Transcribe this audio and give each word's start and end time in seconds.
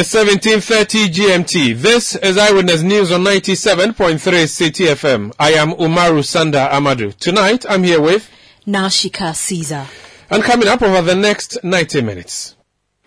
It's 0.00 0.14
1730 0.14 1.10
GMT. 1.10 1.76
This 1.76 2.14
is 2.16 2.38
Eyewitness 2.38 2.80
News 2.80 3.12
on 3.12 3.22
97.3 3.22 4.16
Citi 4.16 4.86
FM. 4.86 5.30
I 5.38 5.50
am 5.52 5.72
Umaru 5.72 6.22
Sanda 6.24 6.70
Amadu. 6.70 7.14
Tonight 7.16 7.66
I'm 7.68 7.82
here 7.82 8.00
with 8.00 8.30
Nashika 8.66 9.34
Caesar. 9.36 9.86
And 10.30 10.42
coming 10.42 10.68
up 10.68 10.80
over 10.80 11.02
the 11.02 11.14
next 11.14 11.62
90 11.62 12.00
minutes. 12.00 12.56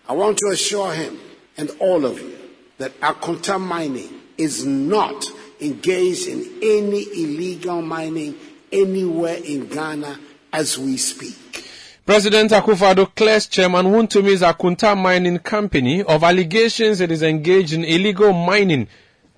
I 0.08 0.12
want 0.12 0.38
to 0.38 0.50
assure 0.52 0.94
him 0.94 1.18
and 1.56 1.68
all 1.80 2.06
of 2.06 2.20
you 2.22 2.38
that 2.78 2.92
Akonta 3.00 3.60
Mining 3.60 4.20
is 4.38 4.64
not 4.64 5.24
engaged 5.60 6.28
in 6.28 6.42
any 6.62 7.02
illegal 7.02 7.82
mining 7.82 8.36
anywhere 8.70 9.38
in 9.44 9.66
Ghana 9.66 10.20
as 10.52 10.78
we 10.78 10.96
speak. 10.98 11.68
President 12.06 12.50
Akufo-Addo 12.50 13.14
clears 13.14 13.46
Chairman 13.46 13.86
Wontumi's 13.86 14.42
Akonta 14.42 14.94
Mining 14.94 15.38
Company 15.38 16.02
of 16.02 16.22
allegations 16.22 17.00
it 17.00 17.10
is 17.10 17.22
engaged 17.22 17.72
in 17.72 17.82
illegal 17.82 18.30
mining. 18.34 18.88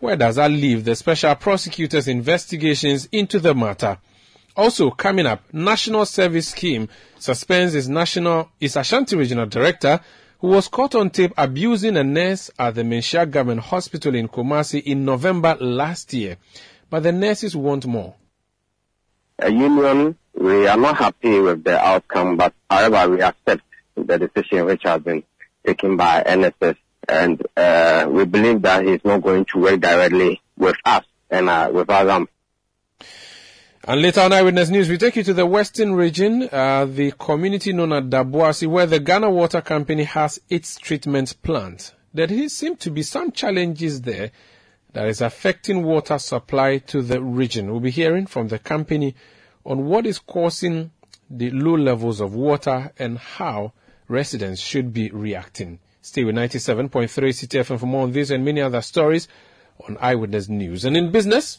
Where 0.01 0.17
does 0.17 0.35
that 0.35 0.51
leave 0.51 0.85
the 0.85 0.97
special 0.97 1.33
prosecutor's 1.37 2.09
investigations 2.09 3.09
into 3.13 3.39
the 3.39 3.55
matter? 3.55 3.99
Also 4.57 4.91
coming 4.91 5.27
up, 5.27 5.45
National 5.53 6.05
Service 6.07 6.49
Scheme 6.49 6.89
suspends 7.21 7.77
its 7.77 7.87
national 7.87 8.51
its 8.59 8.75
Ashanti 8.75 9.15
Regional 9.15 9.47
Director 9.47 10.01
who 10.41 10.49
was 10.49 10.67
caught 10.67 10.97
on 10.97 11.11
tape 11.11 11.35
abusing 11.39 11.97
a 11.97 12.03
nurse 12.03 12.51
at 12.59 12.75
the 12.75 12.83
Manhyia 12.83 13.31
Government 13.31 13.61
Hospital 13.61 14.13
in 14.17 14.27
Kumasi 14.27 14.83
in 14.83 15.05
November 15.05 15.57
last 15.61 16.13
year. 16.13 16.37
But 16.91 17.05
the 17.05 17.13
nurses 17.13 17.55
want 17.55 17.87
more. 17.87 18.17
A 19.39 19.53
union 19.53 20.17
we 20.37 20.67
are 20.67 20.77
not 20.77 20.97
happy 20.97 21.41
with 21.41 21.65
the 21.65 21.79
outcome, 21.79 22.37
but 22.37 22.55
however, 22.71 23.11
we 23.11 23.23
accept 23.23 23.63
the 23.97 24.19
decision 24.19 24.67
which 24.67 24.83
has 24.85 25.03
been 25.03 25.25
taken 25.65 25.97
by 25.97 26.23
NSS, 26.23 26.77
and 27.09 27.45
uh, 27.57 28.07
we 28.09 28.25
believe 28.25 28.63
that 28.63 28.85
he's 28.85 29.05
not 29.05 29.23
going 29.23 29.45
to 29.47 29.59
work 29.59 29.81
directly 29.81 30.41
with 30.57 30.77
us 30.85 31.05
and 31.31 31.49
uh, 31.49 31.71
with 31.73 31.89
us. 31.89 32.29
And 33.89 34.03
later 34.03 34.21
on 34.21 34.33
Eyewitness 34.33 34.69
News, 34.69 34.89
we 34.89 34.99
take 34.99 35.17
you 35.17 35.23
to 35.23 35.35
the 35.35 35.47
Western 35.47 35.95
region, 35.95 36.49
uh, 36.51 36.87
the 36.87 37.13
community 37.13 37.73
known 37.73 37.93
as 37.93 38.03
Daboase, 38.05 38.67
where 38.67 38.87
the 38.87 38.99
Ghana 38.99 39.31
Water 39.31 39.61
Company 39.61 40.05
has 40.05 40.41
its 40.49 40.77
treatment 40.77 41.41
plant. 41.43 41.95
There 42.13 42.49
seem 42.49 42.77
to 42.77 42.91
be 42.91 43.03
some 43.03 43.31
challenges 43.31 44.03
there 44.03 44.33
that 44.93 45.07
is 45.07 45.21
affecting 45.21 45.85
water 45.85 46.19
supply 46.19 46.79
to 46.79 47.03
the 47.03 47.23
region. 47.23 47.71
We'll 47.71 47.81
be 47.81 47.91
hearing 47.91 48.27
from 48.27 48.49
the 48.49 48.59
company 48.59 49.15
on 49.67 49.85
what 49.87 50.07
is 50.07 50.19
causing 50.19 50.93
the 51.29 51.51
low 51.51 51.77
levels 51.77 52.21
of 52.21 52.35
water 52.35 52.93
and 52.99 53.19
how 53.19 53.73
residents 54.09 54.61
should 54.61 54.93
be 54.93 55.11
reacting. 55.11 55.81
Stay 56.01 56.23
with 56.25 56.37
97.3 56.37 57.09
Citi 57.09 57.61
FM 57.61 57.81
for 57.81 57.87
more 57.87 58.05
on 58.05 58.13
this 58.13 58.31
and 58.31 58.45
many 58.45 58.61
other 58.61 58.81
stories 58.81 59.27
on 59.87 59.99
Eyewitness 60.01 60.49
News. 60.49 60.85
And 60.85 60.97
in 60.97 61.11
business, 61.11 61.59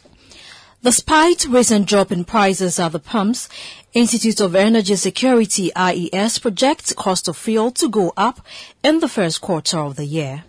Despite 0.84 1.48
recent 1.48 1.88
drop 1.88 2.12
in 2.12 2.24
prices 2.24 2.78
at 2.78 2.92
the 2.92 3.00
pumps, 3.00 3.50
Institute 3.94 4.40
of 4.40 4.56
Energy 4.56 4.96
Security 4.96 5.72
IES 5.76 6.38
projects 6.38 6.94
cost 6.94 7.28
of 7.28 7.36
fuel 7.36 7.72
to 7.72 7.90
go 7.90 8.14
up 8.16 8.46
in 8.84 9.00
the 9.00 9.10
first 9.10 9.42
quarter 9.42 9.80
of 9.80 9.96
the 9.96 10.06
year. 10.06 10.44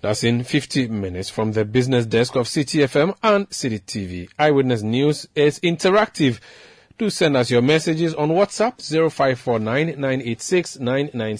That's 0.00 0.24
in 0.24 0.42
50 0.42 0.88
minutes 0.88 1.28
from 1.28 1.52
the 1.52 1.66
business 1.66 2.06
desk 2.06 2.34
of 2.34 2.46
Citi 2.46 2.82
FM 2.82 3.14
and 3.22 3.48
Citi 3.50 3.82
TV. 3.82 4.30
Eyewitness 4.38 4.82
News 4.82 5.28
is 5.34 5.60
interactive. 5.60 6.40
Do 6.96 7.10
send 7.10 7.36
us 7.36 7.50
your 7.50 7.60
messages 7.60 8.14
on 8.14 8.28
WhatsApp 8.28 8.80
0549 9.10 11.38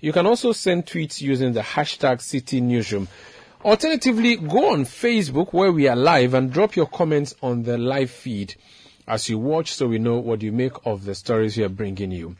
You 0.00 0.12
can 0.14 0.26
also 0.26 0.52
send 0.52 0.86
tweets 0.86 1.20
using 1.20 1.52
the 1.52 1.60
hashtag 1.60 2.22
City 2.22 2.62
Newsroom. 2.62 3.06
Alternatively, 3.62 4.36
go 4.36 4.72
on 4.72 4.86
Facebook 4.86 5.52
where 5.52 5.70
we 5.70 5.86
are 5.86 5.96
live 5.96 6.32
and 6.32 6.50
drop 6.50 6.76
your 6.76 6.86
comments 6.86 7.34
on 7.42 7.64
the 7.64 7.76
live 7.76 8.10
feed 8.10 8.54
as 9.06 9.28
you 9.28 9.38
watch 9.38 9.74
so 9.74 9.86
we 9.86 9.98
know 9.98 10.18
what 10.18 10.40
you 10.40 10.50
make 10.50 10.72
of 10.86 11.04
the 11.04 11.14
stories 11.14 11.58
we 11.58 11.64
are 11.64 11.68
bringing 11.68 12.10
you. 12.10 12.36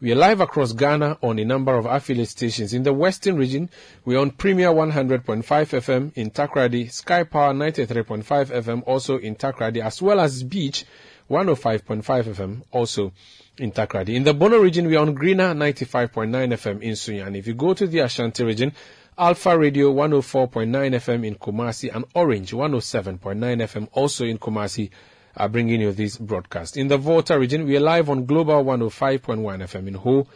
We 0.00 0.10
are 0.10 0.16
live 0.16 0.40
across 0.40 0.72
Ghana 0.72 1.18
on 1.22 1.38
a 1.38 1.44
number 1.44 1.76
of 1.76 1.86
affiliate 1.86 2.28
stations. 2.28 2.74
In 2.74 2.82
the 2.82 2.92
Western 2.92 3.36
region, 3.36 3.70
we 4.04 4.16
are 4.16 4.18
on 4.18 4.32
Premier 4.32 4.70
100.5 4.70 5.44
FM 5.44 6.10
in 6.16 6.32
Takoradi, 6.32 6.90
Sky 6.90 7.22
Power 7.22 7.54
93.5 7.54 8.24
FM 8.24 8.82
also 8.84 9.16
in 9.16 9.36
Takoradi, 9.36 9.80
as 9.80 10.02
well 10.02 10.18
as 10.18 10.42
Beach 10.42 10.84
105.5 11.30 12.02
FM 12.02 12.62
also 12.70 13.12
in 13.58 13.72
Takoradi. 13.72 14.14
In 14.14 14.24
the 14.24 14.34
Bono 14.34 14.58
region, 14.58 14.86
we 14.86 14.96
are 14.96 15.00
on 15.06 15.14
Greener 15.14 15.54
95.9 15.54 16.30
FM 16.30 16.82
in 16.82 16.92
Sunya. 16.92 17.26
And 17.26 17.36
if 17.36 17.46
you 17.46 17.54
go 17.54 17.72
to 17.74 17.86
the 17.86 18.00
Ashanti 18.00 18.44
region, 18.44 18.72
Alpha 19.16 19.56
Radio 19.56 19.92
104.9 19.92 20.68
FM 20.70 21.26
in 21.26 21.34
Kumasi 21.36 21.94
and 21.94 22.04
Orange 22.14 22.52
107.9 22.52 23.18
FM 23.18 23.88
also 23.92 24.24
in 24.24 24.38
Kumasi 24.38 24.90
are 25.36 25.48
bringing 25.48 25.80
you 25.80 25.92
this 25.92 26.16
broadcast. 26.18 26.76
In 26.76 26.88
the 26.88 26.98
Volta 26.98 27.38
region, 27.38 27.64
we 27.66 27.76
are 27.76 27.80
live 27.80 28.10
on 28.10 28.26
Global 28.26 28.64
105.1 28.64 29.38
FM 29.62 29.88
in 29.88 29.94
Ho 29.94 30.26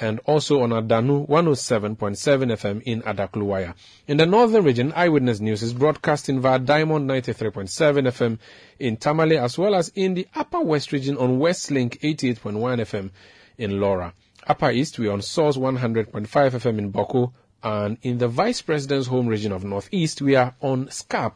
and 0.00 0.18
also 0.24 0.62
on 0.62 0.70
Adanu 0.70 1.28
107.7 1.28 1.96
FM 1.96 2.82
in 2.82 3.02
Adakluwaya. 3.02 3.74
In 4.08 4.16
the 4.16 4.26
northern 4.26 4.64
region, 4.64 4.92
Eyewitness 4.96 5.40
News 5.40 5.62
is 5.62 5.74
broadcasting 5.74 6.40
via 6.40 6.58
Diamond 6.58 7.08
93.7 7.08 8.06
FM 8.08 8.38
in 8.78 8.96
Tamale 8.96 9.36
as 9.36 9.58
well 9.58 9.74
as 9.74 9.90
in 9.94 10.14
the 10.14 10.26
upper 10.34 10.60
west 10.60 10.92
region 10.92 11.16
on 11.18 11.38
Westlink 11.38 11.98
88.1 12.00 12.42
FM 12.80 13.10
in 13.58 13.72
Lawra. 13.80 14.12
Upper 14.46 14.70
east, 14.70 14.98
we 14.98 15.08
are 15.08 15.12
on 15.12 15.22
Source 15.22 15.56
100.5 15.56 16.26
FM 16.26 16.78
in 16.78 16.90
Boko 16.90 17.32
and 17.62 17.98
in 18.02 18.18
the 18.18 18.28
Vice 18.28 18.62
President's 18.62 19.06
home 19.06 19.26
region 19.26 19.52
of 19.52 19.64
Northeast, 19.64 20.22
we 20.22 20.34
are 20.34 20.54
on 20.62 20.86
SCAP 20.86 21.34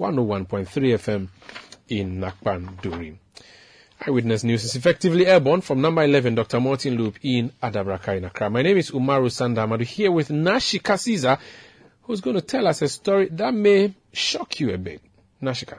101.3 0.00 0.66
FM 0.66 1.28
in 1.88 2.18
Nakpan 2.20 2.80
Duri. 2.80 3.18
Eyewitness 4.06 4.44
News 4.44 4.62
is 4.62 4.76
effectively 4.76 5.26
airborne 5.26 5.60
from 5.60 5.80
number 5.80 6.02
11, 6.04 6.36
Dr. 6.36 6.60
Martin 6.60 6.96
Loop 6.96 7.18
in 7.22 7.50
Adabraka 7.60 8.16
in 8.16 8.24
Accra. 8.24 8.48
My 8.48 8.62
name 8.62 8.76
is 8.76 8.92
Umaru 8.92 9.26
Sandamadu 9.28 9.82
here 9.82 10.12
with 10.12 10.28
Nashika 10.28 10.96
Caesar, 10.98 11.36
who's 12.02 12.20
going 12.20 12.36
to 12.36 12.42
tell 12.42 12.68
us 12.68 12.80
a 12.80 12.88
story 12.88 13.28
that 13.32 13.52
may 13.52 13.92
shock 14.12 14.60
you 14.60 14.72
a 14.72 14.78
bit. 14.78 15.00
Nashika. 15.42 15.78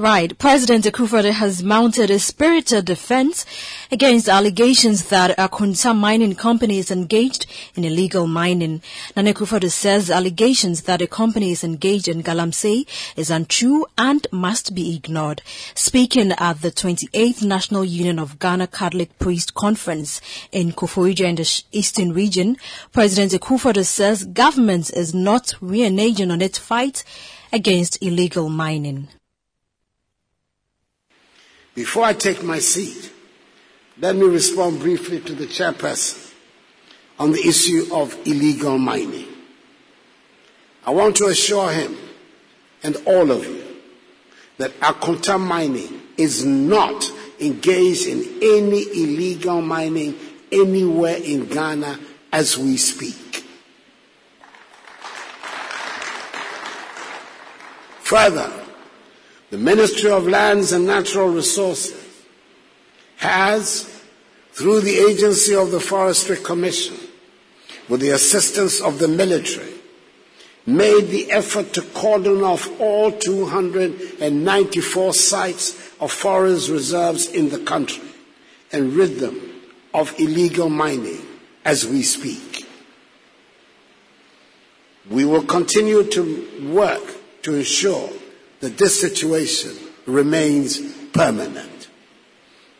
Right. 0.00 0.38
President 0.38 0.86
Akufo 0.86 1.30
has 1.30 1.62
mounted 1.62 2.10
a 2.10 2.18
spirited 2.18 2.86
defense 2.86 3.44
against 3.92 4.30
allegations 4.30 5.10
that 5.10 5.36
Akonta 5.36 5.94
Mining 5.94 6.34
Company 6.34 6.78
is 6.78 6.90
engaged 6.90 7.44
in 7.74 7.84
illegal 7.84 8.26
mining. 8.26 8.80
Nana 9.14 9.34
Akufo 9.34 9.70
says 9.70 10.10
allegations 10.10 10.84
that 10.84 11.02
a 11.02 11.06
company 11.06 11.52
is 11.52 11.62
engaged 11.62 12.08
in 12.08 12.22
galamsey 12.22 12.86
is 13.14 13.28
untrue 13.28 13.84
and 13.98 14.26
must 14.32 14.74
be 14.74 14.96
ignored. 14.96 15.42
Speaking 15.74 16.32
at 16.32 16.62
the 16.62 16.70
28th 16.70 17.42
National 17.42 17.84
Union 17.84 18.18
of 18.18 18.38
Ghana 18.38 18.68
Catholic 18.68 19.18
Priest 19.18 19.52
Conference 19.52 20.22
in 20.50 20.72
Koforidua 20.72 21.28
in 21.28 21.34
the 21.34 21.62
Eastern 21.72 22.14
Region, 22.14 22.56
President 22.92 23.32
Akufo 23.32 23.84
says 23.84 24.24
government 24.24 24.88
is 24.94 25.12
not 25.14 25.48
reneging 25.60 26.32
on 26.32 26.40
its 26.40 26.56
fight 26.56 27.04
against 27.52 28.02
illegal 28.02 28.48
mining. 28.48 29.08
Before 31.80 32.04
I 32.04 32.12
take 32.12 32.42
my 32.42 32.58
seat, 32.58 33.10
let 33.98 34.14
me 34.14 34.26
respond 34.26 34.80
briefly 34.80 35.18
to 35.20 35.32
the 35.32 35.46
chairperson 35.46 36.30
on 37.18 37.32
the 37.32 37.40
issue 37.40 37.86
of 37.94 38.14
illegal 38.26 38.76
mining. 38.76 39.26
I 40.84 40.90
want 40.90 41.16
to 41.16 41.28
assure 41.28 41.72
him 41.72 41.96
and 42.82 42.98
all 43.06 43.30
of 43.30 43.46
you 43.46 43.64
that 44.58 44.78
Akonta 44.80 45.40
mining 45.40 46.02
is 46.18 46.44
not 46.44 47.10
engaged 47.40 48.06
in 48.06 48.24
any 48.42 48.82
illegal 48.82 49.62
mining 49.62 50.18
anywhere 50.52 51.16
in 51.16 51.46
Ghana 51.46 51.98
as 52.30 52.58
we 52.58 52.76
speak. 52.76 53.42
Further, 58.02 58.52
the 59.50 59.58
Ministry 59.58 60.10
of 60.10 60.26
Lands 60.28 60.72
and 60.72 60.86
Natural 60.86 61.28
Resources 61.28 62.24
has, 63.16 64.02
through 64.52 64.80
the 64.80 64.96
agency 64.96 65.54
of 65.54 65.72
the 65.72 65.80
Forestry 65.80 66.36
Commission, 66.36 66.96
with 67.88 68.00
the 68.00 68.10
assistance 68.10 68.80
of 68.80 69.00
the 69.00 69.08
military, 69.08 69.74
made 70.66 71.08
the 71.08 71.32
effort 71.32 71.72
to 71.72 71.82
cordon 71.82 72.44
off 72.44 72.80
all 72.80 73.10
294 73.10 75.14
sites 75.14 75.92
of 76.00 76.12
forest 76.12 76.70
reserves 76.70 77.26
in 77.26 77.48
the 77.48 77.58
country 77.58 78.04
and 78.72 78.92
rid 78.92 79.18
them 79.18 79.50
of 79.92 80.14
illegal 80.20 80.68
mining 80.68 81.26
as 81.64 81.84
we 81.84 82.02
speak. 82.02 82.64
We 85.10 85.24
will 85.24 85.42
continue 85.42 86.04
to 86.04 86.70
work 86.72 87.02
to 87.42 87.56
ensure 87.56 88.10
that 88.60 88.78
this 88.78 89.00
situation 89.00 89.76
remains 90.06 90.80
permanent. 91.12 91.88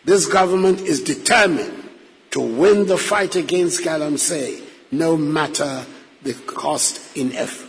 This 0.05 0.27
government 0.27 0.81
is 0.81 1.03
determined 1.03 1.88
to 2.31 2.41
win 2.41 2.87
the 2.87 2.97
fight 2.97 3.37
against 3.37 3.82
Galamsey, 3.82 4.62
no 4.91 5.17
matter 5.17 5.85
the 6.23 6.35
cost 6.35 7.17
in 7.17 7.32
effort. 7.32 7.69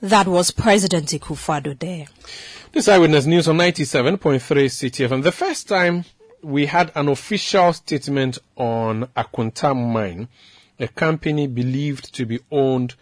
That 0.00 0.26
was 0.26 0.50
President 0.50 1.08
Akufo-Addo 1.08 1.78
there. 1.78 2.06
This 2.72 2.88
Eyewitness 2.88 3.26
News 3.26 3.48
on 3.48 3.56
97.3 3.56 4.18
Citi 4.38 5.08
FM. 5.08 5.22
The 5.22 5.32
first 5.32 5.68
time 5.68 6.04
we 6.42 6.66
had 6.66 6.92
an 6.94 7.08
official 7.08 7.72
statement 7.72 8.38
on 8.56 9.06
Akonta 9.16 9.74
Mine, 9.74 10.28
a 10.78 10.88
company 10.88 11.46
believed 11.46 12.14
to 12.14 12.26
be 12.26 12.40
owned 12.50 12.94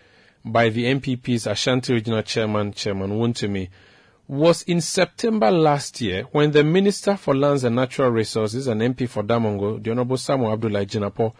by 0.45 0.69
the 0.69 0.85
NPP's 0.85 1.47
Ashanti 1.47 1.95
Regional 1.95 2.23
Chairman, 2.23 2.73
Chairman 2.73 3.13
Wontumi, 3.13 3.69
was 4.29 4.63
in 4.63 4.81
September 4.81 5.51
last 5.51 6.01
year 6.01 6.23
when 6.33 6.53
the 6.53 6.65
Minister 6.65 7.17
for 7.17 7.35
Lands 7.35 7.65
and 7.65 7.77
Natural 7.77 8.11
Resources 8.11 8.67
and 8.67 8.81
MP 8.81 9.09
for 9.09 9.23
Damongo, 9.23 9.83
the 9.83 9.91
Honorable 9.91 10.17
Samuel 10.17 10.53
Abdullahi 10.53 10.87
Jinapor, 10.87 11.33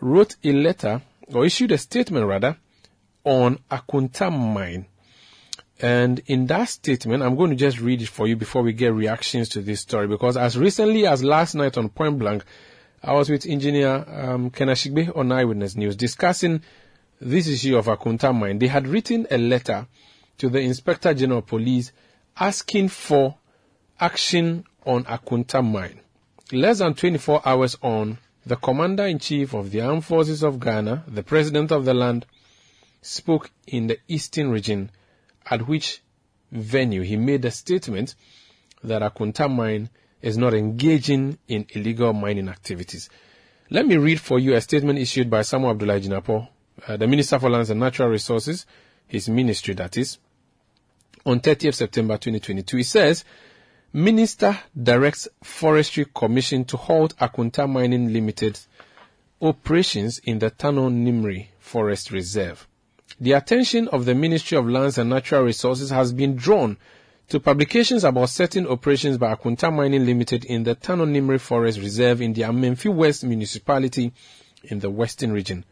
wrote 0.00 0.36
a 0.42 0.52
letter, 0.52 1.02
or 1.32 1.44
issued 1.44 1.72
a 1.72 1.78
statement 1.78 2.26
rather, 2.26 2.56
on 3.24 3.58
Akonta 3.70 4.30
Mine. 4.30 4.86
And 5.80 6.20
in 6.26 6.46
that 6.46 6.68
statement, 6.68 7.22
I'm 7.22 7.36
going 7.36 7.50
to 7.50 7.56
just 7.56 7.80
read 7.80 8.02
it 8.02 8.08
for 8.08 8.26
you 8.26 8.36
before 8.36 8.62
we 8.62 8.72
get 8.72 8.92
reactions 8.92 9.48
to 9.50 9.60
this 9.60 9.80
story 9.80 10.06
because 10.06 10.36
as 10.36 10.56
recently 10.56 11.06
as 11.06 11.24
last 11.24 11.54
night 11.54 11.76
on 11.76 11.88
Point 11.88 12.18
Blank, 12.18 12.44
I 13.02 13.12
was 13.12 13.28
with 13.28 13.44
engineer 13.44 14.04
um, 14.08 14.50
Ken 14.50 14.68
Ashigbe 14.68 15.14
on 15.16 15.30
Eyewitness 15.30 15.76
News 15.76 15.96
discussing 15.96 16.62
this 17.20 17.46
issue 17.48 17.76
of 17.76 17.86
Akonta 17.86 18.34
Mine. 18.34 18.58
They 18.58 18.66
had 18.66 18.86
written 18.86 19.26
a 19.30 19.38
letter 19.38 19.86
to 20.38 20.48
the 20.48 20.60
Inspector 20.60 21.12
General 21.14 21.38
of 21.38 21.46
Police 21.46 21.92
asking 22.38 22.88
for 22.88 23.36
action 24.00 24.64
on 24.84 25.04
Akonta 25.04 25.62
Mine. 25.64 26.00
Less 26.52 26.78
than 26.78 26.94
24 26.94 27.42
hours 27.46 27.76
on, 27.82 28.18
the 28.46 28.56
Commander 28.56 29.06
in 29.06 29.18
Chief 29.18 29.54
of 29.54 29.70
the 29.70 29.80
Armed 29.80 30.04
Forces 30.04 30.42
of 30.42 30.60
Ghana, 30.60 31.04
the 31.08 31.22
President 31.22 31.72
of 31.72 31.84
the 31.84 31.94
land, 31.94 32.26
spoke 33.00 33.50
in 33.66 33.86
the 33.86 33.98
Eastern 34.08 34.50
region, 34.50 34.90
at 35.46 35.66
which 35.66 36.02
venue 36.52 37.02
he 37.02 37.16
made 37.16 37.44
a 37.44 37.50
statement 37.50 38.14
that 38.82 39.02
Akonta 39.02 39.48
Mine 39.50 39.88
is 40.20 40.36
not 40.36 40.54
engaging 40.54 41.38
in 41.48 41.66
illegal 41.70 42.12
mining 42.12 42.48
activities. 42.48 43.08
Let 43.70 43.86
me 43.86 43.96
read 43.96 44.20
for 44.20 44.38
you 44.38 44.54
a 44.54 44.60
statement 44.60 44.98
issued 44.98 45.30
by 45.30 45.42
Samuel 45.42 45.72
Abdullahi 45.72 46.02
Jinapor, 46.02 46.48
uh, 46.86 46.96
the 46.96 47.06
Minister 47.06 47.38
for 47.38 47.50
Lands 47.50 47.70
and 47.70 47.80
Natural 47.80 48.08
Resources, 48.08 48.66
his 49.06 49.28
ministry 49.28 49.74
that 49.74 49.96
is, 49.96 50.18
on 51.24 51.40
30th 51.40 51.74
September 51.74 52.14
2022. 52.14 52.76
He 52.76 52.82
says, 52.82 53.24
Minister 53.92 54.58
directs 54.80 55.28
Forestry 55.42 56.06
Commission 56.12 56.64
to 56.64 56.76
halt 56.76 57.16
Akonta 57.18 57.70
Mining 57.70 58.12
Limited 58.12 58.58
operations 59.40 60.18
in 60.24 60.38
the 60.40 60.50
Tano 60.50 60.90
Nimri 60.90 61.46
Forest 61.60 62.10
Reserve. 62.10 62.66
The 63.20 63.32
attention 63.32 63.86
of 63.88 64.04
the 64.04 64.14
Ministry 64.14 64.58
of 64.58 64.68
Lands 64.68 64.98
and 64.98 65.10
Natural 65.10 65.42
Resources 65.42 65.90
has 65.90 66.12
been 66.12 66.34
drawn 66.34 66.76
to 67.28 67.38
publications 67.40 68.04
about 68.04 68.30
certain 68.30 68.66
operations 68.66 69.16
by 69.16 69.34
Akonta 69.34 69.72
Mining 69.72 70.04
Limited 70.04 70.44
in 70.44 70.64
the 70.64 70.74
Tano 70.74 71.06
Nimri 71.08 71.40
Forest 71.40 71.78
Reserve 71.78 72.20
in 72.20 72.32
the 72.32 72.42
Amenfi 72.42 72.92
West 72.92 73.22
municipality 73.24 74.12
in 74.64 74.80
the 74.80 74.90
Western 74.90 75.32
region. 75.32 75.64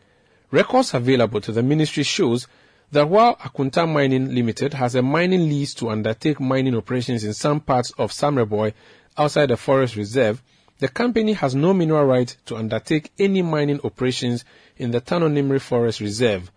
Records 0.53 0.93
available 0.93 1.41
to 1.41 1.51
the 1.51 1.63
ministry 1.63 2.03
shows 2.03 2.47
that 2.91 3.09
while 3.09 3.37
Akonta 3.37 3.91
Mining 3.91 4.35
Limited 4.35 4.75
has 4.75 4.95
a 4.95 5.01
mining 5.01 5.49
lease 5.49 5.73
to 5.73 5.89
undertake 5.89 6.39
mining 6.41 6.77
operations 6.77 7.25
in 7.25 7.33
some 7.33 7.59
parts 7.59 7.91
of 7.97 8.13
Samreboi 8.13 8.75
outside 9.17 9.47
the 9.47 9.57
forest 9.57 9.97
reserve, 9.97 10.43
the 10.79 10.89
company 10.89 11.33
has 11.33 11.55
no 11.55 11.73
mineral 11.73 12.05
right 12.05 12.37
to 12.45 12.57
undertake 12.57 13.11
any 13.19 13.41
mining 13.41 13.81
operations 13.83 14.45
in 14.77 14.91
the 14.91 15.01
Tano 15.01 15.33
Nimri 15.33 15.59
Forest 15.59 16.01
Reserve. 16.01 16.53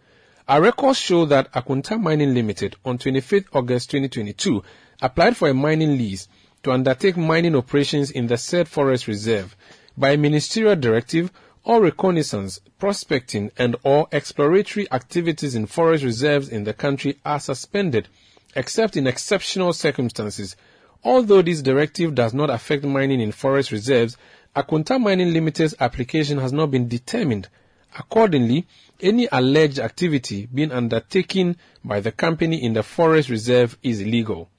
Our 0.46 0.62
records 0.62 1.00
show 1.00 1.24
that 1.28 1.54
Akonta 1.54 1.98
Mining 1.98 2.34
Limited 2.34 2.76
on 2.84 2.98
25th 2.98 3.46
August 3.54 3.92
2022 3.92 4.62
applied 5.02 5.38
for 5.38 5.48
a 5.48 5.54
mining 5.54 5.98
lease 5.98 6.28
to 6.64 6.74
undertake 6.74 7.16
mining 7.16 7.56
operations 7.56 8.12
in 8.12 8.28
the 8.28 8.36
said 8.38 8.68
forest 8.68 9.08
reserve. 9.08 9.56
By 9.98 10.18
ministerial 10.18 10.76
directive, 10.76 11.32
all 11.66 11.82
reconnaissance, 11.82 12.60
prospecting, 12.78 13.52
and 13.58 13.76
or 13.84 14.08
exploratory 14.12 14.88
activities 14.92 15.56
in 15.56 15.66
forest 15.66 16.04
reserves 16.04 16.48
in 16.48 16.64
the 16.64 16.74
country 16.74 17.18
are 17.26 17.40
suspended, 17.40 18.08
except 18.56 18.96
in 18.96 19.08
exceptional 19.08 19.74
circumstances. 19.74 20.56
Although 21.04 21.42
this 21.42 21.64
directive 21.64 22.14
does 22.14 22.36
not 22.36 22.52
affect 22.52 22.84
mining 22.84 23.20
in 23.20 23.32
forest 23.32 23.72
reserves, 23.72 24.16
Akonta 24.56 25.02
Mining 25.02 25.34
Limited's 25.34 25.76
application 25.80 26.38
has 26.38 26.54
not 26.54 26.70
been 26.70 26.88
determined. 26.88 27.50
Accordingly, 27.98 28.68
any 29.02 29.28
alleged 29.32 29.80
activity 29.80 30.48
being 30.54 30.72
undertaken 30.72 31.58
by 31.84 32.00
the 32.00 32.12
company 32.12 32.64
in 32.64 32.74
the 32.74 32.84
forest 32.84 33.30
reserve 33.30 33.78
is 33.82 34.02
illegal. 34.02 34.50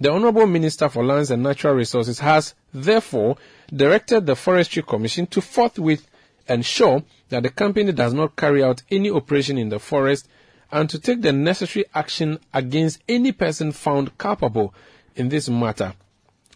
The 0.00 0.10
Honorable 0.10 0.46
Minister 0.46 0.88
for 0.88 1.04
Lands 1.04 1.30
and 1.30 1.42
Natural 1.42 1.74
Resources 1.74 2.18
has, 2.18 2.54
therefore, 2.74 3.36
directed 3.74 4.26
the 4.26 4.36
Forestry 4.36 4.82
Commission 4.82 5.26
to 5.28 5.40
forthwith 5.40 6.06
ensure 6.48 7.02
that 7.28 7.42
the 7.42 7.50
company 7.50 7.92
does 7.92 8.14
not 8.14 8.36
carry 8.36 8.62
out 8.62 8.82
any 8.90 9.10
operation 9.10 9.58
in 9.58 9.68
the 9.68 9.78
forest 9.78 10.28
and 10.70 10.88
to 10.90 10.98
take 10.98 11.22
the 11.22 11.32
necessary 11.32 11.84
action 11.94 12.38
against 12.52 13.00
any 13.08 13.32
person 13.32 13.72
found 13.72 14.16
culpable 14.18 14.74
in 15.14 15.28
this 15.28 15.48
matter. 15.48 15.94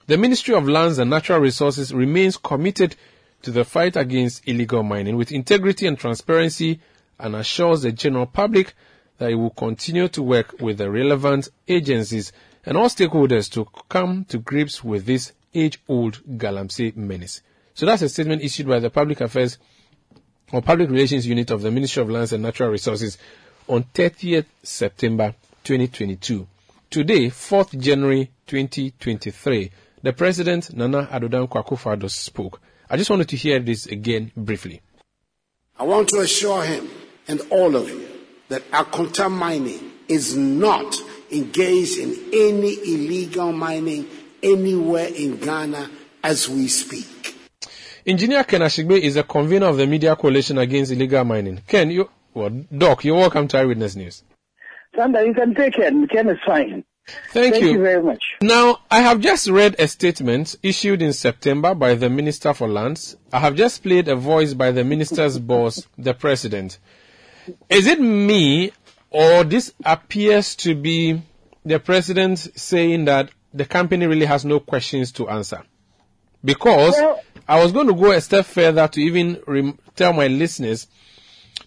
The 0.06 0.18
Ministry 0.18 0.54
of 0.54 0.68
Lands 0.68 0.98
and 0.98 1.10
Natural 1.10 1.38
Resources 1.38 1.94
remains 1.94 2.36
committed 2.36 2.96
to 3.42 3.50
the 3.50 3.64
fight 3.64 3.96
against 3.96 4.46
illegal 4.48 4.82
mining 4.82 5.16
with 5.16 5.32
integrity 5.32 5.86
and 5.86 5.98
transparency 5.98 6.80
and 7.18 7.36
assures 7.36 7.82
the 7.82 7.92
general 7.92 8.26
public 8.26 8.74
that 9.18 9.30
it 9.30 9.36
will 9.36 9.50
continue 9.50 10.08
to 10.08 10.22
work 10.22 10.60
with 10.60 10.78
the 10.78 10.90
relevant 10.90 11.48
agencies 11.68 12.32
and 12.64 12.76
all 12.76 12.88
stakeholders 12.88 13.50
to 13.52 13.66
come 13.88 14.24
to 14.26 14.38
grips 14.38 14.82
with 14.82 15.06
this 15.06 15.32
age-old 15.54 16.20
Galamsey 16.38 16.96
menace. 16.96 17.42
So 17.74 17.86
that's 17.86 18.02
a 18.02 18.08
statement 18.08 18.42
issued 18.42 18.66
by 18.66 18.78
the 18.78 18.90
Public 18.90 19.20
Affairs 19.20 19.58
or 20.52 20.62
Public 20.62 20.90
Relations 20.90 21.26
Unit 21.26 21.50
of 21.50 21.62
the 21.62 21.70
Ministry 21.70 22.02
of 22.02 22.10
Lands 22.10 22.32
and 22.32 22.42
Natural 22.42 22.70
Resources 22.70 23.18
on 23.68 23.84
30th 23.84 24.46
September 24.62 25.34
2022. 25.64 26.46
Today, 26.90 27.26
4th 27.26 27.78
January 27.78 28.30
2023, 28.46 29.70
the 30.02 30.12
President 30.12 30.74
Nana 30.76 31.06
Addo 31.06 31.28
Dankwa 31.28 31.64
Akufo-Addo 31.64 32.10
spoke. 32.10 32.60
I 32.88 32.96
just 32.96 33.10
wanted 33.10 33.28
to 33.28 33.36
hear 33.36 33.60
this 33.60 33.86
again 33.86 34.32
briefly. 34.36 34.80
I 35.78 35.84
want 35.84 36.08
to 36.08 36.18
assure 36.20 36.64
him 36.64 36.90
and 37.28 37.40
all 37.50 37.76
of 37.76 37.88
you 37.88 38.08
that 38.48 38.68
Akonta 38.72 39.30
mining 39.30 39.92
is 40.08 40.36
not 40.36 40.96
engaged 41.30 41.98
in 41.98 42.10
any 42.32 42.74
illegal 42.74 43.52
mining 43.52 44.08
anywhere 44.42 45.06
in 45.06 45.36
Ghana 45.36 45.88
as 46.24 46.48
we 46.48 46.66
speak. 46.66 47.19
Engineer 48.06 48.44
Ken 48.44 48.62
Ashigbe 48.62 48.98
is 48.98 49.16
a 49.16 49.22
convener 49.22 49.66
of 49.66 49.76
the 49.76 49.86
Media 49.86 50.16
Coalition 50.16 50.56
Against 50.56 50.90
Illegal 50.90 51.24
Mining. 51.24 51.60
Ken, 51.66 51.90
you, 51.90 52.08
well, 52.32 52.50
Doc, 52.76 53.04
you're 53.04 53.16
welcome 53.16 53.46
to 53.48 53.58
Eyewitness 53.58 53.94
News. 53.94 54.22
Sandra, 54.96 55.24
you 55.26 55.34
can 55.34 55.54
take 55.54 55.74
Ken. 55.74 56.06
Ken 56.08 56.28
is 56.30 56.38
fine. 56.46 56.84
Thank, 57.32 57.54
Thank 57.54 57.64
you 57.64 57.78
very 57.82 58.02
much. 58.02 58.22
Now, 58.40 58.78
I 58.90 59.00
have 59.00 59.20
just 59.20 59.48
read 59.48 59.76
a 59.78 59.86
statement 59.88 60.56
issued 60.62 61.02
in 61.02 61.12
September 61.12 61.74
by 61.74 61.94
the 61.94 62.08
Minister 62.08 62.54
for 62.54 62.68
Lands. 62.68 63.16
I 63.32 63.40
have 63.40 63.54
just 63.54 63.82
played 63.82 64.08
a 64.08 64.16
voice 64.16 64.54
by 64.54 64.70
the 64.70 64.84
minister's 64.84 65.38
boss, 65.52 65.86
the 65.98 66.14
President. 66.14 66.78
Is 67.68 67.86
it 67.86 68.00
me, 68.00 68.72
or 69.10 69.44
this 69.44 69.72
appears 69.84 70.54
to 70.56 70.74
be 70.74 71.20
the 71.64 71.80
President 71.80 72.38
saying 72.38 73.06
that 73.06 73.30
the 73.52 73.64
company 73.64 74.06
really 74.06 74.26
has 74.26 74.44
no 74.44 74.60
questions 74.60 75.12
to 75.12 75.28
answer? 75.28 75.62
Because 76.44 76.94
Well- 76.94 77.22
I 77.48 77.62
was 77.62 77.72
going 77.72 77.88
to 77.88 77.94
go 77.94 78.12
a 78.12 78.20
step 78.20 78.46
further 78.46 78.86
to 78.88 79.00
even 79.00 79.40
rem- 79.46 79.78
tell 79.96 80.12
my 80.12 80.28
listeners 80.28 80.86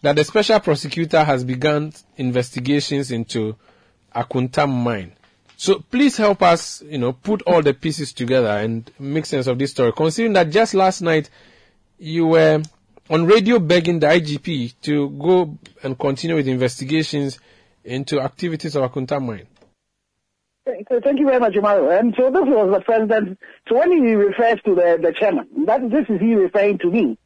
that 0.02 0.16
the 0.16 0.24
special 0.24 0.60
prosecutor 0.60 1.24
has 1.24 1.44
begun 1.44 1.94
investigations 2.18 3.12
into 3.12 3.56
Akonta 4.16 4.68
mine. 4.70 5.14
So 5.58 5.80
please 5.80 6.18
help 6.18 6.42
us, 6.42 6.82
you 6.86 6.98
know, 6.98 7.14
put 7.14 7.42
all 7.44 7.62
the 7.62 7.74
pieces 7.74 8.12
together 8.14 8.48
and 8.50 8.90
make 9.00 9.26
sense 9.26 9.48
of 9.48 9.60
this 9.60 9.72
story. 9.72 9.92
Considering 9.96 10.34
that 10.34 10.50
just 10.50 10.74
last 10.74 11.02
night 11.02 11.30
you 12.00 12.28
were 12.28 12.62
on 13.10 13.26
radio 13.26 13.60
begging 13.60 14.00
the 14.00 14.08
IGP 14.08 14.74
to 14.84 15.10
go 15.12 15.58
and 15.84 15.98
continue 15.98 16.36
with 16.36 16.48
investigations 16.48 17.40
into 17.84 18.20
activities 18.22 18.76
of 18.76 18.90
Akonta 18.92 19.22
mine. 19.22 19.48
Thank 20.66 21.20
you 21.20 21.26
very 21.26 21.40
much, 21.40 21.54
Umaru. 21.54 22.00
And 22.00 22.14
so 22.18 22.32
this 22.32 22.44
was 22.46 22.74
the 22.74 22.82
president. 22.82 23.38
So 23.68 23.78
when 23.80 23.92
he 23.92 24.14
refers 24.14 24.62
to 24.64 24.76
the, 24.76 24.98
the 25.02 25.14
chairman, 25.20 25.66
that 25.66 25.82
this 25.90 26.06
is 26.08 26.22
he 26.22 26.36
referring 26.36 26.78
to 26.80 26.90
me. 26.90 27.18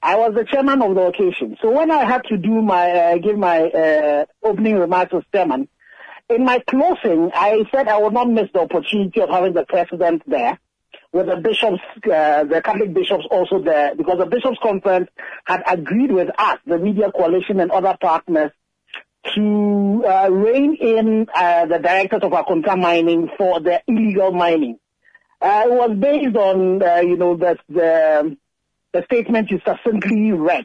I 0.00 0.16
was 0.16 0.34
the 0.34 0.44
chairman 0.44 0.80
of 0.80 0.94
the 0.94 1.00
occasion. 1.02 1.56
So 1.60 1.70
when 1.70 1.90
I 1.90 2.04
had 2.04 2.22
to 2.24 2.36
do 2.36 2.62
my 2.62 2.90
uh, 2.90 3.18
give 3.18 3.36
my 3.38 3.62
uh, 3.62 4.26
opening 4.44 4.76
remarks 4.76 5.12
as 5.12 5.22
chairman, 5.32 5.68
in 6.28 6.44
my 6.44 6.62
closing, 6.68 7.30
I 7.34 7.64
said 7.72 7.88
I 7.88 7.98
would 7.98 8.12
not 8.12 8.30
miss 8.30 8.48
the 8.52 8.60
opportunity 8.60 9.20
of 9.20 9.28
having 9.28 9.54
the 9.54 9.64
president 9.64 10.22
there 10.26 10.60
with 11.12 11.26
the 11.26 11.36
bishops, 11.36 11.80
uh, 12.04 12.44
the 12.44 12.60
Catholic 12.62 12.92
bishops 12.92 13.24
also 13.30 13.62
there, 13.62 13.94
because 13.94 14.18
the 14.18 14.26
bishops 14.26 14.58
conference 14.62 15.08
had 15.44 15.62
agreed 15.66 16.12
with 16.12 16.28
us, 16.38 16.58
the 16.66 16.78
media 16.78 17.10
coalition 17.10 17.60
and 17.60 17.70
other 17.70 17.96
partners, 18.00 18.50
to 19.34 20.04
uh, 20.06 20.28
rein 20.30 20.76
in 20.80 21.26
uh, 21.34 21.66
the 21.66 21.78
directors 21.78 22.20
of 22.22 22.32
Akonta 22.32 22.78
mining 22.78 23.28
for 23.38 23.60
the 23.60 23.82
illegal 23.88 24.32
mining. 24.32 24.78
Uh, 25.40 25.64
it 25.66 25.72
was 25.72 25.96
based 25.98 26.36
on, 26.36 26.82
uh, 26.82 27.00
you 27.00 27.16
know, 27.16 27.36
the, 27.36 27.56
the, 27.68 28.36
the 28.92 29.02
statement 29.04 29.50
you 29.50 29.60
succinctly 29.66 30.32
read. 30.32 30.64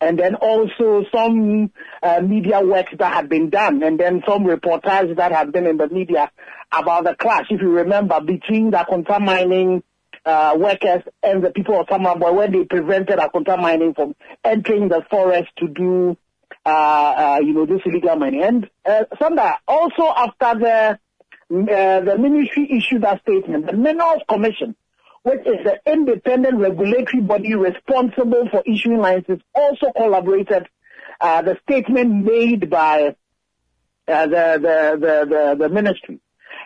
And 0.00 0.18
then 0.18 0.34
also 0.34 1.04
some 1.14 1.70
uh, 2.02 2.20
media 2.20 2.60
work 2.60 2.86
that 2.98 3.14
had 3.14 3.28
been 3.28 3.48
done, 3.48 3.82
and 3.82 3.98
then 3.98 4.22
some 4.28 4.44
reportage 4.44 5.16
that 5.16 5.32
had 5.32 5.52
been 5.52 5.66
in 5.66 5.78
the 5.78 5.88
media 5.88 6.30
about 6.70 7.04
the 7.04 7.14
clash, 7.14 7.46
if 7.50 7.60
you 7.60 7.70
remember, 7.70 8.20
between 8.20 8.70
the 8.70 8.78
Akonta 8.78 9.20
mining 9.20 9.82
uh, 10.26 10.54
workers 10.56 11.02
and 11.22 11.44
the 11.44 11.50
people 11.50 11.80
of 11.80 11.86
Tamabwa 11.86 12.34
when 12.34 12.52
they 12.52 12.64
prevented 12.64 13.18
Akonta 13.18 13.58
mining 13.58 13.94
from 13.94 14.14
entering 14.42 14.88
the 14.88 15.02
forest 15.10 15.48
to 15.58 15.68
do 15.68 16.16
uh, 16.66 16.68
uh, 16.68 17.40
you 17.42 17.52
know, 17.52 17.66
this 17.66 17.80
illegal 17.84 18.16
money. 18.16 18.42
And 18.42 18.68
uh, 18.84 19.04
also 19.66 20.12
after 20.16 20.58
the 20.58 20.98
uh, 21.50 22.00
the 22.00 22.16
ministry 22.18 22.68
issued 22.70 23.02
that 23.02 23.20
statement, 23.20 23.66
the 23.66 23.74
Minerals 23.74 24.22
Commission, 24.28 24.74
which 25.22 25.40
is 25.40 25.64
the 25.64 25.78
independent 25.86 26.58
regulatory 26.58 27.22
body 27.22 27.54
responsible 27.54 28.48
for 28.50 28.62
issuing 28.66 28.98
licenses, 28.98 29.40
also 29.54 29.92
collaborated. 29.96 30.66
Uh, 31.20 31.42
the 31.42 31.56
statement 31.62 32.24
made 32.24 32.68
by 32.68 33.14
the, 34.06 34.26
the, 34.26 34.98
the, 35.00 35.26
the, 35.28 35.56
the 35.58 35.68
ministry. 35.68 36.20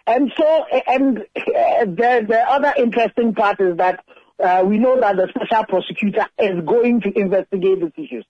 And 0.06 0.32
so, 0.36 0.64
and 0.86 1.18
the, 1.36 2.24
the 2.26 2.44
other 2.48 2.72
interesting 2.78 3.34
part 3.34 3.60
is 3.60 3.76
that 3.76 4.04
uh, 4.42 4.62
we 4.64 4.78
know 4.78 4.98
that 5.00 5.16
the 5.16 5.28
special 5.34 5.64
prosecutor 5.64 6.26
is 6.38 6.64
going 6.64 7.00
to 7.02 7.18
investigate 7.18 7.80
these 7.80 8.06
issues. 8.06 8.24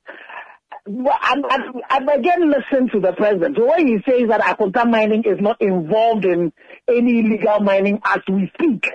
I'm, 1.21 1.45
I'm 1.90 2.09
again 2.09 2.50
listening 2.50 2.88
to 2.90 3.00
the 3.00 3.12
president. 3.12 3.57
So 3.57 3.66
when 3.66 3.87
he 3.87 3.99
says 4.09 4.28
that 4.28 4.40
Akonta 4.40 4.88
mining 4.88 5.25
is 5.25 5.38
not 5.40 5.61
involved 5.61 6.25
in 6.25 6.52
any 6.88 7.21
illegal 7.21 7.61
mining 7.61 8.00
as 8.04 8.21
we 8.28 8.50
speak, 8.54 8.87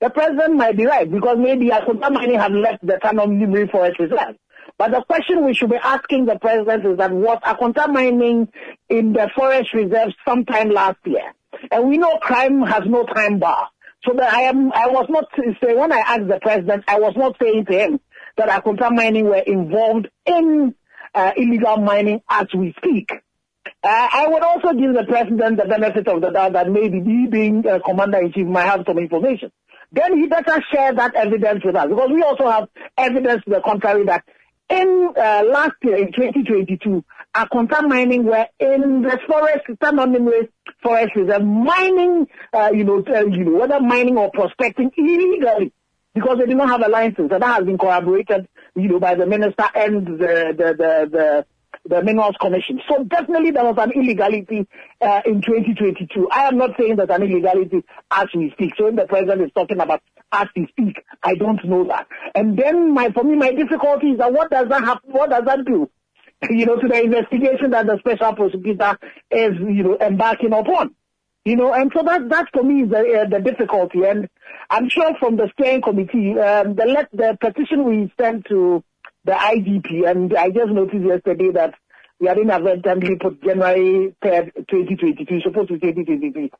the 0.00 0.10
president 0.10 0.56
might 0.56 0.76
be 0.76 0.86
right 0.86 1.10
because 1.10 1.36
maybe 1.38 1.68
Akonta 1.70 2.12
mining 2.12 2.38
has 2.38 2.50
left 2.52 2.86
the 2.86 2.94
Tanom 2.94 3.38
Nimri 3.38 3.70
Forest 3.70 3.98
Reserve. 4.00 4.36
But 4.76 4.90
the 4.90 5.02
question 5.02 5.44
we 5.44 5.54
should 5.54 5.70
be 5.70 5.76
asking 5.76 6.26
the 6.26 6.38
president 6.38 6.84
is 6.84 6.98
that 6.98 7.12
was 7.12 7.38
Akonta 7.44 7.92
mining 7.92 8.48
in 8.88 9.12
the 9.12 9.30
forest 9.34 9.72
reserve 9.72 10.12
sometime 10.26 10.70
last 10.70 10.98
year? 11.04 11.32
And 11.70 11.88
we 11.88 11.98
know 11.98 12.18
crime 12.18 12.62
has 12.62 12.82
no 12.86 13.04
time 13.04 13.38
bar. 13.38 13.68
So 14.04 14.12
that 14.14 14.34
I 14.34 14.42
am, 14.42 14.72
I 14.72 14.88
was 14.88 15.06
not 15.08 15.26
saying, 15.36 15.78
when 15.78 15.92
I 15.92 16.00
asked 16.00 16.28
the 16.28 16.38
president, 16.42 16.84
I 16.88 16.98
was 16.98 17.14
not 17.16 17.36
saying 17.40 17.66
to 17.66 17.72
him 17.72 18.00
that 18.36 18.48
Akonta 18.48 18.94
mining 18.94 19.26
were 19.26 19.36
involved 19.36 20.08
in 20.26 20.74
uh, 21.14 21.32
illegal 21.36 21.76
mining 21.78 22.20
as 22.28 22.46
we 22.56 22.74
speak. 22.78 23.10
Uh, 23.82 24.08
I 24.12 24.26
would 24.28 24.42
also 24.42 24.72
give 24.72 24.94
the 24.94 25.04
president 25.06 25.58
the 25.58 25.66
benefit 25.66 26.08
of 26.08 26.20
the 26.20 26.30
doubt 26.30 26.52
that 26.54 26.70
maybe 26.70 27.00
he 27.00 27.26
being 27.26 27.66
uh, 27.66 27.78
commander-in-chief 27.84 28.46
might 28.46 28.64
have 28.64 28.84
some 28.86 28.98
information. 28.98 29.50
Then 29.92 30.18
he 30.18 30.26
better 30.26 30.62
share 30.72 30.92
that 30.94 31.14
evidence 31.14 31.64
with 31.64 31.76
us 31.76 31.88
because 31.88 32.10
we 32.10 32.22
also 32.22 32.50
have 32.50 32.68
evidence 32.98 33.44
to 33.44 33.50
the 33.50 33.60
contrary 33.60 34.04
that 34.06 34.24
in 34.70 35.12
uh, 35.16 35.42
last 35.46 35.74
year, 35.82 35.96
in 35.96 36.12
2022, 36.12 37.04
Akonta 37.34 37.86
mining 37.86 38.24
were 38.24 38.46
in 38.58 39.02
the 39.02 39.18
forest, 39.26 39.66
Tanonimwe 39.80 40.48
forest 40.82 41.14
reserve, 41.16 41.44
mining, 41.44 42.26
uh, 42.52 42.70
you 42.72 42.84
know, 42.84 43.04
you 43.06 43.44
know, 43.44 43.58
whether 43.58 43.80
mining 43.80 44.16
or 44.16 44.30
prospecting 44.30 44.90
illegally 44.96 45.72
because 46.14 46.38
they 46.38 46.46
did 46.46 46.56
not 46.56 46.68
have 46.68 46.82
a 46.82 46.88
license. 46.88 47.30
And 47.32 47.42
that 47.42 47.56
has 47.56 47.64
been 47.64 47.78
corroborated, 47.78 48.48
you 48.76 48.88
know, 48.88 49.00
by 49.00 49.14
the 49.14 49.26
minister 49.26 49.64
and 49.74 50.06
the, 50.06 50.54
the, 50.56 50.74
the, 50.76 51.08
the, 51.10 51.46
the 51.86 52.02
Minerals 52.02 52.36
Commission. 52.40 52.80
So 52.88 53.04
definitely 53.04 53.50
there 53.50 53.64
was 53.64 53.76
an 53.78 53.92
illegality 53.92 54.66
uh, 55.00 55.20
in 55.26 55.42
2022. 55.42 56.28
I 56.30 56.48
am 56.48 56.56
not 56.56 56.70
saying 56.78 56.96
that 56.96 57.10
an 57.10 57.22
illegality 57.22 57.84
as 58.10 58.26
we 58.34 58.50
speak. 58.52 58.74
So 58.76 58.84
when 58.84 58.96
the 58.96 59.06
president 59.06 59.42
is 59.42 59.50
talking 59.54 59.80
about 59.80 60.02
as 60.32 60.48
we 60.56 60.66
speak, 60.68 60.96
I 61.22 61.34
don't 61.34 61.64
know 61.64 61.86
that. 61.88 62.06
And 62.34 62.58
then 62.58 62.92
my, 62.92 63.10
for 63.10 63.22
me, 63.22 63.36
my 63.36 63.52
difficulty 63.52 64.08
is 64.08 64.18
that 64.18 64.32
what 64.32 64.50
does 64.50 64.68
that 64.68 64.82
have, 64.84 64.98
what 65.04 65.30
does 65.30 65.44
that 65.44 65.64
do? 65.64 65.90
You 66.50 66.66
know, 66.66 66.76
to 66.76 66.88
the 66.88 67.00
investigation 67.02 67.70
that 67.70 67.86
the 67.86 67.96
special 68.00 68.34
prosecutor 68.34 68.98
is, 69.30 69.52
you 69.60 69.82
know, 69.82 69.98
embarking 69.98 70.52
upon. 70.52 70.94
You 71.44 71.56
know, 71.56 71.74
and 71.74 71.92
so 71.94 72.02
that 72.02 72.30
that 72.30 72.48
for 72.54 72.62
me 72.62 72.84
is 72.84 72.90
the, 72.90 73.20
uh, 73.20 73.28
the 73.28 73.38
difficulty. 73.38 74.04
And 74.04 74.30
I'm 74.70 74.88
sure 74.88 75.14
from 75.18 75.36
the 75.36 75.50
steering 75.52 75.82
committee, 75.82 76.38
um, 76.38 76.74
the 76.74 76.86
let, 76.86 77.10
the 77.12 77.36
petition 77.38 77.84
we 77.84 78.10
sent 78.18 78.46
to 78.46 78.82
the 79.26 79.32
IGP, 79.32 80.08
and 80.08 80.34
I 80.34 80.48
just 80.48 80.70
noticed 80.70 81.04
yesterday 81.04 81.50
that 81.52 81.74
we 82.18 82.28
had 82.28 82.38
inadvertently 82.38 83.16
put 83.16 83.42
January 83.42 84.14
3rd, 84.24 84.54
2022, 84.70 85.40
supposed 85.42 85.68
to 85.68 85.74
be 85.74 85.80
2023. 85.80 86.50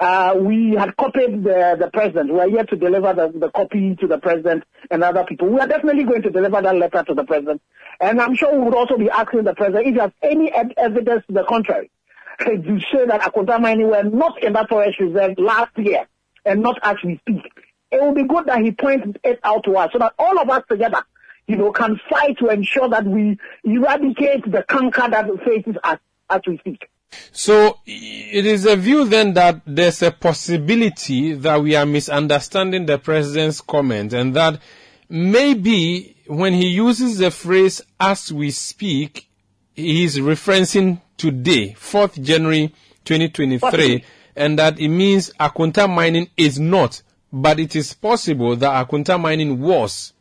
Uh, 0.00 0.34
we 0.40 0.74
had 0.76 0.96
copied 0.96 1.44
the, 1.44 1.76
the 1.78 1.88
president. 1.92 2.32
We 2.32 2.40
are 2.40 2.48
yet 2.48 2.68
to 2.70 2.76
deliver 2.76 3.14
the, 3.14 3.38
the 3.38 3.50
copy 3.50 3.94
to 4.00 4.06
the 4.08 4.18
president 4.18 4.64
and 4.90 5.04
other 5.04 5.24
people. 5.28 5.48
We 5.48 5.60
are 5.60 5.68
definitely 5.68 6.02
going 6.02 6.22
to 6.22 6.30
deliver 6.30 6.60
that 6.60 6.74
letter 6.74 7.04
to 7.04 7.14
the 7.14 7.22
president. 7.22 7.62
And 8.00 8.20
I'm 8.20 8.34
sure 8.34 8.52
we 8.52 8.64
would 8.64 8.74
also 8.74 8.98
be 8.98 9.08
asking 9.10 9.44
the 9.44 9.54
president 9.54 9.86
if 9.86 9.94
he 9.94 10.00
has 10.00 10.10
any 10.22 10.52
evidence 10.76 11.24
to 11.28 11.34
the 11.34 11.44
contrary 11.44 11.92
say 12.38 13.06
that 13.06 13.20
Akonta 13.22 13.60
mining 13.60 13.88
were 13.88 14.02
not 14.02 14.42
in 14.42 14.52
that 14.54 14.68
forest 14.68 15.00
reserve 15.00 15.34
last 15.38 15.76
year 15.76 16.06
and 16.44 16.62
not 16.62 16.78
as 16.82 16.96
we 17.04 17.18
speak. 17.18 17.42
It 17.90 18.02
would 18.02 18.14
be 18.14 18.24
good 18.24 18.46
that 18.46 18.60
he 18.62 18.72
points 18.72 19.18
it 19.22 19.40
out 19.44 19.64
to 19.64 19.76
us 19.76 19.90
so 19.92 19.98
that 19.98 20.14
all 20.18 20.38
of 20.38 20.50
us 20.50 20.62
together, 20.68 21.02
you 21.46 21.56
know, 21.56 21.72
can 21.72 22.00
fight 22.10 22.38
to 22.38 22.48
ensure 22.48 22.88
that 22.88 23.04
we 23.04 23.38
eradicate 23.64 24.50
the 24.50 24.64
canker 24.68 25.08
that 25.08 25.26
faces 25.44 25.76
us 25.84 25.98
as 26.28 26.40
we 26.46 26.58
speak. 26.58 26.88
So 27.32 27.78
it 27.86 28.46
is 28.46 28.66
a 28.66 28.76
view 28.76 29.04
then 29.04 29.34
that 29.34 29.60
there's 29.66 30.02
a 30.02 30.10
possibility 30.10 31.34
that 31.34 31.62
we 31.62 31.76
are 31.76 31.86
misunderstanding 31.86 32.86
the 32.86 32.98
president's 32.98 33.60
comment 33.60 34.12
and 34.12 34.34
that 34.34 34.60
maybe 35.08 36.16
when 36.26 36.54
he 36.54 36.68
uses 36.68 37.18
the 37.18 37.30
phrase 37.30 37.80
as 38.00 38.32
we 38.32 38.50
speak, 38.50 39.28
he 39.74 40.04
is 40.04 40.18
referencing 40.18 41.00
today, 41.16 41.74
4th 41.78 42.22
January 42.22 42.68
2023, 43.04 44.04
and 44.36 44.58
that 44.58 44.78
it 44.78 44.88
means 44.88 45.32
Akonta 45.38 45.88
mining 45.88 46.30
is 46.36 46.58
not, 46.58 47.02
but 47.32 47.58
it 47.58 47.76
is 47.76 47.94
possible 47.94 48.56
that 48.56 48.86
Akonta 48.86 49.20
mining 49.20 49.60
was. 49.60 50.12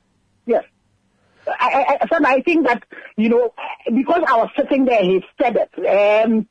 Yes. 0.45 0.63
I, 1.48 1.98
I, 2.01 2.17
I 2.25 2.41
think 2.41 2.67
that, 2.67 2.83
you 3.17 3.29
know, 3.29 3.53
because 3.86 4.24
I 4.27 4.38
was 4.38 4.50
sitting 4.57 4.86
there, 4.86 5.03
he 5.03 5.24
said 5.41 5.57
it. 5.57 6.24
Um, 6.25 6.48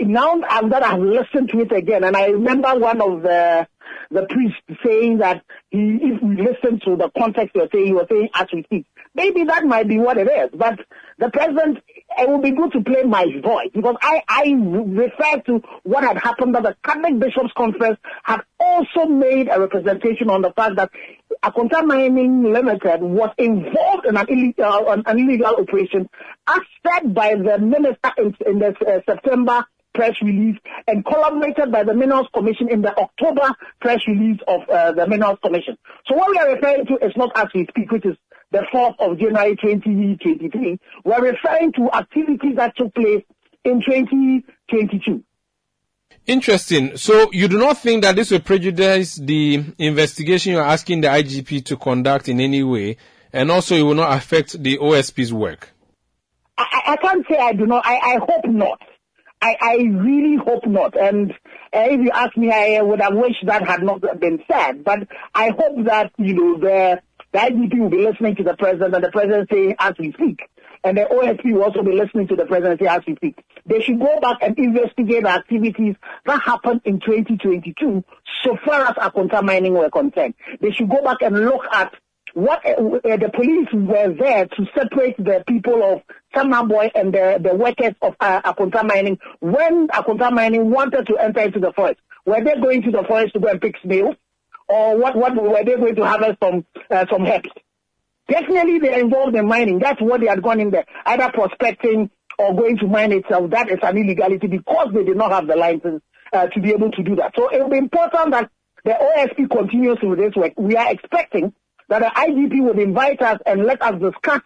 now 0.00 0.40
i'm 0.48 0.68
that 0.70 0.84
I've 0.84 1.00
listened 1.00 1.50
to 1.50 1.60
it 1.60 1.72
again, 1.72 2.04
and 2.04 2.16
I 2.16 2.26
remember 2.26 2.74
one 2.78 3.00
of 3.00 3.22
the 3.22 3.66
the 4.10 4.26
priest 4.28 4.80
saying 4.84 5.18
that 5.18 5.42
he, 5.70 5.98
if 6.00 6.22
we 6.22 6.36
listen 6.36 6.78
to 6.84 6.96
the 6.96 7.10
context 7.18 7.54
you're 7.54 7.68
saying, 7.72 7.86
he 7.86 7.92
was 7.92 8.06
saying 8.08 8.28
as 8.34 8.46
we 8.52 8.62
speak. 8.64 8.86
Maybe 9.14 9.44
that 9.44 9.64
might 9.64 9.88
be 9.88 9.98
what 9.98 10.18
it 10.18 10.26
is, 10.26 10.50
but 10.52 10.78
the 11.18 11.30
president, 11.30 11.78
it 12.18 12.28
would 12.28 12.42
be 12.42 12.50
good 12.50 12.72
to 12.72 12.82
play 12.82 13.04
my 13.04 13.24
voice 13.42 13.70
because 13.72 13.94
I, 14.02 14.22
I 14.28 14.52
refer 14.52 15.40
to 15.46 15.62
what 15.84 16.02
had 16.02 16.18
happened 16.18 16.54
that 16.56 16.64
the 16.64 16.76
Catholic 16.84 17.20
Bishops' 17.20 17.52
Conference 17.56 17.98
had 18.24 18.40
also 18.58 19.06
made 19.06 19.48
a 19.48 19.60
representation 19.60 20.30
on 20.30 20.42
the 20.42 20.52
fact 20.52 20.76
that 20.76 20.90
Akonta 21.44 21.84
Mining 21.86 22.52
Limited 22.52 23.02
was 23.02 23.30
involved 23.38 24.06
in 24.06 24.16
an 24.16 24.26
illegal, 24.28 24.90
an 24.90 25.04
illegal 25.06 25.56
operation 25.60 26.08
as 26.48 26.60
said 26.84 27.14
by 27.14 27.34
the 27.34 27.58
minister 27.58 28.10
in, 28.18 28.34
in 28.46 28.58
the 28.58 28.74
uh, 28.86 29.00
September 29.08 29.64
press 29.94 30.14
release 30.22 30.58
and 30.88 31.04
collaborated 31.04 31.70
by 31.70 31.84
the 31.84 31.94
Minerals 31.94 32.26
Commission 32.34 32.68
in 32.68 32.82
the 32.82 32.96
October 32.98 33.54
press 33.80 34.00
release 34.08 34.40
of 34.48 34.68
uh, 34.68 34.92
the 34.92 35.06
Minerals 35.06 35.38
Commission. 35.42 35.78
So 36.08 36.16
what 36.16 36.30
we 36.30 36.38
are 36.38 36.52
referring 36.52 36.86
to 36.86 36.94
is 36.94 37.12
not 37.16 37.30
as 37.36 37.46
we 37.54 37.66
speak, 37.68 37.92
which 37.92 38.04
is 38.04 38.16
the 38.54 38.64
4th 38.72 38.94
of 39.00 39.18
January 39.18 39.56
2023. 39.56 40.78
We're 41.04 41.32
referring 41.32 41.72
to 41.72 41.90
activities 41.92 42.54
that 42.54 42.76
took 42.76 42.94
place 42.94 43.24
in 43.64 43.82
2022. 43.82 45.24
Interesting. 46.26 46.96
So 46.96 47.30
you 47.32 47.48
do 47.48 47.58
not 47.58 47.78
think 47.78 48.04
that 48.04 48.14
this 48.14 48.30
will 48.30 48.38
prejudice 48.38 49.16
the 49.16 49.64
investigation 49.78 50.52
you're 50.52 50.62
asking 50.62 51.00
the 51.00 51.08
IGP 51.08 51.64
to 51.66 51.76
conduct 51.76 52.28
in 52.28 52.40
any 52.40 52.62
way? 52.62 52.96
And 53.32 53.50
also, 53.50 53.74
it 53.74 53.82
will 53.82 53.94
not 53.94 54.16
affect 54.16 54.62
the 54.62 54.78
OSP's 54.78 55.32
work. 55.32 55.70
I, 56.56 56.82
I 56.86 56.96
can't 56.96 57.26
say 57.28 57.36
I 57.36 57.52
do 57.54 57.66
not. 57.66 57.84
I, 57.84 57.96
I 57.96 58.18
hope 58.20 58.44
not. 58.46 58.80
I, 59.42 59.56
I 59.60 59.74
really 59.74 60.36
hope 60.36 60.64
not. 60.66 60.96
And 60.96 61.32
uh, 61.32 61.88
if 61.90 62.00
you 62.00 62.10
ask 62.14 62.36
me, 62.36 62.52
I 62.52 62.80
would 62.80 63.00
have 63.00 63.14
wished 63.14 63.44
that 63.46 63.66
had 63.66 63.82
not 63.82 64.00
been 64.20 64.40
said. 64.50 64.84
But 64.84 65.08
I 65.34 65.50
hope 65.50 65.84
that, 65.86 66.12
you 66.16 66.34
know, 66.34 66.58
the, 66.60 67.02
the 67.34 67.40
IGP 67.40 67.80
will 67.80 67.90
be 67.90 67.98
listening 67.98 68.36
to 68.36 68.44
the 68.44 68.54
president 68.54 68.94
and 68.94 69.02
the 69.02 69.10
president 69.10 69.50
saying 69.52 69.74
as 69.80 69.94
we 69.98 70.12
speak. 70.12 70.48
And 70.84 70.96
the 70.96 71.02
OSP 71.02 71.52
will 71.52 71.64
also 71.64 71.82
be 71.82 71.90
listening 71.90 72.28
to 72.28 72.36
the 72.36 72.46
president 72.46 72.78
say 72.80 72.86
as 72.86 73.00
we 73.08 73.16
speak. 73.16 73.44
They 73.66 73.80
should 73.80 73.98
go 73.98 74.20
back 74.20 74.38
and 74.40 74.56
investigate 74.56 75.24
the 75.24 75.30
activities 75.30 75.96
that 76.26 76.40
happened 76.42 76.82
in 76.84 77.00
2022 77.00 78.04
so 78.44 78.56
far 78.64 78.82
as 78.82 78.94
Akonta 78.94 79.42
mining 79.42 79.74
were 79.74 79.90
concerned. 79.90 80.34
They 80.60 80.70
should 80.70 80.88
go 80.88 81.02
back 81.02 81.22
and 81.22 81.44
look 81.44 81.64
at 81.72 81.94
what 82.34 82.64
uh, 82.64 82.70
uh, 82.72 83.16
the 83.16 83.30
police 83.34 83.68
were 83.72 84.14
there 84.16 84.46
to 84.46 84.66
separate 84.76 85.16
the 85.16 85.42
people 85.48 85.82
of 85.82 86.02
Samaboy 86.36 86.90
and 86.94 87.12
the, 87.12 87.40
the 87.42 87.54
workers 87.54 87.94
of 88.00 88.14
uh, 88.20 88.42
Akonta 88.42 88.84
Mining 88.86 89.18
when 89.40 89.88
Akonta 89.88 90.32
Mining 90.32 90.70
wanted 90.70 91.06
to 91.08 91.16
enter 91.16 91.40
into 91.40 91.58
the 91.58 91.72
forest. 91.72 92.00
Were 92.26 92.42
they 92.44 92.60
going 92.60 92.82
to 92.82 92.90
the 92.92 93.04
forest 93.08 93.34
to 93.34 93.40
go 93.40 93.48
and 93.48 93.60
pick 93.60 93.74
snails? 93.82 94.16
Or 94.74 94.98
what, 94.98 95.14
what 95.14 95.36
were 95.36 95.62
they 95.62 95.76
going 95.76 95.94
to 95.94 96.04
harvest 96.04 96.38
some, 96.42 96.66
uh, 96.90 97.06
some 97.08 97.24
herbs? 97.24 97.48
Definitely 98.26 98.80
they're 98.80 98.98
involved 98.98 99.36
in 99.36 99.46
mining. 99.46 99.78
That's 99.78 100.02
what 100.02 100.20
they 100.20 100.26
had 100.26 100.42
gone 100.42 100.58
in 100.58 100.70
there, 100.70 100.84
either 101.06 101.30
prospecting 101.32 102.10
or 102.40 102.56
going 102.56 102.78
to 102.78 102.88
mine 102.88 103.12
itself. 103.12 103.50
That 103.50 103.70
is 103.70 103.78
an 103.82 103.96
illegality 103.96 104.48
because 104.48 104.88
they 104.92 105.04
did 105.04 105.16
not 105.16 105.30
have 105.30 105.46
the 105.46 105.54
license 105.54 106.02
uh, 106.32 106.48
to 106.48 106.60
be 106.60 106.70
able 106.70 106.90
to 106.90 107.02
do 107.04 107.14
that. 107.14 107.34
So 107.36 107.50
it 107.50 107.62
will 107.62 107.68
be 107.68 107.78
important 107.78 108.32
that 108.32 108.50
the 108.84 108.90
OSP 108.90 109.48
continues 109.48 109.98
with 110.02 110.18
this 110.18 110.34
work. 110.34 110.54
We 110.56 110.74
are 110.74 110.90
expecting 110.90 111.54
that 111.88 112.00
the 112.00 112.06
IGP 112.06 112.64
would 112.64 112.80
invite 112.80 113.22
us 113.22 113.38
and 113.46 113.64
let 113.64 113.80
us 113.80 114.00
discuss, 114.00 114.40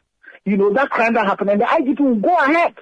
you 0.44 0.58
know, 0.58 0.74
that 0.74 0.90
crime 0.90 1.14
that 1.14 1.24
happened. 1.24 1.48
And 1.48 1.60
the 1.62 1.64
IGP 1.64 2.00
will 2.00 2.16
go 2.16 2.36
ahead 2.36 2.74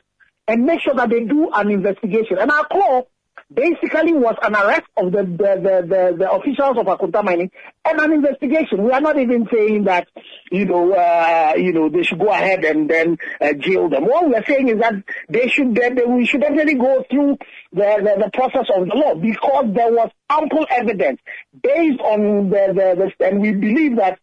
and 0.49 0.65
make 0.65 0.81
sure 0.81 0.95
that 0.95 1.11
they 1.11 1.23
do 1.23 1.49
an 1.53 1.71
investigation. 1.71 2.39
And 2.39 2.51
our 2.51 2.67
call 2.67 3.09
basically 3.53 4.13
was 4.13 4.35
an 4.43 4.55
arrest 4.55 4.87
of 4.97 5.13
the, 5.13 5.23
the, 5.23 5.87
the, 5.87 6.17
the, 6.19 6.31
officials 6.31 6.77
of 6.79 6.87
Akonta 6.87 7.23
Mining 7.23 7.51
and 7.85 8.01
an 8.01 8.13
investigation. 8.13 8.83
We 8.83 8.91
are 8.91 9.01
not 9.01 9.19
even 9.19 9.47
saying 9.53 9.85
that, 9.85 10.09
you 10.51 10.65
know, 10.65 10.93
uh, 10.93 11.55
you 11.57 11.73
know, 11.73 11.89
they 11.89 12.03
should 12.03 12.19
go 12.19 12.29
ahead 12.29 12.65
and 12.65 12.91
then 12.91 13.19
uh, 13.41 13.53
jail 13.53 13.89
them. 13.89 14.07
What 14.07 14.29
we 14.29 14.35
are 14.35 14.45
saying 14.45 14.69
is 14.69 14.81
that 14.81 14.95
they 15.29 15.49
should, 15.49 15.75
they, 15.75 15.91
we 16.07 16.27
should 16.27 16.41
definitely 16.41 16.75
go 16.75 17.05
through 17.09 17.39
the, 17.73 17.97
the, 18.17 18.25
the 18.25 18.31
process 18.33 18.67
of 18.75 18.89
the 18.89 18.95
law 18.95 19.15
because 19.15 19.67
there 19.75 19.93
was 19.93 20.11
ample 20.29 20.67
evidence 20.69 21.21
based 21.63 22.01
on 22.01 22.51
the, 22.51 22.73
the, 22.75 23.13
the 23.19 23.27
and 23.27 23.41
we 23.41 23.53
believe 23.53 23.97
that 23.97 24.19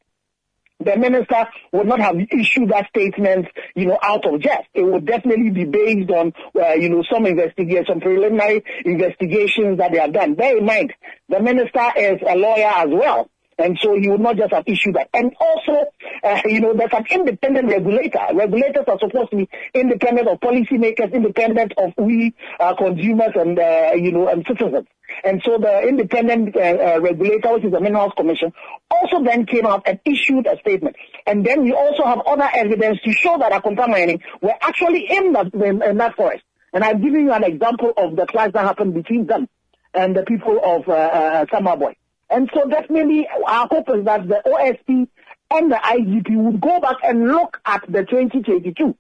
the 0.85 0.97
minister 0.97 1.47
would 1.71 1.87
not 1.87 1.99
have 1.99 2.15
issued 2.31 2.69
that 2.69 2.87
statement, 2.89 3.47
you 3.75 3.85
know, 3.85 3.99
out 4.01 4.25
of 4.25 4.41
jest. 4.41 4.67
It 4.73 4.83
would 4.83 5.05
definitely 5.05 5.49
be 5.49 5.65
based 5.65 6.11
on, 6.11 6.33
uh, 6.59 6.73
you 6.73 6.89
know, 6.89 7.03
some 7.11 7.25
investigation, 7.25 7.85
some 7.87 7.99
preliminary 8.01 8.63
investigations 8.85 9.77
that 9.77 9.91
they 9.91 9.99
have 9.99 10.13
done. 10.13 10.35
Bear 10.35 10.57
in 10.57 10.65
mind, 10.65 10.93
the 11.29 11.39
minister 11.39 11.91
is 11.97 12.19
a 12.27 12.35
lawyer 12.35 12.67
as 12.67 12.89
well. 12.89 13.29
And 13.57 13.77
so 13.81 13.97
he 13.99 14.09
would 14.09 14.19
not 14.19 14.37
just 14.37 14.51
have 14.51 14.63
issued 14.65 14.95
that. 14.95 15.09
And 15.13 15.31
also, 15.39 15.85
uh, 16.23 16.41
you 16.45 16.59
know, 16.59 16.73
there's 16.73 16.89
an 16.91 17.05
independent 17.11 17.69
regulator. 17.69 18.19
Regulators 18.33 18.85
are 18.87 18.97
supposed 18.99 19.29
to 19.29 19.37
be 19.37 19.49
independent 19.75 20.27
of 20.27 20.39
policymakers, 20.39 21.13
independent 21.13 21.73
of 21.77 21.93
we 21.97 22.33
uh, 22.59 22.73
consumers 22.75 23.31
and, 23.35 23.59
uh, 23.59 23.91
you 23.95 24.11
know, 24.11 24.27
and 24.27 24.43
citizens. 24.47 24.87
And 25.23 25.41
so 25.43 25.57
the 25.57 25.87
independent 25.87 26.55
uh, 26.55 26.59
uh, 26.59 26.99
regulator, 27.01 27.53
which 27.53 27.65
is 27.65 27.71
the 27.71 27.79
Minerals 27.79 28.13
Commission, 28.15 28.53
also 28.89 29.23
then 29.23 29.45
came 29.45 29.65
out 29.65 29.83
and 29.85 29.99
issued 30.05 30.47
a 30.47 30.57
statement. 30.59 30.95
And 31.25 31.45
then 31.45 31.63
we 31.63 31.73
also 31.73 32.03
have 32.03 32.19
other 32.25 32.49
evidence 32.53 32.99
to 33.01 33.11
show 33.11 33.37
that 33.37 33.51
Akonta 33.51 33.87
mining 33.87 34.21
were 34.41 34.55
actually 34.61 35.07
in 35.09 35.33
that, 35.33 35.53
in, 35.53 35.81
in 35.81 35.97
that 35.97 36.15
forest. 36.15 36.43
And 36.73 36.83
I'm 36.83 37.01
giving 37.01 37.25
you 37.25 37.33
an 37.33 37.43
example 37.43 37.93
of 37.95 38.15
the 38.15 38.25
clash 38.25 38.51
that 38.53 38.65
happened 38.65 38.93
between 38.93 39.27
them 39.27 39.47
and 39.93 40.15
the 40.15 40.23
people 40.23 40.59
of 40.63 40.87
uh, 40.89 40.91
uh, 40.91 41.45
Samaboy. 41.45 41.95
And 42.29 42.49
so 42.53 42.67
definitely 42.67 43.27
our 43.45 43.67
hope 43.69 43.89
is 43.89 44.05
that 44.05 44.27
the 44.27 44.41
OSP 44.45 45.07
and 45.51 45.71
the 45.71 45.75
IGP 45.75 46.35
would 46.35 46.59
go 46.59 46.79
back 46.79 46.97
and 47.03 47.27
look 47.27 47.61
at 47.65 47.83
the 47.87 48.03
2022 48.03 48.95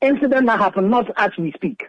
incident 0.00 0.46
that 0.46 0.58
happened, 0.58 0.90
not 0.90 1.10
as 1.16 1.30
we 1.38 1.52
speak. 1.52 1.84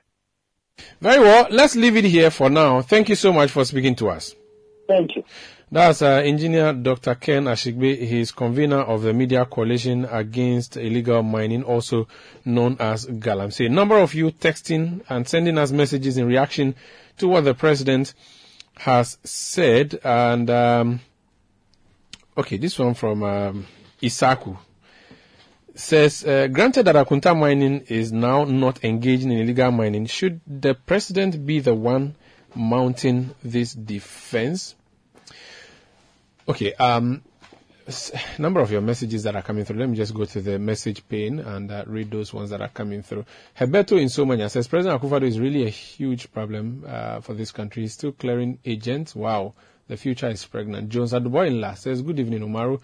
Very 1.04 1.20
well. 1.20 1.48
Let's 1.52 1.76
leave 1.76 1.98
it 1.98 2.06
here 2.06 2.32
for 2.32 2.50
now. 2.50 2.82
Thank 2.82 3.10
you 3.10 3.16
so 3.16 3.34
much 3.34 3.52
for 3.52 3.66
speaking 3.66 3.94
to 3.96 4.10
us. 4.10 4.36
Thank 4.88 5.18
you. 5.18 5.26
That's 5.70 6.02
uh, 6.02 6.22
engineer 6.24 6.72
Dr. 6.72 7.16
Ken 7.16 7.44
Ashigbe. 7.44 7.98
He 7.98 8.22
is 8.22 8.32
convener 8.32 8.80
of 8.80 9.02
the 9.02 9.12
Media 9.12 9.44
Coalition 9.44 10.06
Against 10.06 10.78
Illegal 10.78 11.22
Mining, 11.22 11.64
also 11.64 12.08
known 12.46 12.78
as 12.80 13.06
GALAM. 13.06 13.50
Galamsey. 13.50 13.66
A 13.66 13.70
number 13.70 13.98
of 13.98 14.14
you 14.14 14.32
texting 14.32 15.02
and 15.10 15.28
sending 15.28 15.58
us 15.58 15.74
messages 15.74 16.18
in 16.18 16.26
reaction 16.26 16.74
to 17.18 17.28
what 17.28 17.44
the 17.44 17.54
president 17.54 18.14
has 18.78 19.18
said. 19.26 20.00
And, 20.06 20.50
um, 20.50 21.00
okay, 22.38 22.56
this 22.56 22.80
one 22.80 22.94
from 22.94 23.24
um, 23.24 23.68
Isaku 24.02 24.58
says, 25.76 26.24
uh, 26.26 26.48
granted 26.48 26.86
that 26.86 26.96
Akonta 26.96 27.38
mining 27.38 27.82
is 27.88 28.12
now 28.12 28.44
not 28.44 28.84
engaging 28.84 29.32
in 29.32 29.40
illegal 29.40 29.72
mining, 29.72 30.06
should 30.06 30.42
the 30.46 30.74
president 30.76 31.46
be 31.46 31.60
the 31.60 31.74
one 31.74 32.16
mounting 32.56 33.34
this 33.44 33.74
defense? 33.74 34.76
Okay, 36.48 36.74
um, 36.74 37.24
number 38.38 38.60
of 38.60 38.72
your 38.72 38.82
messages 38.82 39.24
that 39.24 39.36
are 39.36 39.42
coming 39.42 39.66
through. 39.66 39.80
Let 39.80 39.90
me 39.90 39.98
just 39.98 40.14
go 40.14 40.26
to 40.26 40.42
the 40.42 40.60
message 40.60 41.08
pane 41.08 41.40
and 41.40 41.72
uh, 41.72 41.84
read 41.88 42.12
those 42.12 42.34
ones 42.34 42.50
that 42.52 42.62
are 42.62 42.70
coming 42.70 43.02
through. 43.02 43.26
Heberto 43.58 44.00
in 44.00 44.08
Somanya 44.08 44.50
says 44.50 44.68
President 44.68 45.02
Akufo-Addo 45.02 45.24
is 45.24 45.40
really 45.40 45.66
a 45.66 45.70
huge 45.70 46.32
problem 46.32 46.86
uh, 46.88 47.20
for 47.22 47.34
this 47.34 47.52
country. 47.52 47.84
He's 47.84 47.94
still 47.94 48.12
clearing 48.12 48.60
agents. 48.66 49.16
Wow, 49.16 49.54
the 49.88 49.98
future 49.98 50.30
is 50.30 50.46
pregnant. 50.46 50.90
Jones 50.90 51.14
Aduboyinla 51.14 51.78
says, 51.78 52.02
Good 52.02 52.20
evening, 52.20 52.42
Umaru. 52.42 52.80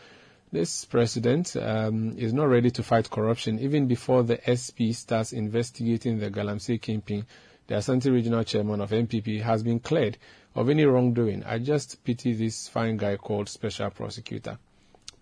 This 0.51 0.83
president 0.85 1.55
um, 1.55 2.17
is 2.17 2.33
not 2.33 2.45
ready 2.45 2.71
to 2.71 2.81
fight 2.83 3.09
corruption. 3.09 3.59
Even 3.59 3.87
before 3.87 4.23
the 4.23 4.39
SP 4.49 4.93
starts 4.93 5.31
investigating 5.31 6.17
the 6.19 6.31
Galamsey 6.31 6.81
kingpin, 6.81 7.25
the 7.67 7.75
Asante 7.75 8.11
regional 8.11 8.43
chairman 8.43 8.81
of 8.81 8.89
NPP 8.89 9.41
has 9.43 9.61
been 9.61 9.79
cleared 9.79 10.17
of 10.55 10.69
any 10.69 10.85
wrongdoing. 10.85 11.43
I 11.45 11.59
just 11.59 12.03
pity 12.03 12.33
this 12.33 12.67
fine 12.67 12.97
guy 12.97 13.15
called 13.17 13.47
special 13.47 13.91
prosecutor. 13.91 14.57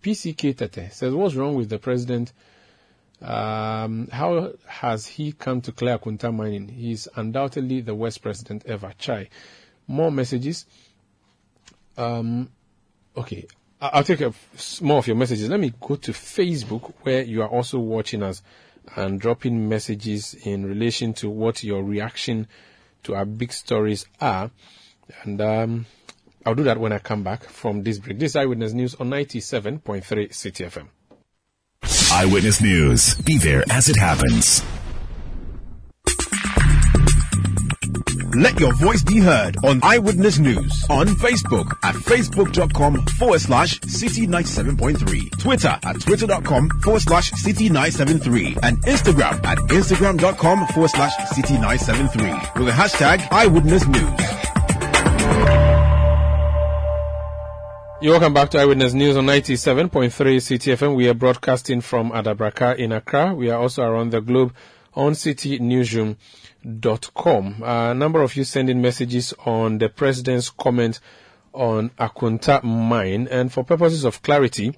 PCK 0.01 0.55
Tete 0.55 0.93
says, 0.93 1.13
what's 1.13 1.35
wrong 1.35 1.55
with 1.55 1.67
the 1.67 1.77
president? 1.79 2.31
Um, 3.21 4.07
how 4.11 4.53
has 4.65 5.07
he 5.07 5.33
come 5.33 5.59
to 5.61 5.73
clear 5.73 5.97
Akonta 5.97 6.33
mining? 6.33 6.69
He's 6.69 7.09
undoubtedly 7.17 7.81
the 7.81 7.95
worst 7.95 8.21
president 8.21 8.63
ever. 8.65 8.93
Chai. 8.97 9.27
More 9.87 10.11
messages. 10.11 10.65
Um, 11.97 12.49
okay. 13.17 13.45
I'll 13.79 14.03
take 14.03 14.21
a, 14.21 14.33
more 14.81 14.97
of 14.99 15.07
your 15.07 15.15
messages. 15.15 15.49
Let 15.49 15.59
me 15.59 15.71
go 15.79 15.95
to 15.95 16.11
Facebook 16.11 16.93
where 17.03 17.21
you 17.21 17.43
are 17.43 17.49
also 17.49 17.77
watching 17.79 18.23
us 18.23 18.41
and 18.95 19.19
dropping 19.19 19.69
messages 19.69 20.33
in 20.33 20.65
relation 20.65 21.13
to 21.15 21.29
what 21.29 21.63
your 21.63 21.83
reaction 21.83 22.47
to 23.03 23.15
our 23.15 23.25
big 23.25 23.53
stories 23.53 24.07
are. 24.19 24.49
And 25.23 25.39
um, 25.41 25.85
I'll 26.45 26.55
do 26.55 26.63
that 26.63 26.79
when 26.79 26.91
I 26.91 26.99
come 26.99 27.23
back 27.23 27.43
from 27.43 27.83
this 27.83 27.99
break. 27.99 28.19
This 28.19 28.35
Eyewitness 28.35 28.73
News 28.73 28.95
on 28.95 29.09
97.3 29.09 30.01
Citi 30.01 30.65
FM. 30.65 30.87
Eyewitness 32.11 32.61
News. 32.61 33.15
Be 33.15 33.37
there 33.37 33.63
as 33.69 33.89
it 33.89 33.97
happens. 33.97 34.63
Let 38.35 38.59
your 38.59 38.73
voice 38.75 39.03
be 39.03 39.19
heard 39.19 39.55
on 39.63 39.79
Eyewitness 39.83 40.37
News 40.37 40.85
on 40.89 41.07
Facebook 41.07 41.71
at 41.83 41.95
facebook.com 41.95 43.05
forward 43.17 43.39
slash 43.39 43.79
city 43.81 44.27
97.3, 44.27 45.39
Twitter 45.39 45.79
at 45.81 46.01
twitter.com 46.01 46.69
forward 46.81 47.01
slash 47.01 47.31
city 47.31 47.69
973, 47.69 48.57
and 48.63 48.77
Instagram 48.83 49.43
at 49.45 49.57
instagram.com 49.69 50.67
forward 50.67 50.89
slash 50.89 51.15
city 51.29 51.53
973 51.53 52.31
with 52.61 52.65
the 52.65 52.71
hashtag 52.71 53.25
Eyewitness 53.31 53.87
News. 53.87 54.47
You're 58.01 58.11
welcome 58.11 58.33
back 58.33 58.49
to 58.51 58.59
Eyewitness 58.59 58.93
News 58.93 59.17
on 59.17 59.25
97.3 59.25 60.11
Citi 60.11 60.73
FM. 60.75 60.95
We 60.95 61.07
are 61.09 61.13
broadcasting 61.13 61.81
from 61.81 62.11
Adabraka 62.11 62.77
in 62.77 62.91
Accra. 62.91 63.33
We 63.33 63.49
are 63.49 63.59
also 63.59 63.83
around 63.83 64.11
the 64.11 64.21
globe 64.21 64.53
on 64.93 65.13
citinewsroom.com. 66.67 67.63
A 67.63 67.93
number 67.93 68.21
of 68.21 68.35
you 68.35 68.43
sending 68.43 68.81
messages 68.81 69.33
on 69.45 69.77
the 69.77 69.89
president's 69.89 70.49
comment 70.49 70.99
on 71.53 71.89
Akonta 71.91 72.63
mine. 72.63 73.27
And 73.29 73.51
for 73.51 73.63
purposes 73.63 74.03
of 74.05 74.21
clarity, 74.21 74.77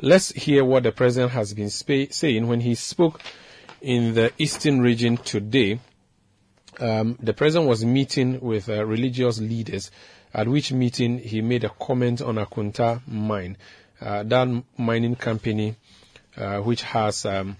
let's 0.00 0.30
hear 0.32 0.64
what 0.64 0.82
the 0.82 0.92
president 0.92 1.32
has 1.32 1.54
been 1.54 1.70
sp- 1.70 2.10
saying 2.10 2.46
when 2.48 2.60
he 2.60 2.74
spoke 2.74 3.20
in 3.80 4.14
the 4.14 4.32
eastern 4.38 4.80
region 4.80 5.16
today. 5.16 5.80
Um, 6.78 7.16
the 7.22 7.32
president 7.32 7.68
was 7.68 7.84
meeting 7.84 8.40
with 8.40 8.68
uh, 8.68 8.84
religious 8.84 9.40
leaders, 9.40 9.90
at 10.34 10.46
which 10.46 10.72
meeting 10.72 11.18
he 11.18 11.40
made 11.40 11.64
a 11.64 11.70
comment 11.70 12.20
on 12.20 12.34
Akonta 12.34 13.00
mine. 13.06 13.56
Uh, 13.98 14.22
that 14.24 14.62
mining 14.76 15.16
company 15.16 15.74
uh, 16.36 16.58
which 16.58 16.82
has 16.82 17.24
um, 17.24 17.56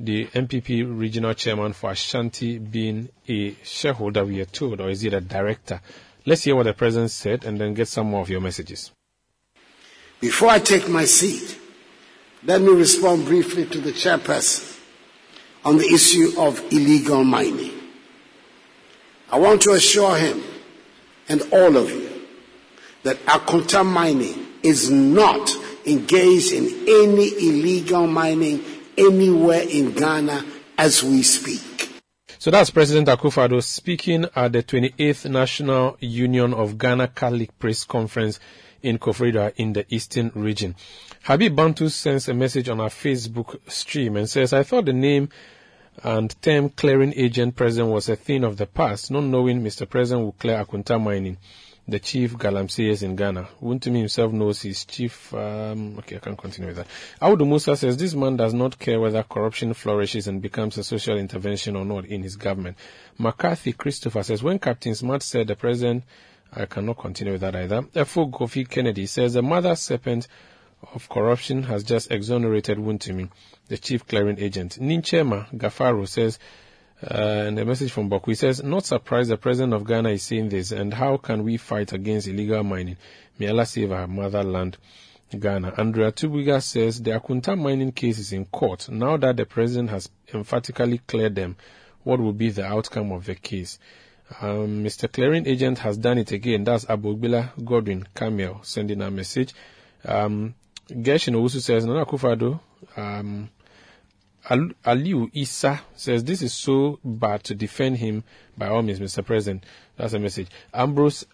the 0.00 0.26
NPP 0.26 0.98
regional 0.98 1.34
chairman 1.34 1.72
for 1.72 1.90
Ashanti 1.90 2.58
being 2.58 3.08
a 3.28 3.54
shareholder, 3.64 4.24
we 4.24 4.40
are 4.40 4.44
told, 4.46 4.80
or 4.80 4.90
is 4.90 5.02
it 5.04 5.12
a 5.12 5.20
director? 5.20 5.80
Let's 6.24 6.44
hear 6.44 6.54
what 6.56 6.64
the 6.64 6.74
president 6.74 7.10
said 7.10 7.44
and 7.44 7.60
then 7.60 7.74
get 7.74 7.88
some 7.88 8.08
more 8.08 8.20
of 8.20 8.28
your 8.28 8.40
messages. 8.40 8.92
Before 10.20 10.50
I 10.50 10.58
take 10.58 10.88
my 10.88 11.04
seat, 11.04 11.58
let 12.44 12.60
me 12.60 12.68
respond 12.68 13.24
briefly 13.24 13.66
to 13.66 13.80
the 13.80 13.92
chairperson 13.92 14.78
on 15.64 15.78
the 15.78 15.86
issue 15.86 16.32
of 16.38 16.60
illegal 16.72 17.24
mining. 17.24 17.72
I 19.30 19.38
want 19.38 19.62
to 19.62 19.72
assure 19.72 20.16
him 20.16 20.42
and 21.28 21.42
all 21.52 21.76
of 21.76 21.90
you 21.90 22.26
that 23.02 23.18
Akonta 23.26 23.84
mining 23.84 24.46
is 24.62 24.90
not 24.90 25.50
engaged 25.86 26.52
in 26.52 26.66
any 26.88 27.28
illegal 27.28 28.06
mining 28.06 28.64
anywhere 28.98 29.62
in 29.62 29.92
Ghana 29.92 30.44
as 30.76 31.02
we 31.02 31.22
speak. 31.22 32.02
So 32.40 32.50
that's 32.50 32.70
President 32.70 33.08
Akufo-Addo 33.08 33.62
speaking 33.62 34.26
at 34.34 34.52
the 34.52 34.62
28th 34.62 35.30
National 35.30 35.96
Union 36.00 36.54
of 36.54 36.78
Ghana 36.78 37.08
Catholic 37.08 37.58
Priests 37.58 37.84
Conference 37.84 38.38
in 38.82 38.98
Koforidua 38.98 39.54
in 39.56 39.72
the 39.72 39.84
Eastern 39.88 40.30
Region. 40.34 40.76
Habib 41.24 41.56
Bantu 41.56 41.88
sends 41.88 42.28
a 42.28 42.34
message 42.34 42.68
on 42.68 42.80
our 42.80 42.90
Facebook 42.90 43.58
stream 43.70 44.16
and 44.16 44.30
says, 44.30 44.52
I 44.52 44.62
thought 44.62 44.84
the 44.84 44.92
name 44.92 45.30
and 46.04 46.40
term 46.42 46.68
clearing 46.68 47.12
agent 47.16 47.56
president 47.56 47.92
was 47.92 48.08
a 48.08 48.16
thing 48.16 48.44
of 48.44 48.56
the 48.56 48.66
past, 48.66 49.10
not 49.10 49.24
knowing 49.24 49.62
Mr. 49.62 49.88
President 49.88 50.24
will 50.24 50.32
clear 50.32 50.64
Akonta 50.64 51.02
mining 51.02 51.38
the 51.88 51.98
chief 51.98 52.36
galamseyers 52.36 53.02
in 53.02 53.16
Ghana. 53.16 53.48
Wontumi 53.62 54.00
himself 54.00 54.30
knows 54.30 54.60
his 54.60 54.84
chief. 54.84 55.32
Um, 55.32 55.98
okay, 55.98 56.16
I 56.16 56.18
can't 56.18 56.36
continue 56.36 56.68
with 56.68 56.76
that. 56.76 56.86
Audu 57.22 57.48
Musa 57.48 57.74
says 57.76 57.96
this 57.96 58.14
man 58.14 58.36
does 58.36 58.52
not 58.52 58.78
care 58.78 59.00
whether 59.00 59.22
corruption 59.22 59.72
flourishes 59.72 60.28
and 60.28 60.42
becomes 60.42 60.76
a 60.76 60.84
social 60.84 61.16
intervention 61.16 61.76
or 61.76 61.86
not 61.86 62.04
in 62.04 62.22
his 62.22 62.36
government. 62.36 62.76
McCarthy 63.16 63.72
Christopher 63.72 64.22
says 64.22 64.42
when 64.42 64.58
Captain 64.58 64.94
Smart 64.94 65.22
said 65.22 65.46
the 65.46 65.56
president, 65.56 66.04
I 66.52 66.66
cannot 66.66 66.98
continue 66.98 67.32
with 67.32 67.40
that 67.40 67.56
either. 67.56 67.82
Efo 67.82 68.30
Kofi 68.30 68.68
Kennedy 68.68 69.06
says 69.06 69.32
the 69.32 69.42
mother 69.42 69.74
serpent 69.74 70.28
of 70.94 71.08
corruption 71.08 71.62
has 71.64 71.84
just 71.84 72.10
exonerated 72.10 72.76
Wontumi, 72.76 73.30
the 73.68 73.78
chief 73.78 74.06
clearing 74.06 74.38
agent. 74.38 74.78
Ninchema 74.78 75.48
Gafaro 75.56 76.06
says 76.06 76.38
and 77.00 77.58
a 77.58 77.64
message 77.64 77.92
from 77.92 78.10
Boku 78.10 78.36
says, 78.36 78.62
Not 78.62 78.84
surprised 78.84 79.30
the 79.30 79.36
president 79.36 79.72
of 79.72 79.86
Ghana 79.86 80.10
is 80.10 80.22
saying 80.24 80.48
this, 80.48 80.72
and 80.72 80.92
how 80.92 81.16
can 81.16 81.44
we 81.44 81.56
fight 81.56 81.92
against 81.92 82.26
illegal 82.26 82.64
mining? 82.64 82.96
May 83.38 83.48
Allah 83.48 83.66
save 83.66 83.92
our 83.92 84.08
motherland, 84.08 84.78
Ghana. 85.38 85.74
Andrea 85.78 86.10
Tubiga 86.10 86.60
says, 86.60 87.00
The 87.00 87.12
Akonta 87.12 87.56
mining 87.56 87.92
case 87.92 88.18
is 88.18 88.32
in 88.32 88.46
court. 88.46 88.88
Now 88.88 89.16
that 89.16 89.36
the 89.36 89.46
president 89.46 89.90
has 89.90 90.08
emphatically 90.34 90.98
cleared 90.98 91.36
them, 91.36 91.56
what 92.02 92.18
will 92.18 92.32
be 92.32 92.50
the 92.50 92.64
outcome 92.64 93.12
of 93.12 93.26
the 93.26 93.34
case? 93.36 93.78
Um, 94.40 94.84
Mr. 94.84 95.10
Clearing 95.10 95.46
Agent 95.46 95.78
has 95.78 95.96
done 95.96 96.18
it 96.18 96.32
again. 96.32 96.64
That's 96.64 96.84
Abogbila 96.86 97.64
Godwin 97.64 98.06
Camille 98.14 98.60
sending 98.62 99.02
a 99.02 99.10
message. 99.10 99.54
Um, 100.04 100.54
Gershin 100.88 101.36
also 101.36 101.58
says, 101.60 101.84
Nana 101.84 102.04
Akufo-Addo, 102.04 102.60
um, 102.96 103.50
Al- 104.48 104.70
Aliu 104.84 105.30
Isa 105.34 105.80
says 105.94 106.24
this 106.24 106.42
is 106.42 106.52
so 106.54 106.98
bad 107.04 107.44
to 107.44 107.54
defend 107.54 107.98
him 107.98 108.24
by 108.56 108.68
all 108.68 108.82
means, 108.82 108.98
Mr. 109.00 109.24
President. 109.24 109.64
That's 109.96 110.14
a 110.14 110.18
message. 110.18 110.48
Ambrose, 110.72 111.26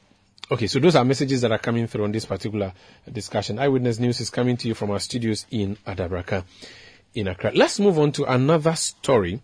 okay, 0.51 0.67
so 0.67 0.79
those 0.79 0.97
are 0.97 1.05
messages 1.05 1.41
that 1.43 1.53
are 1.53 1.59
coming 1.59 1.87
through 1.87 2.05
on 2.05 2.13
this 2.13 2.25
particular 2.25 2.73
discussion. 3.11 3.59
Eyewitness 3.59 3.99
News 3.99 4.21
is 4.21 4.31
coming 4.31 4.57
to 4.59 4.69
you 4.69 4.75
from 4.75 4.91
our 4.91 5.01
studios 5.01 5.47
in 5.51 5.77
Adabraka, 5.87 6.45
in 7.15 7.29
Accra. 7.29 7.53
Let's 7.55 7.79
move 7.79 7.99
on 7.99 8.13
to 8.13 8.25
another 8.25 8.75
story. 8.75 9.41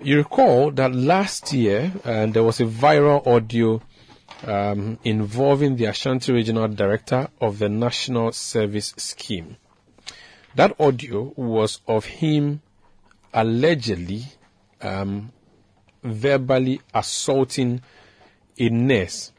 You 0.00 0.18
recall 0.18 0.70
that 0.72 0.94
last 0.94 1.52
year 1.52 1.92
uh, 2.04 2.26
there 2.26 2.42
was 2.42 2.60
a 2.60 2.64
viral 2.66 3.26
audio 3.26 3.80
um, 4.46 4.98
involving 5.04 5.76
the 5.76 5.86
Ashanti 5.86 6.32
Regional 6.32 6.68
Director 6.68 7.28
of 7.40 7.58
the 7.58 7.68
National 7.68 8.32
Service 8.32 8.92
Scheme. 8.96 9.56
That 10.56 10.78
audio 10.78 11.32
was 11.36 11.80
of 11.88 12.04
him 12.04 12.62
allegedly 13.32 14.26
um, 14.80 15.32
verbally 16.04 16.80
assaulting 16.94 17.82
a 18.58 18.68
nurse 18.68 19.32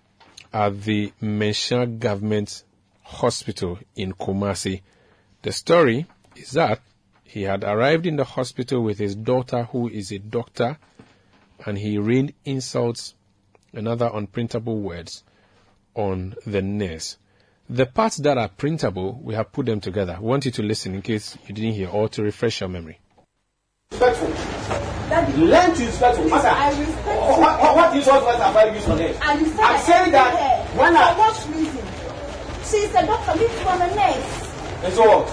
at 0.51 0.81
the 0.81 1.13
Manhyia 1.21 1.99
Government 1.99 2.63
Hospital 3.03 3.79
in 3.95 4.11
Kumasi. 4.13 4.81
The 5.41 5.53
story 5.53 6.05
is 6.35 6.51
that 6.51 6.81
he 7.23 7.43
had 7.43 7.63
arrived 7.63 8.05
in 8.05 8.17
the 8.17 8.25
hospital 8.25 8.81
with 8.81 8.99
his 8.99 9.15
daughter, 9.15 9.63
who 9.71 9.87
is 9.87 10.11
a 10.11 10.19
doctor, 10.19 10.77
and 11.65 11.77
he 11.77 11.97
rained 11.97 12.33
insults 12.43 13.15
and 13.73 13.87
other 13.87 14.09
unprintable 14.13 14.79
words 14.79 15.23
on 15.93 16.35
the 16.45 16.61
nurse. 16.61 17.17
The 17.69 17.85
parts 17.87 18.17
that 18.17 18.37
are 18.37 18.47
printable, 18.49 19.19
we 19.23 19.33
have 19.33 19.51
put 19.51 19.65
them 19.65 19.81
together. 19.81 20.17
We 20.21 20.27
want 20.27 20.45
you 20.45 20.51
to 20.51 20.61
listen 20.63 20.93
in 20.93 21.01
case 21.01 21.35
you 21.47 21.53
didn't 21.55 21.73
hear 21.73 21.89
or 21.89 22.07
to 22.09 22.21
refresh 22.21 22.59
your 22.61 22.69
memory. 22.69 22.99
Respectful. 23.91 24.27
Learn 25.43 25.73
to 25.75 25.85
respectful. 25.85 26.25
Master, 26.29 26.47
I 26.49 26.69
respect 26.79 27.05
what, 27.21 27.39
what, 27.59 27.75
what 27.75 27.97
is 27.97 28.05
what 28.07 28.23
words 28.23 28.37
have 28.39 28.55
I 28.55 28.65
used 28.73 28.89
on 28.89 28.99
it? 28.99 29.17
And 29.21 29.41
you 29.41 29.47
said 29.47 29.59
I'm 29.61 29.81
saying 29.81 30.11
that 30.11 30.65
when 30.75 30.93
For 30.93 30.99
I. 30.99 31.17
what 31.17 31.47
reason? 31.55 31.85
She's 32.65 32.89
a 32.95 33.05
doctor, 33.05 33.33
me 33.39 33.47
too, 33.47 33.67
I'm 33.67 33.81
a 33.81 33.87
nurse. 33.95 34.83
And 34.83 34.93
so 34.93 35.01
what? 35.05 35.27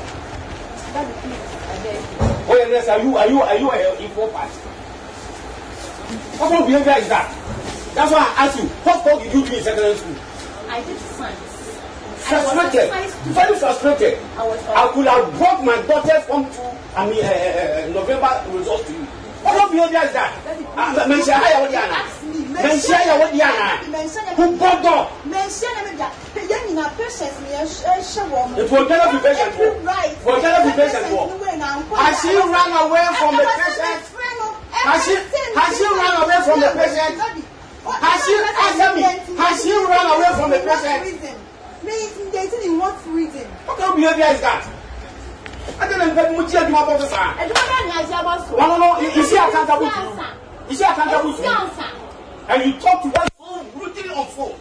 Daddy, 0.92 1.12
please, 1.20 1.40
I 1.68 1.82
beg 1.82 1.96
you. 1.96 2.16
Oh, 2.52 2.66
yes, 2.68 2.88
are 2.88 3.00
you, 3.02 3.16
are 3.16 3.26
you, 3.28 3.40
are 3.42 3.56
you 3.56 3.70
a 3.70 4.04
equal 4.04 4.28
part? 4.28 4.50
What 6.40 6.50
kind 6.50 6.62
of 6.62 6.68
behavior 6.68 6.94
is 6.98 7.08
that? 7.08 7.28
That's 7.94 8.12
why 8.12 8.34
I 8.36 8.46
asked 8.46 8.58
you, 8.58 8.64
what 8.84 9.00
course 9.02 9.22
did 9.22 9.32
you 9.34 9.44
do 9.46 9.56
in 9.56 9.62
secondary 9.62 9.96
school? 9.96 10.16
I 10.68 10.82
did 10.84 10.98
science. 10.98 11.51
I 12.22 12.34
was 12.34 12.44
a 12.44 12.54
Frustrated. 12.54 12.88
science 12.90 13.12
student. 13.14 13.34
Very 13.34 13.58
frustrated. 13.58 14.18
I 14.38 14.42
was 14.46 14.58
I 14.68 14.88
could 14.94 15.06
have 15.06 15.24
brought 15.38 15.64
my 15.64 15.76
daughter's 15.82 16.24
form 16.24 16.44
to, 16.50 16.62
I 16.96 17.08
mean, 17.10 17.24
uh, 17.24 17.28
uh, 17.28 17.88
November 17.92 18.30
results 18.56 18.84
to 18.86 18.92
you. 18.92 19.06
What 19.42 19.58
kind 19.58 19.66
of 19.66 19.72
behavior 19.74 20.02
is 20.06 20.12
that? 20.14 20.30
Ah, 20.78 20.94
Menchia, 21.10 21.34
how 21.34 21.50
you 21.50 21.58
want 21.66 21.72
Diana? 21.74 21.98
Ask 21.98 22.22
me. 22.22 22.46
Menchia, 22.54 22.98
you 23.02 23.14
want 23.18 23.32
Diana? 23.34 23.68
Who 24.38 24.44
bought 24.56 24.78
dog? 24.86 25.10
Mention 25.26 25.74
them 25.82 25.96
that 25.98 26.12
yẹn 26.38 26.62
nyina 26.70 26.86
patients 26.94 27.36
ni 27.42 27.50
ẹ 27.50 27.66
ṣe 27.66 28.22
wọ 28.30 28.38
ọmọ. 28.46 28.54
It 28.62 28.70
will 28.70 28.86
never 28.88 29.08
be 29.12 29.18
patient 29.18 29.52
for. 29.58 29.70
Right. 29.82 30.14
For 30.22 30.38
never 30.38 30.60
be 30.62 30.72
patient 30.78 31.04
for. 31.10 31.26
Has 31.98 32.14
she 32.22 32.32
run 32.38 32.70
away 32.86 33.06
from 33.18 33.34
the 33.34 33.44
patient? 33.50 34.02
Has 34.72 35.04
she 35.04 35.14
has 35.58 35.70
she 35.76 35.86
run 35.90 36.14
away 36.22 36.38
from 36.46 36.58
the 36.62 36.70
patient? 36.78 37.14
Has 37.82 38.18
she 38.24 38.34
answer 38.62 38.90
me? 38.94 39.02
Has 39.42 39.54
she 39.62 39.72
run 39.74 40.06
away 40.14 40.30
from 40.38 40.50
the 40.54 40.60
patient? 40.62 41.38
Me 41.84 41.92
dating 42.32 42.62
in 42.72 42.78
what 42.78 42.96
reason? 43.06 43.44
What 43.66 43.78
kind 43.78 43.90
of 43.90 43.96
behavior 43.96 44.26
is 44.34 44.40
that? 44.40 44.62
I 45.80 45.88
don't 45.88 45.98
know 45.98 46.06
if 46.06 46.14
you 46.14 46.20
are 46.22 46.66
doing 46.66 46.74
about 46.74 46.98
this. 47.00 47.12
Ẹ̀dùnmọ́ 47.12 47.64
náà 47.70 47.80
ni 47.86 47.92
àti 47.98 48.12
abọ́ 48.20 48.34
sọ. 48.46 48.58
No, 48.58 48.66
no, 48.66 48.76
no. 48.78 49.00
Is 49.00 49.28
she 49.30 49.36
accountable 49.36 49.90
to 49.90 50.00
you? 50.02 50.70
Is 50.70 50.78
she 50.78 50.84
accountable 50.84 51.32
to 51.34 51.42
you? 51.42 52.48
And 52.48 52.58
you 52.66 52.72
talk 52.80 53.02
to 53.02 53.08
her 53.08 53.26
so 53.38 53.64
brutally 53.74 54.10
on 54.10 54.26
phone. 54.26 54.54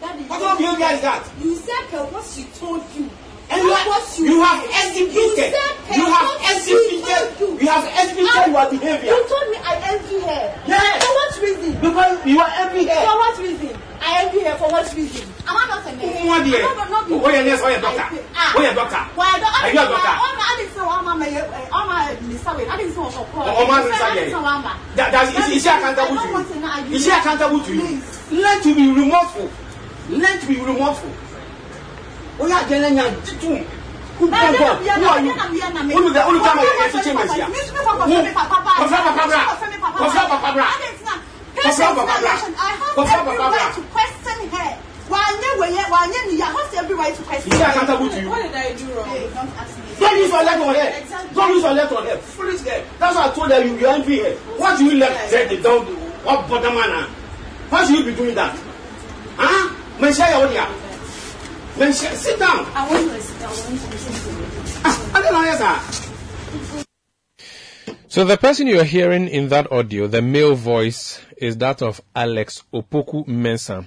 What 0.00 0.40
kind 0.40 0.52
of 0.52 0.58
behavior 0.58 0.90
is 0.96 1.00
that? 1.02 1.22
You 1.42 1.54
said 1.56 1.84
that 1.92 2.12
what 2.12 2.24
she 2.24 2.44
told 2.60 2.82
you. 2.96 3.08
And 3.48 3.62
you, 3.62 3.70
have, 3.70 4.18
you 4.18 4.42
have 4.42 4.58
exhibited, 4.66 5.54
you 5.94 6.06
have 6.10 6.30
exhibited, 6.50 7.62
you 7.62 7.68
have 7.70 7.86
exhibited 7.86 8.50
your 8.50 8.70
behavior. 8.70 9.10
You 9.14 9.22
told 9.30 9.46
me 9.50 9.56
I 9.62 9.74
envy 9.94 10.18
her. 10.26 10.44
Yes. 10.66 11.04
For 11.06 11.12
what 11.14 11.32
reason? 11.42 11.72
Because 11.80 12.26
you 12.26 12.40
are 12.40 12.50
every 12.58 12.84
For 12.86 12.90
head. 12.90 13.06
what 13.06 13.38
reason? 13.38 13.70
I 14.02 14.24
envy 14.26 14.40
her 14.44 14.56
for 14.58 14.68
what 14.70 14.86
reason? 14.94 15.30
Am 15.46 15.54
I 15.56 15.64
not 15.70 15.86
a 15.86 15.94
man? 15.94 16.10
Who 16.10 16.26
want 16.26 16.46
no. 16.46 17.18
Who 17.18 17.24
are 17.24 17.32
nurse 17.44 17.62
or 17.62 17.70
your 17.70 17.80
doctor? 17.80 18.18
Ah. 18.34 18.50
Who 18.50 18.58
are 18.58 18.64
your 18.66 18.74
doctor? 18.74 19.02
Why 19.14 19.30
I 19.30 19.38
don't? 19.38 19.54
Are 19.62 19.70
you 19.70 19.78
a 19.78 19.94
doctor? 19.94 20.10
I 20.10 20.54
didn't 20.58 20.74
say 20.74 20.80
I'm 20.82 21.06
a. 21.06 21.14
I'm 21.70 21.90
a 21.94 22.16
Mr. 22.26 22.50
Wayne. 22.58 22.68
I 22.68 22.76
didn't 22.76 22.92
say 22.92 23.00
I'm 23.00 23.14
a 23.14 23.24
call. 23.30 23.46
Oh, 23.46 23.66
man, 23.70 23.86
Mr. 23.86 23.94
I 23.94 24.10
Wayne. 24.10 24.26
didn't 24.26 24.30
say 24.34 24.42
I'm 24.42 24.64
a. 24.66 24.72
That, 24.98 25.08
that, 25.14 25.22
is, 25.30 25.56
is 25.56 25.62
she 25.62 25.70
accountable 25.70 26.18
to 26.18 26.82
you? 26.82 26.94
Is 26.98 27.04
she 27.04 27.10
accountable 27.14 27.60
to 27.62 27.72
you? 27.78 28.42
Learn 28.42 28.58
to 28.62 28.74
be 28.74 28.84
remorseful. 28.90 29.48
Learn 30.10 30.38
to 30.40 30.46
be 30.50 30.56
remorseful. 30.60 31.10
Oh 32.38 32.46
yeah, 32.46 32.68
Jenna, 32.68 32.88
yeah, 32.92 33.08
too. 33.24 33.64
Who 34.18 34.26
Who 34.28 34.32
are 34.32 34.52
who 34.52 35.04
are 35.04 35.20
you? 35.20 35.32
Who 35.32 36.12
the 36.12 36.24
only 36.24 36.40
time 36.40 36.56
I 36.60 36.88
teach 36.92 37.04
him 37.04 37.16
is 37.20 37.32
here? 37.32 37.44
Who? 37.44 37.52
Kofra 38.76 39.00
Papabra. 39.04 39.40
Kofra 39.96 40.24
Papabra. 40.28 40.66
Kofra 41.56 41.88
Papabra. 41.96 42.36
Kofra 42.96 43.20
Papabra. 43.24 43.74
to 43.74 43.82
question 43.92 44.48
her. 44.52 44.78
Wanye 45.08 45.50
weye, 45.60 45.84
wanye 45.88 46.20
niya, 46.28 46.52
what's 46.52 46.74
every 46.74 46.94
right 46.96 47.14
to 47.14 47.22
question 47.22 47.52
Is 47.52 47.58
she 47.58 47.64
accountable 47.64 48.08
to 48.10 48.20
you? 48.20 48.28
What 48.28 48.42
did 48.42 48.54
I 48.54 48.72
do 48.74 48.84
wrong? 48.92 49.06
Hey, 49.08 49.30
don't 49.32 49.48
ask 49.56 49.78
me. 49.78 49.84
Don't 50.00 50.18
use 50.18 50.30
your 50.30 50.44
left 50.44 50.60
on 50.66 50.74
her. 50.74 50.98
Exactly. 50.98 51.34
Don't 51.36 51.50
use 51.54 51.62
your 51.62 51.74
left 51.74 51.92
on 51.92 52.06
her. 52.06 52.16
Foolish 52.18 52.60
girl. 52.62 52.82
That's 52.98 53.16
why 53.16 53.24
I 53.26 53.30
told 53.30 53.50
her 53.52 53.64
you 53.64 53.76
you 53.78 53.86
envy 53.86 54.18
her. 54.24 54.32
What 54.58 54.78
do 54.78 54.84
you 54.84 54.98
left 54.98 55.30
there? 55.30 55.46
They 55.48 55.60
don't. 55.62 55.86
What 56.24 56.48
bottom 56.48 56.74
man? 56.74 56.90
ah? 56.90 57.06
Why 57.70 57.86
should 57.86 57.98
you 57.98 58.04
be 58.04 58.14
doing 58.16 58.34
that? 58.34 58.56
Huh? 59.36 59.74
Menchia, 59.98 60.26
you 60.32 60.38
what 60.42 60.85
Then 61.78 61.92
sit 61.92 62.38
down. 62.38 62.64
I 62.74 62.88
want 62.88 63.06
to 63.06 63.12
listen. 63.12 63.36
I 63.42 63.46
want 63.48 63.80
to 63.80 63.88
listen 63.90 64.14
to 64.14 64.30
you. 64.40 64.46
Ah, 64.82 65.10
I 65.14 65.20
don't 65.20 65.32
know, 65.32 65.42
yes, 65.42 65.58
sir. 65.58 65.78
So 68.08 68.24
the 68.24 68.38
person 68.38 68.66
you 68.66 68.80
are 68.80 68.84
hearing 68.84 69.28
in 69.28 69.50
that 69.50 69.70
audio, 69.70 70.06
the 70.06 70.22
male 70.22 70.54
voice, 70.54 71.20
is 71.36 71.58
that 71.58 71.82
of 71.82 72.00
Alex 72.14 72.62
Opoku 72.72 73.26
Mensah. 73.26 73.84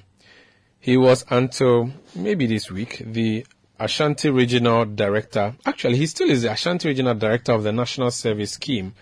He 0.79 0.97
was 0.97 1.25
until 1.31 1.89
maybe 2.13 2.45
this 2.45 2.69
week 2.69 3.01
the 3.03 3.47
Ashanti 3.79 4.29
Regional 4.29 4.85
Director. 4.85 5.55
Actually, 5.65 5.97
he 5.97 6.05
still 6.05 6.29
is 6.29 6.43
the 6.43 6.51
Ashanti 6.51 6.89
Regional 6.89 7.15
Director 7.15 7.53
of 7.53 7.63
the 7.63 7.71
National 7.71 8.11
Service 8.11 8.51
Scheme, 8.51 8.93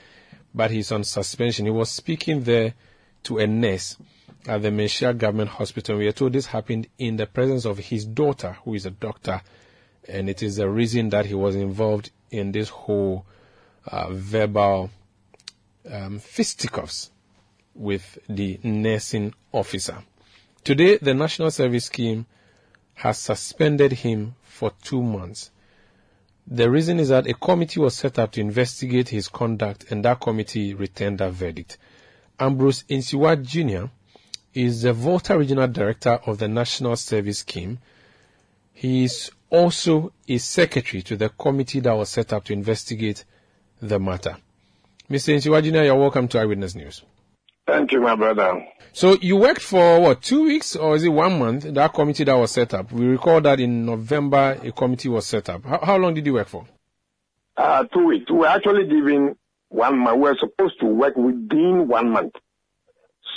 but 0.55 0.71
he's 0.71 0.93
on 0.93 1.03
suspension. 1.03 1.65
He 1.65 1.71
was 1.71 1.91
speaking 1.91 2.43
there 2.43 2.73
to 3.23 3.39
a 3.39 3.47
nurse 3.47 3.97
at 4.45 4.61
the 4.61 4.69
Manhyia 4.69 5.17
Government 5.17 5.49
Hospital. 5.49 5.97
We 5.97 6.07
are 6.07 6.11
told 6.11 6.33
this 6.33 6.47
happened 6.47 6.87
in 6.97 7.17
the 7.17 7.25
presence 7.25 7.65
of 7.65 7.77
his 7.77 8.05
daughter, 8.05 8.57
who 8.63 8.73
is 8.73 8.85
a 8.85 8.91
doctor, 8.91 9.41
and 10.07 10.29
it 10.29 10.43
is 10.43 10.57
the 10.57 10.69
reason 10.69 11.09
that 11.09 11.25
he 11.25 11.33
was 11.33 11.55
involved 11.55 12.11
in 12.31 12.51
this 12.51 12.69
whole 12.69 13.25
uh, 13.85 14.07
verbal 14.11 14.89
um, 15.89 16.19
fisticuffs 16.19 17.11
with 17.73 18.17
the 18.27 18.59
nursing 18.63 19.33
officer. 19.51 20.03
Today, 20.63 20.97
the 20.97 21.13
National 21.13 21.51
Service 21.51 21.85
Scheme 21.85 22.25
has 22.95 23.17
suspended 23.19 23.91
him 23.93 24.35
for 24.41 24.71
two 24.81 25.01
months. 25.01 25.51
The 26.47 26.69
reason 26.69 26.99
is 26.99 27.09
that 27.09 27.27
a 27.27 27.33
committee 27.33 27.79
was 27.79 27.95
set 27.95 28.17
up 28.17 28.31
to 28.33 28.41
investigate 28.41 29.09
his 29.09 29.27
conduct, 29.27 29.91
and 29.91 30.03
that 30.05 30.19
committee 30.19 30.73
returned 30.73 31.21
a 31.21 31.29
verdict. 31.29 31.77
Ambrose 32.39 32.83
Insiwa 32.89 33.41
Jr. 33.41 33.91
is 34.57 34.81
the 34.81 34.91
Volta 34.91 35.37
Regional 35.37 35.67
Director 35.67 36.19
of 36.25 36.39
the 36.39 36.47
National 36.47 36.95
Service 36.95 37.39
Scheme. 37.39 37.77
He 38.73 39.03
is 39.03 39.29
also 39.51 40.11
a 40.27 40.39
secretary 40.39 41.03
to 41.03 41.15
the 41.15 41.29
committee 41.29 41.79
that 41.81 41.93
was 41.93 42.09
set 42.09 42.33
up 42.33 42.45
to 42.45 42.53
investigate 42.53 43.23
the 43.79 43.99
matter. 43.99 44.35
Mr. 45.11 45.35
Insiwa 45.35 45.61
Jr., 45.61 45.83
you're 45.83 45.95
welcome 45.95 46.27
to 46.29 46.39
Eyewitness 46.39 46.73
News. 46.73 47.03
Thank 47.67 47.91
you, 47.91 48.01
my 48.01 48.15
brother. 48.15 48.65
So 48.93 49.17
you 49.21 49.35
worked 49.35 49.61
for 49.61 49.99
what, 49.99 50.23
two 50.23 50.45
weeks 50.45 50.75
or 50.75 50.95
is 50.95 51.03
it 51.03 51.09
one 51.09 51.37
month, 51.37 51.71
that 51.71 51.93
committee 51.93 52.23
that 52.23 52.33
was 52.33 52.49
set 52.49 52.73
up? 52.73 52.91
We 52.91 53.05
recall 53.05 53.39
that 53.41 53.59
in 53.59 53.85
November 53.85 54.59
a 54.63 54.71
committee 54.71 55.09
was 55.09 55.27
set 55.27 55.49
up. 55.49 55.65
How, 55.65 55.79
how 55.83 55.97
long 55.97 56.15
did 56.15 56.25
you 56.25 56.33
work 56.33 56.47
for? 56.47 56.65
Uh, 57.55 57.83
two 57.93 58.07
weeks. 58.07 58.31
We 58.31 58.37
were 58.39 58.47
actually 58.47 58.87
given 58.87 59.35
one 59.69 59.99
month. 59.99 60.15
We 60.17 60.23
were 60.23 60.37
supposed 60.39 60.79
to 60.79 60.87
work 60.87 61.15
within 61.15 61.87
one 61.87 62.09
month. 62.09 62.33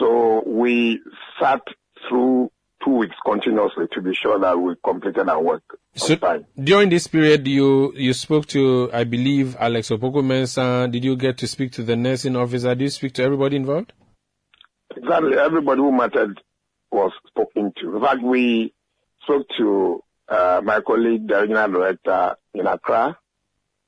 So 0.00 0.42
we 0.46 1.00
sat 1.38 1.60
through 2.08 2.50
two 2.82 2.96
weeks 2.96 3.14
continuously 3.24 3.84
to 3.92 4.00
be 4.00 4.14
sure 4.14 4.40
that 4.40 4.58
we 4.58 4.74
completed 4.82 5.28
our 5.28 5.40
work. 5.40 5.62
So 5.94 6.16
during 6.58 6.88
this 6.88 7.06
period, 7.06 7.46
you 7.46 7.92
you 7.94 8.14
spoke 8.14 8.46
to, 8.46 8.90
I 8.92 9.04
believe, 9.04 9.56
Alex 9.60 9.90
Opoku 9.90 10.22
Mensah. 10.24 10.90
Did 10.90 11.04
you 11.04 11.16
get 11.16 11.36
to 11.38 11.46
speak 11.46 11.72
to 11.72 11.82
the 11.82 11.96
nursing 11.96 12.36
officer? 12.36 12.74
Did 12.74 12.84
you 12.84 12.90
speak 12.90 13.12
to 13.14 13.22
everybody 13.22 13.56
involved? 13.56 13.92
Exactly. 14.96 15.36
Everybody 15.36 15.80
who 15.82 15.92
mattered 15.92 16.40
was 16.90 17.12
spoken 17.26 17.72
to. 17.80 17.96
In 17.96 18.02
fact, 18.02 18.22
we 18.22 18.72
spoke 19.22 19.46
to 19.58 20.02
uh, 20.28 20.62
my 20.64 20.80
colleague, 20.80 21.28
the 21.28 21.42
regional 21.42 21.70
director 21.70 22.36
in 22.54 22.66
Accra, 22.66 23.18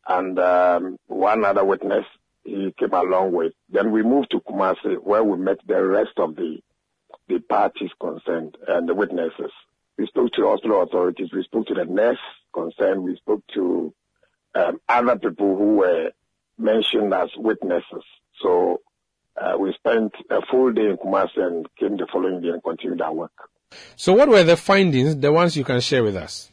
and 0.06 0.38
um, 0.38 0.98
one 1.06 1.44
other 1.44 1.64
witness 1.64 2.04
he 2.44 2.74
came 2.78 2.92
along 2.92 3.32
with. 3.32 3.52
Then 3.68 3.90
we 3.92 4.02
moved 4.02 4.30
to 4.32 4.40
Kumasi, 4.40 5.02
where 5.02 5.24
we 5.24 5.36
met 5.36 5.58
the 5.66 5.82
rest 5.84 6.12
of 6.18 6.36
the 6.36 6.58
the 7.28 7.38
parties 7.38 7.90
concerned 8.00 8.56
and 8.66 8.88
the 8.88 8.94
witnesses. 8.94 9.52
We 9.96 10.06
spoke 10.06 10.32
to 10.32 10.48
hospital 10.48 10.82
authorities. 10.82 11.30
We 11.32 11.44
spoke 11.44 11.66
to 11.68 11.74
the 11.74 11.84
nurse 11.84 12.18
concerned. 12.52 13.04
We 13.04 13.16
spoke 13.16 13.42
to 13.54 13.94
um, 14.54 14.80
other 14.88 15.16
people 15.16 15.56
who 15.56 15.76
were 15.76 16.10
mentioned 16.58 17.14
as 17.14 17.30
witnesses. 17.36 18.04
So 18.40 18.80
uh, 19.40 19.56
we 19.58 19.72
spent 19.74 20.12
a 20.30 20.44
full 20.50 20.72
day 20.72 20.90
in 20.90 20.96
Kumasi 20.96 21.38
and 21.38 21.66
came 21.76 21.96
the 21.96 22.06
following 22.12 22.42
day 22.42 22.48
and 22.48 22.62
continued 22.62 23.00
our 23.00 23.12
work. 23.12 23.32
So 23.96 24.12
what 24.12 24.28
were 24.28 24.42
the 24.42 24.56
findings, 24.56 25.16
the 25.16 25.32
ones 25.32 25.56
you 25.56 25.64
can 25.64 25.80
share 25.80 26.02
with 26.04 26.16
us? 26.16 26.51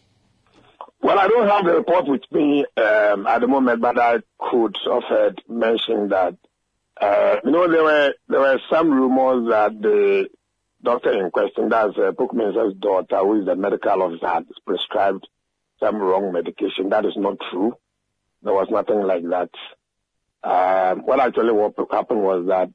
Well, 1.02 1.18
I 1.18 1.28
don't 1.28 1.48
have 1.48 1.66
the 1.66 1.74
report 1.74 2.08
with 2.08 2.24
me 2.32 2.66
um, 2.76 3.26
at 3.26 3.40
the 3.40 3.48
moment, 3.48 3.82
but 3.82 3.98
I 3.98 4.18
could 4.38 4.76
heard 5.08 5.42
mention 5.48 6.10
that 6.10 6.36
uh, 7.00 7.38
you 7.46 7.52
know 7.52 7.72
there 7.72 7.84
were 7.84 8.14
there 8.28 8.40
were 8.42 8.60
some 8.70 8.92
rumors 8.92 9.50
that 9.50 9.82
the 9.82 10.28
doctor 10.84 11.12
in 11.12 11.32
question, 11.32 11.70
that's 11.70 11.98
uh, 11.98 12.12
Pokmensa's 12.12 12.76
daughter, 12.80 13.20
who 13.20 13.40
is 13.40 13.46
the 13.46 13.56
medical 13.56 14.02
officer, 14.02 14.28
had 14.28 14.46
prescribed 14.66 15.28
some 15.80 15.98
wrong 15.98 16.34
medication. 16.34 16.90
That 16.90 17.06
is 17.06 17.16
not 17.16 17.38
true. 17.50 17.74
There 18.44 18.54
was 18.54 18.68
nothing 18.70 19.02
like 19.02 19.24
that. 19.30 19.50
Um, 20.42 21.06
what 21.06 21.20
actually 21.20 21.52
what 21.52 21.76
happened 21.92 22.22
was 22.22 22.48
that 22.48 22.70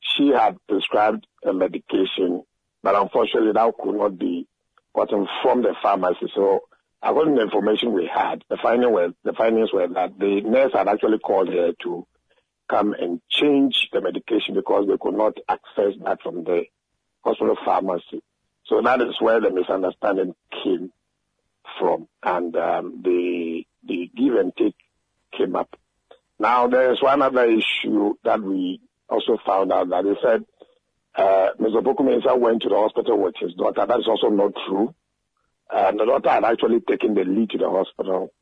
she 0.00 0.28
had 0.28 0.56
prescribed 0.68 1.26
a 1.44 1.52
medication, 1.52 2.42
but 2.82 2.94
unfortunately 2.94 3.52
that 3.52 3.74
could 3.82 3.94
not 3.96 4.18
be 4.18 4.46
gotten 4.94 5.26
from 5.42 5.62
the 5.62 5.74
pharmacy. 5.82 6.30
So 6.34 6.60
according 7.02 7.34
to 7.34 7.40
the 7.40 7.44
information 7.44 7.92
we 7.92 8.10
had, 8.12 8.44
the 8.48 8.58
finding 8.62 8.92
were, 8.92 9.12
the 9.24 9.32
findings 9.32 9.72
were 9.72 9.88
that 9.88 10.18
the 10.18 10.40
nurse 10.42 10.72
had 10.74 10.88
actually 10.88 11.18
called 11.18 11.48
her 11.48 11.72
to 11.82 12.06
come 12.68 12.92
and 12.92 13.20
change 13.28 13.88
the 13.92 14.00
medication 14.00 14.54
because 14.54 14.86
they 14.86 14.96
could 15.00 15.14
not 15.14 15.36
access 15.48 15.94
that 16.04 16.22
from 16.22 16.44
the 16.44 16.64
hospital 17.24 17.56
pharmacy. 17.64 18.22
So 18.66 18.80
that 18.82 19.00
is 19.00 19.20
where 19.20 19.40
the 19.40 19.50
misunderstanding 19.50 20.34
came 20.62 20.92
from, 21.78 22.08
and 22.22 22.54
um, 22.56 23.00
the 23.02 23.64
the 23.86 24.10
give 24.16 24.34
and 24.34 24.54
take 24.56 24.76
came 25.36 25.56
up. 25.56 25.74
Now 26.38 26.68
there 26.68 26.92
is 26.92 27.02
one 27.02 27.22
other 27.22 27.44
issue 27.44 28.14
that 28.24 28.40
we 28.40 28.80
also 29.08 29.38
found 29.44 29.72
out 29.72 29.88
that 29.88 30.04
they 30.04 30.14
said 30.22 30.44
uh, 31.16 31.50
Mr. 31.58 31.82
Pokumensa 31.82 32.38
went 32.38 32.62
to 32.62 32.68
the 32.68 32.76
hospital 32.76 33.18
with 33.18 33.34
his 33.40 33.52
daughter. 33.54 33.84
That 33.86 33.98
is 33.98 34.08
also 34.08 34.28
not 34.28 34.52
true. 34.66 34.94
And 35.72 36.00
the 36.00 36.04
daughter 36.04 36.30
had 36.30 36.44
actually 36.44 36.80
taken 36.80 37.14
the 37.14 37.24
lead 37.24 37.50
to 37.50 37.58
the 37.58 37.70
hospital 37.70 38.32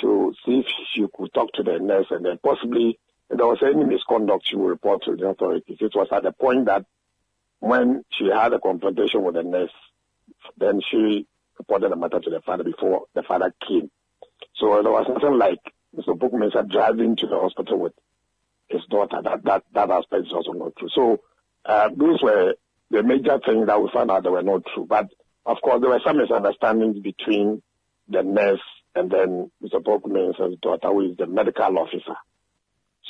to 0.00 0.34
see 0.44 0.60
if 0.60 0.66
she 0.92 1.04
could 1.14 1.32
talk 1.34 1.52
to 1.54 1.62
the 1.62 1.78
nurse 1.78 2.06
and 2.10 2.24
then 2.24 2.38
possibly 2.42 2.98
if 3.28 3.36
there 3.36 3.46
was 3.46 3.62
any 3.62 3.84
misconduct 3.84 4.46
she 4.48 4.56
would 4.56 4.68
report 4.68 5.02
to 5.04 5.16
the 5.16 5.26
authorities. 5.28 5.78
It 5.80 5.94
was 5.94 6.08
at 6.12 6.22
the 6.22 6.32
point 6.32 6.66
that 6.66 6.84
when 7.60 8.04
she 8.10 8.26
had 8.26 8.52
a 8.52 8.58
confrontation 8.58 9.22
with 9.22 9.34
the 9.34 9.42
nurse, 9.42 9.72
then 10.56 10.80
she 10.90 11.26
reported 11.58 11.92
the 11.92 11.96
matter 11.96 12.20
to 12.20 12.30
the 12.30 12.40
father 12.40 12.64
before 12.64 13.04
the 13.14 13.22
father 13.22 13.54
came. 13.66 13.90
So 14.56 14.82
there 14.82 14.92
was 14.92 15.06
nothing 15.08 15.38
like 15.38 15.60
Mr. 15.96 16.18
Bookmaker 16.18 16.62
driving 16.62 17.16
to 17.16 17.26
the 17.26 17.38
hospital 17.38 17.78
with 17.78 17.92
his 18.68 18.84
daughter. 18.86 19.20
That 19.22 19.44
that 19.44 19.64
that 19.74 19.90
aspect 19.90 20.26
is 20.26 20.32
also 20.32 20.52
not 20.52 20.74
true. 20.76 20.88
So 20.94 21.20
uh, 21.64 21.90
those 21.94 22.22
were 22.22 22.54
the 22.90 23.02
major 23.02 23.38
things 23.44 23.66
that 23.66 23.80
we 23.80 23.90
found 23.92 24.10
out 24.10 24.22
that 24.22 24.30
were 24.30 24.42
not 24.42 24.62
true. 24.74 24.86
But 24.88 25.10
of 25.50 25.60
course, 25.62 25.80
there 25.80 25.90
were 25.90 26.00
some 26.04 26.18
misunderstandings 26.18 26.98
between 27.00 27.62
the 28.08 28.22
nurse 28.22 28.60
and 28.94 29.10
then 29.10 29.50
Mr. 29.62 29.82
Bookmaker's 29.82 30.58
daughter, 30.60 30.88
who 30.88 31.10
is 31.10 31.16
the 31.16 31.26
medical 31.26 31.78
officer. 31.78 32.16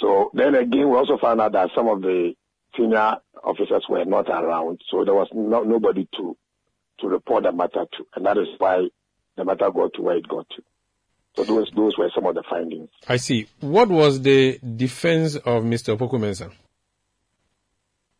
So 0.00 0.30
then 0.34 0.54
again, 0.54 0.88
we 0.88 0.96
also 0.96 1.18
found 1.18 1.40
out 1.40 1.52
that 1.52 1.70
some 1.74 1.88
of 1.88 2.00
the 2.00 2.34
senior 2.76 3.16
officers 3.44 3.84
were 3.88 4.04
not 4.04 4.28
around, 4.28 4.80
so 4.90 5.04
there 5.04 5.14
was 5.14 5.28
no, 5.34 5.62
nobody 5.62 6.08
to 6.16 6.36
to 7.00 7.08
report 7.08 7.44
the 7.44 7.52
matter 7.52 7.84
to, 7.92 8.06
and 8.14 8.26
that 8.26 8.36
is 8.36 8.46
why 8.58 8.86
the 9.36 9.44
matter 9.44 9.70
got 9.70 9.94
to 9.94 10.02
where 10.02 10.16
it 10.16 10.28
got 10.28 10.46
to. 10.50 10.62
So 11.36 11.44
those 11.44 11.70
those 11.74 11.96
were 11.98 12.10
some 12.14 12.26
of 12.26 12.34
the 12.34 12.42
findings. 12.48 12.88
I 13.08 13.16
see. 13.16 13.48
What 13.60 13.88
was 13.88 14.20
the 14.20 14.58
defense 14.58 15.36
of 15.36 15.64
Mr. 15.64 15.96
Pokumensa? 15.96 16.52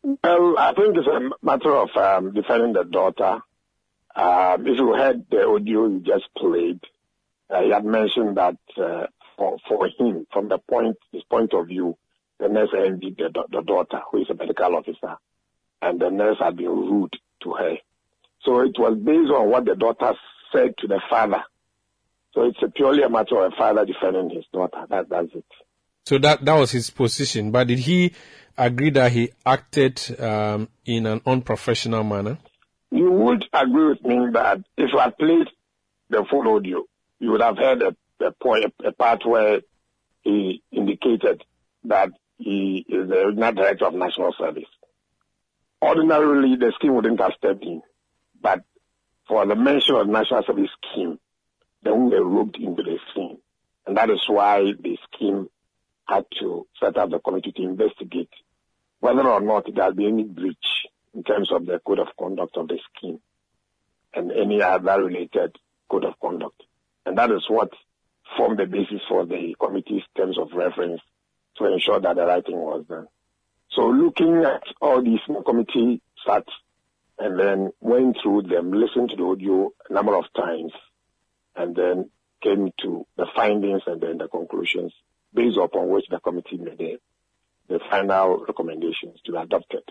Well, 0.02 0.58
I 0.58 0.72
think 0.74 0.96
it's 0.96 1.06
a 1.06 1.44
matter 1.44 1.76
of 1.76 1.90
um, 1.96 2.32
defending 2.32 2.72
the 2.72 2.84
daughter. 2.84 3.40
Um, 4.14 4.66
if 4.66 4.78
you 4.78 4.94
heard 4.94 5.24
the 5.30 5.46
audio 5.46 5.86
you 5.86 6.00
just 6.00 6.28
played, 6.36 6.80
uh, 7.48 7.62
he 7.62 7.70
had 7.70 7.84
mentioned 7.84 8.36
that 8.36 8.56
uh, 8.76 9.06
for 9.36 9.58
for 9.68 9.88
him, 9.98 10.26
from 10.32 10.48
the 10.48 10.58
point 10.58 10.96
his 11.12 11.22
point 11.24 11.54
of 11.54 11.68
view, 11.68 11.96
the 12.38 12.48
nurse 12.48 12.70
envied 12.76 13.16
the, 13.16 13.30
the 13.50 13.62
daughter, 13.62 14.00
who 14.10 14.22
is 14.22 14.30
a 14.30 14.34
medical 14.34 14.76
officer, 14.76 15.16
and 15.82 16.00
the 16.00 16.10
nurse 16.10 16.38
had 16.40 16.56
been 16.56 16.68
rude 16.68 17.14
to 17.42 17.52
her. 17.52 17.76
So 18.42 18.60
it 18.60 18.78
was 18.78 18.98
based 18.98 19.30
on 19.30 19.50
what 19.50 19.64
the 19.64 19.76
daughter 19.76 20.14
said 20.52 20.74
to 20.78 20.86
the 20.86 21.00
father. 21.08 21.42
So 22.32 22.44
it's 22.44 22.62
a 22.62 22.68
purely 22.68 23.02
a 23.02 23.08
matter 23.08 23.40
of 23.40 23.52
a 23.52 23.56
father 23.56 23.84
defending 23.84 24.30
his 24.30 24.44
daughter. 24.52 24.86
That, 24.88 25.08
that's 25.08 25.34
it. 25.34 25.44
So 26.06 26.18
that 26.18 26.44
that 26.44 26.54
was 26.54 26.70
his 26.70 26.90
position. 26.90 27.50
But 27.50 27.68
did 27.68 27.80
he 27.80 28.12
agree 28.56 28.90
that 28.90 29.12
he 29.12 29.30
acted 29.44 30.20
um, 30.20 30.68
in 30.84 31.06
an 31.06 31.20
unprofessional 31.26 32.04
manner? 32.04 32.38
You 32.90 33.10
would 33.10 33.44
agree 33.52 33.88
with 33.88 34.04
me 34.04 34.30
that 34.32 34.60
if 34.76 34.90
had 34.90 35.16
played 35.16 35.46
the 36.08 36.24
full 36.28 36.56
audio, 36.56 36.84
you 37.20 37.30
would 37.30 37.42
have 37.42 37.56
heard 37.56 37.82
a, 37.82 37.96
a 38.24 38.32
point, 38.32 38.74
a 38.84 38.92
part 38.92 39.24
where 39.24 39.60
he 40.22 40.62
indicated 40.72 41.44
that 41.84 42.10
he 42.38 42.84
is 42.88 43.08
the 43.08 43.16
original 43.16 43.52
director 43.52 43.86
of 43.86 43.94
national 43.94 44.34
service. 44.38 44.68
Ordinarily, 45.82 46.56
the 46.56 46.72
scheme 46.76 46.94
wouldn't 46.94 47.20
have 47.20 47.32
stepped 47.38 47.62
in, 47.62 47.82
but 48.40 48.60
for 49.28 49.46
the 49.46 49.54
mention 49.54 49.94
of 49.94 50.08
national 50.08 50.42
service 50.42 50.70
scheme, 50.82 51.18
then 51.82 52.04
we 52.04 52.18
were 52.18 52.24
roped 52.24 52.58
into 52.58 52.82
the 52.82 52.98
scheme. 53.10 53.38
And 53.86 53.96
that 53.96 54.10
is 54.10 54.20
why 54.26 54.72
the 54.78 54.98
scheme 55.06 55.48
had 56.06 56.24
to 56.40 56.66
set 56.80 56.96
up 56.98 57.10
the 57.10 57.20
committee 57.20 57.52
to 57.52 57.62
investigate 57.62 58.30
whether 58.98 59.26
or 59.26 59.40
not 59.40 59.64
there 59.74 59.84
had 59.84 59.96
been 59.96 60.06
any 60.06 60.24
breach 60.24 60.56
in 61.14 61.22
terms 61.24 61.50
of 61.52 61.66
the 61.66 61.80
code 61.84 61.98
of 61.98 62.08
conduct 62.18 62.56
of 62.56 62.68
the 62.68 62.78
scheme 62.96 63.20
and 64.14 64.32
any 64.32 64.62
other 64.62 65.02
related 65.04 65.56
code 65.90 66.04
of 66.04 66.14
conduct. 66.20 66.62
And 67.06 67.18
that 67.18 67.30
is 67.30 67.44
what 67.48 67.70
formed 68.36 68.58
the 68.58 68.66
basis 68.66 69.00
for 69.08 69.26
the 69.26 69.54
committee's 69.58 70.02
terms 70.16 70.38
of 70.38 70.52
reference 70.54 71.00
to 71.56 71.66
ensure 71.66 72.00
that 72.00 72.16
the 72.16 72.26
right 72.26 72.44
thing 72.44 72.56
was 72.56 72.84
done. 72.88 73.06
So 73.72 73.82
looking 73.82 74.44
at 74.44 74.62
all 74.80 75.02
these, 75.02 75.20
the 75.28 75.42
committee 75.42 76.02
sat 76.26 76.44
and 77.18 77.38
then 77.38 77.70
went 77.80 78.16
through 78.22 78.42
them, 78.42 78.72
listened 78.72 79.10
to 79.10 79.16
the 79.16 79.24
audio 79.24 79.70
a 79.88 79.92
number 79.92 80.16
of 80.16 80.24
times, 80.34 80.72
and 81.54 81.76
then 81.76 82.10
came 82.42 82.70
to 82.82 83.06
the 83.16 83.26
findings 83.34 83.82
and 83.86 84.00
then 84.00 84.18
the 84.18 84.28
conclusions 84.28 84.92
based 85.34 85.58
upon 85.62 85.88
which 85.88 86.06
the 86.10 86.18
committee 86.20 86.56
made 86.56 86.78
the, 86.78 86.98
the 87.68 87.80
final 87.90 88.44
recommendations 88.46 89.20
to 89.24 89.32
be 89.32 89.38
adopted. 89.38 89.82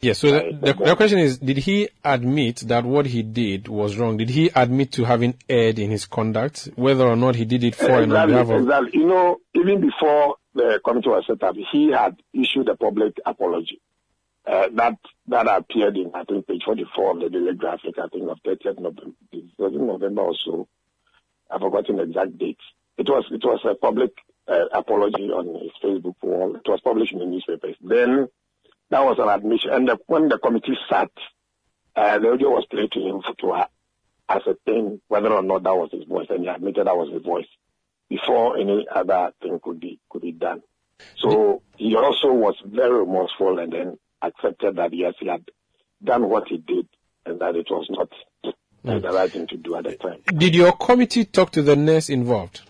Yes, 0.00 0.18
so 0.20 0.30
the, 0.30 0.58
the, 0.60 0.72
the, 0.74 0.96
question 0.96 1.18
is, 1.18 1.38
did 1.38 1.56
he 1.56 1.88
admit 2.04 2.58
that 2.68 2.84
what 2.84 3.06
he 3.06 3.24
did 3.24 3.66
was 3.66 3.96
wrong? 3.96 4.16
Did 4.16 4.30
he 4.30 4.48
admit 4.54 4.92
to 4.92 5.04
having 5.04 5.34
erred 5.48 5.80
in 5.80 5.90
his 5.90 6.06
conduct, 6.06 6.68
whether 6.76 7.04
or 7.04 7.16
not 7.16 7.34
he 7.34 7.44
did 7.44 7.64
it 7.64 7.74
for 7.74 8.02
and 8.02 8.12
on 8.12 8.28
behalf 8.28 8.48
of... 8.48 8.62
Exactly. 8.62 8.90
You 8.94 9.06
know, 9.06 9.40
even 9.54 9.80
before 9.80 10.36
the 10.54 10.80
committee 10.84 11.08
was 11.08 11.24
set 11.26 11.42
up, 11.42 11.56
he 11.72 11.90
had 11.90 12.16
issued 12.32 12.68
a 12.68 12.76
public 12.76 13.18
apology. 13.26 13.80
Uh, 14.46 14.68
that 14.72 14.98
that 15.26 15.46
appeared 15.48 15.96
in, 15.96 16.12
I 16.14 16.22
think, 16.24 16.46
page 16.46 16.62
44 16.64 17.10
of 17.10 17.20
the 17.20 17.28
daily 17.28 17.54
graphic, 17.54 17.98
I 17.98 18.06
think, 18.06 18.30
of 18.30 18.38
30th 18.46 18.78
November, 18.78 19.12
November 19.58 20.22
or 20.22 20.34
so. 20.44 20.68
I've 21.50 21.60
forgotten 21.60 21.96
the 21.96 22.04
exact 22.04 22.38
date. 22.38 22.58
It 22.96 23.08
was, 23.08 23.26
it 23.32 23.44
was 23.44 23.60
a 23.64 23.74
public 23.74 24.12
uh, 24.46 24.66
apology 24.72 25.24
on 25.24 25.60
his 25.60 25.72
Facebook 25.82 26.14
wall. 26.22 26.54
It 26.54 26.68
was 26.68 26.80
published 26.82 27.12
in 27.12 27.18
the 27.18 27.26
newspapers. 27.26 27.76
Then 27.82 28.28
that 28.90 29.04
was 29.04 29.18
an 29.18 29.28
admission. 29.28 29.70
And 29.72 29.88
the, 29.88 29.98
when 30.06 30.28
the 30.28 30.38
committee 30.38 30.76
sat, 30.88 31.10
uh, 31.94 32.18
the 32.18 32.32
audio 32.32 32.50
was 32.50 32.66
played 32.70 32.92
to 32.92 33.00
him 33.00 33.22
for, 33.22 33.34
to 33.34 33.66
ascertain 34.28 35.00
whether 35.08 35.32
or 35.32 35.42
not 35.42 35.62
that 35.64 35.74
was 35.74 35.90
his 35.92 36.04
voice, 36.04 36.26
and 36.30 36.42
he 36.42 36.48
admitted 36.48 36.86
that 36.86 36.96
was 36.96 37.12
his 37.12 37.22
voice 37.22 37.46
before 38.08 38.56
any 38.58 38.86
other 38.94 39.32
thing 39.42 39.58
could 39.62 39.80
be 39.80 39.98
could 40.08 40.22
be 40.22 40.32
done. 40.32 40.62
So 41.18 41.62
he 41.76 41.94
also 41.96 42.32
was 42.32 42.54
very 42.64 43.00
remorseful, 43.00 43.58
and 43.58 43.72
then 43.72 43.98
accepted 44.22 44.76
that 44.76 44.92
yes, 44.92 45.14
he 45.18 45.28
had 45.28 45.44
done 46.02 46.28
what 46.28 46.48
he 46.48 46.58
did, 46.58 46.88
and 47.26 47.40
that 47.40 47.56
it 47.56 47.66
was 47.70 47.86
not 47.90 48.10
mm. 48.44 49.02
the 49.02 49.08
right 49.10 49.30
thing 49.30 49.46
to 49.48 49.56
do 49.56 49.76
at 49.76 49.84
the 49.84 49.96
time. 49.96 50.20
Did 50.26 50.54
your 50.54 50.72
committee 50.72 51.24
talk 51.24 51.50
to 51.52 51.62
the 51.62 51.76
nurse 51.76 52.08
involved? 52.08 52.62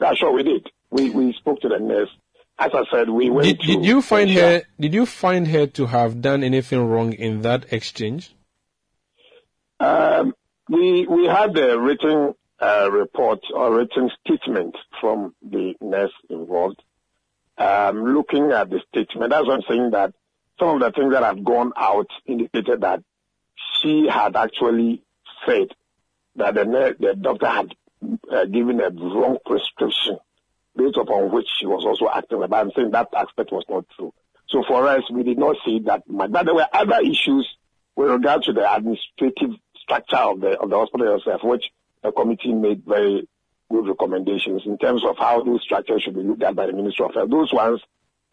Yeah, 0.00 0.14
sure, 0.14 0.32
we 0.32 0.42
did. 0.42 0.68
We 0.90 1.10
we 1.10 1.32
spoke 1.34 1.60
to 1.60 1.68
the 1.68 1.78
nurse 1.78 2.10
as 2.58 2.72
I 2.74 2.84
said, 2.90 3.08
we 3.08 3.30
went. 3.30 3.46
Did, 3.46 3.58
did 3.60 3.84
you 3.84 4.02
find 4.02 4.30
her? 4.30 4.62
Did 4.80 4.94
you 4.94 5.06
find 5.06 5.46
her 5.48 5.66
to 5.66 5.86
have 5.86 6.20
done 6.20 6.42
anything 6.42 6.84
wrong 6.86 7.12
in 7.12 7.42
that 7.42 7.72
exchange? 7.72 8.34
Um, 9.80 10.34
we 10.68 11.06
we 11.06 11.26
had 11.26 11.56
a 11.56 11.78
written 11.78 12.34
uh, 12.60 12.88
report 12.90 13.40
or 13.54 13.76
written 13.76 14.10
statement 14.24 14.76
from 15.00 15.34
the 15.42 15.74
nurse 15.80 16.12
involved. 16.28 16.82
Um, 17.56 18.14
looking 18.14 18.52
at 18.52 18.70
the 18.70 18.80
statement, 18.88 19.30
that's 19.30 19.46
what 19.46 19.54
I'm 19.54 19.62
saying 19.68 19.90
that 19.90 20.14
some 20.58 20.76
of 20.76 20.80
the 20.80 20.90
things 20.92 21.12
that 21.12 21.22
have 21.22 21.44
gone 21.44 21.72
out 21.76 22.08
indicated 22.26 22.80
that 22.80 23.02
she 23.80 24.08
had 24.08 24.36
actually 24.36 25.02
said 25.46 25.68
that 26.36 26.54
the, 26.54 26.96
the 26.98 27.14
doctor 27.14 27.46
had 27.46 27.74
uh, 28.30 28.44
given 28.44 28.80
a 28.80 28.90
wrong 28.90 29.38
prescription 29.44 30.18
based 30.78 30.96
upon 30.96 31.32
which 31.32 31.48
she 31.58 31.66
was 31.66 31.84
also 31.84 32.08
acting. 32.14 32.38
But 32.38 32.54
I'm 32.54 32.70
saying 32.74 32.92
that 32.92 33.08
aspect 33.14 33.52
was 33.52 33.64
not 33.68 33.84
true. 33.96 34.14
So 34.48 34.62
for 34.66 34.86
us, 34.86 35.02
we 35.12 35.24
did 35.24 35.38
not 35.38 35.56
see 35.64 35.80
that 35.80 36.08
much. 36.08 36.30
But 36.30 36.46
there 36.46 36.54
were 36.54 36.68
other 36.72 37.00
issues 37.02 37.46
with 37.96 38.10
regard 38.10 38.44
to 38.44 38.52
the 38.52 38.72
administrative 38.72 39.50
structure 39.82 40.16
of 40.16 40.40
the 40.40 40.58
of 40.58 40.70
the 40.70 40.76
hospital 40.76 41.16
itself, 41.16 41.42
which 41.42 41.64
the 42.02 42.12
committee 42.12 42.54
made 42.54 42.84
very 42.86 43.28
good 43.70 43.88
recommendations 43.88 44.62
in 44.64 44.78
terms 44.78 45.02
of 45.04 45.16
how 45.18 45.42
those 45.42 45.62
structures 45.62 46.02
should 46.02 46.14
be 46.14 46.22
looked 46.22 46.42
at 46.42 46.54
by 46.54 46.66
the 46.66 46.72
Ministry 46.72 47.04
of 47.04 47.14
Health. 47.14 47.30
Those 47.30 47.52
ones 47.52 47.80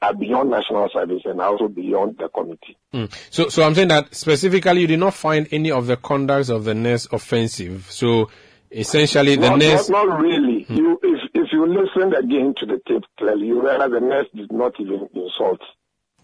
are 0.02 0.14
beyond 0.14 0.50
national 0.50 0.90
service 0.94 1.24
and 1.26 1.42
also 1.42 1.68
beyond 1.68 2.18
the 2.18 2.30
committee. 2.30 2.78
Mm. 2.94 3.14
So, 3.32 3.50
so 3.50 3.64
I'm 3.64 3.76
saying 3.76 3.90
that 3.90 4.14
specifically, 4.14 4.82
you 4.82 4.88
did 4.88 5.00
not 5.00 5.14
find 5.14 5.48
any 5.52 5.72
of 5.72 5.88
the 5.88 5.98
conducts 5.98 6.50
of 6.50 6.64
the 6.64 6.74
nurse 6.74 7.08
offensive. 7.12 7.88
So, 7.90 8.30
essentially, 8.72 9.36
the 9.36 9.50
not, 9.50 9.60
nurse. 9.60 9.90
Not, 9.90 10.08
not 10.08 10.20
really. 10.20 10.66
Mm. 10.66 10.78
You, 10.78 11.00
if 11.02 11.25
you 11.56 11.66
listen 11.66 12.14
again 12.14 12.54
to 12.58 12.66
the 12.66 12.82
tape 12.88 13.04
clearly, 13.18 13.48
you 13.48 13.62
realize 13.62 13.90
the 13.92 14.00
nurse 14.00 14.28
did 14.36 14.52
not 14.52 14.74
even 14.80 15.08
insult. 15.16 15.62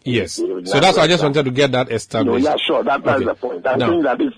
Yes. 0.03 0.33
So 0.33 0.79
that's 0.79 0.97
why 0.97 1.03
I 1.03 1.07
just 1.07 1.23
wanted 1.23 1.45
to 1.45 1.51
get 1.51 1.71
that 1.71 1.91
established. 1.91 2.43
No, 2.43 2.51
yeah, 2.51 2.57
sure. 2.57 2.83
That, 2.83 3.03
that's 3.03 3.21
okay. 3.21 3.25
the 3.25 3.35
point. 3.35 3.67
I 3.67 3.77
think 3.77 4.03
that 4.03 4.19
if, 4.19 4.33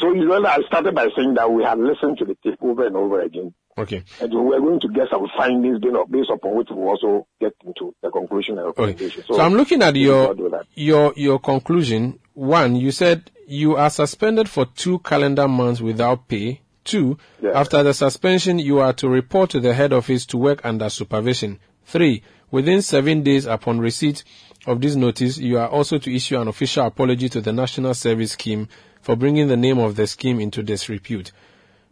so 0.00 0.12
you 0.12 0.24
know, 0.26 0.44
I 0.46 0.60
started 0.66 0.94
by 0.94 1.08
saying 1.16 1.34
that 1.34 1.50
we 1.50 1.64
have 1.64 1.78
listened 1.78 2.18
to 2.18 2.24
the 2.24 2.36
tape 2.42 2.58
over 2.62 2.86
and 2.86 2.96
over 2.96 3.20
again. 3.20 3.52
Okay. 3.76 4.04
And 4.20 4.32
we're 4.32 4.60
going 4.60 4.80
to 4.80 4.88
get 4.88 5.08
some 5.10 5.26
findings 5.36 5.80
based 5.80 6.30
upon 6.30 6.56
which 6.56 6.68
we'll 6.70 6.88
also 6.88 7.26
get 7.40 7.52
into 7.64 7.94
the 8.02 8.10
conclusion 8.10 8.58
and 8.58 8.68
recommendation. 8.68 9.20
Okay. 9.20 9.26
So, 9.28 9.36
so 9.36 9.40
I'm 9.40 9.54
looking 9.54 9.82
at 9.82 9.96
your, 9.96 10.36
your, 10.74 11.12
your 11.16 11.38
conclusion. 11.40 12.20
One, 12.34 12.76
you 12.76 12.90
said 12.92 13.30
you 13.46 13.76
are 13.76 13.90
suspended 13.90 14.48
for 14.48 14.66
two 14.66 15.00
calendar 15.00 15.48
months 15.48 15.80
without 15.80 16.28
pay 16.28 16.61
Two, 16.84 17.16
after 17.54 17.82
the 17.82 17.94
suspension, 17.94 18.58
you 18.58 18.80
are 18.80 18.92
to 18.94 19.08
report 19.08 19.50
to 19.50 19.60
the 19.60 19.74
head 19.74 19.92
office 19.92 20.26
to 20.26 20.36
work 20.36 20.64
under 20.64 20.90
supervision. 20.90 21.60
Three, 21.84 22.22
within 22.50 22.82
seven 22.82 23.22
days 23.22 23.46
upon 23.46 23.78
receipt 23.78 24.24
of 24.66 24.80
this 24.80 24.96
notice, 24.96 25.38
you 25.38 25.58
are 25.58 25.68
also 25.68 25.98
to 25.98 26.14
issue 26.14 26.40
an 26.40 26.48
official 26.48 26.86
apology 26.86 27.28
to 27.30 27.40
the 27.40 27.52
National 27.52 27.94
Service 27.94 28.32
Scheme 28.32 28.68
for 29.00 29.16
bringing 29.16 29.48
the 29.48 29.56
name 29.56 29.78
of 29.78 29.96
the 29.96 30.06
scheme 30.06 30.40
into 30.40 30.62
disrepute. 30.62 31.32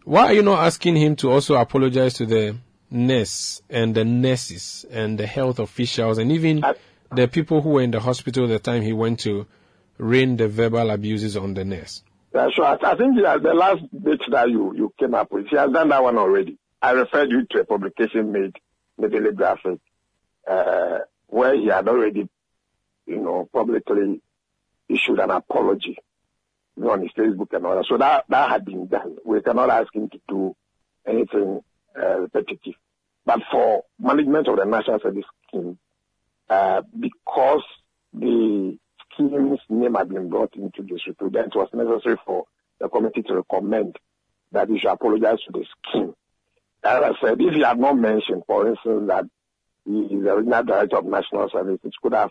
Why 0.05 0.26
are 0.26 0.33
you 0.33 0.42
not 0.42 0.64
asking 0.64 0.96
him 0.96 1.16
to 1.16 1.31
also 1.31 1.57
apologize 1.57 2.14
to 2.14 2.26
the 2.26 2.57
nurse 2.90 3.62
and 3.70 3.94
the 3.94 4.05
nurses 4.05 4.85
and 4.90 5.18
the 5.18 5.26
health 5.26 5.59
officials 5.59 6.18
and 6.18 6.33
even 6.33 6.64
the 7.14 7.29
people 7.29 7.62
who 7.62 7.70
were 7.70 7.83
in 7.83 7.90
the 7.90 8.00
hospital 8.00 8.48
the 8.48 8.59
time 8.59 8.83
he 8.83 8.92
went 8.92 9.20
to 9.20 9.46
rain 9.98 10.37
the 10.37 10.48
verbal 10.48 10.90
abuses 10.90 11.37
on 11.37 11.55
the 11.55 11.64
nurse? 11.64 12.03
Yeah, 12.32 12.48
sure. 12.54 12.64
I, 12.64 12.74
I 12.82 12.96
think 12.96 13.16
the, 13.16 13.40
the 13.42 13.54
last 13.54 13.82
bit 13.92 14.20
that 14.30 14.50
you, 14.50 14.74
you 14.76 14.92
came 14.98 15.14
up 15.14 15.32
with, 15.32 15.48
he 15.48 15.56
has 15.56 15.70
done 15.70 15.88
that 15.88 16.02
one 16.02 16.16
already. 16.18 16.58
I 16.80 16.92
referred 16.92 17.30
you 17.30 17.44
to 17.50 17.60
a 17.60 17.64
publication 17.64 18.32
made 18.32 18.56
the 18.98 19.08
Daily 19.08 19.32
Graphic, 19.32 19.80
uh, 20.48 20.98
where 21.26 21.54
he 21.54 21.66
had 21.66 21.88
already, 21.88 22.28
you 23.06 23.16
know, 23.16 23.48
publicly 23.52 24.20
issued 24.88 25.18
an 25.18 25.30
apology 25.30 25.98
you 26.76 26.84
know, 26.84 26.90
on 26.90 27.02
his 27.02 27.10
Facebook 27.16 27.52
and 27.52 27.66
all 27.66 27.76
that. 27.76 27.86
So 27.88 27.98
that, 27.98 28.24
that 28.28 28.50
had 28.50 28.64
been 28.64 28.86
done. 28.86 29.16
We 29.24 29.40
cannot 29.42 29.70
ask 29.70 29.94
him 29.94 30.08
to 30.10 30.20
do 30.28 30.56
anything 31.06 31.62
uh, 32.00 32.20
repetitive. 32.20 32.74
But 33.26 33.40
for 33.50 33.84
management 33.98 34.48
of 34.48 34.56
the 34.56 34.64
National 34.64 35.00
Service 35.00 35.24
Scheme, 35.48 35.78
uh, 36.48 36.82
because 36.98 37.62
the 38.12 38.78
scheme's 39.28 39.61
name 39.68 39.94
had 39.94 40.09
been 40.09 40.28
brought 40.28 40.54
into 40.54 40.83
disrepute, 40.83 41.33
then 41.33 41.44
it 41.44 41.54
was 41.54 41.68
necessary 41.72 42.16
for 42.24 42.44
the 42.78 42.88
committee 42.88 43.22
to 43.22 43.37
recommend 43.37 43.96
that 44.52 44.68
he 44.68 44.78
should 44.78 44.90
apologize 44.90 45.38
to 45.46 45.52
the 45.52 45.64
scheme. 45.88 46.14
As 46.83 47.02
I 47.02 47.12
said, 47.20 47.40
if 47.40 47.54
he 47.54 47.61
had 47.61 47.78
not 47.78 47.98
mentioned, 47.98 48.42
for 48.46 48.66
instance, 48.68 49.04
that 49.09 49.24
he 49.85 50.00
is 50.00 50.24
the 50.24 50.33
original 50.33 50.64
director 50.64 50.96
of 50.96 51.04
national 51.04 51.50
service, 51.50 51.78
it 51.85 51.92
could 52.02 52.14
have 52.14 52.30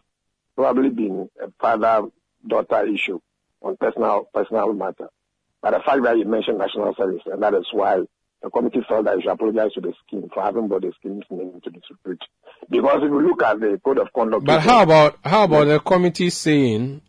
probably 0.56 0.89
been 0.89 1.30
a 1.41 1.52
father-daughter 1.60 2.88
issue 2.88 3.19
on 3.62 3.78
personal 3.78 4.28
personal 4.34 4.73
matter. 4.73 5.10
But 5.62 5.71
the 5.71 5.80
fact 5.82 6.04
that 6.04 6.15
he 6.15 6.23
mentioned 6.23 6.58
national 6.58 6.95
service, 6.95 7.21
and 7.25 7.43
that 7.43 7.54
is 7.54 7.67
why 7.71 8.02
the 8.41 8.49
committee 8.49 8.82
felt 8.88 9.06
that 9.06 9.17
he 9.17 9.21
should 9.21 9.31
apologize 9.31 9.73
to 9.73 9.81
the 9.81 9.94
scheme 10.06 10.29
for 10.33 10.42
having 10.42 10.67
brought 10.67 10.81
the 10.83 10.94
scheme's 11.00 11.25
name 11.29 11.52
into 11.56 11.69
disrepute. 11.69 12.23
Because 12.69 12.98
if 12.98 13.10
you 13.10 13.21
look 13.27 13.44
at 13.44 13.60
the 13.60 13.79
code 13.83 14.00
of 14.00 14.13
conduct. 14.13 14.46
But 14.46 14.62
how 14.62 14.83
about 14.83 15.19
how 15.23 15.44
about 15.44 15.65
the 15.65 15.79
committee 15.79 16.29
saying, 16.29 17.02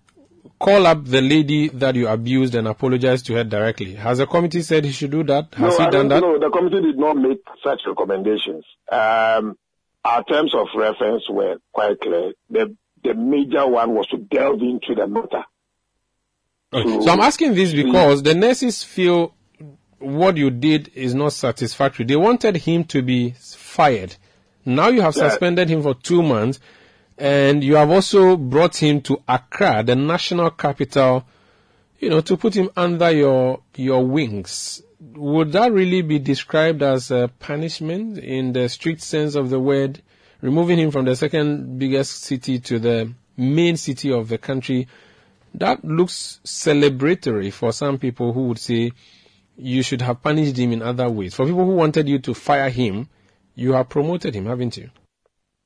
call 0.58 0.86
up 0.86 1.04
the 1.04 1.20
lady 1.20 1.68
that 1.68 1.94
you 1.94 2.08
abused 2.08 2.54
and 2.56 2.66
apologize 2.66 3.22
to 3.24 3.34
her 3.34 3.44
directly? 3.44 3.94
Has 3.94 4.18
the 4.18 4.26
committee 4.26 4.62
said 4.62 4.84
he 4.84 4.92
should 4.92 5.12
do 5.12 5.22
that? 5.24 5.54
Has 5.54 5.78
no, 5.78 5.84
he 5.84 5.90
done 5.90 6.08
that? 6.08 6.20
No, 6.20 6.38
the 6.38 6.50
committee 6.50 6.80
did 6.80 6.98
not 6.98 7.16
make 7.16 7.42
such 7.62 7.80
recommendations. 7.86 8.64
Um, 8.90 9.56
our 10.04 10.24
terms 10.24 10.54
of 10.54 10.66
reference 10.74 11.28
were 11.28 11.58
quite 11.72 12.00
clear. 12.00 12.32
The 12.48 12.76
the 13.04 13.14
major 13.14 13.66
one 13.66 13.94
was 13.94 14.08
to 14.08 14.18
delve 14.18 14.60
into 14.60 14.94
the 14.96 15.06
matter. 15.06 15.44
Okay. 16.72 17.00
So 17.02 17.10
I'm 17.10 17.20
asking 17.20 17.54
this 17.54 17.72
because 17.72 18.22
the 18.22 18.34
nurses 18.34 18.82
feel 18.82 19.34
what 20.00 20.36
you 20.36 20.50
did 20.50 20.90
is 20.94 21.14
not 21.14 21.32
satisfactory. 21.32 22.04
They 22.06 22.16
wanted 22.16 22.56
him 22.56 22.84
to 22.84 23.02
be 23.02 23.34
fired. 23.38 24.16
Now 24.64 24.88
you 24.88 25.02
have 25.02 25.14
suspended 25.14 25.68
him 25.68 25.82
for 25.82 25.94
two 25.94 26.22
months 26.22 26.58
and 27.16 27.62
you 27.62 27.76
have 27.76 27.90
also 27.90 28.36
brought 28.36 28.76
him 28.76 29.02
to 29.02 29.22
Accra, 29.28 29.82
the 29.84 29.94
national 29.94 30.50
capital, 30.50 31.26
you 31.98 32.08
know, 32.08 32.22
to 32.22 32.36
put 32.36 32.54
him 32.54 32.70
under 32.76 33.10
your 33.10 33.60
your 33.76 34.04
wings, 34.06 34.82
would 35.00 35.52
that 35.52 35.72
really 35.72 36.02
be 36.02 36.18
described 36.18 36.82
as 36.82 37.10
a 37.10 37.30
punishment 37.38 38.18
in 38.18 38.52
the 38.52 38.68
strict 38.68 39.02
sense 39.02 39.34
of 39.34 39.50
the 39.50 39.60
word? 39.60 40.02
Removing 40.40 40.78
him 40.78 40.90
from 40.90 41.04
the 41.04 41.14
second 41.14 41.78
biggest 41.78 42.22
city 42.22 42.58
to 42.60 42.78
the 42.78 43.12
main 43.36 43.76
city 43.76 44.10
of 44.10 44.28
the 44.28 44.38
country, 44.38 44.88
that 45.54 45.84
looks 45.84 46.40
celebratory 46.44 47.52
for 47.52 47.72
some 47.72 47.98
people 47.98 48.32
who 48.32 48.48
would 48.48 48.58
say 48.58 48.92
you 49.60 49.82
should 49.82 50.02
have 50.02 50.22
punished 50.22 50.56
him 50.56 50.72
in 50.72 50.82
other 50.82 51.08
ways. 51.08 51.34
For 51.34 51.46
people 51.46 51.64
who 51.64 51.72
wanted 51.72 52.08
you 52.08 52.18
to 52.20 52.34
fire 52.34 52.70
him, 52.70 53.08
you 53.54 53.72
have 53.72 53.88
promoted 53.88 54.34
him, 54.34 54.46
haven't 54.46 54.76
you? 54.76 54.90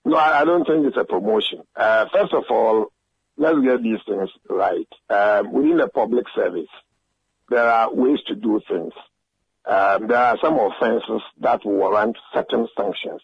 No, 0.05 0.17
I 0.17 0.45
don't 0.45 0.67
think 0.67 0.87
it's 0.87 0.97
a 0.97 1.05
promotion. 1.05 1.63
Uh, 1.75 2.07
first 2.13 2.35
of 2.35 2.45
all, 2.51 2.93
let's 3.37 3.59
get 3.61 3.83
these 3.83 4.01
things 4.07 4.31
right. 4.49 4.89
Um, 5.09 5.53
within 5.53 5.79
the 5.79 5.89
public 5.89 6.27
service, 6.35 6.69
there 7.49 7.65
are 7.65 7.93
ways 7.93 8.19
to 8.27 8.35
do 8.35 8.61
things. 8.69 8.93
Um, 9.67 10.09
there 10.09 10.19
are 10.19 10.39
some 10.43 10.59
offenses 10.59 11.23
that 11.41 11.65
warrant 11.65 12.19
certain 12.35 12.69
sanctions. 12.77 13.23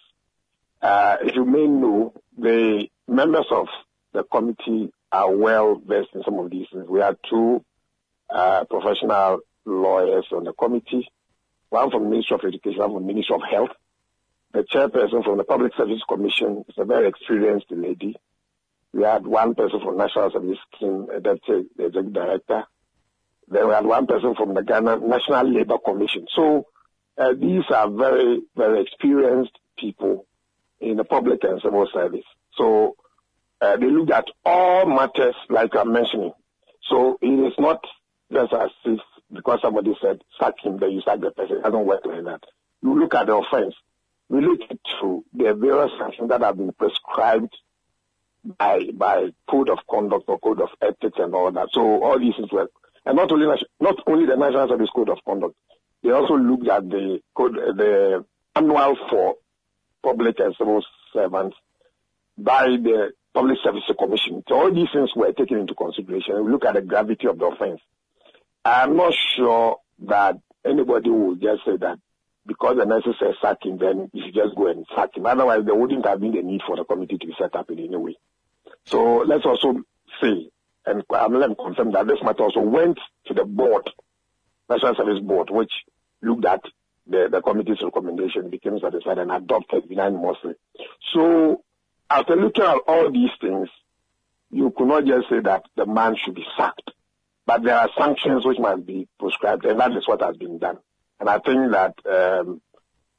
Uh, 0.80 1.18
if 1.22 1.34
you 1.36 1.44
may 1.44 1.66
know, 1.66 2.14
the 2.38 2.88
members 3.06 3.46
of 3.50 3.66
the 4.14 4.22
committee 4.24 4.92
are 5.12 5.30
well 5.36 5.80
versed 5.84 6.10
in 6.14 6.22
some 6.24 6.38
of 6.38 6.50
these 6.50 6.66
things. 6.72 6.88
We 6.88 7.00
have 7.00 7.16
two 7.28 7.62
uh, 8.30 8.64
professional 8.64 9.40
lawyers 9.70 10.26
on 10.32 10.44
the 10.44 10.52
committee, 10.52 11.08
one 11.68 11.90
from 11.90 12.04
the 12.04 12.10
Ministry 12.10 12.34
of 12.34 12.44
Education, 12.44 12.80
one 12.80 12.94
from 12.94 13.02
the 13.06 13.12
Ministry 13.12 13.36
of 13.36 13.42
Health. 13.48 13.70
The 14.52 14.64
chairperson 14.64 15.24
from 15.24 15.38
the 15.38 15.44
Public 15.44 15.74
Service 15.76 16.02
Commission 16.08 16.64
is 16.68 16.74
a 16.76 16.84
very 16.84 17.08
experienced 17.08 17.66
lady. 17.70 18.16
We 18.92 19.04
had 19.04 19.24
one 19.24 19.54
person 19.54 19.80
from 19.80 19.96
National 19.96 20.30
Service 20.32 20.58
Scheme, 20.74 21.06
uh, 21.14 21.20
that's 21.22 21.46
the 21.46 21.66
executive 21.78 22.12
director. 22.12 22.64
Then 23.46 23.68
we 23.68 23.74
had 23.74 23.86
one 23.86 24.06
person 24.06 24.34
from 24.34 24.54
the 24.54 24.62
Ghana 24.62 24.98
National 24.98 25.48
Labour 25.52 25.78
Commission. 25.78 26.26
So 26.34 26.66
uh, 27.16 27.34
these 27.34 27.64
are 27.70 27.88
very, 27.88 28.42
very 28.56 28.82
experienced 28.82 29.56
people 29.78 30.26
in 30.80 30.96
the 30.96 31.04
public 31.04 31.44
and 31.44 31.60
civil 31.62 31.88
service. 31.92 32.24
So 32.56 32.96
uh, 33.60 33.76
they 33.76 33.90
look 33.90 34.10
at 34.10 34.24
all 34.44 34.86
matters 34.86 35.34
like 35.48 35.76
I'm 35.76 35.92
mentioning. 35.92 36.32
So 36.88 37.18
it 37.22 37.26
is 37.26 37.52
not 37.58 37.84
just 38.32 38.52
as 38.52 38.70
if 38.84 39.00
because 39.32 39.60
somebody 39.62 39.94
said 40.00 40.22
sack 40.38 40.54
him, 40.62 40.78
then 40.78 40.92
you 40.92 41.02
sack 41.02 41.20
the 41.20 41.30
person. 41.30 41.58
It 41.58 41.62
doesn't 41.62 41.86
work 41.86 42.04
like 42.04 42.24
that. 42.24 42.42
You 42.82 42.98
look 42.98 43.14
at 43.14 43.26
the 43.26 43.36
offense, 43.36 43.74
related 44.28 44.78
to 45.00 45.24
the 45.32 45.54
various 45.54 45.90
sanctions 45.98 46.28
that 46.28 46.40
have 46.42 46.56
been 46.56 46.72
prescribed 46.72 47.54
by 48.58 48.88
by 48.94 49.28
code 49.48 49.68
of 49.68 49.78
conduct 49.88 50.24
or 50.28 50.38
code 50.38 50.60
of 50.60 50.70
ethics 50.80 51.18
and 51.18 51.34
all 51.34 51.52
that. 51.52 51.68
So 51.72 52.02
all 52.02 52.18
these 52.18 52.34
things 52.36 52.50
were, 52.50 52.70
and 53.04 53.16
not 53.16 53.30
only 53.32 53.46
not 53.80 53.96
only 54.06 54.26
the 54.26 54.36
National 54.36 54.68
Service 54.68 54.90
Code 54.94 55.10
of 55.10 55.18
Conduct, 55.26 55.54
they 56.02 56.10
also 56.10 56.34
looked 56.34 56.68
at 56.68 56.88
the 56.88 57.20
code, 57.34 57.54
the 57.54 58.24
annual 58.56 58.96
for 59.10 59.34
public 60.02 60.38
and 60.40 60.54
civil 60.56 60.82
servants 61.12 61.56
by 62.38 62.64
the 62.68 63.12
Public 63.34 63.58
Service 63.62 63.82
Commission. 63.98 64.42
So 64.48 64.54
all 64.54 64.72
these 64.72 64.88
things 64.92 65.10
were 65.14 65.32
taken 65.32 65.58
into 65.58 65.74
consideration. 65.74 66.44
We 66.44 66.50
look 66.50 66.64
at 66.64 66.74
the 66.74 66.82
gravity 66.82 67.26
of 67.28 67.38
the 67.38 67.46
offense. 67.46 67.80
I'm 68.64 68.96
not 68.96 69.14
sure 69.36 69.78
that 70.06 70.36
anybody 70.64 71.10
will 71.10 71.36
just 71.36 71.64
say 71.64 71.76
that 71.78 71.98
because 72.46 72.76
the 72.76 72.84
nurses 72.84 73.14
said 73.18 73.34
sack 73.40 73.58
him, 73.62 73.78
then 73.78 74.10
you 74.12 74.24
should 74.24 74.34
just 74.34 74.56
go 74.56 74.66
and 74.66 74.86
sack 74.94 75.16
him. 75.16 75.26
Otherwise, 75.26 75.64
there 75.64 75.74
wouldn't 75.74 76.06
have 76.06 76.20
been 76.20 76.32
the 76.32 76.42
need 76.42 76.62
for 76.66 76.76
the 76.76 76.84
committee 76.84 77.18
to 77.18 77.26
be 77.26 77.34
set 77.38 77.54
up 77.54 77.70
in 77.70 77.78
any 77.78 77.96
way. 77.96 78.16
So 78.86 79.24
let's 79.26 79.44
also 79.44 79.82
say, 80.20 80.50
and 80.86 81.02
I'm 81.10 81.34
let 81.34 81.50
me 81.50 81.56
confirm 81.62 81.92
that 81.92 82.06
this 82.06 82.22
matter 82.22 82.42
also 82.42 82.60
went 82.60 82.98
to 83.26 83.34
the 83.34 83.44
board, 83.44 83.88
National 84.68 84.94
Service 84.94 85.20
Board, 85.20 85.50
which 85.50 85.72
looked 86.22 86.44
at 86.44 86.62
the, 87.06 87.28
the 87.30 87.40
committee's 87.40 87.82
recommendation, 87.82 88.50
became 88.50 88.78
satisfied 88.78 89.18
and 89.18 89.30
adopted 89.30 89.84
unanimously. 89.88 90.54
So 91.12 91.62
after 92.08 92.36
looking 92.36 92.64
at 92.64 92.78
all 92.86 93.10
these 93.10 93.30
things, 93.40 93.68
you 94.50 94.72
could 94.76 94.88
not 94.88 95.04
just 95.04 95.28
say 95.28 95.40
that 95.40 95.64
the 95.76 95.86
man 95.86 96.16
should 96.16 96.34
be 96.34 96.44
sacked. 96.56 96.90
But 97.50 97.64
there 97.64 97.76
are 97.76 97.90
sanctions 97.98 98.46
which 98.46 98.60
must 98.60 98.86
be 98.86 99.08
prescribed, 99.18 99.64
and 99.64 99.80
that 99.80 99.90
is 99.90 100.06
what 100.06 100.22
has 100.22 100.36
been 100.36 100.58
done. 100.58 100.78
And 101.18 101.28
I 101.28 101.40
think 101.40 101.72
that 101.72 101.94
um, 102.08 102.62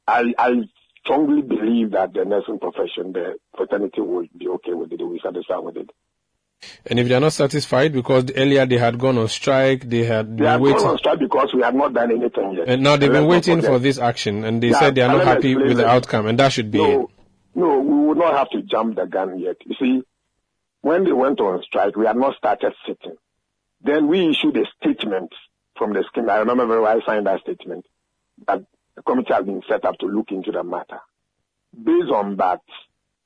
I, 0.08 0.32
I 0.38 0.62
strongly 1.04 1.42
believe 1.42 1.90
that 1.90 2.14
the 2.14 2.24
nursing 2.24 2.58
profession, 2.58 3.12
the 3.12 3.34
fraternity 3.54 4.00
will 4.00 4.24
be 4.34 4.48
okay 4.48 4.72
with 4.72 4.90
it, 4.90 4.96
they 4.96 5.04
will 5.04 5.12
be 5.12 5.20
satisfied 5.22 5.58
with 5.58 5.76
it. 5.76 5.90
And 6.86 6.98
if 6.98 7.08
they 7.08 7.14
are 7.14 7.20
not 7.20 7.34
satisfied 7.34 7.92
because 7.92 8.32
earlier 8.34 8.64
they 8.64 8.78
had 8.78 8.98
gone 8.98 9.18
on 9.18 9.28
strike, 9.28 9.82
they 9.90 10.04
had 10.04 10.30
They 10.38 10.44
been 10.44 10.46
are 10.46 10.58
waiting. 10.58 10.78
going 10.78 10.92
on 10.92 10.98
strike 10.98 11.18
because 11.18 11.52
we 11.54 11.60
have 11.60 11.74
not 11.74 11.92
done 11.92 12.10
anything 12.10 12.54
yet. 12.56 12.70
And 12.70 12.82
now 12.82 12.96
they've 12.96 13.12
been 13.12 13.26
waiting 13.26 13.60
for 13.60 13.78
this 13.78 13.98
action, 13.98 14.44
and 14.44 14.62
they 14.62 14.68
Yeah, 14.68 14.78
said 14.78 14.94
they 14.94 15.02
are 15.02 15.12
not 15.12 15.24
happy 15.24 15.54
with 15.56 15.76
the 15.76 15.86
outcome, 15.86 16.26
and 16.26 16.38
that 16.38 16.52
should 16.52 16.70
be 16.70 16.78
it. 16.78 16.82
No, 16.82 17.10
no, 17.54 17.80
we 17.80 18.06
would 18.06 18.16
not 18.16 18.32
have 18.32 18.48
to 18.52 18.62
jump 18.62 18.96
the 18.96 19.04
gun 19.04 19.38
yet. 19.40 19.56
You 19.66 19.74
see, 19.78 20.02
when 20.80 21.04
they 21.04 21.12
went 21.12 21.38
on 21.38 21.62
strike, 21.64 21.96
we 21.96 22.06
had 22.06 22.16
not 22.16 22.34
started 22.36 22.72
sitting. 22.86 23.18
Then 23.82 24.08
we 24.08 24.28
issued 24.28 24.56
a 24.56 24.64
statement 24.80 25.32
from 25.76 25.92
the 25.92 26.04
scheme. 26.08 26.30
I 26.30 26.38
remember 26.38 26.66
very 26.66 26.80
well 26.80 27.00
I 27.00 27.04
signed 27.04 27.26
that 27.26 27.40
statement 27.40 27.86
that 28.46 28.64
the 28.94 29.02
committee 29.02 29.32
has 29.32 29.44
been 29.44 29.62
set 29.68 29.84
up 29.84 29.98
to 29.98 30.06
look 30.06 30.30
into 30.30 30.52
the 30.52 30.62
matter. 30.62 31.00
Based 31.72 32.10
on 32.10 32.36
that, 32.36 32.60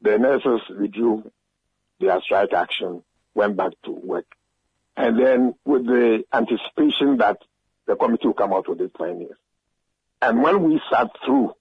the 0.00 0.18
nurses 0.18 0.60
withdrew 0.70 1.30
their 2.00 2.20
strike 2.22 2.52
action, 2.52 3.02
went 3.34 3.56
back 3.56 3.72
to 3.84 3.90
work. 3.90 4.26
And 4.96 5.18
then 5.18 5.54
with 5.64 5.86
the 5.86 6.24
anticipation 6.32 7.18
that 7.18 7.38
the 7.86 7.96
committee 7.96 8.28
will 8.28 8.34
come 8.34 8.52
out 8.52 8.68
with 8.68 8.80
its 8.80 8.94
findings. 8.96 9.36
And 10.22 10.42
when 10.42 10.62
we 10.62 10.80
sat 10.90 11.08
through 11.24 11.54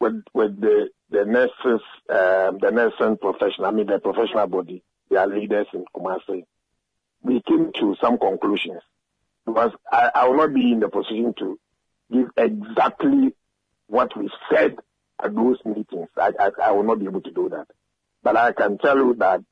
with 0.00 0.24
with 0.34 0.60
the 0.60 0.88
the 1.10 1.24
nurses, 1.24 1.82
um, 2.08 2.58
the 2.60 2.70
nursing 2.72 3.16
profession, 3.18 3.64
I 3.64 3.70
mean 3.70 3.86
the 3.86 3.98
professional 3.98 4.46
body, 4.46 4.82
their 5.08 5.26
leaders 5.26 5.66
in 5.72 5.84
Kumasi, 5.94 6.44
we 7.22 7.42
came 7.42 7.72
to 7.80 7.96
some 8.00 8.18
conclusions. 8.18 8.82
Because 9.46 9.72
I, 9.90 10.10
I 10.14 10.28
will 10.28 10.36
not 10.36 10.54
be 10.54 10.72
in 10.72 10.80
the 10.80 10.88
position 10.88 11.34
to 11.38 11.58
give 12.12 12.28
exactly 12.36 13.34
what 13.86 14.16
we 14.16 14.30
said 14.52 14.76
at 15.22 15.34
those 15.34 15.58
meetings. 15.64 16.08
I, 16.16 16.32
I, 16.38 16.50
I 16.64 16.70
will 16.72 16.84
not 16.84 16.98
be 17.00 17.06
able 17.06 17.20
to 17.22 17.30
do 17.30 17.48
that. 17.50 17.66
But 18.22 18.36
I 18.36 18.52
can 18.52 18.78
tell 18.78 18.96
you 18.96 19.14
that 19.18 19.42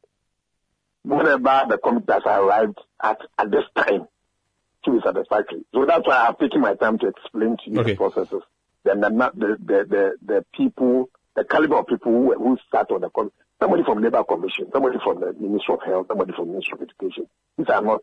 whatever 1.02 1.64
the 1.68 1.78
committee 1.78 2.12
has 2.12 2.22
arrived 2.26 2.78
at 3.02 3.18
at 3.38 3.50
this 3.50 3.64
time 3.74 4.06
to 4.84 4.90
be 4.92 4.98
satisfactory. 5.04 5.64
So 5.74 5.86
that's 5.86 6.06
why 6.06 6.26
I've 6.28 6.38
taken 6.38 6.60
my 6.60 6.74
time 6.74 6.98
to 6.98 7.08
explain 7.08 7.56
to 7.64 7.70
you 7.70 7.80
Okay. 7.80 7.92
the 7.92 7.96
processes. 7.96 8.42
Then 8.84 9.00
the, 9.00 9.08
the, 9.08 9.56
the, 9.58 10.14
the, 10.24 10.44
people, 10.54 11.08
the 11.34 11.44
caliber 11.44 11.76
of 11.78 11.86
people 11.86 12.12
who, 12.12 12.34
who 12.34 12.58
sat 12.70 12.90
on 12.90 13.00
the 13.00 13.10
committee, 13.10 13.34
somebody 13.60 13.82
from 13.84 14.02
Labour 14.02 14.24
Commission, 14.24 14.66
somebody 14.72 14.98
from 15.02 15.20
the 15.20 15.32
Ministry 15.38 15.74
of 15.74 15.82
Health, 15.84 16.06
somebody 16.08 16.32
from 16.32 16.46
the 16.46 16.52
Ministry 16.52 16.74
of 16.74 16.82
Education. 16.82 17.26
These 17.56 17.68
are 17.68 17.82
not 17.82 18.02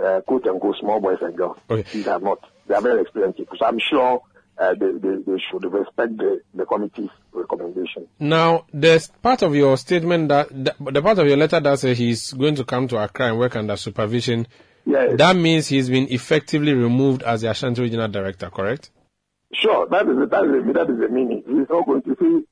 uh, 0.00 0.20
quote 0.26 0.46
unquote 0.46 0.76
small 0.80 1.00
boys 1.00 1.18
and 1.20 1.36
girls. 1.36 1.58
Okay. 1.68 1.88
These 1.92 2.08
are 2.08 2.20
not. 2.20 2.38
They 2.66 2.74
are 2.74 2.80
very 2.80 3.02
experienced 3.02 3.38
people. 3.38 3.56
So 3.58 3.66
I'm 3.66 3.78
sure 3.78 4.22
uh, 4.58 4.74
they, 4.74 4.92
they, 4.92 5.16
they 5.26 5.38
should 5.50 5.64
respect 5.64 6.16
the, 6.16 6.40
the 6.54 6.64
committee's 6.64 7.10
recommendation. 7.32 8.06
Now, 8.18 8.66
there's 8.72 9.08
part 9.08 9.42
of 9.42 9.54
your 9.54 9.76
statement 9.76 10.28
that 10.28 10.48
the, 10.48 10.74
the 10.90 11.02
part 11.02 11.18
of 11.18 11.26
your 11.26 11.36
letter 11.36 11.60
that 11.60 11.78
says 11.78 11.98
he's 11.98 12.32
going 12.32 12.54
to 12.56 12.64
come 12.64 12.88
to 12.88 13.02
Accra 13.02 13.28
and 13.28 13.38
work 13.38 13.56
under 13.56 13.76
supervision. 13.76 14.46
Yes. 14.84 15.16
That 15.16 15.36
means 15.36 15.68
he's 15.68 15.88
been 15.88 16.08
effectively 16.10 16.72
removed 16.72 17.22
as 17.22 17.42
the 17.42 17.50
Ashanti 17.50 17.82
Regional 17.82 18.08
Director, 18.08 18.50
correct? 18.50 18.90
Sure, 19.54 19.86
that 19.88 20.08
is 20.08 20.16
it. 20.18 20.30
That 20.30 20.44
is 20.44 20.50
it. 20.66 20.74
That 20.74 20.90
is 20.90 20.98
the 20.98 21.08
meaning. 21.08 21.42
He's 21.46 21.68
not 21.68 21.86
going 21.86 22.02
to 22.02 22.16
see. 22.18 22.46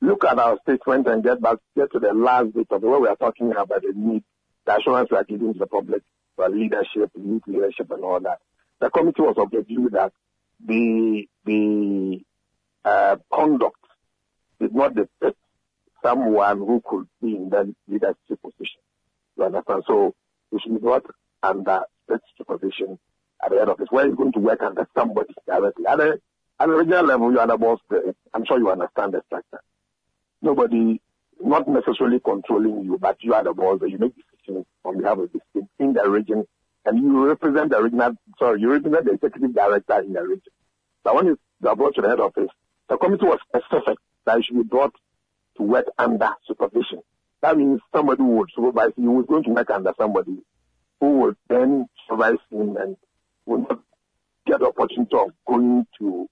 Look 0.00 0.24
at 0.24 0.38
our 0.38 0.58
statement 0.62 1.06
and 1.08 1.22
get 1.22 1.40
back, 1.40 1.58
get 1.74 1.90
to 1.92 1.98
the 1.98 2.12
last 2.12 2.54
bit 2.54 2.66
of 2.70 2.82
where 2.82 3.00
we 3.00 3.08
are 3.08 3.16
talking 3.16 3.50
about 3.52 3.82
the 3.82 3.92
need, 3.94 4.24
the 4.66 4.76
assurance 4.76 5.10
we 5.10 5.16
are 5.16 5.24
giving 5.24 5.54
to 5.54 5.58
the 5.58 5.66
public 5.66 6.02
for 6.36 6.48
leadership, 6.48 7.10
youth 7.14 7.42
leadership, 7.46 7.90
and 7.90 8.04
all 8.04 8.20
that. 8.20 8.38
The 8.80 8.90
committee 8.90 9.22
was 9.22 9.36
of 9.38 9.50
the 9.50 9.62
view 9.62 9.88
that 9.92 10.12
the 10.64 11.26
the 11.44 12.20
uh, 12.84 13.16
conduct 13.32 13.80
did 14.60 14.74
not 14.74 14.94
depict 14.94 15.38
someone 16.02 16.58
who 16.58 16.82
could 16.84 17.08
be 17.22 17.34
in 17.36 17.48
that 17.50 17.66
leadership 17.88 18.40
position. 18.42 18.80
You 19.36 19.44
understand? 19.44 19.84
So 19.86 20.14
we 20.50 20.60
should 20.60 20.80
brought 20.80 21.06
under 21.42 21.80
strict 22.04 22.24
supervision 22.36 22.98
at 23.42 23.50
the 23.50 23.58
head 23.58 23.68
office, 23.68 23.88
where 23.90 24.06
he's 24.06 24.14
going 24.14 24.32
to 24.32 24.40
work 24.40 24.62
under 24.62 24.86
somebody 24.94 25.34
directly. 25.46 25.86
At 25.86 25.98
the, 25.98 26.20
at 26.60 26.66
the 26.66 26.72
regional 26.72 27.04
level, 27.04 27.32
you 27.32 27.38
are 27.38 27.46
the 27.46 27.56
boss. 27.56 27.80
I'm 28.34 28.44
sure 28.46 28.58
you 28.58 28.70
understand 28.70 29.14
the 29.14 29.22
structure. 29.26 29.60
Nobody, 30.46 31.00
not 31.40 31.66
necessarily 31.66 32.20
controlling 32.20 32.84
you, 32.84 32.98
but 33.00 33.16
you 33.20 33.34
are 33.34 33.42
the 33.42 33.52
boss. 33.52 33.80
You 33.84 33.98
make 33.98 34.14
decisions 34.14 34.64
on 34.84 34.98
behalf 34.98 35.18
of 35.18 35.32
the 35.32 35.40
state 35.50 35.68
in 35.80 35.92
the 35.92 36.08
region, 36.08 36.46
and 36.84 36.98
you 36.98 37.26
represent 37.26 37.70
the 37.70 37.82
regional, 37.82 38.12
sorry, 38.38 38.60
you 38.60 38.70
represent 38.70 39.06
the 39.06 39.14
executive 39.14 39.52
director 39.52 40.00
in 40.02 40.12
the 40.12 40.22
region. 40.22 40.52
So 41.04 41.16
when 41.16 41.26
you 41.26 41.38
are 41.66 41.74
brought 41.74 41.96
to 41.96 42.02
the 42.02 42.08
head 42.10 42.20
office, 42.20 42.50
the 42.88 42.96
committee 42.96 43.26
was 43.26 43.40
specific 43.48 43.98
that 44.24 44.36
you 44.36 44.42
should 44.44 44.56
be 44.56 44.62
brought 44.62 44.94
to 45.56 45.64
work 45.64 45.86
under 45.98 46.30
supervision. 46.46 47.00
That 47.42 47.56
means 47.56 47.80
somebody 47.92 48.22
would 48.22 48.48
supervise 48.54 48.92
you 48.96 49.10
was 49.10 49.26
going 49.26 49.42
to 49.44 49.50
work 49.50 49.70
under 49.70 49.94
somebody 49.98 50.38
who 51.00 51.10
would 51.22 51.36
then 51.48 51.86
supervise 52.08 52.38
him 52.52 52.76
and 52.76 52.96
would 53.46 53.68
not 53.68 53.80
get 54.46 54.60
the 54.60 54.66
opportunity 54.66 55.16
of 55.16 55.32
going 55.44 55.88
to 55.98 56.28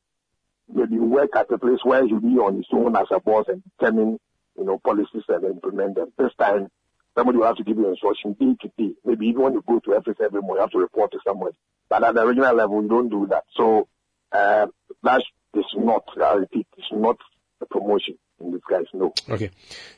maybe 0.73 0.99
work 0.99 1.31
at 1.37 1.51
a 1.51 1.59
place 1.59 1.81
where 1.85 2.07
he'll 2.07 2.21
be 2.21 2.39
on 2.39 2.57
his 2.57 2.67
own 2.73 2.97
as 2.97 3.07
a 3.11 3.21
boss 3.21 3.47
and 3.49 3.63
determine, 3.79 4.19
you 4.57 4.65
know, 4.65 4.79
policies 4.79 5.23
and 5.29 5.45
implement 5.45 5.97
them. 5.97 6.13
This 6.19 6.33
time, 6.39 6.69
somebody 7.17 7.39
will 7.39 7.47
have 7.47 7.57
to 7.57 7.65
give 7.65 7.77
you 7.77 7.89
instruction 7.89 8.35
day 8.35 8.57
to 8.63 8.73
day. 8.77 8.95
Maybe 9.05 9.29
even 9.29 9.43
when 9.43 9.53
you 9.55 9.65
go 9.67 9.81
to 9.81 9.97
office 9.97 10.17
every 10.23 10.41
morning, 10.41 10.57
you 10.57 10.61
have 10.61 10.71
to 10.71 10.79
report 10.79 11.13
to 11.13 11.19
someone. 11.27 11.53
But 11.89 12.05
at 12.05 12.15
the 12.15 12.27
regional 12.27 12.55
level, 12.55 12.83
you 12.83 12.89
don't 12.89 13.09
do 13.09 13.27
that. 13.31 13.45
So 13.57 13.89
uh, 14.33 14.67
that 15.03 15.23
is 15.55 15.65
not, 15.77 16.05
I 16.21 16.35
repeat, 16.35 16.67
it's 16.77 16.87
not 16.93 17.17
a 17.61 17.67
promotion 17.67 18.19
in 18.41 18.53
disguise, 18.53 18.87
no. 18.93 19.15
Okay. 19.29 19.51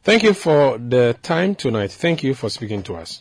Thank 0.02 0.22
you 0.22 0.34
for 0.34 0.78
the 0.78 1.16
time 1.22 1.54
tonight. 1.54 1.92
Thank 1.92 2.22
you 2.22 2.34
for 2.34 2.50
speaking 2.50 2.82
to 2.84 2.96
us. 2.96 3.20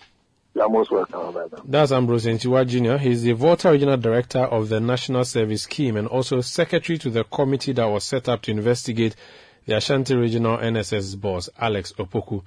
You're 0.56 0.70
most 0.70 0.90
welcome, 0.90 1.34
brother. 1.34 1.58
That's 1.66 1.92
Ambrose 1.92 2.28
Ntiwa 2.28 2.66
Jr. 2.66 2.96
He's 2.96 3.24
the 3.24 3.34
Volta 3.34 3.70
Regional 3.72 3.98
Director 3.98 4.40
of 4.40 4.70
the 4.70 4.80
National 4.80 5.26
Service 5.26 5.64
Scheme 5.64 5.98
and 5.98 6.08
also 6.08 6.40
Secretary 6.40 6.98
to 7.00 7.10
the 7.10 7.26
committee 7.26 7.74
that 7.74 7.86
was 7.86 8.06
set 8.06 8.30
up 8.30 8.42
to 8.44 8.52
investigate 8.52 9.18
the 9.66 9.76
Ashanti 9.76 10.16
Regional 10.16 10.58
NSS 10.58 11.20
boss, 11.20 11.50
Alex 11.60 11.92
Opoku 12.00 12.42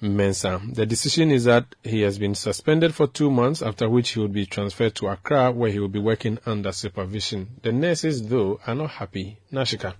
Mensah. 0.00 0.72
The 0.72 0.86
decision 0.86 1.32
is 1.32 1.44
that 1.44 1.74
he 1.82 2.02
has 2.02 2.16
been 2.20 2.36
suspended 2.36 2.94
for 2.94 3.08
two 3.08 3.28
months, 3.28 3.60
after 3.60 3.88
which 3.88 4.10
he 4.10 4.20
will 4.20 4.28
be 4.28 4.46
transferred 4.46 4.94
to 4.94 5.08
Accra, 5.08 5.50
where 5.50 5.72
he 5.72 5.80
will 5.80 5.88
be 5.88 5.98
working 5.98 6.38
under 6.46 6.70
supervision. 6.70 7.48
The 7.62 7.72
nurses, 7.72 8.28
though, 8.28 8.60
are 8.68 8.76
not 8.76 8.90
happy. 8.90 9.38
Nashika. 9.52 9.94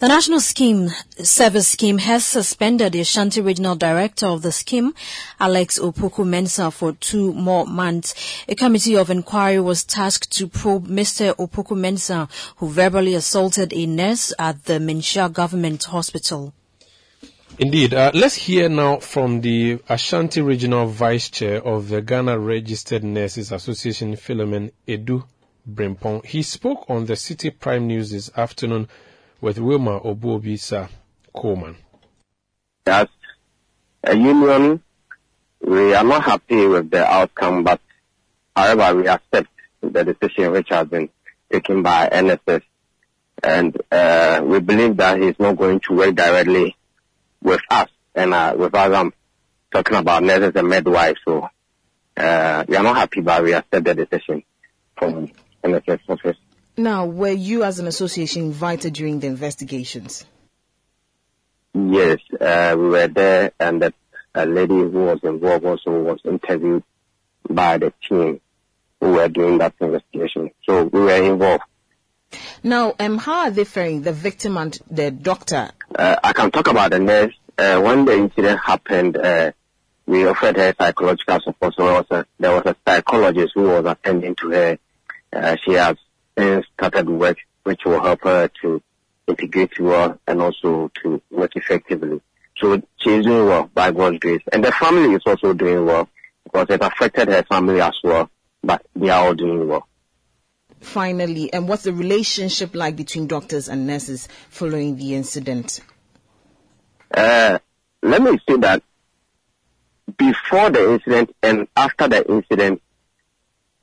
The 0.00 0.08
National 0.08 0.40
Scheme 0.40 0.88
Service 1.22 1.68
Scheme 1.68 1.98
has 1.98 2.24
suspended 2.24 2.92
the 2.92 3.00
Ashanti 3.00 3.40
Regional 3.40 3.76
Director 3.76 4.26
of 4.26 4.42
the 4.42 4.50
scheme, 4.50 4.92
Alex 5.38 5.78
Opoku 5.78 6.24
Mensah, 6.26 6.72
for 6.72 6.94
two 6.94 7.32
more 7.32 7.64
months. 7.64 8.12
A 8.48 8.56
committee 8.56 8.96
of 8.96 9.08
inquiry 9.08 9.60
was 9.60 9.84
tasked 9.84 10.32
to 10.32 10.48
probe 10.48 10.88
Mr. 10.88 11.32
Opoku 11.36 11.76
Mensah, 11.78 12.28
who 12.56 12.68
verbally 12.70 13.14
assaulted 13.14 13.72
a 13.72 13.86
nurse 13.86 14.34
at 14.36 14.64
the 14.64 14.80
Manhyia 14.80 15.32
Government 15.32 15.84
Hospital. 15.84 16.52
Indeed. 17.60 17.94
Uh, 17.94 18.10
let's 18.14 18.34
hear 18.34 18.68
now 18.68 18.98
from 18.98 19.42
the 19.42 19.78
Ashanti 19.88 20.40
Regional 20.40 20.86
Vice 20.86 21.30
Chair 21.30 21.64
of 21.64 21.88
the 21.88 22.02
Ghana 22.02 22.36
Registered 22.40 23.04
Nurses 23.04 23.52
Association, 23.52 24.16
Philemon 24.16 24.72
Edu 24.88 25.24
Brimpong. 25.72 26.26
He 26.26 26.42
spoke 26.42 26.84
on 26.90 27.06
the 27.06 27.12
Citi 27.12 27.56
Prime 27.56 27.86
News 27.86 28.10
this 28.10 28.28
afternoon 28.36 28.88
with 29.44 29.58
Wilma 29.58 30.00
Obuobisa 30.00 30.88
Coleman. 31.36 31.76
As 32.86 33.08
a 34.02 34.16
union, 34.16 34.82
we 35.60 35.92
are 35.92 36.02
not 36.02 36.22
happy 36.24 36.66
with 36.66 36.90
the 36.90 37.04
outcome, 37.04 37.62
but 37.62 37.78
however, 38.56 38.96
we 38.96 39.06
accept 39.06 39.48
the 39.82 40.02
decision 40.02 40.50
which 40.52 40.68
has 40.70 40.88
been 40.88 41.10
taken 41.52 41.82
by 41.82 42.08
NSS, 42.08 42.62
and 43.42 43.76
uh, 43.92 44.40
we 44.42 44.60
believe 44.60 44.96
that 44.96 45.20
he's 45.20 45.38
not 45.38 45.58
going 45.58 45.78
to 45.80 45.92
work 45.94 46.14
directly 46.14 46.74
with 47.42 47.60
us, 47.68 47.90
and 48.14 48.32
uh, 48.32 48.54
with 48.56 48.74
us, 48.74 48.94
I'm 48.94 49.12
talking 49.70 49.98
about 49.98 50.22
nurses 50.22 50.52
and 50.54 50.68
midwives. 50.70 51.20
So 51.22 51.46
uh, 52.16 52.64
we 52.66 52.76
are 52.76 52.82
not 52.82 52.96
happy, 52.96 53.20
but 53.20 53.42
we 53.42 53.52
accept 53.52 53.84
the 53.84 53.94
decision 53.94 54.42
from 54.96 55.30
NSS 55.62 56.00
office. 56.08 56.38
Now, 56.76 57.06
were 57.06 57.30
you 57.30 57.62
as 57.62 57.78
an 57.78 57.86
association 57.86 58.42
invited 58.42 58.94
during 58.94 59.20
the 59.20 59.28
investigations? 59.28 60.24
Yes, 61.72 62.18
uh, 62.40 62.74
we 62.76 62.88
were 62.88 63.08
there, 63.08 63.52
and 63.58 63.82
the 63.82 63.94
a 64.34 64.46
lady 64.46 64.74
who 64.74 65.04
was 65.04 65.20
involved 65.22 65.64
also 65.64 65.90
was 65.90 66.20
interviewed 66.24 66.82
by 67.48 67.78
the 67.78 67.92
team 68.08 68.40
who 69.00 69.12
were 69.12 69.28
doing 69.28 69.58
that 69.58 69.74
investigation. 69.80 70.50
So 70.64 70.84
we 70.84 71.00
were 71.00 71.22
involved. 71.22 71.62
Now, 72.62 72.94
um, 72.98 73.18
how 73.18 73.44
are 73.44 73.50
they 73.50 73.64
faring, 73.64 74.02
the 74.02 74.12
victim 74.12 74.56
and 74.56 74.76
the 74.90 75.10
doctor? 75.10 75.70
Uh, 75.94 76.16
I 76.22 76.32
can 76.32 76.50
talk 76.50 76.66
about 76.66 76.90
the 76.90 76.98
nurse. 76.98 77.34
Uh, 77.56 77.80
when 77.80 78.04
the 78.04 78.14
incident 78.14 78.58
happened, 78.64 79.16
uh, 79.16 79.52
we 80.06 80.26
offered 80.26 80.56
her 80.56 80.74
psychological 80.76 81.40
support. 81.40 81.74
So 81.76 81.84
there 81.84 81.94
was 81.94 82.06
a, 82.10 82.26
there 82.40 82.50
was 82.50 82.66
a 82.66 82.76
psychologist 82.86 83.52
who 83.54 83.68
was 83.68 83.84
attending 83.86 84.34
to 84.36 84.50
her. 84.50 84.78
Uh, 85.32 85.56
she 85.64 85.74
has 85.74 85.96
since 86.36 86.66
started 86.74 87.08
work, 87.08 87.38
which 87.62 87.80
will 87.84 88.00
help 88.00 88.22
her 88.22 88.48
to 88.62 88.82
integrate 89.26 89.78
well 89.78 90.18
and 90.26 90.42
also 90.42 90.90
to 91.02 91.20
work 91.30 91.56
effectively. 91.56 92.20
So 92.58 92.80
she's 92.98 93.24
doing 93.24 93.46
well 93.46 93.70
by 93.74 93.90
God's 93.90 94.18
grace. 94.18 94.42
And 94.52 94.64
the 94.64 94.72
family 94.72 95.14
is 95.14 95.22
also 95.26 95.52
doing 95.52 95.84
well 95.86 96.08
because 96.44 96.66
it 96.70 96.82
affected 96.82 97.28
her 97.28 97.42
family 97.44 97.80
as 97.80 97.94
well, 98.04 98.30
but 98.62 98.84
they 98.94 99.10
are 99.10 99.26
all 99.26 99.34
doing 99.34 99.66
well. 99.66 99.88
Finally, 100.80 101.52
and 101.52 101.66
what's 101.66 101.84
the 101.84 101.92
relationship 101.92 102.74
like 102.74 102.94
between 102.94 103.26
doctors 103.26 103.68
and 103.68 103.86
nurses 103.86 104.28
following 104.50 104.96
the 104.96 105.14
incident? 105.14 105.80
Uh, 107.12 107.58
let 108.02 108.22
me 108.22 108.38
say 108.46 108.56
that 108.58 108.82
before 110.18 110.70
the 110.70 110.92
incident 110.92 111.34
and 111.42 111.66
after 111.76 112.08
the 112.08 112.30
incident, 112.30 112.82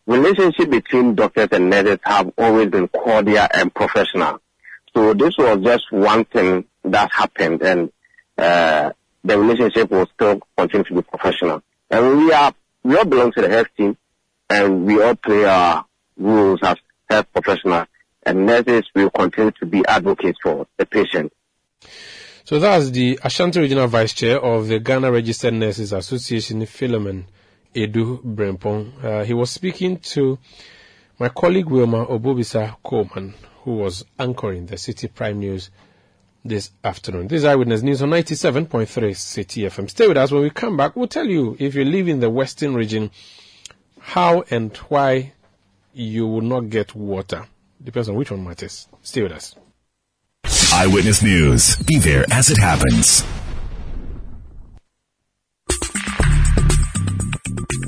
relationship 0.05 0.69
between 0.69 1.15
doctors 1.15 1.49
and 1.51 1.69
nurses 1.69 1.99
have 2.03 2.31
always 2.37 2.69
been 2.69 2.87
cordial 2.87 3.47
and 3.53 3.73
professional. 3.73 4.39
So 4.93 5.13
this 5.13 5.37
was 5.37 5.59
just 5.63 5.91
one 5.91 6.25
thing 6.25 6.65
that 6.83 7.11
happened 7.11 7.61
and 7.61 7.91
uh, 8.37 8.91
the 9.23 9.37
relationship 9.39 9.91
will 9.91 10.07
still 10.13 10.41
continue 10.57 10.83
to 10.85 10.95
be 10.95 11.01
professional. 11.01 11.61
And 11.89 12.17
we 12.17 12.33
are, 12.33 12.53
we 12.83 12.97
all 12.97 13.05
belong 13.05 13.31
to 13.33 13.41
the 13.41 13.49
health 13.49 13.67
team 13.77 13.97
and 14.49 14.85
we 14.85 15.01
all 15.01 15.15
play 15.15 15.45
our 15.45 15.85
roles 16.17 16.59
as 16.63 16.77
health 17.09 17.27
professionals 17.31 17.87
and 18.23 18.45
nurses 18.45 18.83
will 18.93 19.09
continue 19.09 19.51
to 19.51 19.65
be 19.65 19.83
advocates 19.87 20.39
for 20.41 20.67
the 20.77 20.85
patient. 20.85 21.31
So 22.43 22.59
that's 22.59 22.89
the 22.89 23.19
Ashanti 23.23 23.59
Regional 23.59 23.87
Vice 23.87 24.13
Chair 24.13 24.39
of 24.39 24.67
the 24.67 24.79
Ghana 24.79 25.11
Registered 25.11 25.53
Nurses 25.53 25.93
Association, 25.93 26.65
Philemon 26.65 27.27
Edu 27.75 28.21
Brempong. 28.23 29.03
Uh, 29.03 29.23
he 29.23 29.33
was 29.33 29.49
speaking 29.49 29.97
to 29.97 30.37
my 31.19 31.29
colleague 31.29 31.69
Wilma 31.69 32.05
Obuobisa 32.05 32.75
Coleman, 32.83 33.33
who 33.63 33.75
was 33.75 34.03
anchoring 34.19 34.65
the 34.65 34.75
Citi 34.75 35.13
Prime 35.13 35.39
News 35.39 35.69
this 36.43 36.71
afternoon. 36.83 37.27
This 37.27 37.39
is 37.39 37.45
Eyewitness 37.45 37.81
News 37.81 38.01
on 38.01 38.09
97.3 38.09 38.87
Citi 38.87 39.65
FM. 39.67 39.89
Stay 39.89 40.07
with 40.07 40.17
us 40.17 40.31
when 40.31 40.41
we 40.41 40.49
come 40.49 40.75
back. 40.77 40.95
We'll 40.95 41.07
tell 41.07 41.27
you 41.27 41.55
if 41.59 41.75
you 41.75 41.85
live 41.85 42.07
in 42.07 42.19
the 42.19 42.29
Western 42.29 42.73
region, 42.73 43.11
how 43.99 44.43
and 44.49 44.75
why 44.89 45.33
you 45.93 46.27
will 46.27 46.41
not 46.41 46.69
get 46.69 46.95
water. 46.95 47.45
Depends 47.83 48.09
on 48.09 48.15
which 48.15 48.31
one 48.31 48.43
matters. 48.43 48.87
Stay 49.01 49.21
with 49.21 49.31
us. 49.31 49.55
Eyewitness 50.73 51.21
News. 51.21 51.75
Be 51.83 51.99
there 51.99 52.25
as 52.31 52.49
it 52.49 52.57
happens. 52.57 53.23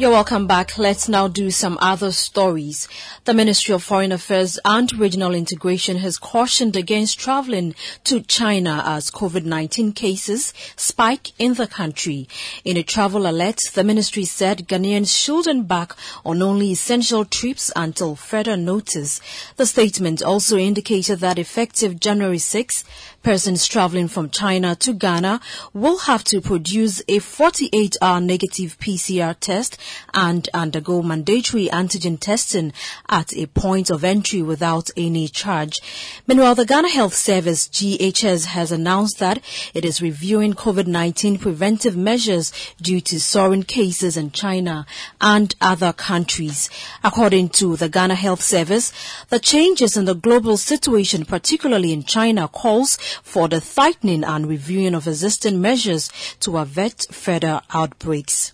You're 0.00 0.12
welcome 0.12 0.46
back. 0.46 0.78
Let's 0.78 1.10
now 1.10 1.28
do 1.28 1.50
some 1.50 1.76
other 1.82 2.10
stories. 2.10 2.88
The 3.26 3.34
Ministry 3.34 3.74
of 3.74 3.82
Foreign 3.82 4.12
Affairs 4.12 4.58
and 4.64 4.90
Regional 4.94 5.34
Integration 5.34 5.98
has 5.98 6.16
cautioned 6.16 6.74
against 6.74 7.20
traveling 7.20 7.74
to 8.04 8.22
China 8.22 8.82
as 8.86 9.10
COVID-19 9.10 9.94
cases 9.94 10.54
spike 10.74 11.32
in 11.38 11.52
the 11.52 11.66
country. 11.66 12.30
In 12.64 12.78
a 12.78 12.82
travel 12.82 13.26
alert, 13.28 13.60
the 13.74 13.84
ministry 13.84 14.24
said 14.24 14.66
Ghanaians 14.66 15.14
should 15.14 15.46
embark 15.46 15.98
on 16.24 16.40
only 16.40 16.72
essential 16.72 17.26
trips 17.26 17.70
until 17.76 18.16
further 18.16 18.56
notice. 18.56 19.20
The 19.56 19.66
statement 19.66 20.22
also 20.22 20.56
indicated 20.56 21.18
that 21.18 21.38
effective 21.38 22.00
January 22.00 22.38
6, 22.38 22.84
persons 23.22 23.68
traveling 23.68 24.08
from 24.08 24.30
China 24.30 24.74
to 24.76 24.94
Ghana 24.94 25.42
will 25.74 25.98
have 25.98 26.24
to 26.24 26.40
produce 26.40 27.00
a 27.00 27.18
48-hour 27.18 28.22
negative 28.22 28.78
PCR 28.78 29.36
test 29.38 29.76
and 30.14 30.48
undergo 30.54 31.02
mandatory 31.02 31.68
antigen 31.68 32.18
testing 32.18 32.72
at 33.08 33.32
a 33.36 33.46
point 33.46 33.90
of 33.90 34.04
entry 34.04 34.42
without 34.42 34.90
any 34.96 35.28
charge. 35.28 35.80
Meanwhile, 36.26 36.54
the 36.54 36.66
Ghana 36.66 36.88
Health 36.88 37.14
Service 37.14 37.68
GHS 37.68 38.46
has 38.46 38.72
announced 38.72 39.18
that 39.18 39.40
it 39.74 39.84
is 39.84 40.02
reviewing 40.02 40.54
COVID-19 40.54 41.40
preventive 41.40 41.96
measures 41.96 42.52
due 42.80 43.00
to 43.02 43.20
soaring 43.20 43.62
cases 43.62 44.16
in 44.16 44.30
China 44.30 44.86
and 45.20 45.54
other 45.60 45.92
countries. 45.92 46.70
According 47.02 47.50
to 47.50 47.76
the 47.76 47.88
Ghana 47.88 48.14
Health 48.14 48.42
Service, 48.42 48.92
the 49.28 49.38
changes 49.38 49.96
in 49.96 50.04
the 50.04 50.14
global 50.14 50.56
situation, 50.56 51.24
particularly 51.24 51.92
in 51.92 52.04
China, 52.04 52.48
calls 52.48 52.96
for 53.22 53.48
the 53.48 53.60
tightening 53.60 54.24
and 54.24 54.46
reviewing 54.46 54.94
of 54.94 55.06
existing 55.06 55.60
measures 55.60 56.10
to 56.40 56.58
avert 56.58 57.06
further 57.10 57.60
outbreaks. 57.72 58.52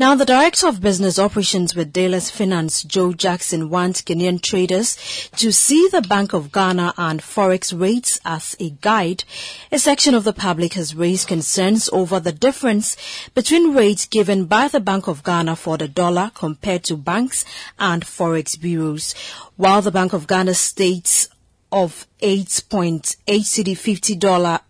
Now, 0.00 0.14
the 0.14 0.24
Director 0.24 0.68
of 0.68 0.80
Business 0.80 1.18
Operations 1.18 1.74
with 1.74 1.92
Dalex 1.92 2.30
Finance, 2.30 2.84
Joe 2.84 3.12
Jackson, 3.12 3.68
wants 3.68 4.00
Kenyan 4.00 4.40
traders 4.40 4.96
to 5.38 5.50
see 5.50 5.88
the 5.90 6.02
Bank 6.02 6.32
of 6.32 6.52
Ghana 6.52 6.94
and 6.96 7.20
Forex 7.20 7.76
rates 7.76 8.20
as 8.24 8.54
a 8.60 8.70
guide. 8.70 9.24
A 9.72 9.78
section 9.80 10.14
of 10.14 10.22
the 10.22 10.32
public 10.32 10.74
has 10.74 10.94
raised 10.94 11.26
concerns 11.26 11.90
over 11.92 12.20
the 12.20 12.30
difference 12.30 12.96
between 13.34 13.74
rates 13.74 14.06
given 14.06 14.44
by 14.44 14.68
the 14.68 14.78
Bank 14.78 15.08
of 15.08 15.24
Ghana 15.24 15.56
for 15.56 15.76
the 15.76 15.88
dollar 15.88 16.30
compared 16.32 16.84
to 16.84 16.96
banks 16.96 17.44
and 17.76 18.04
Forex 18.04 18.56
bureaus. 18.60 19.16
While 19.56 19.82
the 19.82 19.90
Bank 19.90 20.12
of 20.12 20.28
Ghana 20.28 20.54
states 20.54 21.28
of 21.72 22.06
8.8 22.20 23.16
cedi 23.26 23.76
50 23.76 24.14
dollar 24.14 24.60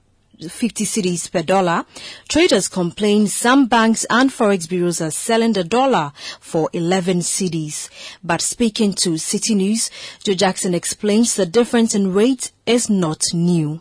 50 0.47 0.85
cedis 0.85 1.31
per 1.31 1.43
dollar. 1.43 1.85
Traders 2.29 2.69
complain 2.69 3.27
some 3.27 3.67
banks 3.67 4.07
and 4.09 4.31
forex 4.31 4.69
bureaus 4.69 5.01
are 5.01 5.11
selling 5.11 5.53
the 5.53 5.65
dollar 5.65 6.13
for 6.41 6.71
11 6.73 7.19
cedis. 7.19 7.89
But 8.23 8.41
speaking 8.41 8.95
to 8.95 9.11
Citi 9.11 9.57
News, 9.57 9.91
Joe 10.23 10.35
Jackson 10.35 10.75
explains 10.75 11.35
the 11.35 11.47
difference 11.47 11.95
in 11.95 12.15
rate 12.15 12.53
is 12.67 12.89
not 12.89 13.23
new. 13.33 13.81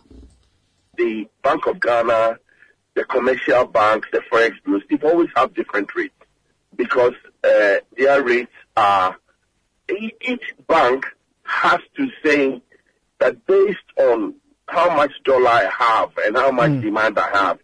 The 0.98 1.28
Bank 1.44 1.68
of 1.68 1.80
Ghana, 1.80 2.40
the 2.96 3.04
commercial 3.04 3.66
banks, 3.68 4.08
the 4.12 4.22
forex 4.32 4.54
bureaus, 4.64 4.84
they 4.90 4.98
always 5.08 5.30
have 5.36 5.54
different 5.54 5.96
rates 5.96 6.16
because 6.76 7.14
uh, 7.44 7.76
their 7.96 8.24
rates 8.24 8.52
are, 8.76 9.16
each 9.90 10.54
bank 10.68 11.06
has 11.44 11.80
to 11.96 12.08
say 12.24 12.62
that 13.20 13.46
based 13.46 13.78
on 13.98 14.34
how 14.68 14.96
much 14.96 15.12
dollar 15.24 15.48
I 15.48 15.70
have 15.78 16.12
and 16.26 16.36
how 16.36 16.52
much 16.52 16.72
mm. 16.72 16.82
demand 16.82 17.18
I 17.18 17.30
have. 17.30 17.60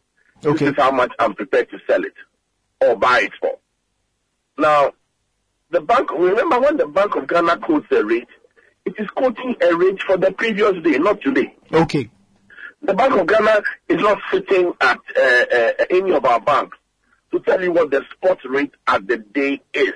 Okay. 0.46 0.66
This 0.66 0.74
is 0.74 0.76
how 0.78 0.92
much 0.92 1.12
I'm 1.20 1.34
prepared 1.34 1.70
to 1.72 1.78
sell 1.88 2.04
it 2.04 2.14
or 2.82 2.96
buy 2.96 3.22
it 3.22 3.32
for. 3.40 3.58
Now, 4.58 4.94
the 5.70 5.82
bank, 5.82 6.12
remember 6.12 6.60
when 6.60 6.78
the 6.78 6.88
Bank 6.88 7.16
of 7.16 7.28
Ghana 7.28 7.58
quotes 7.58 7.88
a 7.92 8.04
rate, 8.04 8.28
it 8.86 8.94
is 8.98 9.08
quoting 9.10 9.56
a 9.62 9.76
rate 9.76 10.02
for 10.02 10.18
the 10.18 10.32
previous 10.32 10.74
day, 10.84 10.98
not 11.00 11.22
today. 11.22 11.56
Okay. 11.72 12.10
The 12.82 12.94
Bank 12.94 13.16
of 13.16 13.28
Ghana 13.28 13.62
is 13.88 14.02
not 14.02 14.20
sitting 14.32 14.74
at 14.82 15.00
uh, 15.18 15.22
uh, 15.22 15.86
any 15.90 16.12
of 16.12 16.26
our 16.26 16.40
banks 16.42 16.78
to 17.32 17.40
tell 17.40 17.62
you 17.64 17.72
what 17.72 17.92
the 17.92 18.04
spot 18.12 18.38
rate 18.48 18.74
at 18.88 19.08
the 19.08 19.18
day 19.18 19.62
is. 19.74 19.94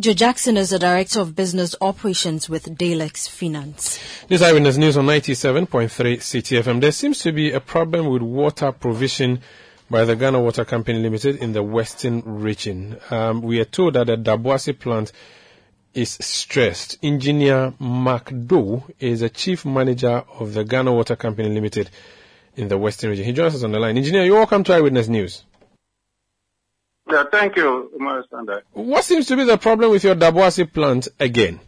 Joe 0.00 0.12
Jackson 0.12 0.56
is 0.56 0.70
the 0.70 0.80
Director 0.80 1.20
of 1.20 1.36
Business 1.36 1.76
Operations 1.80 2.48
with 2.48 2.76
Dalex 2.76 3.28
Finance. 3.28 4.00
This 4.26 4.42
Eyewitness 4.42 4.76
News 4.76 4.96
on 4.96 5.06
97.3 5.06 5.88
Citi 6.16 6.60
FM. 6.60 6.80
There 6.80 6.90
seems 6.90 7.20
to 7.20 7.30
be 7.30 7.52
a 7.52 7.60
problem 7.60 8.08
with 8.08 8.20
water 8.20 8.72
provision 8.72 9.38
by 9.88 10.04
the 10.04 10.16
Ghana 10.16 10.40
Water 10.40 10.64
Company 10.64 10.98
Limited 10.98 11.36
in 11.36 11.52
the 11.52 11.62
western 11.62 12.22
region. 12.22 12.98
Um, 13.08 13.40
we 13.40 13.60
are 13.60 13.64
told 13.64 13.94
that 13.94 14.08
the 14.08 14.16
Daboase 14.16 14.76
plant 14.76 15.12
is 15.94 16.10
stressed. 16.20 16.98
Engineer 17.00 17.72
Mark 17.78 18.32
Doe 18.48 18.82
is 18.98 19.20
the 19.20 19.30
chief 19.30 19.64
manager 19.64 20.24
of 20.40 20.54
the 20.54 20.64
Ghana 20.64 20.92
Water 20.92 21.14
Company 21.14 21.50
Limited 21.50 21.88
in 22.56 22.66
the 22.66 22.78
western 22.78 23.10
region. 23.10 23.26
He 23.26 23.32
joins 23.32 23.54
us 23.54 23.62
on 23.62 23.70
the 23.70 23.78
line. 23.78 23.96
Engineer, 23.96 24.24
you're 24.24 24.38
welcome 24.38 24.64
to 24.64 24.74
Eyewitness 24.74 25.06
News. 25.06 25.44
Yeah, 27.10 27.24
thank 27.30 27.56
you, 27.56 27.90
Umar 27.94 28.24
Sandai. 28.32 28.62
What 28.72 29.04
seems 29.04 29.26
to 29.26 29.36
be 29.36 29.44
the 29.44 29.58
problem 29.58 29.90
with 29.90 30.04
your 30.04 30.14
Daboase 30.14 30.72
plant 30.72 31.08
again? 31.20 31.60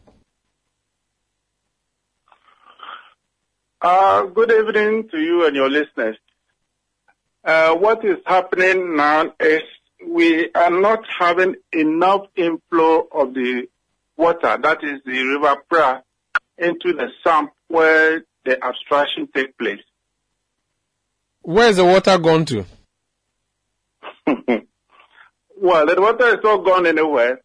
Uh, 3.82 4.22
good 4.26 4.50
evening 4.50 5.08
to 5.10 5.18
you 5.18 5.46
and 5.46 5.54
your 5.54 5.68
listeners. 5.68 6.16
Uh, 7.44 7.74
what 7.74 8.04
is 8.04 8.16
happening 8.24 8.96
now 8.96 9.32
is 9.38 9.60
we 10.04 10.50
are 10.54 10.70
not 10.70 11.00
having 11.18 11.56
enough 11.72 12.26
inflow 12.34 13.06
of 13.12 13.34
the 13.34 13.68
water, 14.16 14.58
that 14.60 14.82
is 14.82 15.00
the 15.04 15.22
River 15.22 15.56
Pra, 15.68 16.02
into 16.56 16.94
the 16.94 17.08
sump 17.22 17.52
where 17.68 18.24
the 18.44 18.64
abstraction 18.64 19.28
takes 19.34 19.52
place. 19.56 19.82
Where 21.42 21.68
is 21.68 21.76
the 21.76 21.84
water 21.84 22.18
gone 22.18 22.46
to? 22.46 22.64
Well, 25.58 25.86
the 25.86 25.98
water 25.98 26.28
is 26.36 26.44
not 26.44 26.64
gone 26.66 26.86
anywhere, 26.86 27.40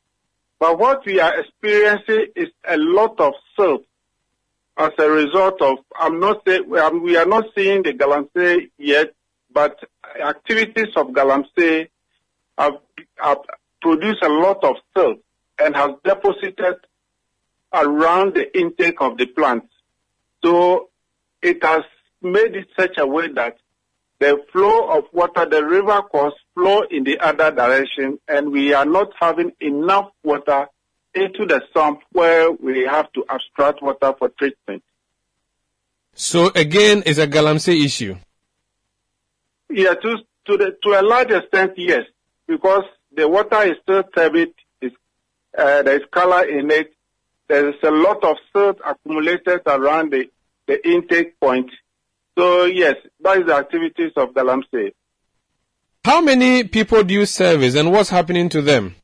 but 0.59 0.77
what 0.77 1.05
we 1.05 1.21
are 1.21 1.39
experiencing 1.39 2.27
is 2.35 2.49
a 2.67 2.75
lot 2.77 3.17
of 3.21 3.33
silt 3.55 3.85
as 4.77 4.91
a 4.97 5.09
result 5.09 5.61
of, 5.61 5.77
I'm 5.97 6.19
not 6.19 6.41
saying, 6.45 6.65
um, 6.77 7.03
we 7.03 7.15
are 7.15 7.25
not 7.25 7.45
seeing 7.55 7.83
the 7.83 7.93
Galamsey 7.93 8.69
yet, 8.77 9.13
but 9.53 9.79
activities 10.21 10.93
of 10.95 11.07
Galamsey 11.07 11.87
have, 12.57 12.73
have 13.15 13.37
produced 13.81 14.23
a 14.23 14.29
lot 14.29 14.61
of 14.63 14.75
silt 14.95 15.19
and 15.57 15.73
have 15.75 16.03
deposited 16.03 16.75
around 17.73 18.33
the 18.33 18.57
intake 18.57 18.99
of 18.99 19.17
the 19.17 19.27
plant. 19.27 19.69
So 20.43 20.89
it 21.41 21.63
has 21.63 21.83
made 22.21 22.55
it 22.55 22.67
such 22.77 22.97
a 22.97 23.07
way 23.07 23.29
that 23.33 23.57
the 24.21 24.37
flow 24.51 24.87
of 24.87 25.05
water, 25.11 25.47
the 25.49 25.65
river 25.65 25.99
course 26.03 26.35
flow 26.53 26.83
in 26.91 27.03
the 27.03 27.19
other 27.19 27.49
direction, 27.49 28.19
and 28.27 28.51
we 28.51 28.71
are 28.71 28.85
not 28.85 29.11
having 29.19 29.51
enough 29.59 30.11
water 30.23 30.67
into 31.15 31.47
the 31.47 31.59
sump 31.73 32.01
where 32.11 32.51
we 32.51 32.85
have 32.85 33.11
to 33.13 33.25
abstract 33.27 33.81
water 33.81 34.13
for 34.19 34.29
treatment. 34.29 34.83
So 36.13 36.51
again, 36.53 37.01
it's 37.07 37.17
a 37.17 37.27
Galamsey 37.27 37.83
issue. 37.83 38.15
Yeah, 39.69 39.95
to 39.95 40.17
to, 40.45 40.57
the, 40.57 40.77
to 40.83 40.99
a 40.99 41.01
large 41.01 41.31
extent, 41.31 41.73
yes, 41.77 42.01
because 42.47 42.83
the 43.15 43.27
water 43.27 43.63
is 43.63 43.77
still 43.81 44.03
turbid. 44.03 44.49
Uh, 44.83 45.81
there 45.81 45.95
is 45.95 46.05
color 46.11 46.43
in 46.43 46.69
it. 46.69 46.93
There 47.47 47.69
is 47.69 47.75
a 47.83 47.91
lot 47.91 48.23
of 48.23 48.37
silt 48.53 48.77
accumulated 48.85 49.61
around 49.65 50.13
the, 50.13 50.29
the 50.67 50.87
intake 50.87 51.39
point 51.39 51.71
so 52.37 52.65
yes, 52.65 52.95
that 53.21 53.39
is 53.39 53.45
the 53.45 53.55
activities 53.55 54.11
of 54.15 54.29
Galamsey. 54.33 54.93
How 56.03 56.21
many 56.21 56.63
people 56.63 57.03
do 57.03 57.13
you 57.13 57.25
service 57.25 57.75
and 57.75 57.91
what's 57.91 58.09
happening 58.09 58.49
to 58.49 58.61
them? 58.61 58.95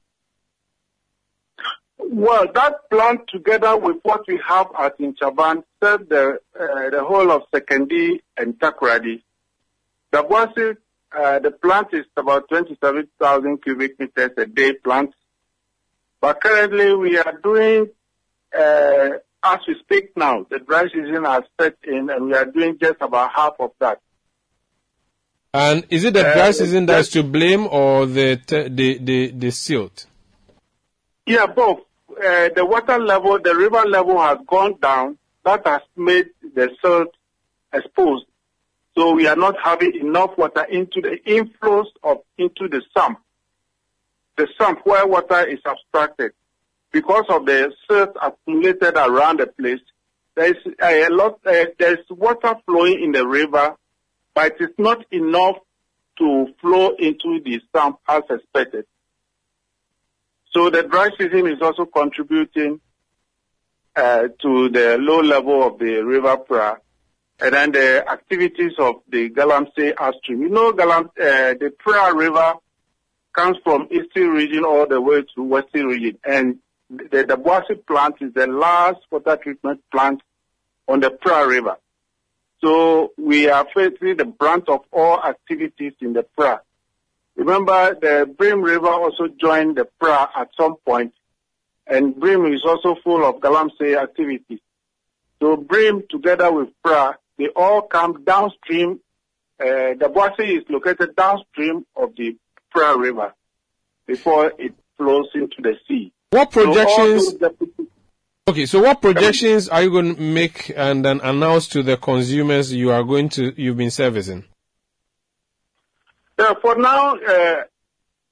Well, 1.99 2.47
that 2.55 2.89
plant 2.89 3.21
together 3.28 3.78
with 3.78 3.97
what 4.01 4.25
we 4.28 4.39
have 4.47 4.67
at 4.80 4.97
Inchaban 4.97 5.63
serve 5.84 6.09
the, 6.09 6.39
uh, 6.59 6.89
the 6.89 7.03
whole 7.03 7.32
of 7.32 7.43
Sekondi 7.53 8.21
and 8.38 8.57
Takoradi. 8.57 9.21
Daboase, 10.11 10.78
uh, 11.11 11.39
the 11.39 11.51
plant 11.51 11.89
is 11.93 12.05
about 12.15 12.47
27,000 12.49 13.61
cubic 13.61 13.99
meters 13.99 14.32
a 14.38 14.45
day 14.45 14.73
plant. 14.73 15.13
But 16.21 16.41
currently 16.41 16.95
we 16.95 17.17
are 17.17 17.39
doing 17.43 17.89
uh, 18.57 19.09
as 19.54 19.60
we 19.68 19.76
speak 19.80 20.16
now, 20.16 20.45
the 20.50 20.60
dry 20.60 20.84
season 20.88 21.24
has 21.26 21.43
set 21.60 21.76
in 21.84 22.10
and 22.10 22.28
we 22.28 22.34
are 22.34 22.45
doing 22.45 22.78
just 22.80 22.98
about 23.02 23.32
half 23.34 23.54
of 23.60 23.72
that. 23.80 24.02
And 25.54 25.86
is 25.89 26.04
it 26.04 26.14
the 26.14 26.28
uh, 26.28 26.34
dry 26.34 26.52
season 26.52 26.86
that's 26.86 27.10
to 27.10 27.24
blame 27.24 27.68
or 27.68 28.06
the, 28.06 28.39
the, 28.48 28.98
the, 28.98 29.32
the 29.32 29.52
silt? 29.52 30.06
Yeah, 31.26 31.45
both. 31.45 31.80
Uh, 32.10 32.50
the 32.56 32.66
water 32.66 33.00
level, 33.00 33.39
the 33.39 33.56
river 33.56 33.84
level 33.86 34.20
has 34.20 34.38
gone 34.48 34.76
down. 34.82 35.18
That 35.43 35.66
has 35.66 35.82
made 35.95 36.28
the 36.56 36.70
silt 36.82 37.14
exposed. 37.74 38.26
So 38.98 39.14
we 39.14 39.28
are 39.28 39.36
not 39.36 39.56
having 39.64 39.95
enough 39.95 40.38
water 40.38 40.64
into 40.64 41.02
the 41.02 41.20
inflows 41.28 41.86
of 42.04 42.18
into 42.38 42.68
the 42.68 42.82
sump. 42.95 43.20
The 44.36 44.48
sump 44.58 44.86
where 44.86 45.06
water 45.06 45.45
is 45.48 45.60
abstracted 45.66 46.32
because 46.92 47.26
of 47.30 47.46
the 47.46 47.72
silt 47.88 48.16
accumulated 48.22 48.96
around 48.96 49.40
the 49.40 49.48
place, 49.48 49.82
there 50.36 50.50
is 50.50 50.74
a 50.82 51.10
lot, 51.10 51.40
uh, 51.46 51.66
there 51.80 51.94
is 51.94 52.06
water 52.10 52.56
flowing 52.66 53.04
in 53.04 53.12
the 53.12 53.28
river, 53.28 53.76
but 54.34 54.54
it 54.54 54.64
is 54.64 54.76
not 54.78 55.04
enough 55.12 55.58
to 56.20 56.48
flow 56.62 56.96
into 56.98 57.40
the 57.44 57.60
sump 57.76 58.00
as 58.08 58.24
expected. 58.30 58.86
So 60.54 60.70
the 60.70 60.84
dry 60.84 61.10
season 61.18 61.48
is 61.48 61.62
also 61.62 61.86
contributing 61.86 62.80
uh, 63.96 64.28
to 64.42 64.70
the 64.70 64.98
low 65.00 65.20
level 65.20 65.64
of 65.64 65.80
the 65.80 66.04
river 66.04 66.38
pra, 66.38 66.78
and 67.40 67.54
then 67.54 67.72
the 67.72 68.10
activities 68.10 68.74
of 68.80 68.96
the 69.10 69.30
Galamsey 69.30 69.94
upstream. 69.98 70.42
You 70.42 70.50
know, 70.50 70.74
Galam, 70.74 71.06
uh, 71.06 71.54
the 71.60 71.72
Pra 71.78 72.14
River 72.16 72.54
comes 73.34 73.58
from 73.64 73.88
eastern 73.92 74.30
region 74.30 74.64
all 74.64 74.88
the 74.88 75.00
way 75.00 75.24
to 75.36 75.44
western 75.44 75.86
region. 75.86 76.18
And 76.24 76.58
the, 76.90 77.26
Daboase 77.26 77.86
plant 77.86 78.16
is 78.22 78.34
the 78.34 78.48
last 78.48 79.00
water 79.12 79.38
treatment 79.38 79.82
plant 79.92 80.22
on 80.88 81.00
the 81.00 81.12
Pra 81.12 81.46
River. 81.46 81.78
So 82.62 83.12
we 83.18 83.50
are 83.50 83.68
facing 83.74 84.18
the 84.18 84.26
brunt 84.26 84.68
of 84.70 84.82
all 84.92 85.22
activities 85.24 85.94
in 86.02 86.14
the 86.14 86.24
Pra. 86.24 86.62
Remember, 87.36 87.96
the 88.00 88.26
Brim 88.38 88.62
River 88.62 88.88
also 88.88 89.28
joined 89.28 89.78
the 89.78 89.86
Pra 90.00 90.30
at 90.36 90.50
some 90.60 90.76
point, 90.86 91.14
and 91.86 92.16
Brim 92.16 92.52
is 92.52 92.64
also 92.66 92.96
full 93.04 93.24
of 93.24 93.42
Galamsey 93.42 93.96
activities. 93.96 94.60
So 95.40 95.56
Brim, 95.56 96.04
together 96.10 96.52
with 96.52 96.70
Pra, 96.84 97.16
they 97.38 97.50
all 97.56 97.84
come 97.84 98.24
downstream. 98.24 99.00
Uh, 99.60 99.94
Daboase 99.94 100.58
is 100.58 100.64
located 100.70 101.16
downstream 101.16 101.86
of 101.96 102.16
the 102.16 102.38
Pra 102.72 102.98
River 102.98 103.34
before 104.08 104.54
it 104.58 104.74
flows 104.98 105.28
into 105.36 105.62
the 105.62 105.76
sea. 105.88 106.12
What 106.30 106.51
projections? 106.51 107.36
Okay, 108.49 108.65
so 108.65 108.82
what 108.82 109.01
projections 109.01 109.69
are 109.69 109.84
you 109.84 109.91
going 109.91 110.15
to 110.15 110.21
make 110.21 110.71
and 110.75 111.03
then 111.03 111.21
announce 111.21 111.67
to 111.69 111.84
the 111.84 111.95
consumers 111.97 112.73
you 112.73 112.91
are 112.91 113.03
going 113.03 113.30
to 113.30 113.53
you've 113.61 113.78
been 113.78 113.91
servicing? 113.91 114.43
Yeah, 116.38 116.53
for 116.61 116.75
now, 116.78 117.15
uh, 117.15 117.55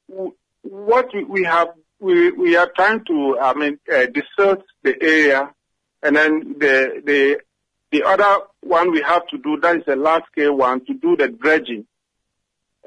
w- 0.09 0.33
what 0.61 1.09
we- 1.27 1.43
have, 1.45 1.69
we, 1.99 2.31
we 2.31 2.55
are 2.57 2.69
trying 2.75 3.03
to, 3.05 3.39
I 3.39 3.53
mean, 3.53 3.79
uh, 3.91 4.05
desert 4.07 4.61
the 4.83 5.01
area, 5.01 5.53
and 6.03 6.15
then 6.15 6.55
the 6.59 7.01
the 7.03 7.39
the 7.91 8.03
other 8.03 8.43
one 8.61 8.91
we 8.91 9.01
have 9.01 9.25
to 9.27 9.37
do 9.37 9.57
that 9.61 9.77
is 9.77 9.83
a 9.87 9.95
large 9.95 10.23
scale 10.31 10.55
one 10.55 10.83
to 10.85 10.93
do 10.93 11.15
the 11.15 11.29
dredging. 11.29 11.85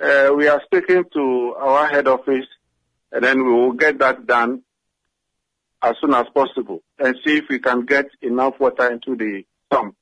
Uh, 0.00 0.32
we 0.36 0.46
are 0.48 0.62
speaking 0.66 1.04
to 1.14 1.54
our 1.58 1.86
head 1.88 2.06
office, 2.06 2.46
and 3.10 3.24
then 3.24 3.44
we 3.44 3.50
will 3.52 3.72
get 3.72 3.98
that 3.98 4.26
done 4.26 4.62
as 5.82 5.96
soon 6.00 6.14
as 6.14 6.26
possible, 6.34 6.82
and 6.98 7.16
see 7.24 7.38
if 7.38 7.44
we 7.48 7.58
can 7.58 7.84
get 7.84 8.06
enough 8.22 8.58
water 8.58 8.90
into 8.90 9.16
the 9.16 9.44
sump. 9.72 9.94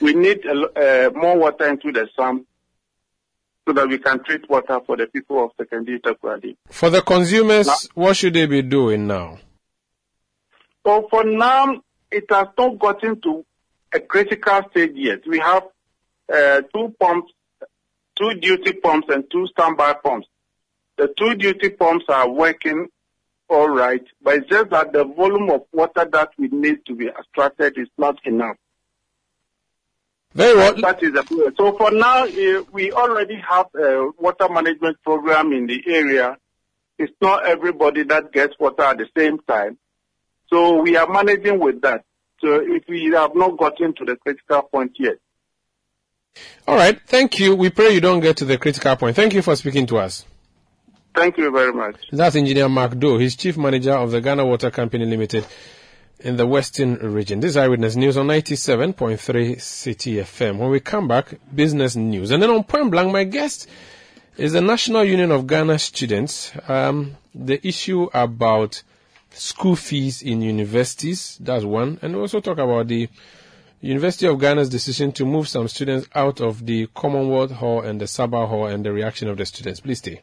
We 0.00 0.14
need 0.14 0.44
uh, 0.46 1.10
more 1.14 1.38
water 1.38 1.68
into 1.68 1.92
the 1.92 2.08
sump 2.16 2.46
so 3.66 3.72
that 3.74 3.88
we 3.88 3.98
can 3.98 4.22
treat 4.24 4.48
water 4.48 4.80
for 4.86 4.96
the 4.96 5.06
people 5.06 5.44
of 5.44 5.50
Sekondi 5.56 6.00
Takoradi. 6.00 6.56
For 6.68 6.90
the 6.90 7.02
consumers, 7.02 7.88
what 7.94 8.16
should 8.16 8.34
they 8.34 8.46
be 8.46 8.62
doing 8.62 9.06
now? 9.06 9.38
So 10.84 11.06
for 11.10 11.24
now, 11.24 11.80
it 12.10 12.24
has 12.30 12.48
not 12.58 12.78
gotten 12.78 13.20
to 13.20 13.44
a 13.94 14.00
critical 14.00 14.62
stage 14.70 14.92
yet. 14.94 15.20
We 15.26 15.38
have 15.38 15.64
uh, 16.32 16.62
two 16.74 16.94
pumps, 16.98 17.32
two 18.18 18.34
duty 18.34 18.72
pumps 18.72 19.08
and 19.10 19.24
two 19.30 19.46
standby 19.48 19.94
pumps. 20.02 20.26
The 20.96 21.12
two 21.16 21.34
duty 21.36 21.70
pumps 21.70 22.04
are 22.08 22.28
working 22.28 22.88
all 23.52 23.68
right, 23.68 24.04
but 24.22 24.36
it's 24.36 24.48
just 24.48 24.70
that 24.70 24.92
the 24.92 25.04
volume 25.04 25.50
of 25.50 25.62
water 25.72 26.08
that 26.10 26.30
we 26.38 26.48
need 26.48 26.84
to 26.86 26.94
be 26.94 27.08
extracted 27.08 27.76
is 27.76 27.88
not 27.98 28.18
enough. 28.24 28.56
Very 30.34 30.56
well. 30.56 30.74
That 30.74 31.02
is 31.02 31.12
problem. 31.12 31.54
So 31.56 31.76
for 31.76 31.90
now, 31.90 32.24
uh, 32.24 32.62
we 32.72 32.90
already 32.92 33.36
have 33.46 33.66
a 33.74 34.10
water 34.18 34.48
management 34.48 34.96
program 35.02 35.52
in 35.52 35.66
the 35.66 35.82
area. 35.86 36.38
It's 36.98 37.12
not 37.20 37.46
everybody 37.46 38.04
that 38.04 38.32
gets 38.32 38.58
water 38.58 38.82
at 38.82 38.98
the 38.98 39.08
same 39.16 39.38
time. 39.40 39.78
So 40.48 40.80
we 40.80 40.96
are 40.96 41.10
managing 41.10 41.58
with 41.60 41.82
that. 41.82 42.04
So 42.40 42.60
if 42.60 42.84
we 42.88 43.10
have 43.12 43.34
not 43.34 43.58
gotten 43.58 43.94
to 43.94 44.04
the 44.04 44.16
critical 44.16 44.62
point 44.62 44.92
yet. 44.98 45.16
All 46.66 46.76
right, 46.76 46.98
thank 47.06 47.38
you. 47.38 47.54
We 47.54 47.68
pray 47.68 47.90
you 47.90 48.00
don't 48.00 48.20
get 48.20 48.38
to 48.38 48.46
the 48.46 48.56
critical 48.56 48.96
point. 48.96 49.16
Thank 49.16 49.34
you 49.34 49.42
for 49.42 49.54
speaking 49.56 49.86
to 49.86 49.98
us. 49.98 50.24
Thank 51.14 51.36
you 51.36 51.50
very 51.50 51.72
much. 51.72 51.96
That's 52.10 52.36
Engineer 52.36 52.68
Mark 52.68 52.98
Doe. 52.98 53.18
He's 53.18 53.36
Chief 53.36 53.56
Manager 53.58 53.92
of 53.92 54.10
the 54.10 54.20
Ghana 54.20 54.46
Water 54.46 54.70
Company 54.70 55.04
Limited 55.04 55.46
in 56.20 56.36
the 56.36 56.46
Western 56.46 56.94
region. 56.94 57.40
This 57.40 57.50
is 57.50 57.56
Eyewitness 57.58 57.96
News 57.96 58.16
on 58.16 58.28
97.3 58.28 59.18
Citi 59.56 60.14
FM. 60.22 60.56
When 60.58 60.70
we 60.70 60.80
come 60.80 61.08
back, 61.08 61.38
business 61.54 61.96
news. 61.96 62.30
And 62.30 62.42
then 62.42 62.48
on 62.50 62.64
Point 62.64 62.90
Blank, 62.90 63.12
my 63.12 63.24
guest 63.24 63.68
is 64.38 64.52
the 64.52 64.62
National 64.62 65.04
Union 65.04 65.30
of 65.32 65.46
Ghana 65.46 65.78
Students. 65.78 66.52
Um, 66.66 67.16
the 67.34 67.66
issue 67.66 68.08
about 68.14 68.82
school 69.30 69.76
fees 69.76 70.22
in 70.22 70.40
universities, 70.40 71.36
that's 71.40 71.64
one. 71.64 71.98
And 72.00 72.14
we 72.14 72.20
also 72.20 72.40
talk 72.40 72.58
about 72.58 72.88
the 72.88 73.08
University 73.82 74.26
of 74.26 74.38
Ghana's 74.38 74.68
decision 74.70 75.12
to 75.12 75.26
move 75.26 75.48
some 75.48 75.68
students 75.68 76.08
out 76.14 76.40
of 76.40 76.64
the 76.64 76.86
Commonwealth 76.94 77.50
Hall 77.50 77.80
and 77.80 78.00
the 78.00 78.04
Sabah 78.06 78.48
Hall 78.48 78.66
and 78.66 78.86
the 78.86 78.92
reaction 78.92 79.28
of 79.28 79.36
the 79.36 79.44
students. 79.44 79.80
Please 79.80 79.98
stay. 79.98 80.22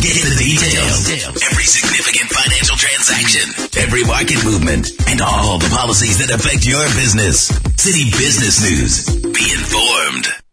Get 0.00 0.14
the 0.14 0.36
details. 0.38 1.10
Every 1.42 1.64
significant 1.64 2.30
financial 2.30 2.76
transaction, 2.76 3.50
every 3.82 4.04
market 4.04 4.44
movement, 4.44 4.92
and 5.08 5.20
all 5.20 5.58
the 5.58 5.68
policies 5.74 6.18
that 6.18 6.30
affect 6.30 6.64
your 6.64 6.84
business. 6.94 7.50
Citi 7.74 8.10
Business 8.16 8.62
News. 8.62 9.22
Be 9.22 9.42
informed. 9.52 10.47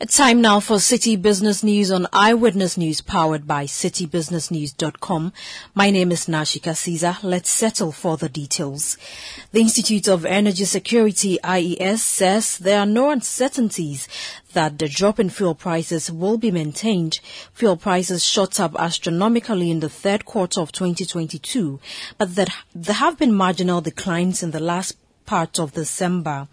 It's 0.00 0.16
time 0.16 0.40
now 0.40 0.60
for 0.60 0.76
Citi 0.76 1.20
Business 1.20 1.64
News 1.64 1.90
on 1.90 2.06
Eyewitness 2.12 2.78
News 2.78 3.00
powered 3.00 3.48
by 3.48 3.64
citibusinessnews.com. 3.64 5.32
My 5.74 5.90
name 5.90 6.12
is 6.12 6.26
Nashika 6.26 6.76
Caesar. 6.76 7.16
Let's 7.24 7.50
settle 7.50 7.90
for 7.90 8.16
the 8.16 8.28
details. 8.28 8.96
The 9.50 9.60
Institute 9.60 10.06
of 10.06 10.24
Energy 10.24 10.66
Security, 10.66 11.40
IES, 11.42 12.00
says 12.04 12.58
there 12.58 12.78
are 12.78 12.86
no 12.86 13.10
uncertainties 13.10 14.06
that 14.52 14.78
the 14.78 14.88
drop 14.88 15.18
in 15.18 15.30
fuel 15.30 15.56
prices 15.56 16.12
will 16.12 16.38
be 16.38 16.52
maintained. 16.52 17.18
Fuel 17.54 17.76
prices 17.76 18.24
shot 18.24 18.60
up 18.60 18.76
astronomically 18.78 19.68
in 19.68 19.80
the 19.80 19.88
third 19.88 20.24
quarter 20.24 20.60
of 20.60 20.70
2022, 20.70 21.80
but 22.16 22.36
that 22.36 22.50
there 22.72 22.94
have 22.94 23.18
been 23.18 23.34
marginal 23.34 23.80
declines 23.80 24.44
in 24.44 24.52
the 24.52 24.60
last 24.60 24.96
part 25.26 25.58
of 25.58 25.72
December. 25.72 26.46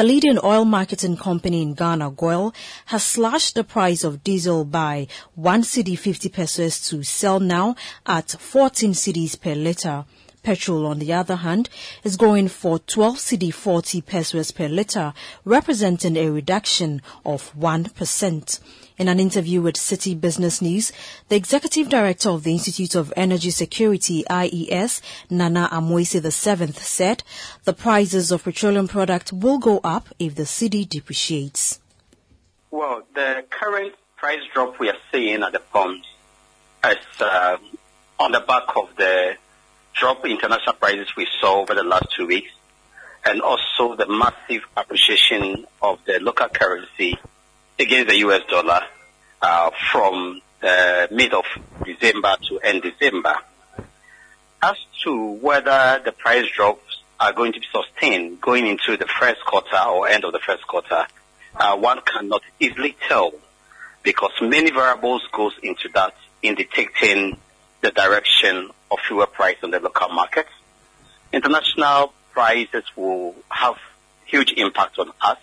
The 0.00 0.06
leading 0.06 0.38
oil 0.42 0.64
marketing 0.64 1.18
company 1.18 1.60
in 1.60 1.74
Ghana, 1.74 2.12
GOIL, 2.12 2.54
has 2.86 3.04
slashed 3.04 3.54
the 3.54 3.62
price 3.62 4.02
of 4.02 4.24
diesel 4.24 4.64
by 4.64 5.08
1 5.34 5.62
cedi 5.62 5.98
50 5.98 6.30
pesos 6.30 6.88
to 6.88 7.02
sell 7.02 7.38
now 7.38 7.76
at 8.06 8.30
14 8.30 8.92
cedis 8.92 9.38
per 9.38 9.54
litre. 9.54 10.06
Petrol, 10.42 10.86
on 10.86 11.00
the 11.00 11.12
other 11.12 11.36
hand, 11.36 11.68
is 12.02 12.16
going 12.16 12.48
for 12.48 12.78
12 12.78 13.16
cedi 13.16 13.52
40 13.52 14.00
pesos 14.00 14.52
per 14.52 14.68
litre, 14.68 15.12
representing 15.44 16.16
a 16.16 16.30
reduction 16.30 17.02
of 17.26 17.52
1%. 17.54 18.60
In 19.00 19.08
an 19.08 19.18
interview 19.18 19.62
with 19.62 19.76
Citi 19.76 20.20
Business 20.20 20.60
News, 20.60 20.92
the 21.30 21.36
executive 21.36 21.88
director 21.88 22.28
of 22.28 22.42
the 22.42 22.52
Institute 22.52 22.94
of 22.94 23.14
Energy 23.16 23.48
Security, 23.48 24.26
IES, 24.28 25.00
Nana 25.30 25.70
Amoasi 25.72 26.20
VII, 26.20 26.72
said 26.74 27.22
the 27.64 27.72
prices 27.72 28.30
of 28.30 28.44
petroleum 28.44 28.88
products 28.88 29.32
will 29.32 29.56
go 29.56 29.80
up 29.82 30.10
if 30.18 30.34
the 30.34 30.42
cedi 30.42 30.86
depreciates. 30.86 31.80
Well, 32.70 33.04
the 33.14 33.42
current 33.48 33.94
price 34.18 34.42
drop 34.52 34.78
we 34.78 34.90
are 34.90 34.98
seeing 35.10 35.42
at 35.44 35.52
the 35.52 35.60
pumps 35.60 36.06
is 36.84 36.98
uh, 37.20 37.56
on 38.18 38.32
the 38.32 38.40
back 38.40 38.76
of 38.76 38.94
the 38.98 39.36
drop 39.94 40.26
in 40.26 40.32
international 40.32 40.74
prices 40.74 41.16
we 41.16 41.26
saw 41.40 41.62
over 41.62 41.74
the 41.74 41.84
last 41.84 42.12
two 42.14 42.26
weeks, 42.26 42.52
and 43.24 43.40
also 43.40 43.96
the 43.96 44.06
massive 44.06 44.68
appreciation 44.76 45.64
of 45.80 46.00
the 46.04 46.18
local 46.20 46.48
currency 46.48 47.18
against 47.80 48.08
the 48.08 48.18
US 48.18 48.42
dollar 48.48 48.82
uh, 49.40 49.70
from 49.90 50.40
the 50.60 51.08
mid 51.10 51.32
of 51.32 51.44
December 51.84 52.36
to 52.48 52.60
end 52.60 52.82
December. 52.82 53.36
As 54.62 54.76
to 55.04 55.32
whether 55.40 56.02
the 56.04 56.12
price 56.12 56.46
drops 56.54 57.02
are 57.18 57.32
going 57.32 57.52
to 57.54 57.60
be 57.60 57.66
sustained 57.72 58.40
going 58.40 58.66
into 58.66 58.96
the 58.96 59.06
first 59.06 59.44
quarter 59.46 59.78
or 59.78 60.08
end 60.08 60.24
of 60.24 60.32
the 60.32 60.38
first 60.38 60.66
quarter, 60.66 61.06
uh, 61.54 61.76
one 61.76 62.00
cannot 62.02 62.42
easily 62.58 62.96
tell 63.08 63.32
because 64.02 64.32
many 64.42 64.70
variables 64.70 65.22
goes 65.32 65.52
into 65.62 65.88
that 65.94 66.14
in 66.42 66.54
detecting 66.54 67.36
the 67.80 67.90
direction 67.90 68.70
of 68.90 68.98
fuel 69.06 69.26
price 69.26 69.56
on 69.62 69.70
the 69.70 69.80
local 69.80 70.08
market. 70.10 70.46
International 71.32 72.12
prices 72.32 72.84
will 72.96 73.34
have 73.48 73.76
huge 74.26 74.52
impact 74.56 74.98
on 74.98 75.10
us. 75.20 75.38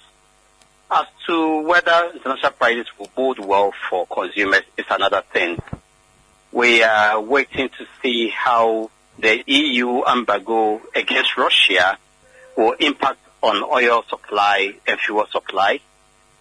As 0.89 1.05
to 1.27 1.61
whether 1.67 2.11
international 2.13 2.51
prices 2.51 2.87
will 2.97 3.09
bode 3.15 3.39
well 3.39 3.73
for 3.89 4.07
consumers 4.07 4.61
is 4.77 4.85
another 4.89 5.21
thing. 5.33 5.57
We 6.51 6.81
are 6.81 7.19
waiting 7.19 7.69
to 7.77 7.85
see 8.01 8.29
how 8.29 8.89
the 9.19 9.43
EU 9.45 10.03
embargo 10.05 10.81
against 10.95 11.35
Russia 11.37 11.97
will 12.55 12.73
impact 12.79 13.19
on 13.43 13.63
oil 13.63 14.03
supply 14.09 14.75
and 14.87 14.99
fuel 14.99 15.25
supply. 15.31 15.81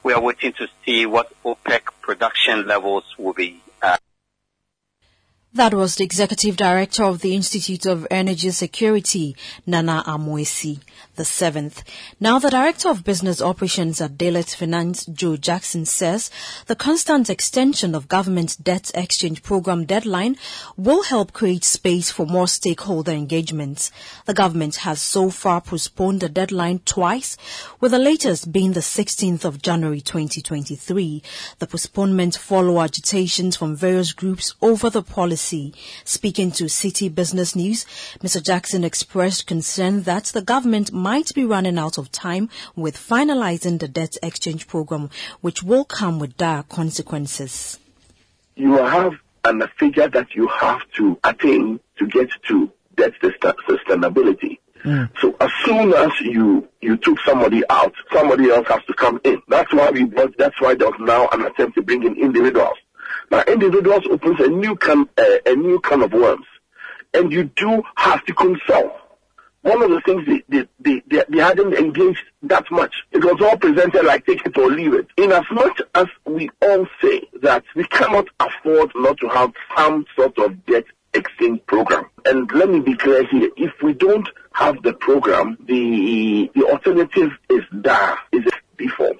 We 0.04 0.12
are 0.12 0.20
waiting 0.22 0.52
to 0.54 0.68
see 0.84 1.06
what 1.06 1.32
OPEC 1.44 1.80
production 2.00 2.68
levels 2.68 3.04
will 3.18 3.32
be. 3.32 3.60
That 5.56 5.72
was 5.72 5.96
the 5.96 6.04
executive 6.04 6.58
director 6.58 7.02
of 7.04 7.20
the 7.20 7.34
Institute 7.34 7.86
of 7.86 8.06
Energy 8.10 8.50
Security, 8.50 9.34
Nana 9.66 10.04
Amoasi, 10.06 10.78
the 11.16 11.24
seventh. 11.24 11.82
Now, 12.20 12.38
the 12.38 12.50
director 12.50 12.88
of 12.88 13.04
business 13.04 13.42
operations 13.42 14.00
at 14.00 14.16
Dalex 14.16 14.54
Finance, 14.54 15.06
Joe 15.06 15.36
Jackson, 15.36 15.84
says 15.84 16.30
the 16.66 16.76
constant 16.76 17.28
extension 17.28 17.94
of 17.94 18.08
government 18.08 18.56
debt 18.62 18.90
exchange 18.94 19.42
program 19.42 19.84
deadline 19.84 20.36
will 20.76 21.02
help 21.02 21.32
create 21.32 21.64
space 21.64 22.10
for 22.10 22.26
more 22.26 22.48
stakeholder 22.48 23.12
engagements. 23.12 23.90
The 24.26 24.34
government 24.34 24.76
has 24.76 25.00
so 25.02 25.30
far 25.30 25.60
postponed 25.60 26.20
the 26.20 26.28
deadline 26.28 26.80
twice, 26.84 27.36
with 27.80 27.92
the 27.92 27.98
latest 27.98 28.52
being 28.52 28.72
the 28.72 28.80
16th 28.80 29.44
of 29.44 29.62
January 29.62 30.00
2023. 30.00 31.22
The 31.58 31.66
postponement 31.66 32.36
follow 32.36 32.80
agitations 32.80 33.56
from 33.56 33.74
various 33.74 34.12
groups 34.12 34.54
over 34.62 34.90
the 34.90 35.02
policy 35.02 35.74
Speaking 36.04 36.50
to 36.52 36.64
Citi 36.64 37.12
Business 37.12 37.56
News, 37.56 37.84
Mr. 38.22 38.42
Jackson 38.42 38.84
expressed 38.84 39.46
concern 39.46 40.02
that 40.02 40.24
the 40.26 40.42
government 40.42 40.92
might 41.06 41.32
be 41.34 41.44
running 41.44 41.78
out 41.78 41.98
of 41.98 42.10
time 42.10 42.48
with 42.74 42.96
finalizing 42.96 43.78
the 43.78 43.86
debt 43.86 44.16
exchange 44.24 44.66
program, 44.66 45.08
which 45.40 45.62
will 45.62 45.84
come 45.84 46.18
with 46.18 46.36
dire 46.36 46.64
consequences. 46.64 47.78
You 48.56 48.72
have 48.78 49.12
an, 49.44 49.62
a 49.62 49.68
figure 49.78 50.08
that 50.08 50.34
you 50.34 50.48
have 50.48 50.80
to 50.96 51.16
attain 51.22 51.78
to 51.98 52.08
get 52.08 52.28
to 52.48 52.72
debt 52.96 53.12
sustainability. 53.22 54.58
Mm. 54.84 55.08
So 55.20 55.36
as 55.40 55.50
soon 55.64 55.94
as 55.94 56.10
you 56.22 56.66
you 56.80 56.96
took 56.96 57.18
somebody 57.20 57.62
out, 57.70 57.94
somebody 58.12 58.50
else 58.50 58.66
has 58.66 58.82
to 58.86 58.94
come 58.94 59.20
in. 59.22 59.40
That's 59.46 59.72
why 59.72 59.90
we 59.90 60.04
brought. 60.04 60.36
That's 60.36 60.60
why 60.60 60.74
there's 60.74 60.98
now 60.98 61.28
an 61.28 61.42
attempt 61.42 61.76
to 61.76 61.82
bring 61.82 62.02
in 62.02 62.16
individuals. 62.16 62.78
Now, 63.30 63.42
individuals 63.46 64.04
opens 64.10 64.40
a 64.40 64.48
new 64.48 64.74
can 64.74 65.08
uh, 65.16 65.52
a 65.52 65.54
new 65.54 65.78
can 65.78 66.02
of 66.02 66.12
worms, 66.12 66.46
and 67.14 67.30
you 67.30 67.44
do 67.44 67.82
have 67.94 68.24
to 68.24 68.34
consult. 68.34 68.92
One 69.66 69.82
of 69.82 69.90
the 69.90 70.00
things 70.02 70.24
they, 70.26 70.44
they, 70.48 70.68
they, 70.78 71.02
they, 71.10 71.24
they 71.28 71.38
hadn't 71.38 71.74
engaged 71.74 72.22
that 72.44 72.70
much. 72.70 72.94
It 73.10 73.24
was 73.24 73.42
all 73.42 73.56
presented 73.56 74.04
like 74.04 74.24
take 74.24 74.46
it 74.46 74.56
or 74.56 74.70
leave 74.70 74.94
it. 74.94 75.08
In 75.16 75.32
as 75.32 75.42
much 75.50 75.82
as 75.96 76.06
we 76.24 76.48
all 76.62 76.86
say 77.02 77.22
that 77.42 77.64
we 77.74 77.82
cannot 77.88 78.28
afford 78.38 78.92
not 78.94 79.18
to 79.18 79.28
have 79.28 79.52
some 79.76 80.06
sort 80.14 80.38
of 80.38 80.64
debt 80.66 80.84
exchange 81.14 81.62
program. 81.66 82.08
And 82.26 82.48
let 82.52 82.70
me 82.70 82.78
be 82.78 82.94
clear 82.94 83.26
here, 83.26 83.50
if 83.56 83.72
we 83.82 83.92
don't 83.92 84.28
have 84.52 84.80
the 84.84 84.92
program, 84.92 85.58
the 85.66 86.48
the 86.54 86.62
alternative 86.62 87.32
is 87.50 87.64
there, 87.72 88.18
is 88.30 88.44
default. 88.78 89.16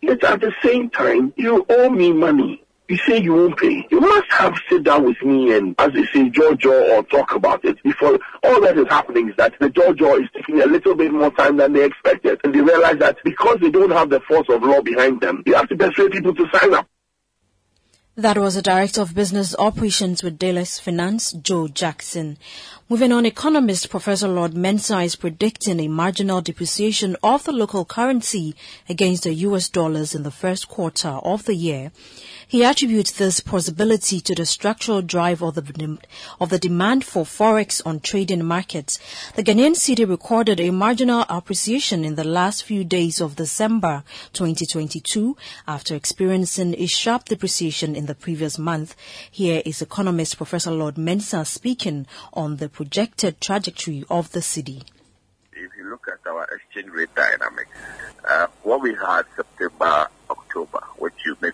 Yet 0.00 0.24
at 0.24 0.40
the 0.40 0.54
same 0.62 0.88
time, 0.88 1.34
you 1.36 1.66
owe 1.68 1.90
me 1.90 2.10
money 2.10 2.63
you 2.88 2.98
say 2.98 3.18
you 3.18 3.32
won't 3.32 3.58
pay. 3.58 3.86
You 3.90 4.00
must 4.00 4.30
have 4.30 4.54
sit 4.68 4.84
down 4.84 5.04
with 5.04 5.20
me 5.22 5.56
and, 5.56 5.74
as 5.78 5.92
they 5.92 6.04
say, 6.04 6.28
Jojo 6.28 6.90
or 6.90 7.02
talk 7.04 7.34
about 7.34 7.64
it 7.64 7.82
before 7.82 8.18
all 8.42 8.60
that 8.60 8.76
is 8.76 8.86
happening 8.88 9.30
is 9.30 9.36
that 9.36 9.54
the 9.58 9.70
Jojo 9.70 10.22
is 10.22 10.28
taking 10.34 10.60
a 10.60 10.66
little 10.66 10.94
bit 10.94 11.12
more 11.12 11.30
time 11.30 11.56
than 11.56 11.72
they 11.72 11.84
expected. 11.84 12.40
And 12.44 12.54
they 12.54 12.60
realize 12.60 12.98
that 12.98 13.16
because 13.24 13.58
they 13.60 13.70
don't 13.70 13.90
have 13.90 14.10
the 14.10 14.20
force 14.20 14.46
of 14.50 14.62
law 14.62 14.82
behind 14.82 15.22
them, 15.22 15.42
they 15.46 15.52
have 15.52 15.68
to 15.70 15.76
persuade 15.76 16.12
people 16.12 16.34
to 16.34 16.46
sign 16.52 16.74
up. 16.74 16.86
That 18.16 18.38
was 18.38 18.54
the 18.54 18.62
Director 18.62 19.00
of 19.00 19.12
Business 19.12 19.56
Operations 19.58 20.22
with 20.22 20.38
Dalex 20.38 20.80
Finance, 20.80 21.32
Joe 21.32 21.66
Jackson. 21.66 22.38
Moving 22.88 23.10
on, 23.10 23.26
economist 23.26 23.90
Professor 23.90 24.28
Lord 24.28 24.52
Mensah 24.52 25.04
is 25.04 25.16
predicting 25.16 25.80
a 25.80 25.88
marginal 25.88 26.40
depreciation 26.40 27.16
of 27.24 27.42
the 27.42 27.50
local 27.50 27.84
currency 27.84 28.54
against 28.88 29.24
the 29.24 29.34
US 29.34 29.68
dollars 29.68 30.14
in 30.14 30.22
the 30.22 30.30
first 30.30 30.68
quarter 30.68 31.08
of 31.08 31.44
the 31.46 31.56
year. 31.56 31.90
He 32.54 32.62
attributes 32.62 33.10
this 33.10 33.40
possibility 33.40 34.20
to 34.20 34.32
the 34.32 34.46
structural 34.46 35.02
drive 35.02 35.42
of 35.42 35.56
the, 35.56 35.98
of 36.40 36.50
the 36.50 36.58
demand 36.60 37.04
for 37.04 37.24
forex 37.24 37.82
on 37.84 37.98
trading 37.98 38.44
markets. 38.44 39.00
The 39.34 39.42
Ghanaian 39.42 39.72
cedi 39.72 40.08
recorded 40.08 40.60
a 40.60 40.70
marginal 40.70 41.24
appreciation 41.28 42.04
in 42.04 42.14
the 42.14 42.22
last 42.22 42.62
few 42.62 42.84
days 42.84 43.20
of 43.20 43.34
December 43.34 44.04
2022 44.34 45.36
after 45.66 45.96
experiencing 45.96 46.76
a 46.78 46.86
sharp 46.86 47.24
depreciation 47.24 47.96
in 47.96 48.06
the 48.06 48.14
previous 48.14 48.56
month. 48.56 48.94
Here 49.28 49.60
is 49.66 49.82
economist 49.82 50.36
Professor 50.36 50.70
Lord 50.70 50.94
Mensah 50.94 51.48
speaking 51.48 52.06
on 52.34 52.58
the 52.58 52.68
projected 52.68 53.40
trajectory 53.40 54.04
of 54.08 54.30
the 54.30 54.38
cedi. 54.38 54.84
If 55.54 55.72
you 55.76 55.90
look 55.90 56.06
at 56.06 56.24
our 56.30 56.44
exchange 56.54 56.92
rate 56.92 57.12
dynamics, 57.16 57.70
uh, 58.28 58.46
what 58.62 58.80
we 58.80 58.94
had 58.94 59.24
September, 59.34 60.06
October, 60.30 60.78
which 60.98 61.14
you 61.26 61.36
may 61.40 61.50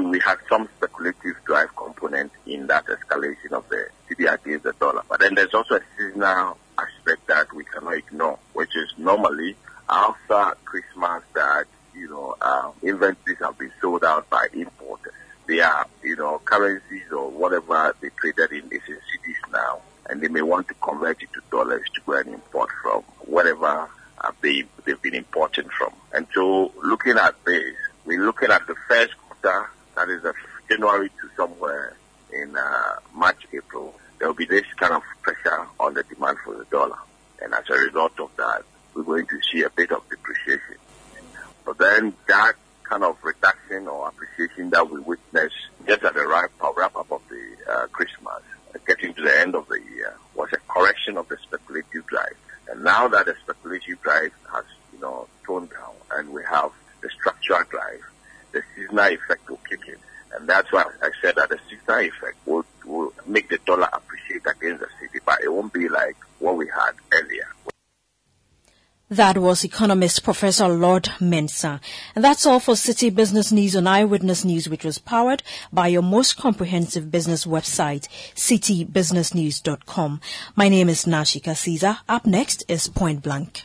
do, 0.00 0.08
we 0.08 0.20
have 0.20 0.38
some 0.48 0.68
speculative 0.76 1.36
drive 1.44 1.74
component 1.76 2.32
in 2.46 2.66
that 2.68 2.86
escalation 2.86 3.52
of 3.52 3.68
the 3.68 3.88
cedi 4.08 4.32
against 4.32 4.64
the 4.64 4.72
dollar. 4.72 5.02
But 5.08 5.20
then 5.20 5.34
there's 5.34 5.54
also 5.54 5.76
a 5.76 5.80
seasonal 5.96 6.56
aspect 6.78 7.26
that 7.26 7.52
we 7.52 7.64
cannot 7.64 7.94
ignore, 7.94 8.38
which 8.52 8.74
is 8.76 8.92
normally 8.98 9.56
after 9.88 10.56
Christmas 10.64 11.22
that, 11.34 11.66
you 11.94 12.08
know, 12.08 12.36
um, 12.40 12.72
inventories 12.82 13.38
have 13.40 13.58
been 13.58 13.72
sold 13.80 14.04
out 14.04 14.28
by 14.30 14.46
importers. 14.52 15.12
They 15.46 15.60
are, 15.60 15.86
you 16.02 16.16
know, 16.16 16.40
currencies 16.44 17.10
or 17.10 17.28
whatever 17.30 17.94
they 18.00 18.10
traded 18.20 18.52
in 18.52 18.70
is 18.72 18.82
in 18.88 18.94
cedis 18.94 19.52
now, 19.52 19.80
and 20.08 20.20
they 20.20 20.28
may 20.28 20.42
want 20.42 20.68
to 20.68 20.74
convert 20.74 21.22
it 21.22 21.32
to 21.34 21.40
dollars 21.50 21.82
to 21.94 22.00
go 22.06 22.12
and 22.12 22.28
import 22.34 22.70
from 22.82 23.02
whatever 23.26 23.88
uh, 24.20 24.32
they, 24.42 24.64
they've 24.84 25.02
been 25.02 25.14
importing 25.14 25.68
from. 25.68 25.92
And 26.12 26.26
so 26.32 26.72
looking 26.82 27.18
at 27.18 27.34
this, 27.44 27.74
we're 28.04 28.24
looking 28.24 28.50
at 28.50 28.66
the 28.66 28.76
first 28.88 29.12
quarter, 29.18 29.70
that 29.94 30.08
is 30.08 30.24
a 30.24 30.34
January 30.68 31.08
to 31.08 31.30
somewhere 31.36 31.96
in 32.32 32.56
uh, 32.56 32.96
March, 33.14 33.46
April, 33.52 33.94
there 34.18 34.28
will 34.28 34.34
be 34.34 34.46
this 34.46 34.66
kind 34.76 34.92
of 34.92 35.02
pressure 35.22 35.66
on 35.78 35.94
the 35.94 36.02
demand 36.04 36.38
for 36.44 36.56
the 36.56 36.64
dollar. 36.66 36.98
And 37.42 37.54
as 37.54 37.68
a 37.70 37.74
result 37.74 38.18
of 38.20 38.30
that, 38.36 38.62
we're 38.94 39.02
going 39.02 39.26
to 39.26 39.40
see 39.50 39.62
a 39.62 39.70
bit 39.70 39.92
of 39.92 40.08
depreciation. 40.08 40.76
But 41.64 41.78
then 41.78 42.14
that 42.28 42.54
kind 42.84 43.04
of 43.04 43.16
reduction 43.22 43.86
or 43.86 44.08
appreciation 44.08 44.70
that 44.70 44.90
we 44.90 45.00
witnessed 45.00 45.54
just 45.86 46.02
at 46.02 46.14
the 46.14 46.26
wrap, 46.26 46.50
wrap 46.76 46.96
up 46.96 47.10
of 47.10 47.22
the 47.28 47.56
uh, 47.70 47.86
Christmas, 47.88 48.42
uh, 48.74 48.78
getting 48.86 49.14
to 49.14 49.22
the 49.22 49.40
end 49.40 49.54
of 49.54 49.68
the 49.68 49.80
year, 49.94 50.16
was 50.34 50.50
a 50.52 50.58
correction 50.72 51.16
of 51.16 51.28
the 51.28 51.36
speculative 51.42 52.06
drive. 52.06 52.36
And 52.68 52.84
now 52.84 53.08
that 53.08 53.26
the 53.26 53.34
speculative 53.42 54.02
drive 54.02 54.32
has, 54.52 54.64
you 54.92 55.00
know, 55.00 55.28
toned 55.46 55.70
down 55.70 55.94
and 56.12 56.30
we 56.30 56.42
have 56.44 56.72
the 57.00 57.08
structural 57.10 57.62
drive, 57.70 58.02
the 58.52 58.62
seasonal 58.74 59.06
effect 59.06 59.48
will 59.48 59.60
kick 59.68 59.86
in. 59.88 59.96
And 60.32 60.48
that's 60.48 60.70
why 60.72 60.84
I 61.02 61.10
said 61.20 61.36
that 61.36 61.48
the 61.48 61.58
seasonal 61.68 62.00
effect 62.00 62.36
will, 62.46 62.64
will 62.84 63.12
make 63.26 63.48
the 63.48 63.58
dollar 63.66 63.88
appreciate 63.92 64.42
against 64.46 64.80
the 64.80 64.86
cedi, 64.86 65.20
but 65.24 65.40
it 65.42 65.52
won't 65.52 65.72
be 65.72 65.88
like 65.88 66.16
what 66.38 66.56
we 66.56 66.66
had 66.68 66.92
earlier. 67.12 67.48
That 69.10 69.38
was 69.38 69.64
economist 69.64 70.22
Professor 70.22 70.68
Lord 70.68 71.06
Mensah. 71.18 71.80
And 72.14 72.22
that's 72.22 72.46
all 72.46 72.60
for 72.60 72.74
Citi 72.74 73.12
Business 73.12 73.50
News 73.50 73.74
on 73.74 73.88
Eyewitness 73.88 74.44
News, 74.44 74.68
which 74.68 74.84
was 74.84 74.98
powered 74.98 75.42
by 75.72 75.88
your 75.88 76.02
most 76.02 76.36
comprehensive 76.36 77.10
business 77.10 77.44
website, 77.44 78.06
citibusinessnews.com. 78.36 80.20
My 80.54 80.68
name 80.68 80.88
is 80.88 81.06
Nashika 81.06 81.56
Caesar. 81.56 81.98
Up 82.08 82.24
next 82.24 82.62
is 82.68 82.86
Point 82.86 83.24
Blank. 83.24 83.64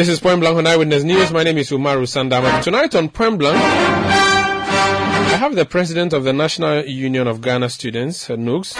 This 0.00 0.08
is 0.08 0.18
Point 0.18 0.40
Blank 0.40 0.56
on 0.56 0.66
Eyewitness 0.66 1.04
News. 1.04 1.30
My 1.30 1.42
name 1.42 1.58
is 1.58 1.68
Umaru 1.68 2.08
Sandama. 2.08 2.62
Tonight 2.62 2.94
on 2.94 3.10
Point 3.10 3.38
Blank, 3.38 3.58
I 3.58 5.36
have 5.38 5.54
the 5.54 5.66
president 5.66 6.14
of 6.14 6.24
the 6.24 6.32
National 6.32 6.82
Union 6.86 7.26
of 7.26 7.42
Ghana 7.42 7.68
Students, 7.68 8.26
NUGS. 8.28 8.76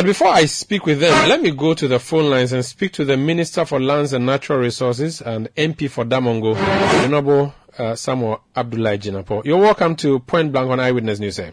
But 0.00 0.06
before 0.06 0.28
I 0.28 0.46
speak 0.46 0.86
with 0.86 1.00
them, 1.00 1.28
let 1.28 1.42
me 1.42 1.50
go 1.50 1.74
to 1.74 1.86
the 1.86 1.98
phone 1.98 2.30
lines 2.30 2.54
and 2.54 2.64
speak 2.64 2.92
to 2.92 3.04
the 3.04 3.18
Minister 3.18 3.66
for 3.66 3.78
Lands 3.78 4.14
and 4.14 4.24
Natural 4.24 4.58
Resources 4.58 5.20
and 5.20 5.54
MP 5.56 5.90
for 5.90 6.06
Damongo, 6.06 6.56
Honorable 7.04 7.54
uh, 7.76 7.94
Samuel 7.96 8.42
Abdulai 8.56 8.96
Jinapor. 8.96 9.44
You're 9.44 9.58
welcome 9.58 9.96
to 9.96 10.18
Point 10.20 10.52
Blank 10.52 10.70
on 10.70 10.80
Eyewitness 10.80 11.20
News. 11.20 11.36
Sir. 11.36 11.52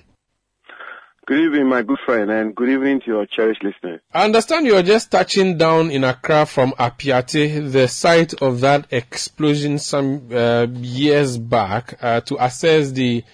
Good 1.25 1.41
evening, 1.41 1.67
my 1.67 1.81
good 1.81 1.97
friend, 2.05 2.31
and 2.31 2.55
good 2.55 2.69
evening 2.69 3.01
to 3.01 3.07
your 3.07 3.25
cherished 3.25 3.65
listeners. 3.65 3.99
I 4.13 4.23
understand 4.23 4.65
you're 4.65 4.81
just 4.81 5.11
touching 5.11 5.57
down 5.57 5.91
in 5.91 6.05
Accra 6.05 6.45
from 6.45 6.71
Apiate, 6.79 7.69
the 7.69 7.89
site 7.89 8.33
of 8.41 8.61
that 8.61 8.87
explosion 8.91 9.77
some 9.77 10.29
uh, 10.31 10.67
years 10.71 11.37
back, 11.37 12.01
uh, 12.01 12.21
to 12.21 12.41
assess 12.41 12.91
the 12.91 13.25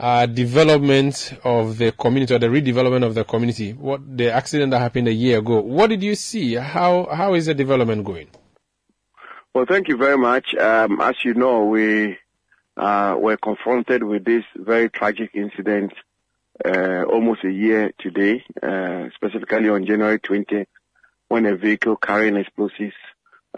uh, 0.00 0.24
development 0.24 1.34
of 1.44 1.76
the 1.76 1.92
community 1.92 2.34
or 2.34 2.38
the 2.38 2.46
redevelopment 2.46 3.04
of 3.04 3.14
the 3.14 3.22
community. 3.22 3.74
What 3.74 4.16
the 4.16 4.32
accident 4.32 4.70
that 4.70 4.78
happened 4.78 5.08
a 5.08 5.12
year 5.12 5.38
ago. 5.38 5.60
What 5.60 5.90
did 5.90 6.02
you 6.02 6.14
see? 6.14 6.54
How 6.54 7.06
how 7.12 7.34
is 7.34 7.46
the 7.46 7.54
development 7.54 8.04
going? 8.04 8.28
Well, 9.54 9.66
thank 9.68 9.88
you 9.88 9.98
very 9.98 10.16
much. 10.16 10.54
Um, 10.54 11.00
as 11.02 11.16
you 11.22 11.34
know, 11.34 11.66
we 11.66 12.16
uh, 12.76 13.16
were 13.18 13.36
confronted 13.36 14.02
with 14.02 14.24
this 14.24 14.44
very 14.56 14.88
tragic 14.88 15.32
incident 15.34 15.92
uh, 16.64 17.02
almost 17.02 17.44
a 17.44 17.50
year 17.50 17.92
today, 17.98 18.44
uh, 18.62 19.08
specifically 19.14 19.68
on 19.68 19.84
January 19.86 20.18
20, 20.18 20.66
when 21.28 21.46
a 21.46 21.56
vehicle 21.56 21.96
carrying 21.96 22.36
explosives 22.36 22.94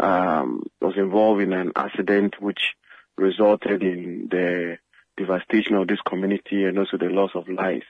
um, 0.01 0.64
was 0.80 0.95
involved 0.97 1.43
in 1.43 1.53
an 1.53 1.72
accident 1.76 2.40
which 2.40 2.74
resulted 3.16 3.82
in 3.82 4.28
the 4.30 4.78
devastation 5.16 5.76
of 5.76 5.88
this 5.88 6.00
community 6.06 6.64
and 6.64 6.78
also 6.78 6.96
the 6.96 7.06
loss 7.06 7.30
of 7.34 7.48
lives. 7.48 7.86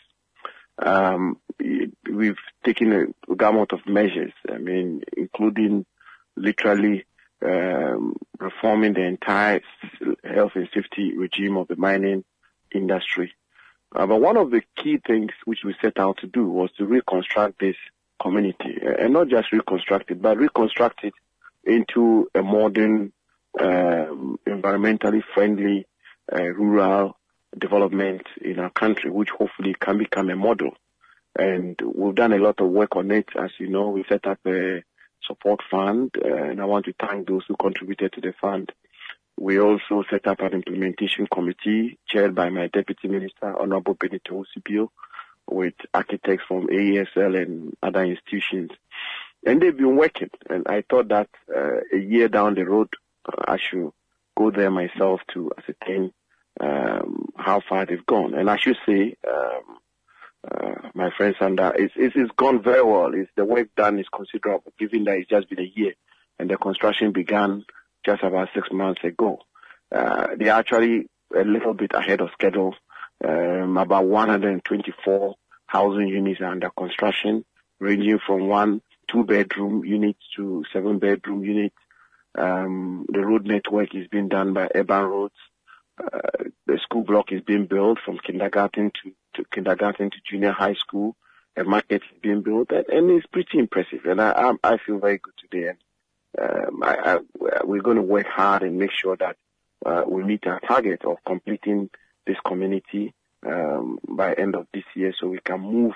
Um, 0.79 1.39
we've 1.59 2.37
taken 2.65 3.15
a 3.29 3.35
gamut 3.35 3.73
of 3.73 3.87
measures, 3.87 4.33
I 4.51 4.59
mean, 4.59 5.03
including 5.17 5.87
literally 6.37 7.05
um, 7.45 8.17
reforming 8.39 8.95
the 8.95 9.03
entire 9.03 9.61
health 10.25 10.53
and 10.55 10.69
safety 10.75 11.17
regime 11.17 11.57
of 11.57 11.69
the 11.69 11.77
mining 11.77 12.25
industry. 12.75 13.33
Uh, 13.95 14.07
but 14.07 14.21
one 14.21 14.37
of 14.37 14.51
the 14.51 14.63
key 14.77 14.99
things 15.07 15.31
which 15.45 15.61
we 15.65 15.75
set 15.83 15.99
out 15.99 16.19
to 16.19 16.27
do 16.27 16.49
was 16.49 16.71
to 16.79 16.87
reconstruct 16.87 17.61
this 17.61 17.77
community, 18.21 18.79
and 18.99 19.13
not 19.13 19.29
just 19.29 19.53
reconstruct 19.53 20.11
it, 20.11 20.23
but 20.23 20.39
reconstruct 20.39 21.05
it 21.05 21.13
into 21.65 22.29
a 22.35 22.43
modern, 22.43 23.13
um, 23.61 24.39
environmentally 24.47 25.23
friendly 25.35 25.87
rural 26.31 27.17
development 27.59 28.23
in 28.41 28.59
our 28.59 28.71
country, 28.71 29.11
which 29.11 29.31
hopefully 29.31 29.75
can 29.81 29.99
become 29.99 30.31
a 30.31 30.37
model. 30.37 30.75
And 31.39 31.79
we've 31.95 32.15
done 32.15 32.33
a 32.33 32.39
lot 32.39 32.61
of 32.61 32.71
work 32.71 32.97
on 32.97 33.11
it. 33.11 33.29
As 33.39 33.51
you 33.59 33.69
know, 33.69 33.89
we 33.89 34.05
set 34.09 34.27
up 34.27 34.39
a 34.47 34.83
support 35.27 35.61
fund, 35.71 36.11
uh, 36.23 36.35
and 36.35 36.61
I 36.61 36.65
want 36.65 36.87
to 36.87 36.95
thank 37.01 37.29
those 37.29 37.45
who 37.49 37.57
contributed 37.57 38.13
to 38.13 38.21
the 38.21 38.35
fund. 38.41 38.73
We 39.39 39.59
also 39.59 40.05
set 40.11 40.27
up 40.27 40.41
an 40.41 40.53
implementation 40.53 41.27
committee 41.33 41.99
chaired 42.07 42.35
by 42.35 42.51
my 42.51 42.69
deputy 42.69 43.09
minister, 43.09 43.59
Honorable 43.59 43.95
Benito 43.95 44.35
Owusu-Bio, 44.35 44.91
with 45.49 45.75
architects 45.95 46.45
from 46.47 46.69
AESL 46.69 47.43
and 47.43 47.75
other 47.83 48.05
institutions. 48.05 48.71
And 49.45 49.61
they've 49.61 49.77
been 49.77 49.97
working. 49.97 50.31
And 50.49 50.67
I 50.69 50.85
thought 50.89 51.09
that 51.09 51.29
uh, 51.55 51.81
a 51.93 51.99
year 51.99 52.29
down 52.29 52.55
the 52.55 52.65
road, 52.65 52.89
uh, 53.27 53.43
I 53.49 53.59
should 53.59 53.93
go 54.37 54.51
there 54.51 54.71
myself 54.71 55.21
to 55.35 55.51
ascertain 55.59 56.13
um, 56.61 57.27
how 57.37 57.61
far 57.69 57.87
they've 57.87 58.07
gone. 58.07 58.35
And 58.35 58.51
I 58.51 58.57
should 58.57 58.77
say, 58.87 59.17
um, 59.29 59.79
uh, 60.51 60.89
my 60.95 61.11
friend 61.17 61.35
Sanda, 61.41 61.73
it's, 61.77 61.95
it's, 61.97 62.15
it's 62.17 62.31
gone 62.37 62.63
very 62.63 62.83
well. 62.83 63.13
It's, 63.15 63.31
the 63.37 63.45
work 63.45 63.69
done 63.77 63.99
is 63.99 64.07
considerable, 64.15 64.73
given 64.79 65.05
that 65.05 65.17
it's 65.17 65.31
just 65.31 65.49
been 65.49 65.61
a 65.61 65.73
year 65.75 65.95
and 66.39 66.51
the 66.51 66.57
construction 66.57 67.13
began 67.13 67.65
just 68.05 68.23
about 68.23 68.49
six 68.55 68.69
months 68.73 69.03
ago. 69.05 69.39
Uh, 69.91 70.29
they're 70.37 70.53
actually 70.53 71.09
a 71.35 71.45
little 71.45 71.75
bit 71.75 71.93
ahead 71.95 72.21
of 72.21 72.31
schedule. 72.33 72.75
Um, 73.25 73.77
about 73.77 74.07
124 74.07 75.35
housing 75.67 76.09
units 76.09 76.41
are 76.41 76.47
under 76.47 76.71
construction, 76.71 77.45
ranging 77.79 78.19
from 78.27 78.49
one 78.49 78.83
two-bedroom 79.11 79.85
units 79.85 80.19
to 80.37 80.65
seven-bedroom 80.73 81.45
unit. 81.45 81.73
Um, 82.35 83.07
the 83.09 83.21
road 83.21 83.47
network 83.47 83.95
is 83.95 84.09
being 84.09 84.29
done 84.29 84.53
by 84.53 84.69
Urban 84.75 85.05
Roads. 85.05 85.35
Uh, 86.03 86.45
the 86.67 86.79
school 86.83 87.03
block 87.03 87.33
is 87.33 87.43
being 87.43 87.67
built 87.67 87.99
from 88.05 88.19
kindergarten 88.19 88.91
to, 89.03 89.13
to 89.35 89.45
kindergarten 89.53 90.11
to 90.11 90.17
junior 90.29 90.53
high 90.53 90.75
school. 90.75 91.17
A 91.57 91.65
market 91.65 92.03
is 92.03 92.19
being 92.23 92.41
built, 92.41 92.71
and, 92.71 92.89
and 92.89 93.11
it's 93.11 93.27
pretty 93.27 93.59
impressive. 93.59 94.07
And 94.07 94.21
I, 94.21 94.31
I, 94.31 94.73
I 94.73 94.77
feel 94.79 94.99
very 94.99 95.19
good 95.19 95.35
today. 95.39 95.69
And 95.69 95.79
um, 96.69 96.83
I, 96.83 96.97
I, 96.97 97.19
we're 97.65 97.83
going 97.83 97.99
to 97.99 98.03
work 98.03 98.27
hard 98.27 98.63
and 98.63 98.79
make 98.79 98.93
sure 98.93 99.17
that 99.17 99.37
uh, 99.85 100.05
we 100.07 100.25
meet 100.25 100.47
our 100.47 100.61
target 100.61 101.05
of 101.05 101.19
completing 101.27 101.91
this 102.27 102.39
community 102.47 103.13
um, 103.47 103.99
by 104.09 104.33
end 104.33 104.55
of 104.55 104.67
this 104.73 104.85
year, 104.95 105.13
so 105.19 105.29
we 105.29 105.41
can 105.41 105.61
move 105.61 105.93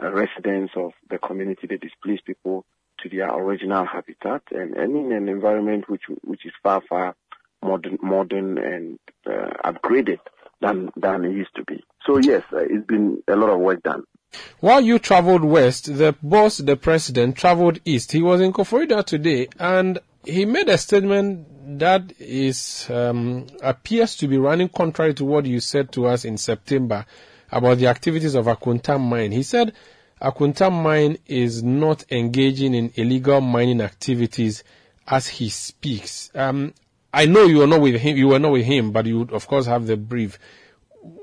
uh, 0.00 0.12
residents 0.12 0.74
of 0.76 0.92
the 1.10 1.18
community, 1.18 1.66
the 1.66 1.78
displaced 1.78 2.24
people, 2.24 2.64
to 3.02 3.08
their 3.08 3.28
original 3.34 3.84
habitat, 3.84 4.42
and, 4.50 4.76
and 4.76 4.96
in 4.96 5.12
an 5.12 5.28
environment 5.28 5.88
which 5.88 6.02
which 6.22 6.46
is 6.46 6.52
far 6.62 6.80
far 6.88 7.14
modern, 7.62 7.98
modern 8.02 8.58
and 8.58 8.98
uh, 9.26 9.50
upgraded 9.64 10.18
than 10.60 10.90
than 10.96 11.24
it 11.24 11.32
used 11.32 11.54
to 11.56 11.64
be. 11.64 11.82
So 12.06 12.18
yes, 12.18 12.42
uh, 12.52 12.58
it's 12.58 12.86
been 12.86 13.22
a 13.28 13.36
lot 13.36 13.50
of 13.50 13.60
work 13.60 13.82
done. 13.82 14.04
While 14.60 14.80
you 14.80 14.98
traveled 14.98 15.44
west, 15.44 15.94
the 15.94 16.14
boss, 16.22 16.56
the 16.56 16.76
president, 16.76 17.36
traveled 17.36 17.80
east. 17.84 18.12
He 18.12 18.22
was 18.22 18.40
in 18.40 18.52
Koforidua 18.52 19.04
today, 19.04 19.48
and 19.58 19.98
he 20.24 20.46
made 20.46 20.68
a 20.68 20.78
statement 20.78 21.78
that 21.78 22.12
is 22.18 22.88
um, 22.90 23.46
appears 23.62 24.16
to 24.16 24.28
be 24.28 24.38
running 24.38 24.68
contrary 24.68 25.14
to 25.14 25.24
what 25.24 25.46
you 25.46 25.60
said 25.60 25.92
to 25.92 26.06
us 26.06 26.24
in 26.24 26.38
September 26.38 27.04
about 27.50 27.78
the 27.78 27.86
activities 27.88 28.34
of 28.34 28.46
Akonta 28.46 28.98
Mining. 28.98 29.32
He 29.32 29.42
said 29.42 29.74
Akonta 30.22 30.70
Mining 30.70 31.18
is 31.26 31.64
not 31.64 32.04
engaging 32.12 32.74
in 32.74 32.92
illegal 32.94 33.40
mining 33.40 33.80
activities 33.80 34.62
as 35.08 35.26
he 35.26 35.48
speaks. 35.48 36.30
Um, 36.32 36.74
I 37.12 37.26
know 37.26 37.46
you 37.46 37.62
are 37.62 37.66
not 37.66 37.80
with 37.80 38.00
him. 38.00 38.16
You 38.16 38.28
were 38.28 38.38
not 38.38 38.52
with 38.52 38.64
him, 38.64 38.92
but 38.92 39.06
you 39.06 39.18
would, 39.18 39.32
of 39.32 39.48
course 39.48 39.66
have 39.66 39.86
the 39.86 39.96
brief. 39.96 40.38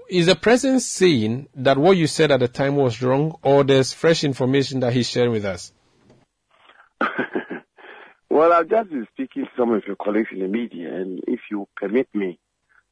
Is 0.09 0.25
the 0.25 0.35
president 0.35 0.81
saying 0.81 1.47
that 1.55 1.77
what 1.77 1.95
you 1.95 2.07
said 2.07 2.31
at 2.31 2.41
the 2.41 2.49
time 2.49 2.75
was 2.75 3.01
wrong, 3.01 3.37
or 3.41 3.63
there's 3.63 3.93
fresh 3.93 4.25
information 4.25 4.81
that 4.81 4.91
he's 4.91 5.07
sharing 5.07 5.31
with 5.31 5.45
us? 5.45 5.71
well, 8.29 8.51
I've 8.51 8.69
just 8.69 8.89
been 8.89 9.07
speaking 9.13 9.45
to 9.45 9.51
some 9.57 9.71
of 9.71 9.83
your 9.87 9.95
colleagues 9.95 10.29
in 10.33 10.39
the 10.39 10.47
media, 10.49 10.93
and 10.93 11.21
if 11.25 11.39
you 11.49 11.69
permit 11.77 12.09
me, 12.13 12.37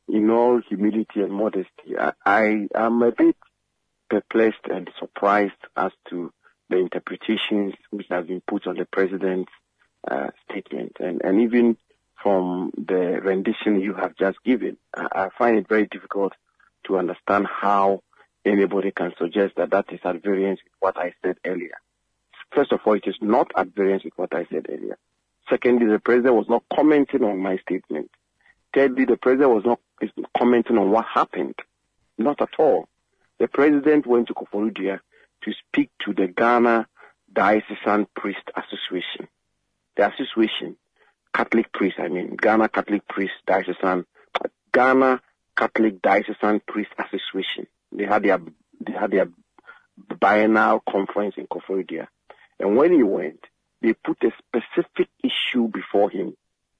in 0.08 0.30
all 0.30 0.62
humility 0.70 1.20
and 1.20 1.34
modesty, 1.34 1.98
I, 2.00 2.14
I 2.26 2.68
am 2.74 3.02
a 3.02 3.12
bit 3.12 3.36
perplexed 4.10 4.66
and 4.72 4.90
surprised 5.00 5.54
as 5.76 5.92
to 6.10 6.32
the 6.70 6.78
interpretations 6.78 7.74
which 7.92 8.08
have 8.10 8.28
been 8.28 8.42
put 8.42 8.68
on 8.68 8.76
the 8.76 8.86
president's 8.86 9.52
uh, 10.10 10.28
statement, 10.50 10.98
and, 11.00 11.22
and 11.24 11.42
even 11.42 11.78
from 12.22 12.72
the 12.78 13.20
rendition 13.22 13.80
you 13.80 13.94
have 13.94 14.16
just 14.16 14.38
given. 14.44 14.78
I, 14.96 15.08
I 15.14 15.30
find 15.38 15.58
it 15.58 15.68
very 15.68 15.86
difficult 15.86 16.34
to 16.86 16.98
understand 16.98 17.48
how 17.48 18.02
anybody 18.46 18.92
can 18.92 19.14
suggest 19.18 19.56
that 19.58 19.72
that 19.72 19.92
is 19.92 20.00
at 20.04 20.24
variance 20.24 20.60
with 20.64 20.74
what 20.80 20.98
I 20.98 21.14
said 21.24 21.38
earlier. 21.46 21.78
First 22.54 22.72
of 22.72 22.80
all, 22.86 22.94
it 22.94 23.06
is 23.06 23.16
not 23.22 23.52
at 23.56 23.68
variance 23.76 24.04
with 24.04 24.14
what 24.16 24.34
I 24.34 24.46
said 24.52 24.68
earlier. 24.70 24.98
Secondly, 25.50 25.86
the 25.88 26.00
president 26.00 26.36
was 26.36 26.50
not 26.50 26.64
commenting 26.74 27.24
on 27.24 27.40
my 27.40 27.58
statement. 27.58 28.10
Thirdly, 28.74 29.06
the 29.06 29.18
president 29.18 29.52
was 29.52 29.66
not 29.66 29.80
commenting 30.38 30.78
on 30.78 30.92
what 30.92 31.06
happened. 31.06 31.56
Not 32.18 32.42
at 32.42 32.50
all. 32.58 32.88
The 33.40 33.48
president 33.48 34.08
went 34.08 34.28
to 34.28 34.34
Koforidua 34.34 35.00
to 35.44 35.54
speak 35.54 35.92
to 36.06 36.14
the 36.14 36.28
Ghana 36.28 36.88
Diocesan 37.32 38.08
Priest 38.16 38.50
Association. 38.56 39.28
The 39.96 40.12
association, 40.12 40.78
Catholic 41.34 41.72
priest, 41.72 41.98
I 42.00 42.08
mean, 42.08 42.36
Ghana 42.36 42.70
Catholic 42.70 43.08
Priest 43.08 43.34
Diocesan, 43.46 44.06
Ghana 44.74 45.22
Catholic 45.56 46.02
Diocesan 46.02 46.62
Priest 46.68 46.92
Association. 46.98 47.68
They 47.92 48.06
had 48.06 48.24
their, 48.24 48.40
they 48.80 48.94
had 48.94 49.12
their 49.12 49.28
biennial 50.20 50.82
conference 50.90 51.36
in 51.38 51.48
Koforidua. 51.48 52.08
And 52.60 52.76
when 52.76 52.94
he 52.94 53.04
went, 53.04 53.40
they 53.82 53.94
put 53.94 54.24
a 54.24 54.32
specific 54.40 55.10
issue 55.24 55.68
before 55.68 56.10
him, 56.10 56.36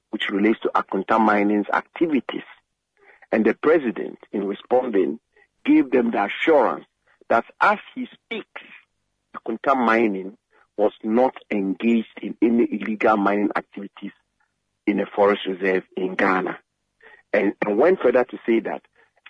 which 0.10 0.30
relates 0.30 0.60
to 0.62 0.70
Akonta 0.70 1.20
Mining's 1.20 1.68
activities. 1.72 2.44
And 3.32 3.46
the 3.46 3.54
president, 3.54 4.18
in 4.32 4.46
responding, 4.46 5.20
gave 5.68 5.92
them 5.92 6.12
the 6.12 6.26
assurance 6.26 6.86
that 7.30 7.46
as 7.60 7.78
he 7.94 8.08
speaks, 8.14 8.62
Akonta 9.36 9.76
Mining 9.76 10.38
was 10.78 10.94
not 11.04 11.36
engaged 11.52 12.20
in 12.22 12.38
any 12.42 12.68
illegal 12.72 13.18
mining 13.18 13.50
activities 13.56 14.14
in 14.86 15.00
a 15.00 15.06
forest 15.06 15.42
reserve 15.46 15.84
in 15.98 16.16
Ghana. 16.16 16.58
And, 17.34 17.54
and 17.66 17.78
went 17.78 18.00
further 18.00 18.24
to 18.24 18.38
say 18.46 18.62
that 18.62 18.84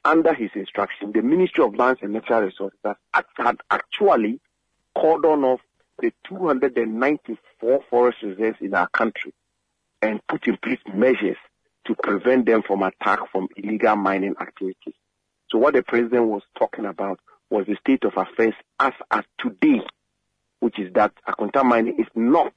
under 0.05 0.33
his 0.33 0.51
instruction, 0.53 1.11
the 1.13 1.23
Ministry 1.23 1.63
of 1.63 1.75
Lands 1.75 1.99
and 2.03 2.13
Natural 2.13 2.43
Resources 2.43 2.77
had 2.83 3.57
actually 3.71 4.39
cordoned 4.95 5.43
off 5.43 5.61
the 5.99 6.13
294 6.29 7.81
forest 7.89 8.19
reserves 8.21 8.57
in 8.61 8.75
our 8.75 8.87
country 8.89 9.33
and 10.01 10.21
put 10.27 10.47
in 10.47 10.57
place 10.57 10.79
measures 10.93 11.37
to 11.85 11.95
prevent 11.95 12.45
them 12.45 12.61
from 12.61 12.83
attack 12.83 13.19
from 13.31 13.47
illegal 13.57 13.95
mining 13.95 14.35
activities. 14.39 14.93
So 15.49 15.57
what 15.57 15.73
the 15.73 15.83
president 15.83 16.27
was 16.27 16.41
talking 16.57 16.85
about 16.85 17.19
was 17.49 17.65
the 17.67 17.77
state 17.79 18.03
of 18.03 18.17
affairs 18.17 18.53
as 18.79 18.93
at 19.09 19.25
today, 19.39 19.81
which 20.59 20.77
is 20.79 20.93
that 20.93 21.13
Akonta 21.27 21.63
mining 21.63 21.99
is 21.99 22.07
not 22.15 22.53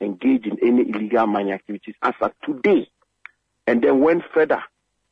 engaged 0.00 0.46
in 0.46 0.58
any 0.62 0.90
illegal 0.90 1.26
mining 1.26 1.52
activities 1.52 1.94
as 2.02 2.14
at 2.20 2.34
today. 2.44 2.88
And 3.66 3.82
then 3.82 4.00
went 4.00 4.24
further 4.34 4.60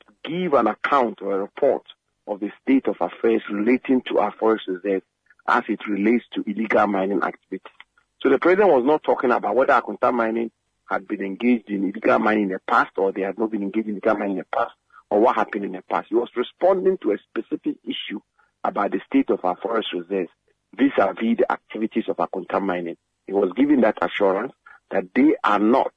to 0.06 0.30
give 0.30 0.54
an 0.54 0.66
account 0.66 1.22
or 1.22 1.34
a 1.34 1.38
report 1.38 1.84
of 2.26 2.40
the 2.40 2.50
state 2.62 2.88
of 2.88 2.96
affairs 3.00 3.42
relating 3.50 4.02
to 4.08 4.18
our 4.18 4.32
forest 4.32 4.64
reserve 4.66 5.02
as 5.46 5.62
it 5.68 5.86
relates 5.86 6.24
to 6.34 6.42
illegal 6.46 6.88
mining 6.88 7.22
activities. 7.22 7.72
So 8.20 8.28
the 8.28 8.38
president 8.38 8.70
was 8.70 8.84
not 8.84 9.04
talking 9.04 9.30
about 9.30 9.54
whether 9.54 9.72
Akonta 9.72 10.12
mining 10.12 10.50
had 10.84 11.06
been 11.06 11.20
engaged 11.20 11.70
in 11.70 11.84
illegal 11.84 12.18
mining 12.18 12.44
in 12.44 12.48
the 12.50 12.60
past 12.66 12.90
or 12.96 13.12
they 13.12 13.22
had 13.22 13.38
not 13.38 13.52
been 13.52 13.62
engaged 13.62 13.86
in 13.86 13.94
illegal 13.94 14.16
mining 14.16 14.32
in 14.32 14.38
the 14.38 14.56
past 14.56 14.72
or 15.11 15.20
what 15.20 15.36
happened 15.36 15.64
in 15.64 15.72
the 15.72 15.82
past. 15.90 16.08
He 16.08 16.14
was 16.14 16.30
responding 16.36 16.98
to 17.02 17.12
a 17.12 17.18
specific 17.18 17.76
issue 17.84 18.20
about 18.64 18.92
the 18.92 19.00
state 19.06 19.30
of 19.30 19.44
our 19.44 19.56
forest 19.56 19.88
reserves 19.92 20.30
vis-a-vis 20.76 21.38
the 21.38 21.50
activities 21.50 22.04
of 22.08 22.16
Akonta 22.16 22.62
mining. 22.62 22.96
He 23.26 23.32
was 23.32 23.52
giving 23.56 23.80
that 23.82 23.98
assurance 24.02 24.52
that 24.90 25.04
they 25.14 25.34
are 25.42 25.58
not 25.58 25.92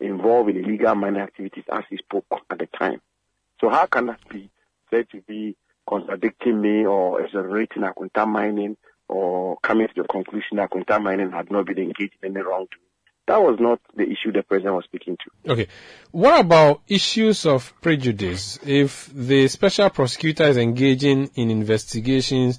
involved 0.00 0.50
in 0.50 0.64
illegal 0.64 0.94
mining 0.94 1.20
activities 1.22 1.64
as 1.70 1.84
he 1.88 1.96
spoke 1.98 2.26
at 2.50 2.58
the 2.58 2.66
time. 2.66 3.00
So 3.60 3.68
how 3.68 3.86
can 3.86 4.06
that 4.06 4.20
be 4.28 4.50
said 4.90 5.08
to 5.10 5.20
be 5.22 5.56
contradicting 5.88 6.60
me 6.60 6.86
or 6.86 7.20
exonerating 7.22 7.82
Akonta 7.82 8.26
mining 8.26 8.76
or 9.08 9.58
coming 9.62 9.88
to 9.88 10.02
the 10.02 10.08
conclusion 10.08 10.56
that 10.56 10.70
Akonta 10.70 11.00
mining 11.02 11.30
had 11.30 11.50
not 11.50 11.66
been 11.66 11.78
engaged 11.78 12.14
in 12.22 12.36
any 12.36 12.44
wrongdoing? 12.44 12.80
That 13.26 13.42
was 13.42 13.58
not 13.60 13.80
the 13.94 14.04
issue 14.04 14.32
the 14.32 14.42
president 14.42 14.74
was 14.74 14.84
speaking 14.84 15.16
to. 15.16 15.52
Okay. 15.52 15.68
What 16.10 16.40
about 16.40 16.82
issues 16.88 17.46
of 17.46 17.72
prejudice? 17.80 18.58
If 18.66 19.08
the 19.14 19.46
special 19.48 19.88
prosecutor 19.90 20.44
is 20.44 20.56
engaging 20.56 21.30
in 21.36 21.50
investigations, 21.50 22.58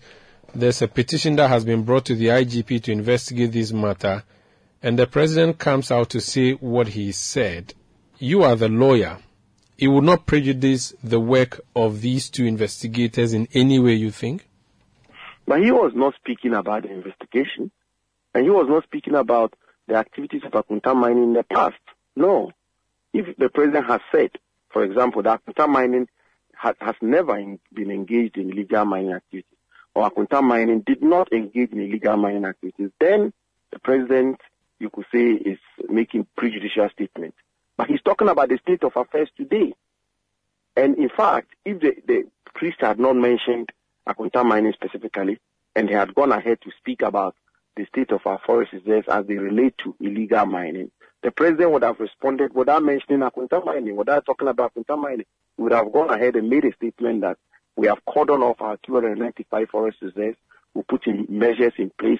there's 0.56 0.82
a 0.82 0.88
petition 0.88 1.36
that 1.38 1.50
has 1.50 1.66
been 1.66 1.84
brought 1.84 2.06
to 2.06 2.16
the 2.16 2.28
IGP 2.28 2.84
to 2.84 2.92
investigate 2.92 3.52
this 3.52 3.72
matter, 3.72 4.24
and 4.82 4.98
the 4.98 5.08
president 5.08 5.60
comes 5.60 5.92
out 5.92 6.10
to 6.12 6.22
say 6.22 6.54
what 6.54 6.90
he 6.90 7.12
said. 7.12 7.74
You 8.18 8.44
are 8.44 8.56
the 8.56 8.70
lawyer. 8.70 9.18
It 9.78 9.88
would 9.88 10.04
not 10.04 10.26
prejudice 10.26 10.94
the 11.04 11.20
work 11.20 11.62
of 11.76 12.02
these 12.02 12.30
two 12.30 12.46
investigators 12.46 13.34
in 13.34 13.48
any 13.54 13.80
way, 13.80 13.94
you 13.94 14.12
think? 14.12 14.48
But 15.48 15.64
he 15.64 15.72
was 15.72 15.92
not 15.96 16.14
speaking 16.16 16.54
about 16.54 16.84
the 16.84 16.92
investigation, 16.92 17.72
and 18.34 18.44
he 18.44 18.50
was 18.50 18.68
not 18.70 18.84
speaking 18.84 19.16
about 19.16 19.54
the 19.92 19.98
activities 19.98 20.42
of 20.46 20.54
Akonta 20.54 20.96
mining 20.96 21.24
in 21.24 21.34
the 21.34 21.44
past. 21.44 21.76
No. 22.16 22.52
If 23.14 23.36
the 23.38 23.50
president 23.50 23.88
has 23.88 24.00
said, 24.12 24.32
for 24.70 24.84
example, 24.86 25.22
that 25.24 25.42
Akonta 25.46 25.68
mining 25.68 26.08
ha- 26.56 26.74
has 26.80 26.96
never 27.02 27.38
in, 27.38 27.60
been 27.74 27.92
engaged 27.92 28.38
in 28.38 28.52
illegal 28.52 28.86
mining 28.86 29.12
activities, 29.12 29.58
or 29.94 30.10
Akonta 30.10 30.42
mining 30.42 30.80
did 30.86 31.04
not 31.04 31.34
engage 31.34 31.72
in 31.72 31.82
illegal 31.82 32.16
mining 32.16 32.46
activities, 32.46 32.90
then 33.02 33.34
the 33.72 33.80
president, 33.80 34.40
you 34.80 34.90
could 34.90 35.06
say, 35.12 35.32
is 35.34 35.60
making 35.90 36.26
prejudicial 36.38 36.90
statements. 36.90 37.38
But 37.76 37.88
he's 37.88 38.02
talking 38.02 38.30
about 38.30 38.48
the 38.48 38.60
state 38.60 38.84
of 38.86 38.96
affairs 38.96 39.30
today. 39.36 39.74
And 40.78 40.98
in 40.98 41.10
fact, 41.10 41.50
if 41.66 41.82
the, 41.82 41.96
the 42.08 42.24
priest 42.56 42.78
had 42.80 42.98
not 42.98 43.18
mentioned 43.18 43.72
Akonta 44.08 44.46
mining 44.46 44.72
specifically, 44.72 45.38
and 45.76 45.90
he 45.90 45.96
had 45.96 46.16
gone 46.16 46.32
ahead 46.32 46.60
to 46.62 46.72
speak 46.78 47.02
about 47.02 47.36
the 47.76 47.86
state 47.86 48.12
of 48.12 48.22
our 48.26 48.40
forest 48.46 48.74
reserves 48.74 49.08
as 49.10 49.26
they 49.28 49.36
relate 49.36 49.76
to 49.84 49.96
illegal 50.00 50.46
mining, 50.46 50.92
the 51.24 51.32
president 51.32 51.72
would 51.72 51.84
have 51.84 52.00
responded 52.00 52.54
without 52.54 52.84
mentioning 52.84 53.20
Akonta 53.20 53.64
mining, 53.64 53.96
without 53.96 54.26
talking 54.26 54.48
about 54.48 54.74
Akonta 54.74 54.98
mining. 54.98 55.26
He 55.56 55.64
would 55.64 55.72
have 55.72 55.92
gone 55.92 56.10
ahead 56.10 56.36
and 56.36 56.50
made 56.50 56.66
a 56.66 56.74
statement 56.74 57.22
that 57.22 57.38
we 57.76 57.88
have 57.88 58.00
cordoned 58.08 58.42
off 58.44 58.60
our 58.62 58.78
295 58.86 59.70
forest 59.70 59.98
reserves. 60.02 60.38
We 60.74 60.82
put 60.84 61.06
in 61.06 61.28
measures 61.30 61.74
in 61.78 61.92
place 62.00 62.20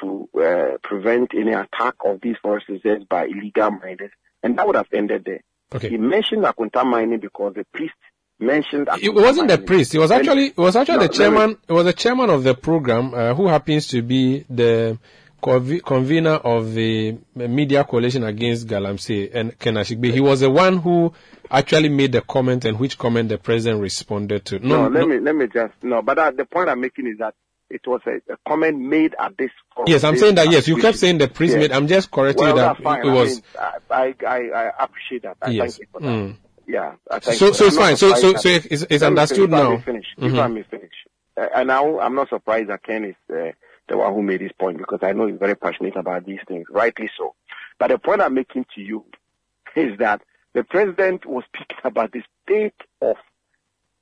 to 0.00 0.28
uh, 0.34 0.78
prevent 0.82 1.32
any 1.34 1.52
attack 1.52 1.94
of 2.04 2.20
these 2.20 2.36
forest 2.42 2.68
reserves 2.68 3.04
by 3.04 3.26
illegal 3.26 3.70
miners, 3.70 4.10
and 4.42 4.58
that 4.58 4.66
would 4.66 4.76
have 4.76 4.88
ended 4.92 5.24
there. 5.24 5.42
Okay. 5.74 5.90
He 5.90 5.96
mentioned 5.96 6.44
Akonta 6.44 6.84
mining 6.84 7.20
because 7.20 7.54
the 7.54 7.64
priest 7.72 7.94
mentioned. 8.40 8.88
It 9.00 9.14
wasn't 9.14 9.48
the 9.48 9.58
priest. 9.58 9.94
It 9.94 9.98
was 9.98 10.10
actually 10.10 10.46
it 10.46 10.56
was 10.58 10.76
actually 10.76 10.96
No, 10.98 11.02
the 11.06 11.08
chairman. 11.12 11.56
It 11.68 11.72
was 11.72 11.84
the 11.84 11.92
chairman 11.92 12.30
of 12.30 12.42
the 12.44 12.54
program 12.54 13.14
uh, 13.14 13.34
who 13.34 13.46
happens 13.48 13.88
to 13.88 14.02
be 14.02 14.44
the 14.50 14.98
convener 15.42 16.32
of 16.34 16.74
the 16.74 17.16
media 17.34 17.84
coalition 17.84 18.24
against 18.24 18.66
Galamsey 18.66 19.30
and 19.34 19.58
Ken 19.58 19.74
Ashigbe. 19.74 20.12
He 20.12 20.20
was 20.20 20.40
the 20.40 20.50
one 20.50 20.78
who 20.78 21.12
actually 21.50 21.88
made 21.88 22.12
the 22.12 22.20
comment 22.20 22.64
and 22.66 22.78
which 22.78 22.98
comment 22.98 23.28
the 23.30 23.38
president 23.38 23.80
responded 23.80 24.44
to. 24.46 24.58
No, 24.58 24.88
let 24.88 25.08
me 25.08 25.18
let 25.18 25.34
me 25.34 25.46
just 25.46 25.72
no. 25.82 26.02
But 26.02 26.18
uh, 26.18 26.30
the 26.32 26.44
point 26.44 26.68
I'm 26.68 26.80
making 26.80 27.06
is 27.06 27.18
that 27.18 27.34
it 27.70 27.86
was 27.86 28.00
a, 28.06 28.16
a 28.32 28.36
comment 28.48 28.78
made 28.80 29.14
at 29.18 29.36
this. 29.38 29.50
forum. 29.74 29.90
Yes, 29.90 30.04
I'm 30.04 30.12
This 30.14 30.22
saying 30.22 30.34
that. 30.34 30.50
Yes, 30.50 30.68
you 30.68 30.76
kept 30.76 30.98
saying 30.98 31.18
the 31.18 31.28
priest 31.28 31.52
Yes. 31.54 31.60
made. 31.60 31.72
I'm 31.72 31.86
just 31.86 32.10
correcting 32.10 32.44
well, 32.44 32.54
you 32.56 32.60
that 32.60 32.76
that's 32.76 32.82
fine. 32.82 33.06
it 33.06 33.10
was. 33.10 33.42
I, 33.90 34.06
mean, 34.06 34.14
I, 34.26 34.26
I 34.26 34.38
I 34.66 34.84
appreciate 34.84 35.22
that. 35.22 35.36
I 35.40 35.50
Yes. 35.50 35.76
thank 35.76 35.80
you 35.80 35.86
for 35.92 36.00
that. 36.00 36.06
Mm. 36.08 36.36
Yeah. 36.66 36.94
I 37.10 37.18
thank 37.18 37.38
So- 37.38 37.52
so 37.52 37.64
I'm 37.64 37.68
it's 37.68 37.76
fine. 37.76 37.96
So- 37.96 38.14
so- 38.14 38.34
so 38.34 38.48
it's- 38.48 38.66
it's 38.70 38.90
Let 38.90 39.00
me 39.00 39.06
understood. 39.06 39.50
If 39.50 39.54
I 39.54 39.62
now. 39.62 39.78
finish. 39.78 40.06
If. 40.18 40.34
I 40.34 40.46
may 40.46 40.62
finish. 40.62 40.92
Uh, 41.36 41.46
and 41.54 41.68
now 41.68 41.98
I'm 42.00 42.14
not 42.14 42.28
surprised 42.28 42.68
that 42.68 42.82
Ken 42.82 43.04
is 43.04 43.14
uh, 43.34 43.52
the 43.88 43.96
one 43.96 44.12
who 44.14 44.22
made 44.22 44.40
this 44.40 44.52
point 44.52 44.78
because 44.78 45.00
I 45.02 45.12
know 45.12 45.26
he's 45.26 45.38
very 45.38 45.56
passionate 45.56 45.96
about 45.96 46.24
these 46.24 46.40
things, 46.46 46.66
rightly 46.70 47.10
so. 47.16 47.34
But 47.78 47.88
the 47.90 47.98
point 47.98 48.20
I'm 48.20 48.34
making 48.34 48.66
to 48.74 48.80
you 48.80 49.04
is 49.76 49.98
that 49.98 50.22
the 50.52 50.64
president 50.64 51.26
was 51.26 51.44
speaking 51.54 51.78
about 51.84 52.12
the 52.12 52.22
state 52.44 52.74
of 53.00 53.16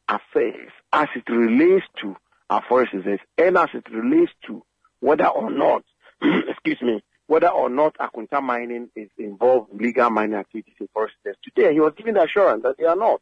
affairs 0.08 0.70
as 0.92 1.08
it 1.14 1.28
relates 1.30 1.86
to 2.00 2.16
our 2.50 2.62
forest 2.68 2.92
reserves 2.94 3.22
and 3.36 3.58
as 3.58 3.68
it 3.74 3.84
relates 3.92 4.32
to 4.46 4.62
whether 5.00 5.26
or 5.26 5.50
not, 5.50 5.84
excuse 6.48 6.80
me, 6.82 7.02
whether 7.28 7.48
or 7.48 7.68
not 7.68 7.94
Akonta 7.98 8.42
mining 8.42 8.88
is 8.96 9.10
involved 9.18 9.70
in 9.72 9.78
legal 9.78 10.10
mining 10.10 10.34
activities 10.34 10.74
in 10.80 10.88
forest. 10.92 11.14
Today, 11.44 11.72
he 11.74 11.78
was 11.78 11.92
giving 11.96 12.14
the 12.14 12.22
assurance 12.24 12.62
that 12.64 12.76
they 12.78 12.84
are 12.84 12.96
not. 12.96 13.20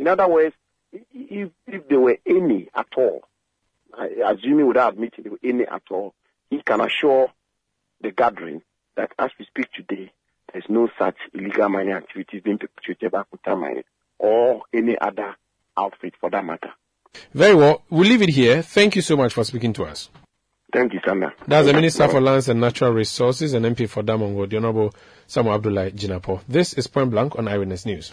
In 0.00 0.08
other 0.08 0.26
words, 0.26 0.56
if, 0.92 1.50
if 1.66 1.88
there 1.88 2.00
were 2.00 2.18
any 2.26 2.68
at 2.74 2.86
all, 2.96 3.22
I- 3.96 4.32
assuming 4.34 4.66
without 4.66 4.94
admitting 4.94 5.24
there 5.24 5.32
were 5.32 5.38
any 5.44 5.66
at 5.66 5.82
all, 5.90 6.14
he 6.50 6.62
can 6.62 6.80
assure 6.80 7.28
the 8.00 8.10
gathering 8.10 8.62
that 8.96 9.12
as 9.18 9.30
we 9.38 9.44
speak 9.44 9.70
today, 9.72 10.10
there's 10.52 10.64
no 10.68 10.88
such 10.98 11.16
illegal 11.34 11.68
mining 11.68 11.92
activities 11.92 12.40
being 12.42 12.58
perpetrated 12.58 13.12
by 13.12 13.22
Akonta 13.22 13.60
mining 13.60 13.84
or 14.18 14.62
any 14.72 14.96
other 14.98 15.36
outfit 15.76 16.14
for 16.18 16.30
that 16.30 16.44
matter. 16.44 16.70
Very 17.34 17.54
well. 17.54 17.82
We'll 17.90 18.08
leave 18.08 18.22
it 18.22 18.30
here. 18.30 18.62
Thank 18.62 18.96
you 18.96 19.02
so 19.02 19.16
much 19.16 19.34
for 19.34 19.44
speaking 19.44 19.74
to 19.74 19.84
us. 19.84 20.08
Thank 20.72 20.94
you, 20.94 21.00
Sanda. 21.00 21.32
That's 21.46 21.66
the 21.66 21.72
Minister 21.72 22.08
for 22.08 22.20
Lands 22.20 22.48
and 22.48 22.60
Natural 22.60 22.92
Resources 22.92 23.52
and 23.54 23.64
MP 23.64 23.88
for 23.88 24.02
Damongo, 24.02 24.48
the 24.50 24.56
Honorable 24.56 24.94
Samuel 25.26 25.58
Abdulai 25.60 25.92
Jinapor. 25.92 26.40
This 26.48 26.74
is 26.74 26.86
Point 26.86 27.10
Blank 27.10 27.38
on 27.38 27.46
Eyewitness 27.48 27.86
News. 27.86 28.10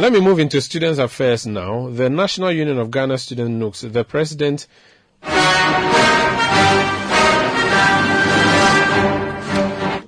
Let 0.00 0.12
me 0.12 0.20
move 0.20 0.38
into 0.38 0.60
students' 0.60 0.98
affairs 0.98 1.46
now. 1.46 1.90
The 1.90 2.08
National 2.08 2.52
Union 2.52 2.78
of 2.78 2.90
Ghana 2.90 3.18
Student 3.18 3.50
NUGS, 3.56 3.92
the 3.92 4.04
president 4.04 4.66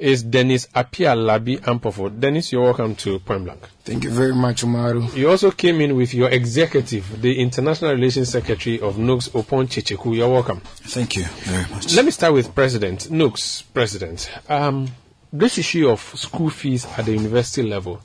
is 0.02 0.24
Dennis 0.24 0.66
Appiah 0.74 1.14
Labi 1.16 1.60
Ampofo. 1.60 2.08
Dennis, 2.18 2.50
you're 2.50 2.64
welcome 2.64 2.96
to 2.96 3.20
Point 3.20 3.44
Blank. 3.44 3.68
Thank 3.84 4.02
you 4.02 4.10
very 4.10 4.34
much, 4.34 4.62
Umaru. 4.62 5.14
You 5.16 5.30
also 5.30 5.52
came 5.52 5.80
in 5.80 5.94
with 5.94 6.12
your 6.12 6.28
executive, 6.28 7.22
the 7.22 7.38
International 7.38 7.92
Relations 7.92 8.28
Secretary 8.28 8.80
of 8.80 8.96
NUGS, 8.96 9.30
Opon 9.30 9.68
Chicheku. 9.68 10.16
You're 10.16 10.28
welcome. 10.28 10.60
Thank 10.60 11.14
you 11.14 11.22
very 11.24 11.70
much. 11.70 11.94
Let 11.94 12.04
me 12.04 12.10
start 12.10 12.32
with 12.34 12.52
President, 12.52 13.10
NUGS 13.12 13.62
President. 13.72 14.28
Um, 14.48 14.88
this 15.32 15.56
issue 15.56 15.88
of 15.88 16.00
school 16.00 16.50
fees 16.50 16.84
at 16.98 17.04
the 17.04 17.12
university 17.12 17.62
level, 17.62 18.00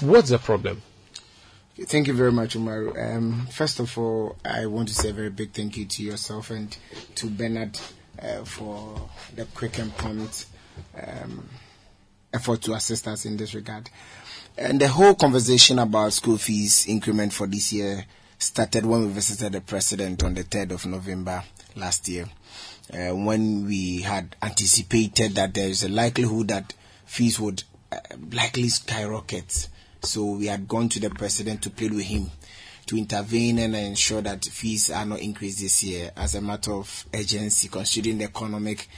what's 0.00 0.30
the 0.30 0.38
problem? 0.38 0.80
Thank 1.78 2.06
you 2.06 2.14
very 2.14 2.32
much, 2.32 2.54
Umaru. 2.54 3.16
Um, 3.16 3.46
first 3.50 3.78
of 3.78 3.98
all, 3.98 4.36
I 4.42 4.64
want 4.64 4.88
to 4.88 4.94
say 4.94 5.10
a 5.10 5.12
very 5.12 5.30
big 5.30 5.52
thank 5.52 5.76
you 5.76 5.84
to 5.84 6.02
yourself 6.02 6.50
and 6.50 6.74
to 7.16 7.26
Bernard 7.26 7.78
uh, 8.22 8.44
for 8.44 9.10
the 9.34 9.44
quick 9.44 9.78
and 9.78 9.94
prompt 9.98 10.46
um, 10.96 11.48
effort 12.32 12.62
to 12.62 12.74
assist 12.74 13.06
us 13.08 13.24
in 13.24 13.36
this 13.36 13.54
regard. 13.54 13.88
And 14.56 14.80
the 14.80 14.88
whole 14.88 15.14
conversation 15.14 15.78
about 15.78 16.12
school 16.12 16.38
fees 16.38 16.86
increment 16.88 17.32
for 17.32 17.46
this 17.46 17.72
year 17.72 18.04
started 18.38 18.86
when 18.86 19.02
we 19.02 19.08
visited 19.08 19.52
the 19.52 19.60
president 19.60 20.22
on 20.22 20.34
the 20.34 20.44
3rd 20.44 20.72
of 20.72 20.86
November 20.86 21.42
last 21.76 22.08
year, 22.08 22.26
uh, 22.92 23.14
when 23.14 23.66
we 23.66 24.02
had 24.02 24.36
anticipated 24.42 25.34
that 25.34 25.54
there 25.54 25.68
is 25.68 25.82
a 25.82 25.88
likelihood 25.88 26.48
that 26.48 26.74
fees 27.04 27.40
would 27.40 27.62
uh, 27.90 27.98
likely 28.32 28.68
skyrocket. 28.68 29.68
So 30.02 30.32
we 30.32 30.46
had 30.46 30.68
gone 30.68 30.88
to 30.90 31.00
the 31.00 31.10
president 31.10 31.62
to 31.62 31.70
plead 31.70 31.92
with 31.92 32.04
him 32.04 32.30
to 32.86 32.98
intervene 32.98 33.58
and 33.58 33.74
ensure 33.74 34.20
that 34.20 34.44
fees 34.44 34.90
are 34.90 35.06
not 35.06 35.20
increased 35.20 35.60
this 35.60 35.82
year 35.82 36.10
as 36.16 36.34
a 36.34 36.40
matter 36.40 36.72
of 36.72 37.06
urgency, 37.14 37.68
considering 37.68 38.18
the 38.18 38.24
economic 38.24 38.88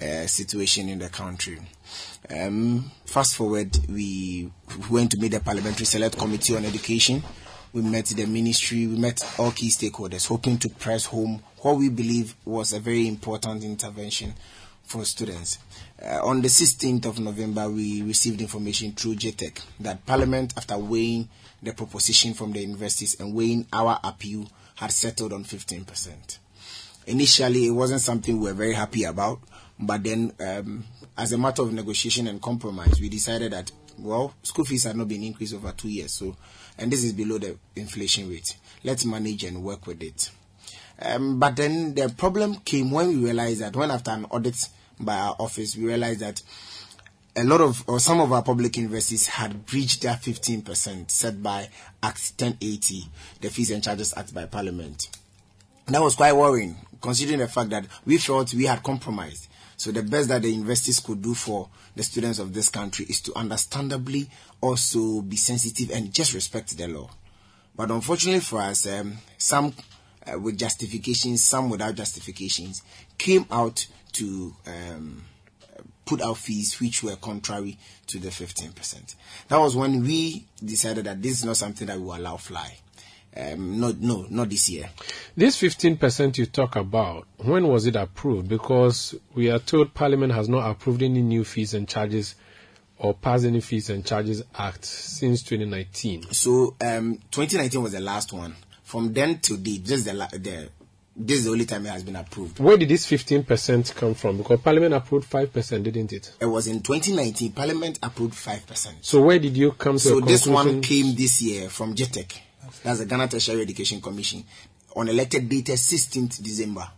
uh, 0.00 0.26
situation 0.26 0.88
in 0.88 0.98
the 0.98 1.08
country. 1.08 1.58
Um, 2.28 2.90
fast 3.04 3.36
forward, 3.36 3.76
we 3.88 4.50
went 4.90 5.12
to 5.12 5.18
meet 5.18 5.32
the 5.32 5.40
Parliamentary 5.40 5.86
Select 5.86 6.18
Committee 6.18 6.56
on 6.56 6.64
Education. 6.64 7.22
We 7.72 7.82
met 7.82 8.06
the 8.06 8.26
ministry, 8.26 8.86
we 8.86 8.96
met 8.96 9.22
all 9.38 9.50
key 9.50 9.68
stakeholders, 9.68 10.26
hoping 10.28 10.58
to 10.58 10.68
press 10.70 11.06
home 11.06 11.42
what 11.58 11.76
we 11.76 11.88
believe 11.88 12.34
was 12.44 12.72
a 12.72 12.80
very 12.80 13.08
important 13.08 13.64
intervention 13.64 14.34
for 14.84 15.04
students. 15.04 15.58
Uh, 16.02 16.20
on 16.22 16.40
the 16.40 16.48
16th 16.48 17.06
of 17.06 17.18
November, 17.18 17.68
we 17.68 18.02
received 18.02 18.40
information 18.40 18.92
through 18.92 19.16
GTEC 19.16 19.60
that 19.80 20.06
Parliament, 20.06 20.54
after 20.56 20.78
weighing 20.78 21.28
the 21.62 21.72
proposition 21.72 22.34
from 22.34 22.52
the 22.52 22.60
universities 22.60 23.18
and 23.18 23.34
weighing 23.34 23.66
our 23.72 23.98
appeal, 24.04 24.48
had 24.76 24.92
settled 24.92 25.32
on 25.32 25.44
15%. 25.44 26.38
Initially, 27.06 27.66
it 27.66 27.70
wasn't 27.70 28.00
something 28.00 28.38
we 28.38 28.48
were 28.48 28.54
very 28.54 28.74
happy 28.74 29.04
about, 29.04 29.40
but 29.78 30.02
then, 30.02 30.32
um, 30.40 30.84
as 31.16 31.32
a 31.32 31.38
matter 31.38 31.62
of 31.62 31.72
negotiation 31.72 32.26
and 32.28 32.40
compromise, 32.40 33.00
we 33.00 33.08
decided 33.08 33.52
that, 33.52 33.70
well, 33.98 34.34
school 34.42 34.64
fees 34.64 34.84
had 34.84 34.96
not 34.96 35.08
been 35.08 35.22
increased 35.22 35.54
over 35.54 35.72
two 35.72 35.88
years, 35.88 36.12
so, 36.12 36.36
and 36.78 36.90
this 36.90 37.04
is 37.04 37.12
below 37.12 37.38
the 37.38 37.56
inflation 37.74 38.28
rate. 38.28 38.56
Let's 38.84 39.04
manage 39.04 39.44
and 39.44 39.62
work 39.62 39.86
with 39.86 40.02
it. 40.02 40.30
Um, 41.00 41.38
but 41.38 41.56
then 41.56 41.94
the 41.94 42.08
problem 42.16 42.56
came 42.56 42.90
when 42.90 43.08
we 43.08 43.16
realized 43.16 43.60
that 43.60 43.76
when 43.76 43.90
after 43.90 44.12
an 44.12 44.24
audit 44.30 44.56
by 44.98 45.16
our 45.16 45.36
office, 45.38 45.76
we 45.76 45.86
realized 45.86 46.20
that 46.20 46.42
a 47.36 47.44
lot 47.44 47.60
of 47.60 47.84
or 47.86 48.00
some 48.00 48.20
of 48.20 48.32
our 48.32 48.42
public 48.42 48.76
universities 48.78 49.26
had 49.26 49.66
breached 49.66 50.02
their 50.02 50.14
15% 50.14 51.10
set 51.10 51.42
by 51.42 51.68
Act 52.02 52.32
1080, 52.38 53.04
the 53.42 53.50
Fees 53.50 53.70
and 53.70 53.84
Charges 53.84 54.14
Act 54.16 54.32
by 54.32 54.46
Parliament. 54.46 55.10
that 55.86 56.00
was 56.00 56.14
quite 56.14 56.32
worrying, 56.32 56.76
considering 57.02 57.40
the 57.40 57.48
fact 57.48 57.70
that 57.70 57.86
we 58.06 58.16
felt 58.16 58.54
we 58.54 58.64
had 58.64 58.82
compromised. 58.82 59.45
So 59.76 59.92
the 59.92 60.02
best 60.02 60.28
that 60.28 60.42
the 60.42 60.50
universities 60.50 61.00
could 61.00 61.20
do 61.22 61.34
for 61.34 61.68
the 61.94 62.02
students 62.02 62.38
of 62.38 62.54
this 62.54 62.68
country 62.68 63.06
is 63.08 63.20
to 63.22 63.36
understandably 63.36 64.28
also 64.60 65.20
be 65.20 65.36
sensitive 65.36 65.90
and 65.90 66.12
just 66.12 66.32
respect 66.34 66.76
the 66.76 66.88
law. 66.88 67.10
But 67.74 67.90
unfortunately 67.90 68.40
for 68.40 68.60
us, 68.60 68.86
um, 68.86 69.18
some 69.36 69.74
uh, 70.26 70.38
with 70.38 70.58
justifications, 70.58 71.44
some 71.44 71.68
without 71.68 71.94
justifications, 71.94 72.82
came 73.18 73.46
out 73.50 73.86
to 74.12 74.54
um, 74.66 75.24
put 76.06 76.22
out 76.22 76.38
fees 76.38 76.80
which 76.80 77.02
were 77.02 77.16
contrary 77.16 77.76
to 78.06 78.18
the 78.18 78.28
15%. 78.28 79.14
That 79.48 79.58
was 79.58 79.76
when 79.76 80.02
we 80.02 80.46
decided 80.64 81.04
that 81.04 81.20
this 81.20 81.32
is 81.32 81.44
not 81.44 81.56
something 81.58 81.86
that 81.88 81.98
we 81.98 82.04
will 82.04 82.16
allow 82.16 82.36
fly. 82.38 82.78
Um, 83.36 83.78
no, 83.80 83.94
no, 83.98 84.26
not 84.30 84.48
this 84.48 84.70
year. 84.70 84.88
This 85.36 85.60
15% 85.60 86.38
you 86.38 86.46
talk 86.46 86.76
about, 86.76 87.26
when 87.36 87.68
was 87.68 87.86
it 87.86 87.96
approved? 87.96 88.48
Because 88.48 89.14
we 89.34 89.50
are 89.50 89.58
told 89.58 89.92
Parliament 89.92 90.32
has 90.32 90.48
not 90.48 90.70
approved 90.70 91.02
any 91.02 91.20
new 91.20 91.44
fees 91.44 91.74
and 91.74 91.86
charges 91.86 92.34
or 92.98 93.12
passed 93.12 93.44
any 93.44 93.60
fees 93.60 93.90
and 93.90 94.06
charges 94.06 94.42
act 94.58 94.84
since 94.84 95.42
2019. 95.42 96.32
So, 96.32 96.76
um, 96.80 97.20
2019 97.30 97.82
was 97.82 97.92
the 97.92 98.00
last 98.00 98.32
one. 98.32 98.54
From 98.82 99.12
then 99.12 99.40
to 99.40 99.56
date, 99.58 99.84
this 99.84 99.98
is 99.98 100.04
the, 100.06 100.12
the 100.12 100.70
this 101.18 101.38
is 101.38 101.44
the 101.46 101.50
only 101.50 101.64
time 101.64 101.86
it 101.86 101.88
has 101.88 102.04
been 102.04 102.16
approved. 102.16 102.60
Where 102.60 102.76
did 102.76 102.90
this 102.90 103.06
15% 103.10 103.94
come 103.94 104.14
from? 104.14 104.36
Because 104.36 104.60
Parliament 104.60 104.92
approved 104.94 105.30
5%, 105.30 105.82
didn't 105.82 106.12
it? 106.12 106.34
It 106.38 106.46
was 106.46 106.66
in 106.66 106.82
2019. 106.82 107.52
Parliament 107.52 107.98
approved 108.02 108.34
5%. 108.34 108.92
So 109.00 109.22
where 109.22 109.38
did 109.38 109.56
you 109.56 109.72
come 109.72 109.94
to 109.94 109.98
So 109.98 110.20
this 110.20 110.46
one 110.46 110.82
came 110.82 111.14
this 111.14 111.40
year 111.40 111.70
from 111.70 111.94
GTEC. 111.94 112.40
That's 112.82 113.00
the 113.00 113.06
Ghana 113.06 113.28
Tertiary 113.28 113.62
Education 113.62 114.00
Commission 114.00 114.44
on 114.94 115.08
elected 115.08 115.48
date 115.48 115.66
16th 115.66 116.42
December. 116.42 116.88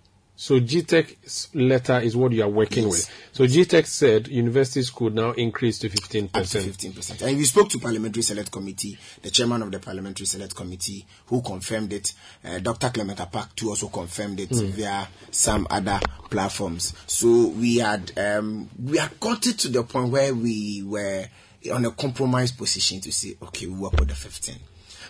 So 0.40 0.60
GTEC's 0.60 1.48
letter 1.52 1.98
is 1.98 2.16
what 2.16 2.30
you 2.30 2.44
are 2.44 2.48
working 2.48 2.84
yes. 2.84 2.92
with. 2.92 3.10
So 3.32 3.44
GTEC 3.44 3.86
said 3.86 4.28
universities 4.28 4.88
could 4.88 5.12
now 5.12 5.32
increase 5.32 5.80
to 5.80 5.88
15%. 5.88 6.26
Up 6.26 6.44
to 6.46 6.58
15%. 6.58 7.22
And 7.26 7.36
we 7.36 7.44
spoke 7.44 7.68
to 7.70 7.80
Parliamentary 7.80 8.22
Select 8.22 8.52
Committee, 8.52 8.96
the 9.20 9.32
chairman 9.32 9.62
of 9.62 9.72
the 9.72 9.80
Parliamentary 9.80 10.26
Select 10.26 10.54
Committee, 10.54 11.04
who 11.26 11.42
confirmed 11.42 11.92
it. 11.92 12.14
Uh, 12.44 12.60
Dr. 12.60 12.90
Clement 12.90 13.18
Apaak 13.18 13.56
too 13.56 13.70
also 13.70 13.88
confirmed 13.88 14.38
it 14.38 14.50
mm. 14.50 14.68
via 14.68 15.08
some 15.32 15.66
other 15.70 15.98
platforms. 16.30 16.94
So 17.08 17.48
we 17.48 17.78
had, 17.78 18.12
um, 18.16 18.70
we 18.80 18.98
had 18.98 19.18
got 19.18 19.44
it 19.44 19.58
to 19.58 19.68
the 19.68 19.82
point 19.82 20.12
where 20.12 20.32
we 20.32 20.84
were 20.84 21.24
on 21.72 21.84
a 21.84 21.90
compromise 21.90 22.52
position 22.52 23.00
to 23.00 23.10
say, 23.10 23.34
okay, 23.42 23.66
we 23.66 23.74
work 23.74 23.98
with 23.98 24.08
the 24.08 24.14
15. 24.14 24.54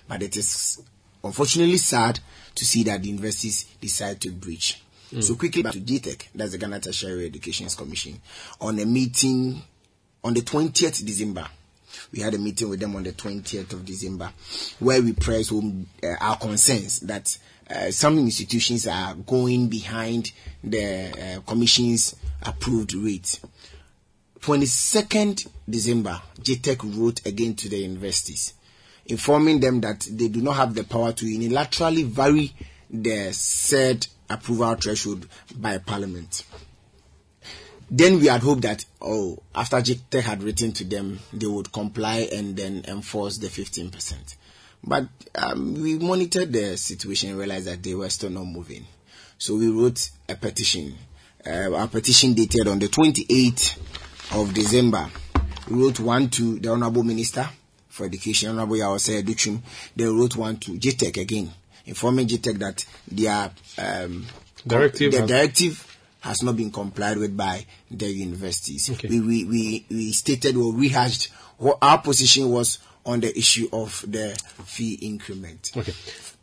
But 0.09 0.23
it 0.23 0.37
is 0.37 0.83
unfortunately 1.23 1.77
sad 1.77 2.21
to 2.55 2.65
see 2.65 2.83
that 2.85 3.03
the 3.03 3.09
universities 3.09 3.65
decide 3.81 4.21
to 4.23 4.31
breach 4.31 4.83
Mm. 5.13 5.25
So 5.25 5.37
quickly 5.37 5.63
back 5.63 5.73
to 5.73 5.81
GTEC, 5.81 6.29
that's 6.35 6.53
the 6.53 6.59
Ghana 6.59 6.81
Tertiary 6.81 7.27
Education 7.27 7.67
Commission, 7.71 8.21
on 8.61 8.79
a 8.79 8.85
meeting 8.85 9.63
on 10.23 10.35
the 10.35 10.41
20th 10.43 11.05
December. 11.05 11.47
We 12.13 12.21
had 12.21 12.35
a 12.35 12.39
meeting 12.39 12.69
with 12.69 12.81
them 12.81 12.95
on 12.95 13.05
the 13.05 13.13
20th 13.13 13.73
of 13.73 13.85
December 13.87 14.31
where 14.79 15.01
we 15.01 15.15
pressed 15.15 15.51
home 15.51 15.87
uh, 16.03 16.09
our 16.21 16.37
concerns 16.37 17.01
that 17.01 17.39
uh, 17.71 17.91
some 17.91 18.19
institutions 18.19 18.87
are 18.87 19.15
going 19.15 19.69
behind 19.69 20.33
the 20.63 21.37
uh, 21.37 21.41
commission's 21.41 22.15
approved 22.43 22.95
rate. 22.95 23.41
22nd 24.41 25.49
December, 25.69 26.21
GTEC 26.41 26.99
wrote 26.99 27.25
again 27.27 27.55
to 27.55 27.69
the 27.69 27.79
universities, 27.79 28.53
informing 29.09 29.61
them 29.61 29.81
that 29.81 30.07
they 30.11 30.29
do 30.29 30.41
not 30.43 30.57
have 30.57 30.75
the 30.75 30.85
power 30.85 31.13
to 31.13 31.25
unilaterally 31.25 32.05
vary 32.05 32.53
the 32.91 33.33
said 33.33 34.07
approval 34.31 34.75
threshold 34.75 35.27
by 35.57 35.79
Parliament. 35.79 36.45
Then 37.91 38.21
we 38.21 38.27
had 38.27 38.43
hoped 38.43 38.63
that, 38.63 38.85
oh, 39.01 39.39
after 39.55 39.77
GTEC 39.79 40.21
had 40.21 40.43
written 40.43 40.73
to 40.73 40.85
them, 40.85 41.19
they 41.33 41.47
would 41.47 41.73
comply 41.73 42.29
and 42.33 42.55
then 42.55 42.85
enforce 42.87 43.39
the 43.39 43.47
15%. 43.47 44.37
But 44.85 45.09
um, 45.35 45.75
we 45.83 45.99
monitored 45.99 46.53
the 46.53 46.77
situation 46.77 47.31
and 47.31 47.39
realized 47.39 47.67
that 47.67 47.83
they 47.83 47.95
were 47.95 48.11
still 48.11 48.31
not 48.31 48.45
moving. 48.45 48.87
So 49.39 49.57
we 49.57 49.69
wrote 49.69 50.11
a 50.29 50.35
petition. 50.35 50.95
Uh, 51.47 51.73
our 51.75 51.89
petition 51.89 52.35
dated 52.35 52.69
on 52.69 52.79
the 52.79 52.89
28th 52.89 53.79
of 54.39 54.53
December. 54.53 55.11
We 55.71 55.83
wrote 55.83 55.99
one 56.01 56.29
to 56.31 56.59
the 56.59 56.69
Honorable 56.71 57.05
Minister 57.05 57.49
for 57.99 58.07
Education, 58.07 58.51
Honorable 58.51 58.77
Yaw 58.77 58.95
Osei 58.97 59.23
Adutwum. 59.23 59.61
They 59.97 60.05
wrote 60.05 60.37
one 60.37 60.57
to 60.59 60.73
GTEC 60.73 61.17
again 61.21 61.53
informing 61.89 62.29
GTEC 62.29 62.59
that 62.59 62.85
their 63.11 63.51
um, 63.79 64.27
directive, 64.67 65.11
the 65.13 65.21
has 65.21 65.29
directive 65.29 65.99
has 66.21 66.43
not 66.43 66.57
been 66.57 66.71
complied 66.71 67.17
with 67.17 67.37
by 67.37 67.65
the 67.91 68.07
universities. 68.07 68.91
Okay. 68.91 69.09
We, 69.09 69.21
we, 69.21 69.45
we, 69.45 69.87
we 69.89 70.13
stated 70.13 70.57
or 70.57 70.75
rehashed 70.75 71.29
what 71.57 71.79
our 71.81 71.99
position 72.01 72.51
was 72.51 72.79
on 73.07 73.21
the 73.21 73.37
issue 73.37 73.69
of 73.73 74.05
the 74.07 74.39
fee 74.65 74.95
increment. 74.95 75.73
Okay. 75.77 75.93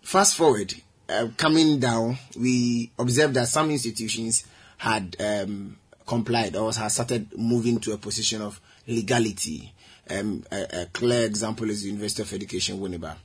Fast 0.01 0.35
forward, 0.35 0.73
uh, 1.07 1.27
coming 1.37 1.79
down, 1.79 2.17
we 2.37 2.91
observed 2.97 3.35
that 3.35 3.47
some 3.47 3.69
institutions 3.69 4.45
had 4.77 5.15
um, 5.19 5.77
complied 6.07 6.55
or 6.55 6.71
had 6.73 6.87
started 6.87 7.37
moving 7.37 7.79
to 7.81 7.93
a 7.93 7.97
position 7.97 8.41
of 8.41 8.59
legality. 8.87 9.71
Um, 10.09 10.43
a, 10.51 10.81
a, 10.81 10.85
clear 10.87 11.25
example 11.25 11.69
is 11.69 11.81
the 11.81 11.87
University 11.87 12.21
of 12.21 12.31
Education, 12.33 12.79
Winneba. 12.79 13.15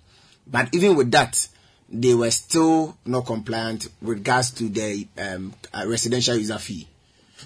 But 0.46 0.74
even 0.74 0.96
with 0.96 1.10
that, 1.10 1.46
they 1.90 2.14
were 2.14 2.30
still 2.30 2.96
not 3.04 3.26
compliant 3.26 3.88
with 4.00 4.18
regards 4.18 4.50
to 4.52 4.68
the 4.68 5.06
um, 5.18 5.52
uh, 5.74 5.84
residential 5.86 6.36
user 6.36 6.58
fee. 6.58 6.88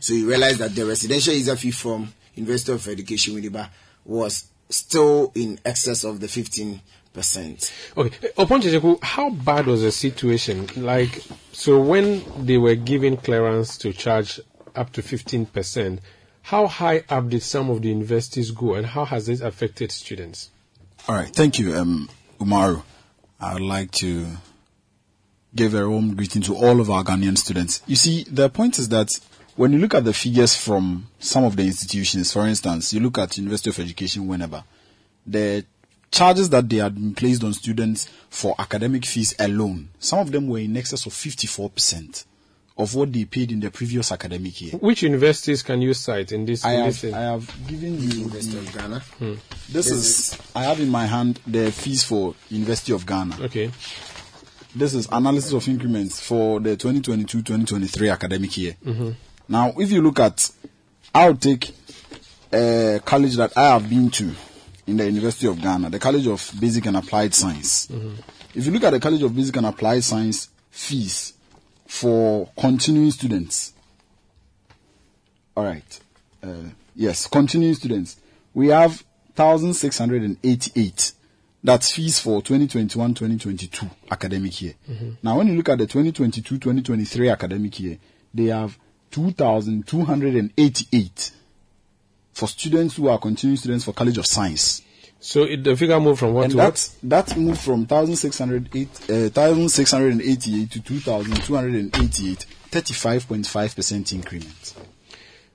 So 0.00 0.14
you 0.14 0.28
realize 0.28 0.58
that 0.58 0.74
the 0.74 0.86
residential 0.86 1.34
user 1.34 1.56
fee 1.56 1.70
from 1.70 2.12
University 2.34 2.72
of 2.72 2.86
Education 2.86 3.34
Winneba 3.34 3.68
was 4.04 4.46
still 4.68 5.32
in 5.34 5.58
excess 5.64 6.04
of 6.04 6.20
the 6.20 6.28
15 6.28 6.80
percent. 7.12 7.72
Okay, 7.96 8.28
Oponchecheku, 8.36 9.02
how 9.02 9.30
bad 9.30 9.66
was 9.66 9.82
the 9.82 9.92
situation? 9.92 10.68
Like, 10.76 11.22
so 11.52 11.80
when 11.80 12.24
they 12.44 12.58
were 12.58 12.74
given 12.74 13.16
clearance 13.16 13.78
to 13.78 13.92
charge 13.92 14.40
up 14.74 14.92
to 14.92 15.02
15 15.02 15.46
percent, 15.46 16.00
how 16.44 16.66
high 16.66 17.02
up 17.08 17.30
did 17.30 17.42
some 17.42 17.70
of 17.70 17.80
the 17.80 17.88
universities 17.88 18.50
go, 18.50 18.74
and 18.74 18.84
how 18.84 19.06
has 19.06 19.26
this 19.26 19.40
affected 19.40 19.90
students? 19.90 20.50
All 21.08 21.14
right, 21.14 21.28
thank 21.28 21.58
you, 21.58 21.74
um, 21.74 22.10
Umaru. 22.38 22.82
I 23.40 23.54
would 23.54 23.62
like 23.62 23.90
to 23.92 24.26
give 25.56 25.74
a 25.74 25.88
warm 25.88 26.14
greeting 26.14 26.42
to 26.42 26.54
all 26.54 26.82
of 26.82 26.90
our 26.90 27.02
Ghanaian 27.02 27.38
students. 27.38 27.82
You 27.86 27.96
see, 27.96 28.24
the 28.24 28.50
point 28.50 28.78
is 28.78 28.90
that 28.90 29.08
when 29.56 29.72
you 29.72 29.78
look 29.78 29.94
at 29.94 30.04
the 30.04 30.12
figures 30.12 30.54
from 30.54 31.06
some 31.18 31.44
of 31.44 31.56
the 31.56 31.62
institutions, 31.62 32.30
for 32.30 32.46
instance, 32.46 32.92
you 32.92 33.00
look 33.00 33.16
at 33.16 33.38
University 33.38 33.70
of 33.70 33.78
Education 33.78 34.26
Winneba, 34.28 34.64
the 35.26 35.64
charges 36.10 36.50
that 36.50 36.68
they 36.68 36.76
had 36.76 36.94
been 36.94 37.14
placed 37.14 37.42
on 37.42 37.54
students 37.54 38.06
for 38.28 38.54
academic 38.58 39.06
fees 39.06 39.34
alone, 39.38 39.88
some 39.98 40.18
of 40.18 40.30
them 40.30 40.48
were 40.48 40.58
in 40.58 40.76
excess 40.76 41.06
of 41.06 41.14
54% 41.14 42.26
of 42.76 42.94
what 42.94 43.12
they 43.12 43.24
paid 43.24 43.52
in 43.52 43.60
the 43.60 43.70
previous 43.70 44.10
academic 44.10 44.60
year. 44.60 44.72
Which 44.72 45.02
universities 45.02 45.62
can 45.62 45.80
you 45.80 45.94
cite 45.94 46.32
in 46.32 46.44
this? 46.44 46.64
I 46.64 46.72
in 46.72 46.84
have, 46.86 47.00
this? 47.00 47.14
I 47.14 47.20
have 47.20 47.68
given 47.68 48.00
you 48.00 48.08
University 48.08 48.58
of 48.58 48.72
Ghana. 48.72 48.98
Hmm. 49.18 49.34
This 49.70 49.90
is 49.90 50.38
I 50.56 50.64
have 50.64 50.80
in 50.80 50.88
my 50.88 51.06
hand 51.06 51.38
the 51.46 51.70
fees 51.70 52.02
for 52.02 52.34
University 52.50 52.92
of 52.92 53.06
Ghana. 53.06 53.38
Okay. 53.42 53.70
This 54.74 54.92
is 54.92 55.06
analysis 55.12 55.52
of 55.52 55.68
increments 55.68 56.18
for 56.20 56.58
the 56.58 56.76
2022-2023 56.76 58.10
academic 58.12 58.56
year. 58.56 58.76
Mhm. 58.84 59.14
Now, 59.48 59.72
if 59.78 59.92
you 59.92 60.02
look 60.02 60.18
at, 60.18 60.50
I'll 61.14 61.36
take 61.36 61.72
a 62.52 63.00
college 63.04 63.36
that 63.36 63.56
I 63.56 63.68
have 63.68 63.88
been 63.88 64.10
to 64.10 64.34
in 64.88 64.96
the 64.96 65.04
University 65.06 65.46
of 65.46 65.60
Ghana, 65.62 65.90
the 65.90 66.00
College 66.00 66.26
of 66.26 66.50
Basic 66.58 66.86
and 66.86 66.96
Applied 66.96 67.34
Science. 67.36 67.86
Mhm. 67.86 68.16
If 68.52 68.66
you 68.66 68.72
look 68.72 68.82
at 68.82 68.90
the 68.90 68.98
College 69.00 69.22
of 69.22 69.34
Basic 69.36 69.56
and 69.56 69.66
Applied 69.66 70.02
Science 70.02 70.48
fees 70.72 71.33
for 71.94 72.48
continuing 72.58 73.12
students, 73.12 73.72
all 75.56 75.62
right, 75.62 76.00
uh, 76.42 76.64
yes, 76.96 77.28
continuing 77.28 77.74
students, 77.74 78.16
we 78.52 78.66
have 78.68 79.04
1,688. 79.36 81.12
That's 81.62 81.92
fees 81.92 82.18
for 82.18 82.42
2021-2022 82.42 83.88
academic 84.10 84.60
year. 84.60 84.74
Mhm. 84.90 85.18
Now, 85.22 85.38
when 85.38 85.46
you 85.46 85.54
look 85.54 85.68
at 85.68 85.78
the 85.78 85.86
2022-2023 85.86 87.30
academic 87.30 87.78
year, 87.78 87.98
they 88.34 88.46
have 88.46 88.76
2,288 89.12 91.30
for 92.32 92.48
students 92.48 92.96
who 92.96 93.06
are 93.08 93.18
continuing 93.20 93.56
students 93.56 93.84
for 93.84 93.92
College 93.94 94.18
of 94.18 94.26
Science. 94.26 94.82
So 95.26 95.44
it, 95.44 95.64
the 95.64 95.74
figure 95.74 95.98
moved 95.98 96.18
from 96.20 96.34
what 96.34 96.44
and 96.44 96.50
to 96.50 96.56
that, 96.58 96.90
that 97.04 97.34
moved 97.38 97.58
from 97.62 97.86
1,608, 97.86 98.88
uh, 99.08 99.30
1,688 99.30 100.70
to 100.70 100.80
2,288, 100.82 102.46
35.5% 102.70 104.12
increment. 104.12 104.74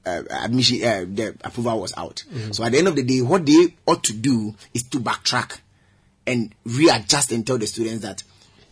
uh, 0.07 0.23
admission, 0.31 0.77
uh, 0.85 1.05
the 1.13 1.35
approval 1.43 1.81
was 1.81 1.93
out. 1.97 2.23
Mhm. 2.33 2.55
So 2.55 2.63
at 2.63 2.71
the 2.71 2.79
end 2.79 2.87
of 2.89 2.95
the 2.95 3.03
day, 3.03 3.21
what 3.21 3.45
they 3.45 3.75
ought 3.85 4.05
to 4.05 4.13
do 4.13 4.55
is 4.73 4.85
to 4.85 5.01
backtrack 5.01 5.59
and 6.27 6.55
readjust 6.65 7.33
and 7.33 7.47
tell 7.47 7.59
the 7.59 7.67
students 7.67 8.03
that 8.03 8.23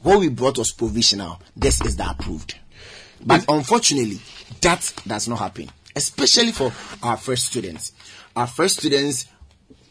what 0.03 0.21
we 0.21 0.29
brought 0.29 0.59
was 0.59 0.71
provisional. 0.73 1.41
This 1.57 1.81
is 1.81 1.97
the 1.97 2.09
approved. 2.09 2.55
But 3.25 3.45
unfortunately, 3.49 4.21
that 4.61 4.93
does 5.07 5.27
not 5.29 5.41
happen, 5.41 5.69
especially 5.97 6.53
for 6.53 6.73
our 7.03 7.17
first 7.17 7.47
students. 7.47 7.93
Our 8.37 8.47
first 8.47 8.79
students 8.79 9.27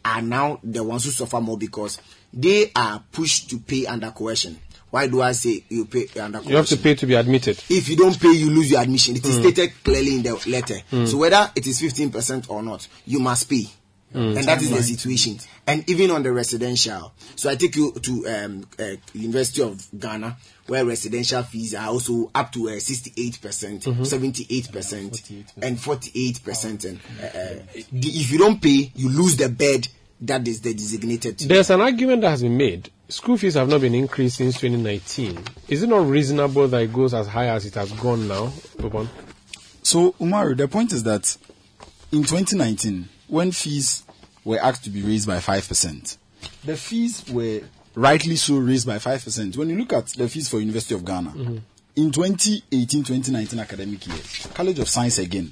are 0.05 0.21
now 0.21 0.59
the 0.63 0.83
ones 0.83 1.03
who 1.03 1.11
suffer 1.11 1.41
more 1.41 1.57
because 1.57 1.99
they 2.33 2.71
are 2.75 3.03
pushed 3.11 3.49
to 3.49 3.57
pay 3.59 3.85
under 3.85 4.11
coercion. 4.11 4.57
Why 4.89 5.07
do 5.07 5.21
I 5.21 5.33
say 5.33 5.65
you 5.67 5.83
pay 5.85 6.07
under 6.21 6.37
coercion? 6.37 6.51
You 6.51 6.55
have 6.57 6.67
to 6.67 6.77
pay 6.77 6.95
to 6.95 7.05
be 7.05 7.15
admitted. 7.15 7.61
If 7.69 7.89
you 7.89 7.97
don't 7.97 8.17
pay, 8.17 8.31
you 8.31 8.49
lose 8.49 8.71
your 8.71 8.81
admission. 8.81 9.17
It 9.17 9.25
is 9.25 9.35
Mm. 9.37 9.41
stated 9.41 9.83
clearly 9.83 10.15
in 10.15 10.23
the 10.23 10.33
letter. 10.47 10.79
Mm. 10.93 11.07
So 11.09 11.17
whether 11.17 11.51
it 11.55 11.67
is 11.67 11.81
15% 11.81 12.45
or 12.49 12.63
not, 12.63 12.87
you 13.05 13.19
must 13.19 13.49
pay. 13.49 13.67
Mm. 14.13 14.37
And 14.37 14.47
that 14.47 14.61
is 14.61 14.69
the 14.71 14.81
situation. 14.81 15.37
And 15.67 15.87
even 15.89 16.11
on 16.11 16.23
the 16.23 16.31
residential. 16.31 17.11
So 17.35 17.49
I 17.49 17.55
take 17.55 17.75
you 17.75 17.91
to 17.91 18.27
um, 18.27 18.65
uh, 18.79 18.95
University 19.13 19.61
of 19.61 19.85
Ghana, 19.99 20.37
where 20.67 20.85
residential 20.85 21.43
fees 21.43 21.75
are 21.75 21.87
also 21.87 22.31
up 22.33 22.51
to 22.53 22.69
uh, 22.69 22.73
68%, 22.79 23.83
Mhm. 23.83 24.05
78%, 24.05 25.43
and 25.61 25.77
48%. 25.77 26.85
And 26.85 26.99
uh, 27.21 27.25
uh, 27.25 27.53
the- 27.91 28.09
if 28.19 28.31
you 28.31 28.37
don't 28.37 28.61
pay, 28.61 28.91
you 28.95 29.09
lose 29.09 29.35
the 29.35 29.49
bed 29.49 29.87
that 30.21 30.47
is 30.47 30.61
the 30.61 30.73
designated. 30.73 31.39
There's 31.39 31.69
an 31.69 31.81
argument 31.81 32.21
that 32.21 32.29
has 32.31 32.41
been 32.41 32.57
made. 32.57 32.89
School 33.09 33.37
fees 33.37 33.53
have 33.55 33.69
not 33.69 33.81
been 33.81 33.93
increased 33.93 34.37
since 34.37 34.55
2019. 34.59 35.37
Is 35.67 35.83
it 35.83 35.87
not 35.89 36.07
reasonable 36.07 36.67
that 36.69 36.81
it 36.81 36.93
goes 36.93 37.13
as 37.13 37.27
high 37.27 37.47
as 37.49 37.65
it 37.65 37.75
has 37.75 37.91
gone 37.91 38.27
now? 38.27 38.47
Bobon? 38.77 39.07
So, 39.83 40.13
Umaru, 40.13 40.57
the 40.57 40.67
point 40.67 40.91
is 40.93 41.03
that 41.03 41.37
in 42.11 42.23
2019, 42.23 43.07
when 43.27 43.51
fees 43.51 44.03
were 44.43 44.59
asked 44.59 44.83
to 44.85 44.89
be 44.89 45.01
raised 45.01 45.27
by 45.27 45.37
5%, 45.39 46.17
the 46.63 46.77
fees 46.77 47.23
were 47.29 47.61
rightly 47.95 48.35
so 48.35 48.57
raised 48.57 48.87
by 48.87 48.97
5%. 48.97 49.57
When 49.57 49.69
you 49.69 49.77
look 49.77 49.93
at 49.93 50.07
the 50.07 50.29
fees 50.29 50.49
for 50.49 50.59
University 50.59 50.95
of 50.95 51.03
Ghana, 51.03 51.31
Mhm. 51.31 51.61
in 51.95 52.11
2018-2019 52.11 53.59
academic 53.59 54.05
year, 54.07 54.17
College 54.53 54.79
of 54.79 54.87
Science 54.89 55.17
again, 55.17 55.51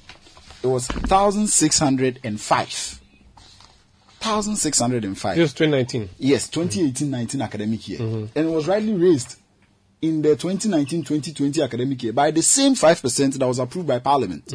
it 0.63 0.67
was 0.67 0.87
1,605. 0.87 3.01
1,605. 4.21 5.35
This 5.35 5.41
was 5.43 5.53
2019. 5.53 6.09
Yes, 6.17 6.47
2018-19 6.49 7.41
academic 7.41 7.87
year. 7.87 7.99
And 8.01 8.29
it 8.35 8.45
was 8.49 8.67
rightly 8.67 8.93
raised 8.93 9.35
in 10.01 10.21
the 10.21 10.35
2019-2020 10.35 11.61
academic 11.63 12.01
year 12.03 12.13
by 12.13 12.31
the 12.31 12.41
same 12.41 12.75
5% 12.75 13.37
that 13.39 13.47
was 13.47 13.59
approved 13.59 13.87
by 13.87 13.99
Parliament. 13.99 14.51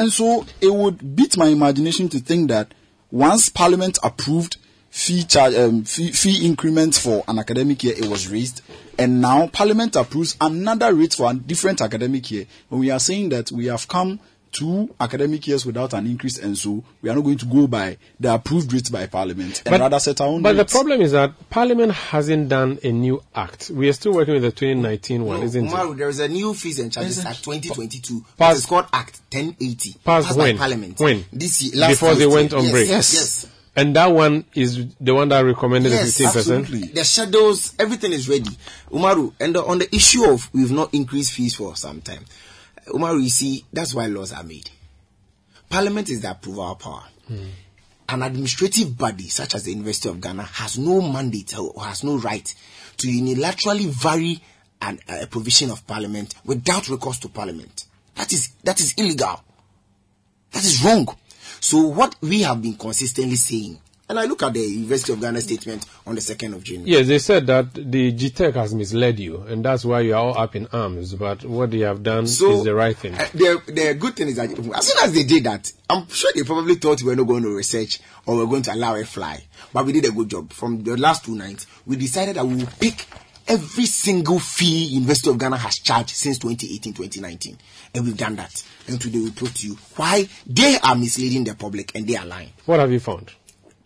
And 0.00 0.10
so 0.10 0.46
it 0.62 0.72
would 0.72 1.14
beat 1.14 1.36
my 1.36 1.48
imagination 1.48 2.08
to 2.08 2.20
think 2.20 2.48
that 2.48 2.72
once 3.10 3.50
Parliament 3.50 3.98
approved 4.02 4.56
fee 4.88 5.24
charge, 5.24 5.54
um, 5.54 5.84
fee, 5.84 6.10
fee 6.10 6.46
increments 6.46 6.98
for 6.98 7.22
an 7.28 7.38
academic 7.38 7.84
year, 7.84 7.92
it 7.94 8.06
was 8.06 8.26
raised, 8.28 8.62
and 8.98 9.20
now 9.20 9.48
Parliament 9.48 9.96
approves 9.96 10.38
another 10.40 10.94
rate 10.94 11.12
for 11.12 11.30
a 11.30 11.34
different 11.34 11.82
academic 11.82 12.30
year. 12.30 12.46
When 12.70 12.80
we 12.80 12.90
are 12.90 12.98
saying 12.98 13.28
that 13.28 13.52
we 13.52 13.66
have 13.66 13.88
come 13.88 14.20
two 14.52 14.94
academic 14.98 15.46
years 15.46 15.64
without 15.64 15.92
an 15.94 16.06
increase, 16.06 16.38
and 16.38 16.56
so 16.58 16.82
we 17.02 17.08
are 17.10 17.14
not 17.14 17.22
going 17.22 17.38
to 17.38 17.46
go 17.46 17.66
by 17.66 17.96
the 18.18 18.34
approved 18.34 18.72
rates 18.72 18.90
by 18.90 19.06
Parliament 19.06 19.62
and 19.66 19.80
rather 19.80 19.98
set 19.98 20.20
our 20.20 20.28
own. 20.28 20.42
But 20.42 20.56
the 20.56 20.64
problem 20.64 21.00
is 21.00 21.12
that 21.12 21.32
Parliament 21.50 21.92
hasn't 21.92 22.48
done 22.48 22.78
a 22.82 22.90
new 22.92 23.22
act. 23.34 23.70
We 23.70 23.88
are 23.88 23.92
still 23.92 24.12
working 24.14 24.34
with 24.34 24.42
the 24.42 24.50
2019 24.50 25.24
one, 25.24 25.40
No, 25.40 25.46
isn't 25.46 25.68
Umaru, 25.68 25.92
it? 25.92 25.98
there 25.98 26.08
is 26.08 26.18
a 26.20 26.28
new 26.28 26.52
fees 26.54 26.78
and 26.78 26.92
charges 26.92 27.24
act 27.24 27.44
2022. 27.44 28.24
Passed- 28.36 28.56
it 28.56 28.58
is 28.58 28.66
called 28.66 28.86
Act 28.92 29.20
1080. 29.32 29.96
Passed 30.04 30.36
when? 30.36 30.56
by 30.56 30.58
Parliament. 30.58 30.98
When? 30.98 31.24
This 31.32 31.62
year, 31.62 31.80
last 31.80 31.90
Before 31.90 32.14
they 32.14 32.26
went 32.26 32.52
on 32.52 32.62
yes, 32.64 32.72
break. 32.72 32.88
Yes, 32.88 33.14
yes. 33.14 33.46
And 33.76 33.94
that 33.94 34.08
one 34.08 34.44
is 34.54 34.84
the 35.00 35.14
one 35.14 35.28
that 35.28 35.40
recommended 35.42 35.92
Yes, 35.92 36.18
the 36.18 36.24
15%. 36.24 36.36
absolutely. 36.36 36.88
The 36.88 37.04
shadows, 37.04 37.72
everything 37.78 38.12
is 38.12 38.28
ready. 38.28 38.50
Umaru, 38.90 39.32
and 39.38 39.54
the, 39.54 39.64
on 39.64 39.78
the 39.78 39.94
issue 39.94 40.24
of 40.24 40.50
we've 40.52 40.72
not 40.72 40.92
increased 40.92 41.32
fees 41.32 41.54
for 41.54 41.76
some 41.76 42.00
time. 42.00 42.24
Umaru, 42.90 43.22
you 43.22 43.28
see, 43.28 43.64
that's 43.72 43.94
why 43.94 44.06
laws 44.06 44.32
are 44.32 44.42
made. 44.42 44.70
Parliament 45.68 46.08
is 46.08 46.20
the 46.20 46.30
approval 46.30 46.74
power. 46.74 47.04
Hmm. 47.26 47.46
An 48.08 48.22
administrative 48.22 48.98
body 48.98 49.28
such 49.28 49.54
as 49.54 49.64
the 49.64 49.70
University 49.70 50.08
of 50.08 50.20
Ghana 50.20 50.42
has 50.42 50.78
no 50.78 51.00
mandate 51.00 51.56
or 51.56 51.80
has 51.82 52.02
no 52.02 52.18
right 52.18 52.54
to 52.96 53.06
unilaterally 53.06 53.86
vary 53.86 54.40
an, 54.82 54.98
uh, 55.08 55.18
a 55.22 55.26
provision 55.26 55.70
of 55.70 55.86
Parliament 55.86 56.34
without 56.44 56.88
recourse 56.88 57.18
to 57.20 57.28
Parliament. 57.28 57.86
That 58.16 58.32
is 58.32 58.48
that 58.64 58.80
is 58.80 58.94
illegal. 58.94 59.40
That 60.50 60.64
is 60.64 60.84
wrong. 60.84 61.06
So 61.60 61.86
what 61.86 62.16
we 62.20 62.42
have 62.42 62.60
been 62.60 62.74
consistently 62.74 63.36
saying, 63.36 63.78
and 64.10 64.18
I 64.18 64.24
look 64.24 64.42
at 64.42 64.52
the 64.52 64.60
University 64.60 65.12
of 65.12 65.20
Ghana 65.20 65.40
statement 65.40 65.86
on 66.04 66.16
the 66.16 66.20
second 66.20 66.54
of 66.54 66.64
June. 66.64 66.82
Yes, 66.84 67.06
they 67.06 67.20
said 67.20 67.46
that 67.46 67.72
the 67.72 68.12
GTEC 68.12 68.54
has 68.54 68.74
misled 68.74 69.20
you, 69.20 69.42
and 69.42 69.64
that's 69.64 69.84
why 69.84 70.00
you 70.00 70.14
are 70.14 70.18
all 70.20 70.36
up 70.36 70.56
in 70.56 70.66
arms. 70.72 71.14
But 71.14 71.44
what 71.44 71.70
they 71.70 71.78
have 71.80 72.02
done 72.02 72.26
So, 72.26 72.50
is 72.58 72.64
the 72.64 72.74
right 72.74 72.96
thing. 72.96 73.14
Uh, 73.14 73.24
the, 73.32 73.62
the 73.68 73.94
good 73.94 74.16
thing 74.16 74.26
is 74.26 74.34
that 74.36 74.50
as 74.50 74.88
soon 74.88 75.04
as 75.04 75.12
they 75.14 75.22
did 75.22 75.44
that, 75.44 75.72
I'm 75.88 76.08
sure 76.08 76.32
they 76.34 76.42
probably 76.42 76.74
thought 76.74 77.00
we 77.02 77.10
were 77.10 77.16
not 77.16 77.28
going 77.28 77.44
to 77.44 77.54
research 77.54 78.00
or 78.26 78.36
we 78.36 78.42
are 78.42 78.46
going 78.46 78.62
to 78.62 78.74
allow 78.74 78.96
it 78.96 79.06
fly. 79.06 79.44
But 79.72 79.86
we 79.86 79.92
did 79.92 80.04
a 80.06 80.10
good 80.10 80.28
job. 80.28 80.52
From 80.52 80.82
the 80.82 80.96
last 80.96 81.24
two 81.24 81.36
nights, 81.36 81.68
we 81.86 81.94
decided 81.94 82.34
that 82.34 82.44
we 82.44 82.56
will 82.56 82.68
pick 82.80 83.06
every 83.46 83.86
single 83.86 84.40
fee 84.40 84.86
University 84.86 85.30
of 85.30 85.38
Ghana 85.38 85.56
has 85.56 85.78
charged 85.78 86.10
since 86.10 86.38
2018, 86.38 86.94
2019. 86.94 87.58
And 87.94 88.04
we've 88.04 88.16
done 88.16 88.34
that. 88.36 88.62
And 88.88 89.00
today 89.00 89.18
we 89.20 89.30
put 89.30 89.54
to 89.56 89.68
you 89.68 89.74
why 89.94 90.28
they 90.46 90.78
are 90.82 90.96
misleading 90.96 91.44
the 91.44 91.54
public 91.54 91.94
and 91.94 92.06
they 92.08 92.16
are 92.16 92.26
lying. 92.26 92.50
What 92.66 92.80
have 92.80 92.90
you 92.90 92.98
found? 93.00 93.30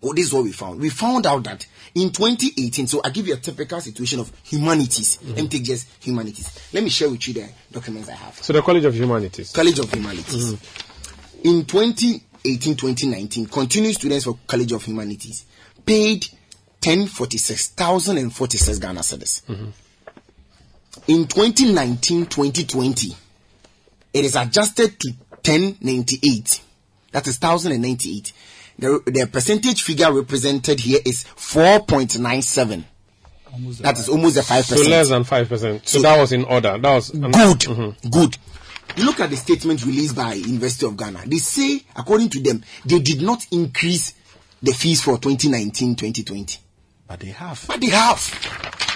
Oh, 0.05 0.13
this 0.13 0.27
is 0.27 0.35
what 0.35 0.45
we 0.45 0.53
found. 0.53 0.81
We 0.81 0.91
found 0.91 1.25
out 1.27 1.45
that 1.45 1.67
in 1.95 2.11
2018, 2.11 2.87
so 2.87 3.01
I 3.03 3.09
give 3.09 3.27
you 3.27 3.33
a 3.33 3.39
typical 3.39 3.81
situation 3.81 4.21
of 4.21 4.31
humanities. 4.43 5.19
Let 5.23 5.43
me 5.43 5.49
take 5.49 5.65
just 5.65 5.89
humanities. 6.05 6.51
Let 6.75 6.85
me 6.85 6.91
share 6.91 7.09
with 7.09 7.27
you 7.27 7.35
the 7.35 7.49
documents 7.73 8.11
I 8.11 8.15
have. 8.15 8.35
So 8.35 8.53
the 8.53 8.61
College 8.61 8.85
of 8.85 8.95
Humanities. 8.95 9.53
College 9.53 9.79
of 9.79 9.91
Humanities. 9.91 10.53
Mm-hmm. 10.53 11.49
In 11.49 11.65
2018 11.65 12.77
2019, 12.77 13.47
continuing 13.47 13.95
students 13.95 14.27
for 14.27 14.39
College 14.47 14.73
of 14.73 14.85
Humanities 14.85 15.47
paid 15.87 16.27
1046,046 16.85 18.79
Ghana 18.79 19.01
cedis. 19.01 19.43
Mm-hmm. 19.47 19.71
In 21.09 21.27
2019 21.27 22.27
2020, 22.27 23.17
it 24.13 24.25
is 24.25 24.37
adjusted 24.37 25.01
to 25.01 25.09
1098. 25.31 26.61
That 27.13 27.27
is 27.27 27.41
1098. 27.41 28.33
The, 28.79 29.01
the 29.07 29.27
percentage 29.31 29.83
figure 29.83 30.13
represented 30.13 30.81
here 30.81 30.99
is 31.05 31.25
4.97. 31.37 32.85
That 33.83 33.99
is 33.99 34.09
almost 34.09 34.37
a 34.37 34.41
5%. 34.41 34.63
So 34.65 34.89
less 34.91 35.09
than 35.11 35.23
five 35.23 35.49
percent. 35.49 35.87
So, 35.87 36.01
that 36.01 36.19
was 36.19 36.33
in 36.33 36.45
order. 36.45 36.77
That 36.77 36.95
was 36.95 37.11
Good. 37.11 37.21
Mhm. 37.61 38.11
Good. 38.11 38.37
You 38.97 39.05
look 39.05 39.21
at 39.21 39.31
the 39.31 39.37
statement 39.37 39.85
released 39.87 40.17
by 40.17 40.35
University 40.35 40.87
of 40.87 40.97
Ghana. 40.97 41.23
They 41.27 41.37
say, 41.37 41.83
according 41.95 42.31
to 42.31 42.41
them, 42.43 42.65
they 42.85 42.99
did 42.99 43.23
not 43.23 43.47
increase 43.53 44.15
the 44.63 44.73
fees 44.73 45.03
for 45.03 45.19
2019-2020. 45.19 46.59
But 47.07 47.21
they 47.21 47.29
have. 47.29 47.65
But 47.69 47.81
they 47.81 47.91
have. 47.91 48.19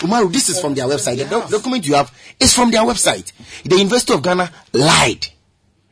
Umaru, 0.01 0.33
this 0.33 0.49
is 0.49 0.61
from 0.61 0.75
their 0.75 0.87
website. 0.87 1.19
The 1.19 1.25
doc- 1.27 1.51
document 1.51 1.87
you 1.87 1.95
have 1.95 2.13
is 2.41 2.53
from 2.53 2.71
their 2.71 2.83
website. 2.83 3.33
The 3.65 3.77
University 3.77 4.13
of 4.15 4.23
Ghana 4.23 4.51
lied. 4.73 5.27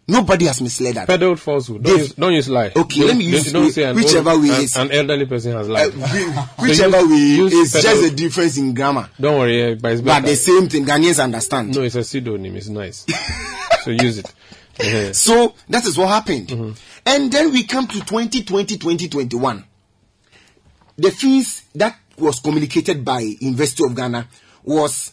Nobody 0.08 0.44
has 0.44 0.60
misled 0.62 0.94
that. 0.94 1.08
Peddled 1.08 1.40
falsehood. 1.40 1.82
Don't 1.82 1.98
use, 1.98 2.12
don't 2.14 2.32
use 2.32 2.48
lie. 2.48 2.70
Okay, 2.76 3.00
Don't- 3.00 3.08
let 3.08 3.16
me 3.16 3.24
use 3.24 3.50
don't 3.52 3.72
say 3.72 3.82
an 3.84 3.96
whichever 3.96 4.30
old- 4.30 4.42
way 4.42 4.50
an, 4.50 4.60
is- 4.62 4.76
an 4.76 4.92
elderly 4.92 5.26
person 5.26 5.52
has 5.52 5.68
lied. 5.68 5.92
Uh, 6.00 6.06
So 6.06 6.42
Whichever 6.62 7.00
use- 7.00 7.10
way, 7.10 7.16
use 7.16 7.52
it's 7.74 7.82
just 7.82 8.04
a 8.04 8.14
difference 8.14 8.56
in 8.56 8.72
grammar. 8.72 9.10
Don't 9.20 9.38
worry, 9.38 9.62
eh, 9.62 9.74
but 9.74 9.92
it's 9.92 10.00
But 10.02 10.20
the 10.24 10.36
same 10.36 10.68
thing, 10.68 10.84
Ghanaians 10.86 11.22
understand. 11.22 11.74
No, 11.74 11.82
it's 11.82 11.96
a 11.96 12.04
pseudonym. 12.04 12.54
It's 12.56 12.68
nice. 12.68 13.04
so 13.84 13.90
use 13.90 14.18
it. 14.18 14.32
Uh-huh. 14.78 15.12
So 15.12 15.54
that 15.70 15.84
is 15.86 15.98
what 15.98 16.08
happened. 16.08 16.48
Mm-hmm. 16.48 16.72
And 17.06 17.32
then 17.32 17.50
we 17.52 17.64
come 17.64 17.86
to 17.88 17.98
2020, 17.98 18.76
2021. 18.78 19.64
The 20.98 21.10
fees 21.10 21.62
that 21.74 21.98
was 22.16 22.38
communicated 22.40 23.04
by 23.04 23.20
University 23.20 23.84
of 23.84 23.94
Ghana 23.96 24.28
was 24.62 25.12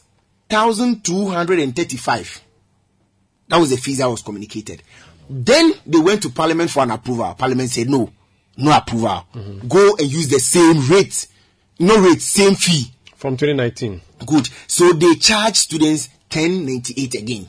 1,235. 0.49 2.41
That 3.53 3.59
was 3.59 3.69
the 3.69 3.77
fees 3.77 3.99
that 3.99 4.09
was 4.09 4.23
communicated. 4.23 4.81
Then 5.29 5.73
they 5.85 5.99
went 5.99 6.23
to 6.23 6.31
Parliament 6.31 6.71
for 6.71 6.81
an 6.81 6.89
approval. 6.89 7.35
Parliament 7.35 7.69
said 7.69 7.87
no, 7.87 8.11
no 8.57 8.75
approval. 8.75 9.27
Mm-hmm. 9.31 9.67
Go 9.67 9.95
and 9.95 10.11
use 10.11 10.27
the 10.27 10.39
same 10.39 10.79
rate. 10.89 11.27
No 11.77 12.01
rate, 12.01 12.19
same 12.19 12.55
fee. 12.55 12.91
From 13.15 13.37
2019. 13.37 14.01
Good. 14.25 14.49
So 14.65 14.91
they 14.93 15.13
charge 15.13 15.57
students 15.57 16.09
1098 16.31 17.13
again. 17.13 17.47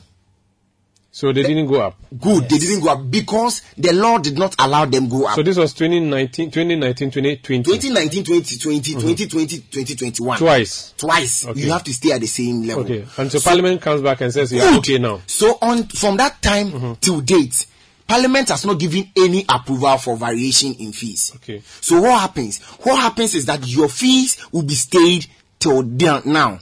So 1.15 1.31
they 1.31 1.43
didn't 1.43 1.67
go 1.67 1.79
up. 1.79 1.95
Good. 2.19 2.49
They 2.49 2.57
didn't 2.57 2.83
go 2.83 2.89
up 2.89 3.09
because 3.09 3.61
the 3.77 3.93
law 3.93 4.17
did 4.17 4.37
not 4.37 4.53
allow 4.59 4.83
them 4.83 5.07
go 5.07 5.27
up. 5.27 5.35
So 5.35 5.43
this 5.43 5.55
was 5.55 5.73
2019, 5.73 6.51
2019, 6.51 7.09
2020. 7.09 7.63
2019, 7.63 8.23
2020, 8.25 8.93
2020, 8.95 9.57
2021. 9.59 10.37
Twice. 10.37 10.93
Twice. 10.97 11.47
Okay. 11.47 11.61
You 11.61 11.71
have 11.71 11.85
to 11.85 11.93
stay 11.93 12.11
at 12.11 12.19
the 12.19 12.27
same 12.27 12.63
level. 12.63 12.83
Okay. 12.83 13.05
Until 13.15 13.39
Parliament 13.39 13.81
comes 13.81 14.01
back 14.01 14.19
and 14.19 14.33
says, 14.33 14.51
yeah, 14.51 14.75
okay 14.79 14.97
now. 14.97 15.21
So 15.25 15.57
on 15.61 15.83
from 15.83 16.17
that 16.17 16.41
time 16.41 16.97
till 16.97 17.21
date, 17.21 17.65
Parliament 18.05 18.49
has 18.49 18.65
not 18.65 18.77
given 18.77 19.09
any 19.15 19.45
approval 19.47 19.97
for 19.97 20.17
variation 20.17 20.73
in 20.73 20.91
fees. 20.91 21.31
Okay. 21.37 21.61
So 21.79 22.01
what 22.01 22.19
happens? 22.19 22.61
What 22.83 22.99
happens 22.99 23.35
is 23.35 23.45
that 23.45 23.65
your 23.65 23.87
fees 23.87 24.35
will 24.51 24.63
be 24.63 24.75
stayed 24.75 25.27
till 25.59 25.81
now. 25.81 26.59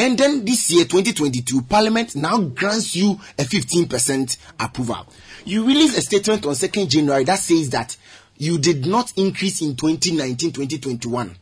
And 0.00 0.16
then 0.16 0.46
this 0.46 0.70
year, 0.70 0.86
2022, 0.86 1.60
Parliament 1.60 2.16
now 2.16 2.40
grants 2.40 2.96
you 2.96 3.20
a 3.38 3.42
15% 3.42 4.38
approval. 4.58 5.06
You 5.44 5.66
released 5.66 5.98
a 5.98 6.00
statement 6.00 6.46
on 6.46 6.54
2nd 6.54 6.88
January 6.88 7.24
that 7.24 7.38
says 7.38 7.68
that 7.70 7.98
you 8.38 8.56
did 8.56 8.86
not 8.86 9.12
increase 9.18 9.60
in 9.60 9.76
2019, 9.76 10.52
2021. 10.52 11.36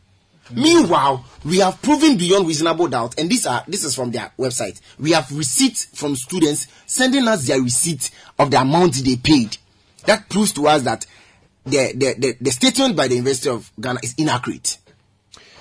Meanwhile, 0.51 1.23
we 1.45 1.59
have 1.59 1.81
proven 1.81 2.17
beyond 2.17 2.47
reasonable 2.47 2.89
doubt, 2.89 3.17
and 3.17 3.29
these 3.29 3.47
are 3.47 3.63
this 3.65 3.85
is 3.85 3.95
from 3.95 4.11
their 4.11 4.29
website. 4.37 4.81
We 4.99 5.11
have 5.11 5.31
receipts 5.31 5.85
from 5.97 6.17
students 6.17 6.67
sending 6.85 7.29
us 7.29 7.47
their 7.47 7.61
receipt 7.61 8.11
of 8.37 8.51
the 8.51 8.59
amount 8.59 8.95
they 9.05 9.15
paid. 9.15 9.55
That 10.05 10.27
proves 10.27 10.51
to 10.53 10.67
us 10.67 10.83
that 10.83 11.05
the, 11.63 11.93
the, 11.95 12.15
the, 12.17 12.37
the 12.41 12.51
statement 12.51 12.97
by 12.97 13.07
the 13.07 13.15
University 13.15 13.51
of 13.51 13.71
Ghana 13.79 14.01
is 14.03 14.15
inaccurate. 14.17 14.79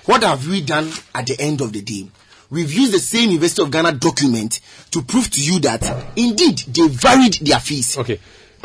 What 0.06 0.24
have 0.24 0.48
we 0.48 0.62
done 0.62 0.90
at 1.14 1.28
the 1.28 1.36
end 1.38 1.60
of 1.60 1.72
the 1.72 1.82
day? 1.82 2.08
We've 2.50 2.72
used 2.72 2.92
the 2.92 2.98
same 2.98 3.30
University 3.30 3.62
of 3.62 3.70
Ghana 3.70 3.92
document 3.92 4.60
to 4.90 5.02
prove 5.02 5.30
to 5.30 5.40
you 5.40 5.60
that 5.60 5.82
indeed 6.16 6.58
they 6.58 6.88
varied 6.88 7.34
their 7.34 7.60
fees. 7.60 7.98
Okay. 7.98 8.20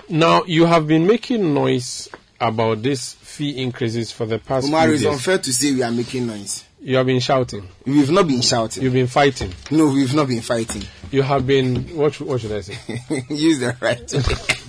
Now 0.10 0.43
you 0.45 0.65
have 0.65 0.88
been 0.88 1.05
making 1.05 1.53
noise 1.53 2.10
about 2.39 2.81
these 2.81 3.14
fee 3.14 3.61
increases 3.61 4.11
for 4.11 4.26
the 4.26 4.39
past 4.39 4.68
Omar, 4.68 4.89
it's 4.89 5.05
unfair 5.05 5.38
to 5.38 5.53
say 5.53 5.73
we 5.73 5.81
are 5.84 5.91
making 5.91 6.27
noise. 6.27 6.65
You 6.81 6.97
have 6.97 7.05
been 7.05 7.22
shouting. 7.22 7.68
We've 7.85 8.11
not 8.11 8.27
been 8.27 8.41
shouting. 8.41 8.84
You've 8.84 8.93
been 8.93 9.07
fighting. 9.07 9.53
No, 9.72 9.88
we've 9.88 10.14
not 10.14 10.27
been 10.27 10.41
fighting. 10.41 10.84
You 11.11 11.22
have 11.22 11.47
been 11.47 11.95
what? 11.95 12.19
What 12.19 12.41
should 12.41 12.51
I 12.51 12.61
say? 12.61 12.77
Use 13.30 13.60
the 13.60 13.76
right. 13.80 14.14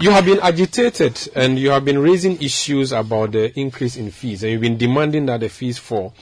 You 0.00 0.12
have 0.12 0.26
been 0.26 0.38
agitated 0.38 1.28
and 1.34 1.58
you 1.58 1.70
have 1.70 1.84
been 1.84 1.98
raising 1.98 2.40
issues 2.40 2.92
about 2.92 3.32
the 3.32 3.58
increase 3.58 3.96
in 3.96 4.12
fees 4.12 4.44
and 4.44 4.52
you've 4.52 4.60
been 4.60 4.76
demanding 4.76 5.26
that 5.26 5.40
the 5.40 5.48
fees 5.48 5.76
fall. 5.76 6.14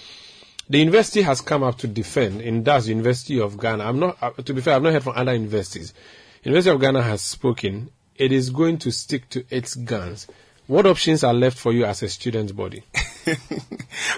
The 0.69 0.79
university 0.79 1.23
has 1.23 1.41
come 1.41 1.63
up 1.63 1.79
to 1.79 1.87
defend, 1.87 2.41
and 2.41 2.65
that's 2.65 2.85
the 2.87 2.91
University 2.91 3.41
of 3.41 3.59
Ghana. 3.59 3.85
I'm 3.85 4.01
not, 4.01 4.19
uh, 4.21 4.31
to 4.33 4.53
be 4.55 4.61
fair, 4.61 4.75
I've 4.75 4.83
not 4.83 4.93
heard 4.93 5.05
from 5.05 5.17
other 5.17 5.33
universities. 5.33 5.95
University 6.43 6.75
of 6.75 6.81
Ghana 6.81 7.03
has 7.03 7.21
spoken. 7.23 7.91
It 8.17 8.33
is 8.33 8.51
going 8.51 8.79
to 8.79 8.91
stick 8.91 9.29
to 9.31 9.45
its 9.51 9.75
guns. 9.77 10.27
What 10.67 10.87
options 10.87 11.23
are 11.23 11.35
left 11.35 11.57
for 11.59 11.73
you 11.73 11.85
as 11.85 12.03
a 12.03 12.09
student 12.09 12.57
body? 12.57 12.83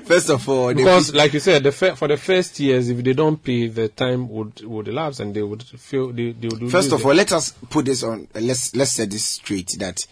First 0.05 0.31
of 0.31 0.49
all, 0.49 0.73
Because, 0.73 1.15
like 1.15 1.35
you 1.35 1.41
said, 1.41 1.62
the 1.62 1.73
for 1.73 2.09
the 2.09 2.16
first 2.16 2.59
years, 2.61 2.89
if 2.89 3.03
they 3.05 3.12
don't 3.12 3.43
pay, 3.43 3.69
the 3.69 3.89
time 3.89 4.29
would 4.31 4.62
would 4.65 4.89
elapse 4.89 5.20
and 5.20 5.35
they 5.35 5.43
would 5.43 5.62
feel 5.62 6.12
they, 6.12 6.33
they 6.33 6.49
would. 6.49 6.70
First 6.70 6.93
of 6.93 7.01
it. 7.01 7.07
all, 7.07 7.15
let 7.15 7.33
us 7.33 7.53
put 7.70 7.85
this 7.85 8.03
on. 8.03 8.29
uh, 8.35 8.41
Let's 8.41 8.75
let's 8.75 8.93
set 8.93 9.11
this 9.11 9.25
straight 9.25 9.77
that 9.79 10.07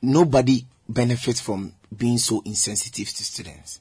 nobody 0.00 0.64
benefits 0.88 1.40
from 1.40 1.74
being 1.94 2.18
so 2.18 2.42
insensitive 2.44 3.08
to 3.08 3.24
students, 3.24 3.80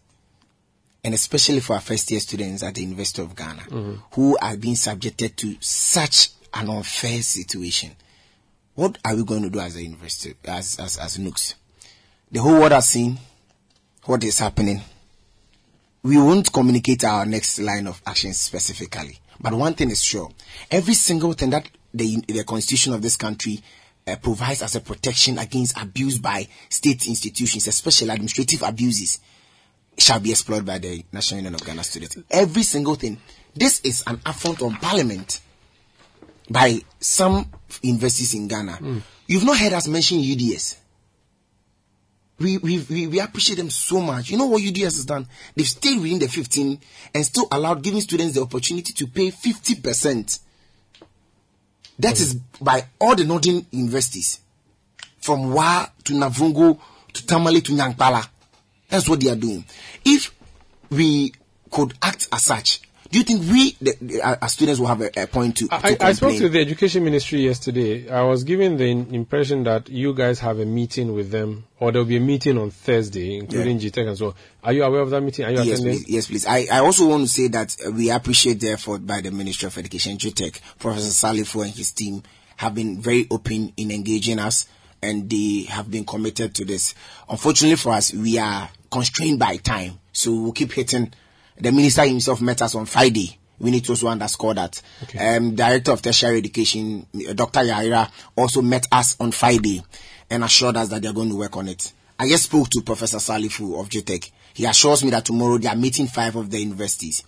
and 1.04 1.14
especially 1.14 1.60
for 1.60 1.74
our 1.74 1.82
first 1.82 2.10
year 2.12 2.20
students 2.20 2.64
at 2.64 2.76
the 2.76 2.82
University 2.82 3.22
of 3.22 3.36
Ghana, 3.36 3.62
Mhm. 3.70 4.02
who 4.14 4.38
are 4.42 4.56
being 4.58 4.76
subjected 4.76 5.36
to 5.38 5.56
such 5.60 6.30
an 6.54 6.70
unfair 6.70 7.22
situation. 7.22 7.96
What 8.76 8.98
are 9.06 9.16
we 9.16 9.24
going 9.24 9.44
to 9.44 9.50
do 9.50 9.60
as 9.60 9.76
a 9.76 9.84
university, 9.84 10.36
as 10.46 10.80
as 10.80 10.98
as 10.98 11.18
NUGS? 11.18 11.56
The 12.32 12.42
whole 12.42 12.54
world 12.60 12.72
has 12.72 12.90
seen 12.90 13.20
what 14.06 14.24
is 14.24 14.40
happening. 14.40 14.82
We 16.04 16.18
won't 16.18 16.52
communicate 16.52 17.04
our 17.04 17.26
next 17.26 17.60
line 17.60 17.88
of 17.88 18.02
action 18.06 18.34
specifically. 18.34 19.20
But 19.40 19.54
one 19.54 19.74
thing 19.74 19.90
is 19.92 20.02
sure. 20.04 20.32
Every 20.72 20.94
single 20.96 21.34
thing 21.34 21.52
that 21.52 21.68
the, 21.94 22.18
the 22.28 22.44
constitution 22.44 22.94
of 22.94 23.02
this 23.02 23.16
country 23.16 23.62
uh, 24.08 24.16
provides 24.18 24.62
as 24.62 24.76
a 24.76 24.82
protection 24.82 25.38
against 25.38 25.78
abuse 25.80 26.18
by 26.18 26.48
state 26.70 27.08
institutions, 27.08 27.68
especially 27.68 28.10
administrative 28.10 28.64
abuses, 28.64 29.20
shall 29.98 30.20
be 30.20 30.32
explored 30.32 30.66
by 30.66 30.80
the 30.80 31.04
National 31.12 31.40
Union 31.40 31.56
of 31.56 31.66
Ghana 31.66 31.84
students. 31.84 32.18
Every 32.30 32.64
single 32.64 32.96
thing. 32.96 33.20
This 33.56 33.82
is 33.82 34.04
an 34.08 34.20
affront 34.26 34.62
on 34.62 34.76
parliament 34.76 35.40
by 36.50 36.82
some 37.00 37.50
universities 37.82 38.34
in 38.34 38.48
Ghana. 38.48 38.74
Hmm. 38.74 38.98
You've 39.28 39.46
not 39.46 39.58
heard 39.58 39.74
us 39.74 39.88
mention 39.88 40.20
UDS. 40.20 40.78
we, 42.40 42.58
we, 42.58 42.80
we, 42.90 43.08
we 43.08 43.20
appreciate 43.20 43.56
them 43.56 43.70
so 43.70 44.02
much. 44.02 44.30
You 44.30 44.38
know 44.38 44.48
what 44.48 44.62
UDS 44.62 44.96
has 44.96 45.06
done? 45.06 45.28
They've 45.56 45.68
stayed 45.68 46.00
within 46.02 46.20
the 46.20 46.28
15 46.28 46.80
and 47.14 47.26
still 47.26 47.48
allowed 47.52 47.82
giving 47.84 48.02
students 48.02 48.36
the 48.36 48.42
opportunity 48.42 48.94
to 48.94 49.08
pay 49.08 49.32
50%. 49.32 50.40
That 52.00 52.20
is 52.20 52.34
by 52.60 52.86
all 53.00 53.16
the 53.16 53.24
northern 53.24 53.66
universities. 53.72 54.40
From 55.22 55.54
Wa 55.54 55.88
to 56.04 56.14
Navrongo 56.14 56.80
to 57.14 57.26
Tamale 57.26 57.62
to 57.62 57.72
Nyankpala. 57.72 58.28
That's 58.94 59.10
what 59.10 59.22
they 59.22 59.32
are 59.32 59.36
doing. 59.36 59.66
If 60.06 60.36
we 60.92 61.34
could 61.72 61.96
act 62.00 62.28
as 62.32 62.44
such, 62.44 62.80
do 63.10 63.18
you 63.18 63.26
think 63.26 63.42
we, 63.42 63.72
the, 63.82 63.98
the, 64.00 64.22
our 64.22 64.48
students, 64.50 64.80
will 64.80 64.86
have 64.86 65.02
a, 65.02 65.10
a 65.18 65.26
point 65.26 65.58
to, 65.58 65.68
to 65.68 65.74
I, 65.74 65.98
I 66.00 66.14
spoke 66.14 66.38
to 66.38 66.48
the 66.48 66.60
education 66.60 67.04
ministry 67.04 67.42
yesterday. 67.42 68.08
I 68.08 68.22
was 68.22 68.44
given 68.44 68.78
the 68.78 68.86
impression 68.86 69.64
that 69.64 69.90
you 69.90 70.14
guys 70.14 70.40
have 70.42 70.60
a 70.60 70.66
meeting 70.66 71.14
with 71.14 71.32
them, 71.32 71.66
or 71.80 71.92
there 71.92 72.02
will 72.02 72.08
be 72.08 72.18
a 72.18 72.20
meeting 72.20 72.60
on 72.60 72.70
Thursday, 72.70 73.36
including 73.36 73.80
GTEC 73.80 74.08
and 74.10 74.18
so. 74.18 74.36
Are 74.64 74.74
you 74.74 74.84
aware 74.84 75.02
of 75.02 75.10
that 75.10 75.22
meeting? 75.22 75.46
Are 75.46 75.52
you 75.52 75.64
yes, 75.64 75.80
attending? 75.80 76.04
please. 76.04 76.10
Yes, 76.10 76.28
please. 76.28 76.46
I, 76.46 76.68
I 76.72 76.80
also 76.80 77.08
want 77.08 77.24
to 77.24 77.34
say 77.34 77.48
that 77.48 77.76
uh, 77.84 77.90
we 77.90 78.12
appreciate 78.12 78.60
the 78.60 78.70
effort 78.70 79.08
by 79.08 79.22
the 79.22 79.32
Ministry 79.32 79.66
of 79.66 79.78
Education, 79.80 80.18
GTEC, 80.18 80.60
Professor 80.78 81.28
Salifu 81.28 81.64
and 81.66 81.74
his 81.74 81.92
team 81.94 82.22
have 82.58 82.76
been 82.76 83.02
very 83.02 83.26
open 83.32 83.74
in 83.76 83.90
engaging 83.90 84.38
us 84.38 84.68
and 85.04 85.30
they 85.30 85.64
have 85.70 85.92
been 85.92 86.06
committed 86.06 86.56
to 86.56 86.66
this. 86.66 86.96
Unfortunately 87.30 87.76
for 87.76 87.92
us, 87.92 88.14
we 88.14 88.40
are 88.40 88.70
constrained 88.94 89.40
by 89.40 89.58
time. 89.58 90.00
So 90.12 90.32
we'll 90.32 90.52
keep 90.52 90.72
hitting. 90.72 91.12
The 91.60 91.72
minister 91.72 92.06
himself 92.06 92.42
met 92.42 92.62
us 92.62 92.76
on 92.76 92.86
Friday. 92.86 93.38
We 93.60 93.72
need 93.72 93.84
to 93.86 93.94
also 93.94 94.08
underscore 94.08 94.54
that. 94.54 94.82
Um, 95.20 95.56
Director 95.56 95.92
of 95.92 96.02
Tertiary 96.02 96.38
Education, 96.38 97.08
uh, 97.28 97.34
Dr. 97.34 97.62
Yaira, 97.62 98.12
also 98.36 98.62
met 98.62 98.86
us 98.92 99.16
on 99.20 99.32
Friday 99.32 99.82
and 100.30 100.44
assured 100.44 100.78
us 100.78 100.90
that 100.90 101.02
they're 101.02 101.14
going 101.14 101.30
to 101.30 101.36
work 101.36 101.58
on 101.58 101.70
it. 101.70 101.92
I 102.20 102.28
just 102.28 102.44
spoke 102.46 102.70
to 102.70 102.82
Professor 102.82 103.18
Salifu 103.18 103.80
of 103.80 103.90
GTEC. 103.90 104.32
He 104.54 104.66
assures 104.66 105.04
me 105.04 105.10
that 105.10 105.26
tomorrow 105.26 105.58
they 105.58 105.68
are 105.68 105.76
meeting 105.76 106.06
five 106.08 106.36
of 106.36 106.52
the 106.52 106.60
universities. 106.60 107.24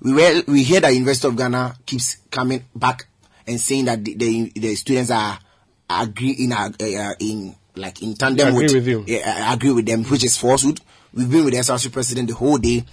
We 0.00 0.12
were, 0.12 0.42
we 0.46 0.62
hear 0.64 0.80
that 0.80 0.92
University 0.92 1.28
of 1.28 1.36
Ghana 1.36 1.76
keeps 1.86 2.16
coming 2.30 2.64
back 2.74 3.06
and 3.46 3.58
saying 3.58 3.86
that 3.86 4.04
the, 4.04 4.14
the, 4.14 4.52
the 4.54 4.74
students 4.74 5.10
are 5.10 5.38
agree 5.88 6.32
in 6.32 6.52
uh, 6.52 6.70
uh, 6.80 7.14
in 7.20 7.54
like 7.76 8.02
in 8.02 8.14
tandem 8.14 8.48
Agree 8.48 8.64
with, 8.64 8.74
with 8.74 8.88
you. 8.88 9.04
I 9.24 9.54
agree 9.54 9.72
with 9.72 9.86
them, 9.86 10.04
which 10.04 10.24
is 10.24 10.36
falsehood. 10.36 10.80
We've 11.16 11.30
been 11.30 11.44
with 11.46 11.54
the 11.54 11.60
SRC 11.60 11.90
president 11.92 12.28
the 12.28 12.34
whole 12.34 12.58
day. 12.58 12.84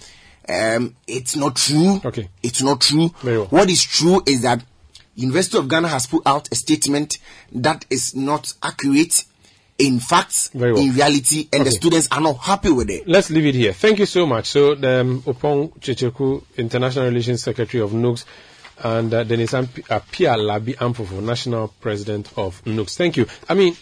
Um, 0.48 0.96
it's 1.06 1.36
not 1.36 1.56
true. 1.56 2.00
Okay. 2.04 2.28
It's 2.42 2.62
not 2.62 2.80
true. 2.80 3.10
Well. 3.22 3.44
What 3.46 3.68
is 3.68 3.84
true 3.84 4.22
is 4.26 4.42
that 4.42 4.64
University 5.14 5.58
of 5.58 5.68
Ghana 5.68 5.88
has 5.88 6.06
put 6.06 6.22
out 6.26 6.50
a 6.50 6.54
statement 6.54 7.18
that 7.52 7.84
is 7.90 8.16
not 8.16 8.52
accurate 8.62 9.24
in 9.78 9.98
facts, 10.00 10.48
Very 10.54 10.72
well. 10.72 10.82
in 10.82 10.92
reality, 10.94 11.48
and 11.52 11.66
the 11.66 11.70
students 11.70 12.08
are 12.10 12.20
not 12.20 12.38
happy 12.38 12.70
with 12.70 12.88
it. 12.90 13.06
Let's 13.08 13.28
leave 13.30 13.46
it 13.46 13.54
here. 13.54 13.72
Thank 13.72 13.98
you 13.98 14.06
so 14.06 14.24
much. 14.24 14.46
So, 14.46 14.74
the 14.74 15.00
um, 15.00 15.22
Opong 15.22 15.78
Checheku, 15.80 16.44
International 16.56 17.06
Relations 17.06 17.42
Secretary 17.42 17.82
of 17.82 17.90
NUGS, 17.90 18.24
and 18.82 19.12
uh, 19.14 19.24
Dennis 19.24 19.54
Amp- 19.54 19.70
Appiah 19.88 20.36
Labi 20.36 20.74
Ampofo, 20.76 21.22
National 21.22 21.68
President 21.80 22.30
of 22.36 22.62
NUGS. 22.64 22.96
Thank 22.96 23.16
you. 23.16 23.26
I 23.48 23.54
mean, 23.54 23.76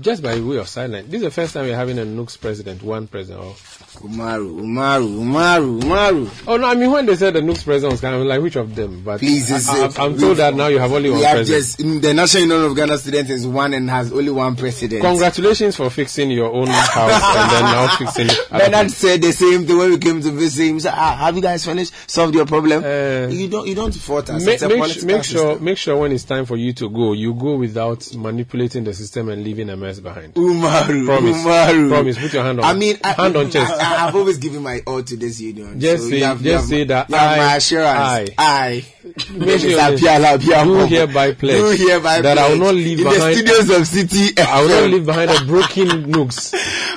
just 0.00 0.22
by 0.22 0.38
way 0.40 0.58
of 0.58 0.68
silence, 0.68 1.06
this 1.08 1.16
is 1.16 1.22
the 1.22 1.30
first 1.30 1.54
time 1.54 1.64
we're 1.64 1.76
having 1.76 1.98
a 1.98 2.04
NUGS 2.04 2.36
president, 2.40 2.82
one 2.82 3.06
president. 3.06 3.44
Oh. 3.44 3.56
Umaru, 4.00 4.60
Umaru, 4.60 5.20
Umaru, 5.22 5.80
Umaru. 5.80 6.44
Oh 6.48 6.56
no, 6.56 6.66
I 6.68 6.74
mean 6.74 6.90
when 6.90 7.06
they 7.06 7.16
said 7.16 7.34
the 7.34 7.40
NUGS 7.40 7.64
president 7.64 7.92
was 7.92 8.00
kind 8.00 8.14
of 8.16 8.22
like 8.22 8.42
which 8.42 8.56
of 8.56 8.74
them? 8.74 9.02
But 9.04 9.20
Please, 9.20 9.50
I, 9.68 9.84
uh, 9.86 9.92
I'm 9.98 10.18
told 10.18 10.38
that 10.38 10.54
now 10.54 10.66
you 10.66 10.78
have 10.78 10.92
only 10.92 11.10
one 11.10 11.22
have 11.22 11.36
president. 11.36 11.62
just 11.64 11.78
mm, 11.78 12.02
the 12.02 12.12
National 12.12 12.42
Union 12.42 12.62
of 12.64 12.76
Ghana 12.76 12.98
Students 12.98 13.30
is 13.30 13.46
one 13.46 13.72
and 13.72 13.88
has 13.88 14.12
only 14.12 14.30
one 14.32 14.56
president. 14.56 15.00
Congratulations 15.02 15.76
for 15.76 15.90
fixing 15.90 16.30
your 16.30 16.52
own 16.52 16.66
house 16.66 17.12
and 17.12 17.50
then 17.52 17.62
now 17.62 17.96
fixing. 17.96 18.28
Bernard 18.50 18.90
said 18.90 19.22
the 19.22 19.32
same 19.32 19.64
thing 19.66 19.78
when 19.78 19.90
we 19.90 19.98
came 19.98 20.20
to 20.20 20.30
visit 20.32 20.64
him. 20.66 20.74
He 20.74 20.80
said, 20.80 20.94
ah, 20.96 21.16
"Have 21.16 21.36
you 21.36 21.42
guys 21.42 21.64
finished? 21.64 21.92
Solved 22.10 22.34
your 22.34 22.46
problem? 22.46 22.82
you 23.30 23.48
don't. 23.48 23.66
You 23.66 23.74
don't 23.74 23.94
fault. 23.94 24.28
Make, 24.42 24.60
make, 24.62 25.02
make 25.04 25.24
sure 25.24 25.58
make 25.58 25.78
sure 25.78 25.96
when 25.96 26.12
it's 26.12 26.24
time 26.24 26.46
for 26.46 26.56
you 26.56 26.72
to 26.74 26.88
go, 26.90 27.12
you 27.12 27.34
go 27.34 27.56
without 27.56 28.14
manipulating 28.14 28.84
the 28.84 28.94
system 28.94 29.28
and 29.28 29.42
leaving 29.44 29.70
a 29.70 29.76
mess 29.76 30.00
behind. 30.00 30.34
Umaru, 30.34 31.04
Promise. 31.06 31.36
Umaru. 31.36 31.88
Promise. 31.88 32.18
Put 32.18 32.32
your 32.32 32.42
hand 32.44 32.60
on. 32.60 32.64
I 32.64 32.72
mean, 32.78 32.96
I, 33.04 33.12
hand 33.12 33.36
on 33.36 33.50
chest. 33.50 33.72
I, 33.80 33.84
have 33.84 34.14
always 34.16 34.38
given 34.38 34.62
my 34.62 34.80
all 34.86 35.02
to 35.02 35.16
this 35.16 35.40
union. 35.40 35.78
Just 35.80 36.04
So 36.04 36.10
say- 36.10 36.20
have, 36.20 36.42
just 36.42 36.68
say 36.68 36.84
that 36.84 37.06
I- 37.12 37.36
my 37.36 37.56
assurance. 37.56 37.98
I- 37.98 38.26
I. 38.38 38.84
Make 39.32 39.60
sure 39.60 39.70
Mr. 39.70 39.90
you- 39.92 39.98
Piala, 39.98 40.38
Piala. 40.38 40.64
do 40.64 40.86
hereby 40.94 41.32
pledge 41.32 41.78
hereby 41.78 42.20
that 42.22 42.38
I 42.38 42.48
will 42.50 42.58
not 42.58 42.74
leave 42.74 42.98
in 42.98 43.04
behind- 43.04 43.36
the 43.36 43.48
studios 43.48 43.70
of 43.70 43.82
Citi. 43.88 44.38
I 44.38 44.60
will 44.62 44.68
not 44.68 44.90
leave 44.90 45.06
behind 45.06 45.30
a 45.30 45.44
broken 45.44 46.10
nooks. 46.10 46.54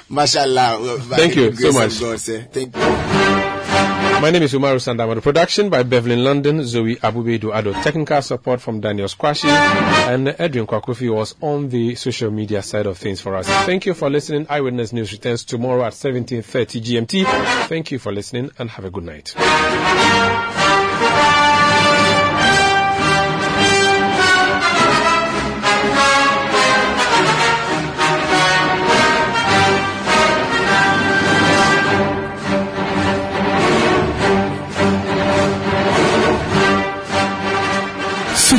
Mashallah. 0.10 0.98
Thank 1.16 1.36
you 1.36 1.54
so 1.56 1.72
much. 1.74 1.94
Thank 1.94 2.76
you. 2.76 3.27
My 4.20 4.32
name 4.32 4.42
is 4.44 4.54
Umaru 4.54 4.80
Sandama. 4.80 5.22
Production 5.22 5.70
by 5.70 5.84
Beverly 5.84 6.16
London, 6.16 6.64
Zoe 6.64 6.96
Abubedu 6.96 7.52
Ado. 7.56 7.72
Technical 7.84 8.22
support 8.24 8.60
from 8.60 8.82
Daniel 8.82 9.08
Squashi. 9.08 9.48
And 9.48 10.36
Edwin 10.40 10.66
Kwakofi 10.66 11.14
was 11.14 11.36
on 11.40 11.70
the 11.70 11.94
social 11.96 12.32
media 12.32 12.64
side 12.64 12.88
of 12.88 12.98
things 12.98 13.22
for 13.22 13.36
us. 13.36 13.48
Thank 13.48 13.86
you 13.86 13.94
for 13.94 14.10
listening. 14.10 14.48
Eyewitness 14.50 14.92
News 14.92 15.12
returns 15.12 15.46
tomorrow 15.46 15.84
at 15.86 15.94
17.30 15.94 16.82
GMT. 16.82 17.26
Thank 17.68 17.92
you 17.92 18.00
for 18.00 18.12
listening 18.12 18.50
and 18.58 18.72
have 18.72 18.86
a 18.86 18.90
good 18.90 19.04
night. 19.04 19.36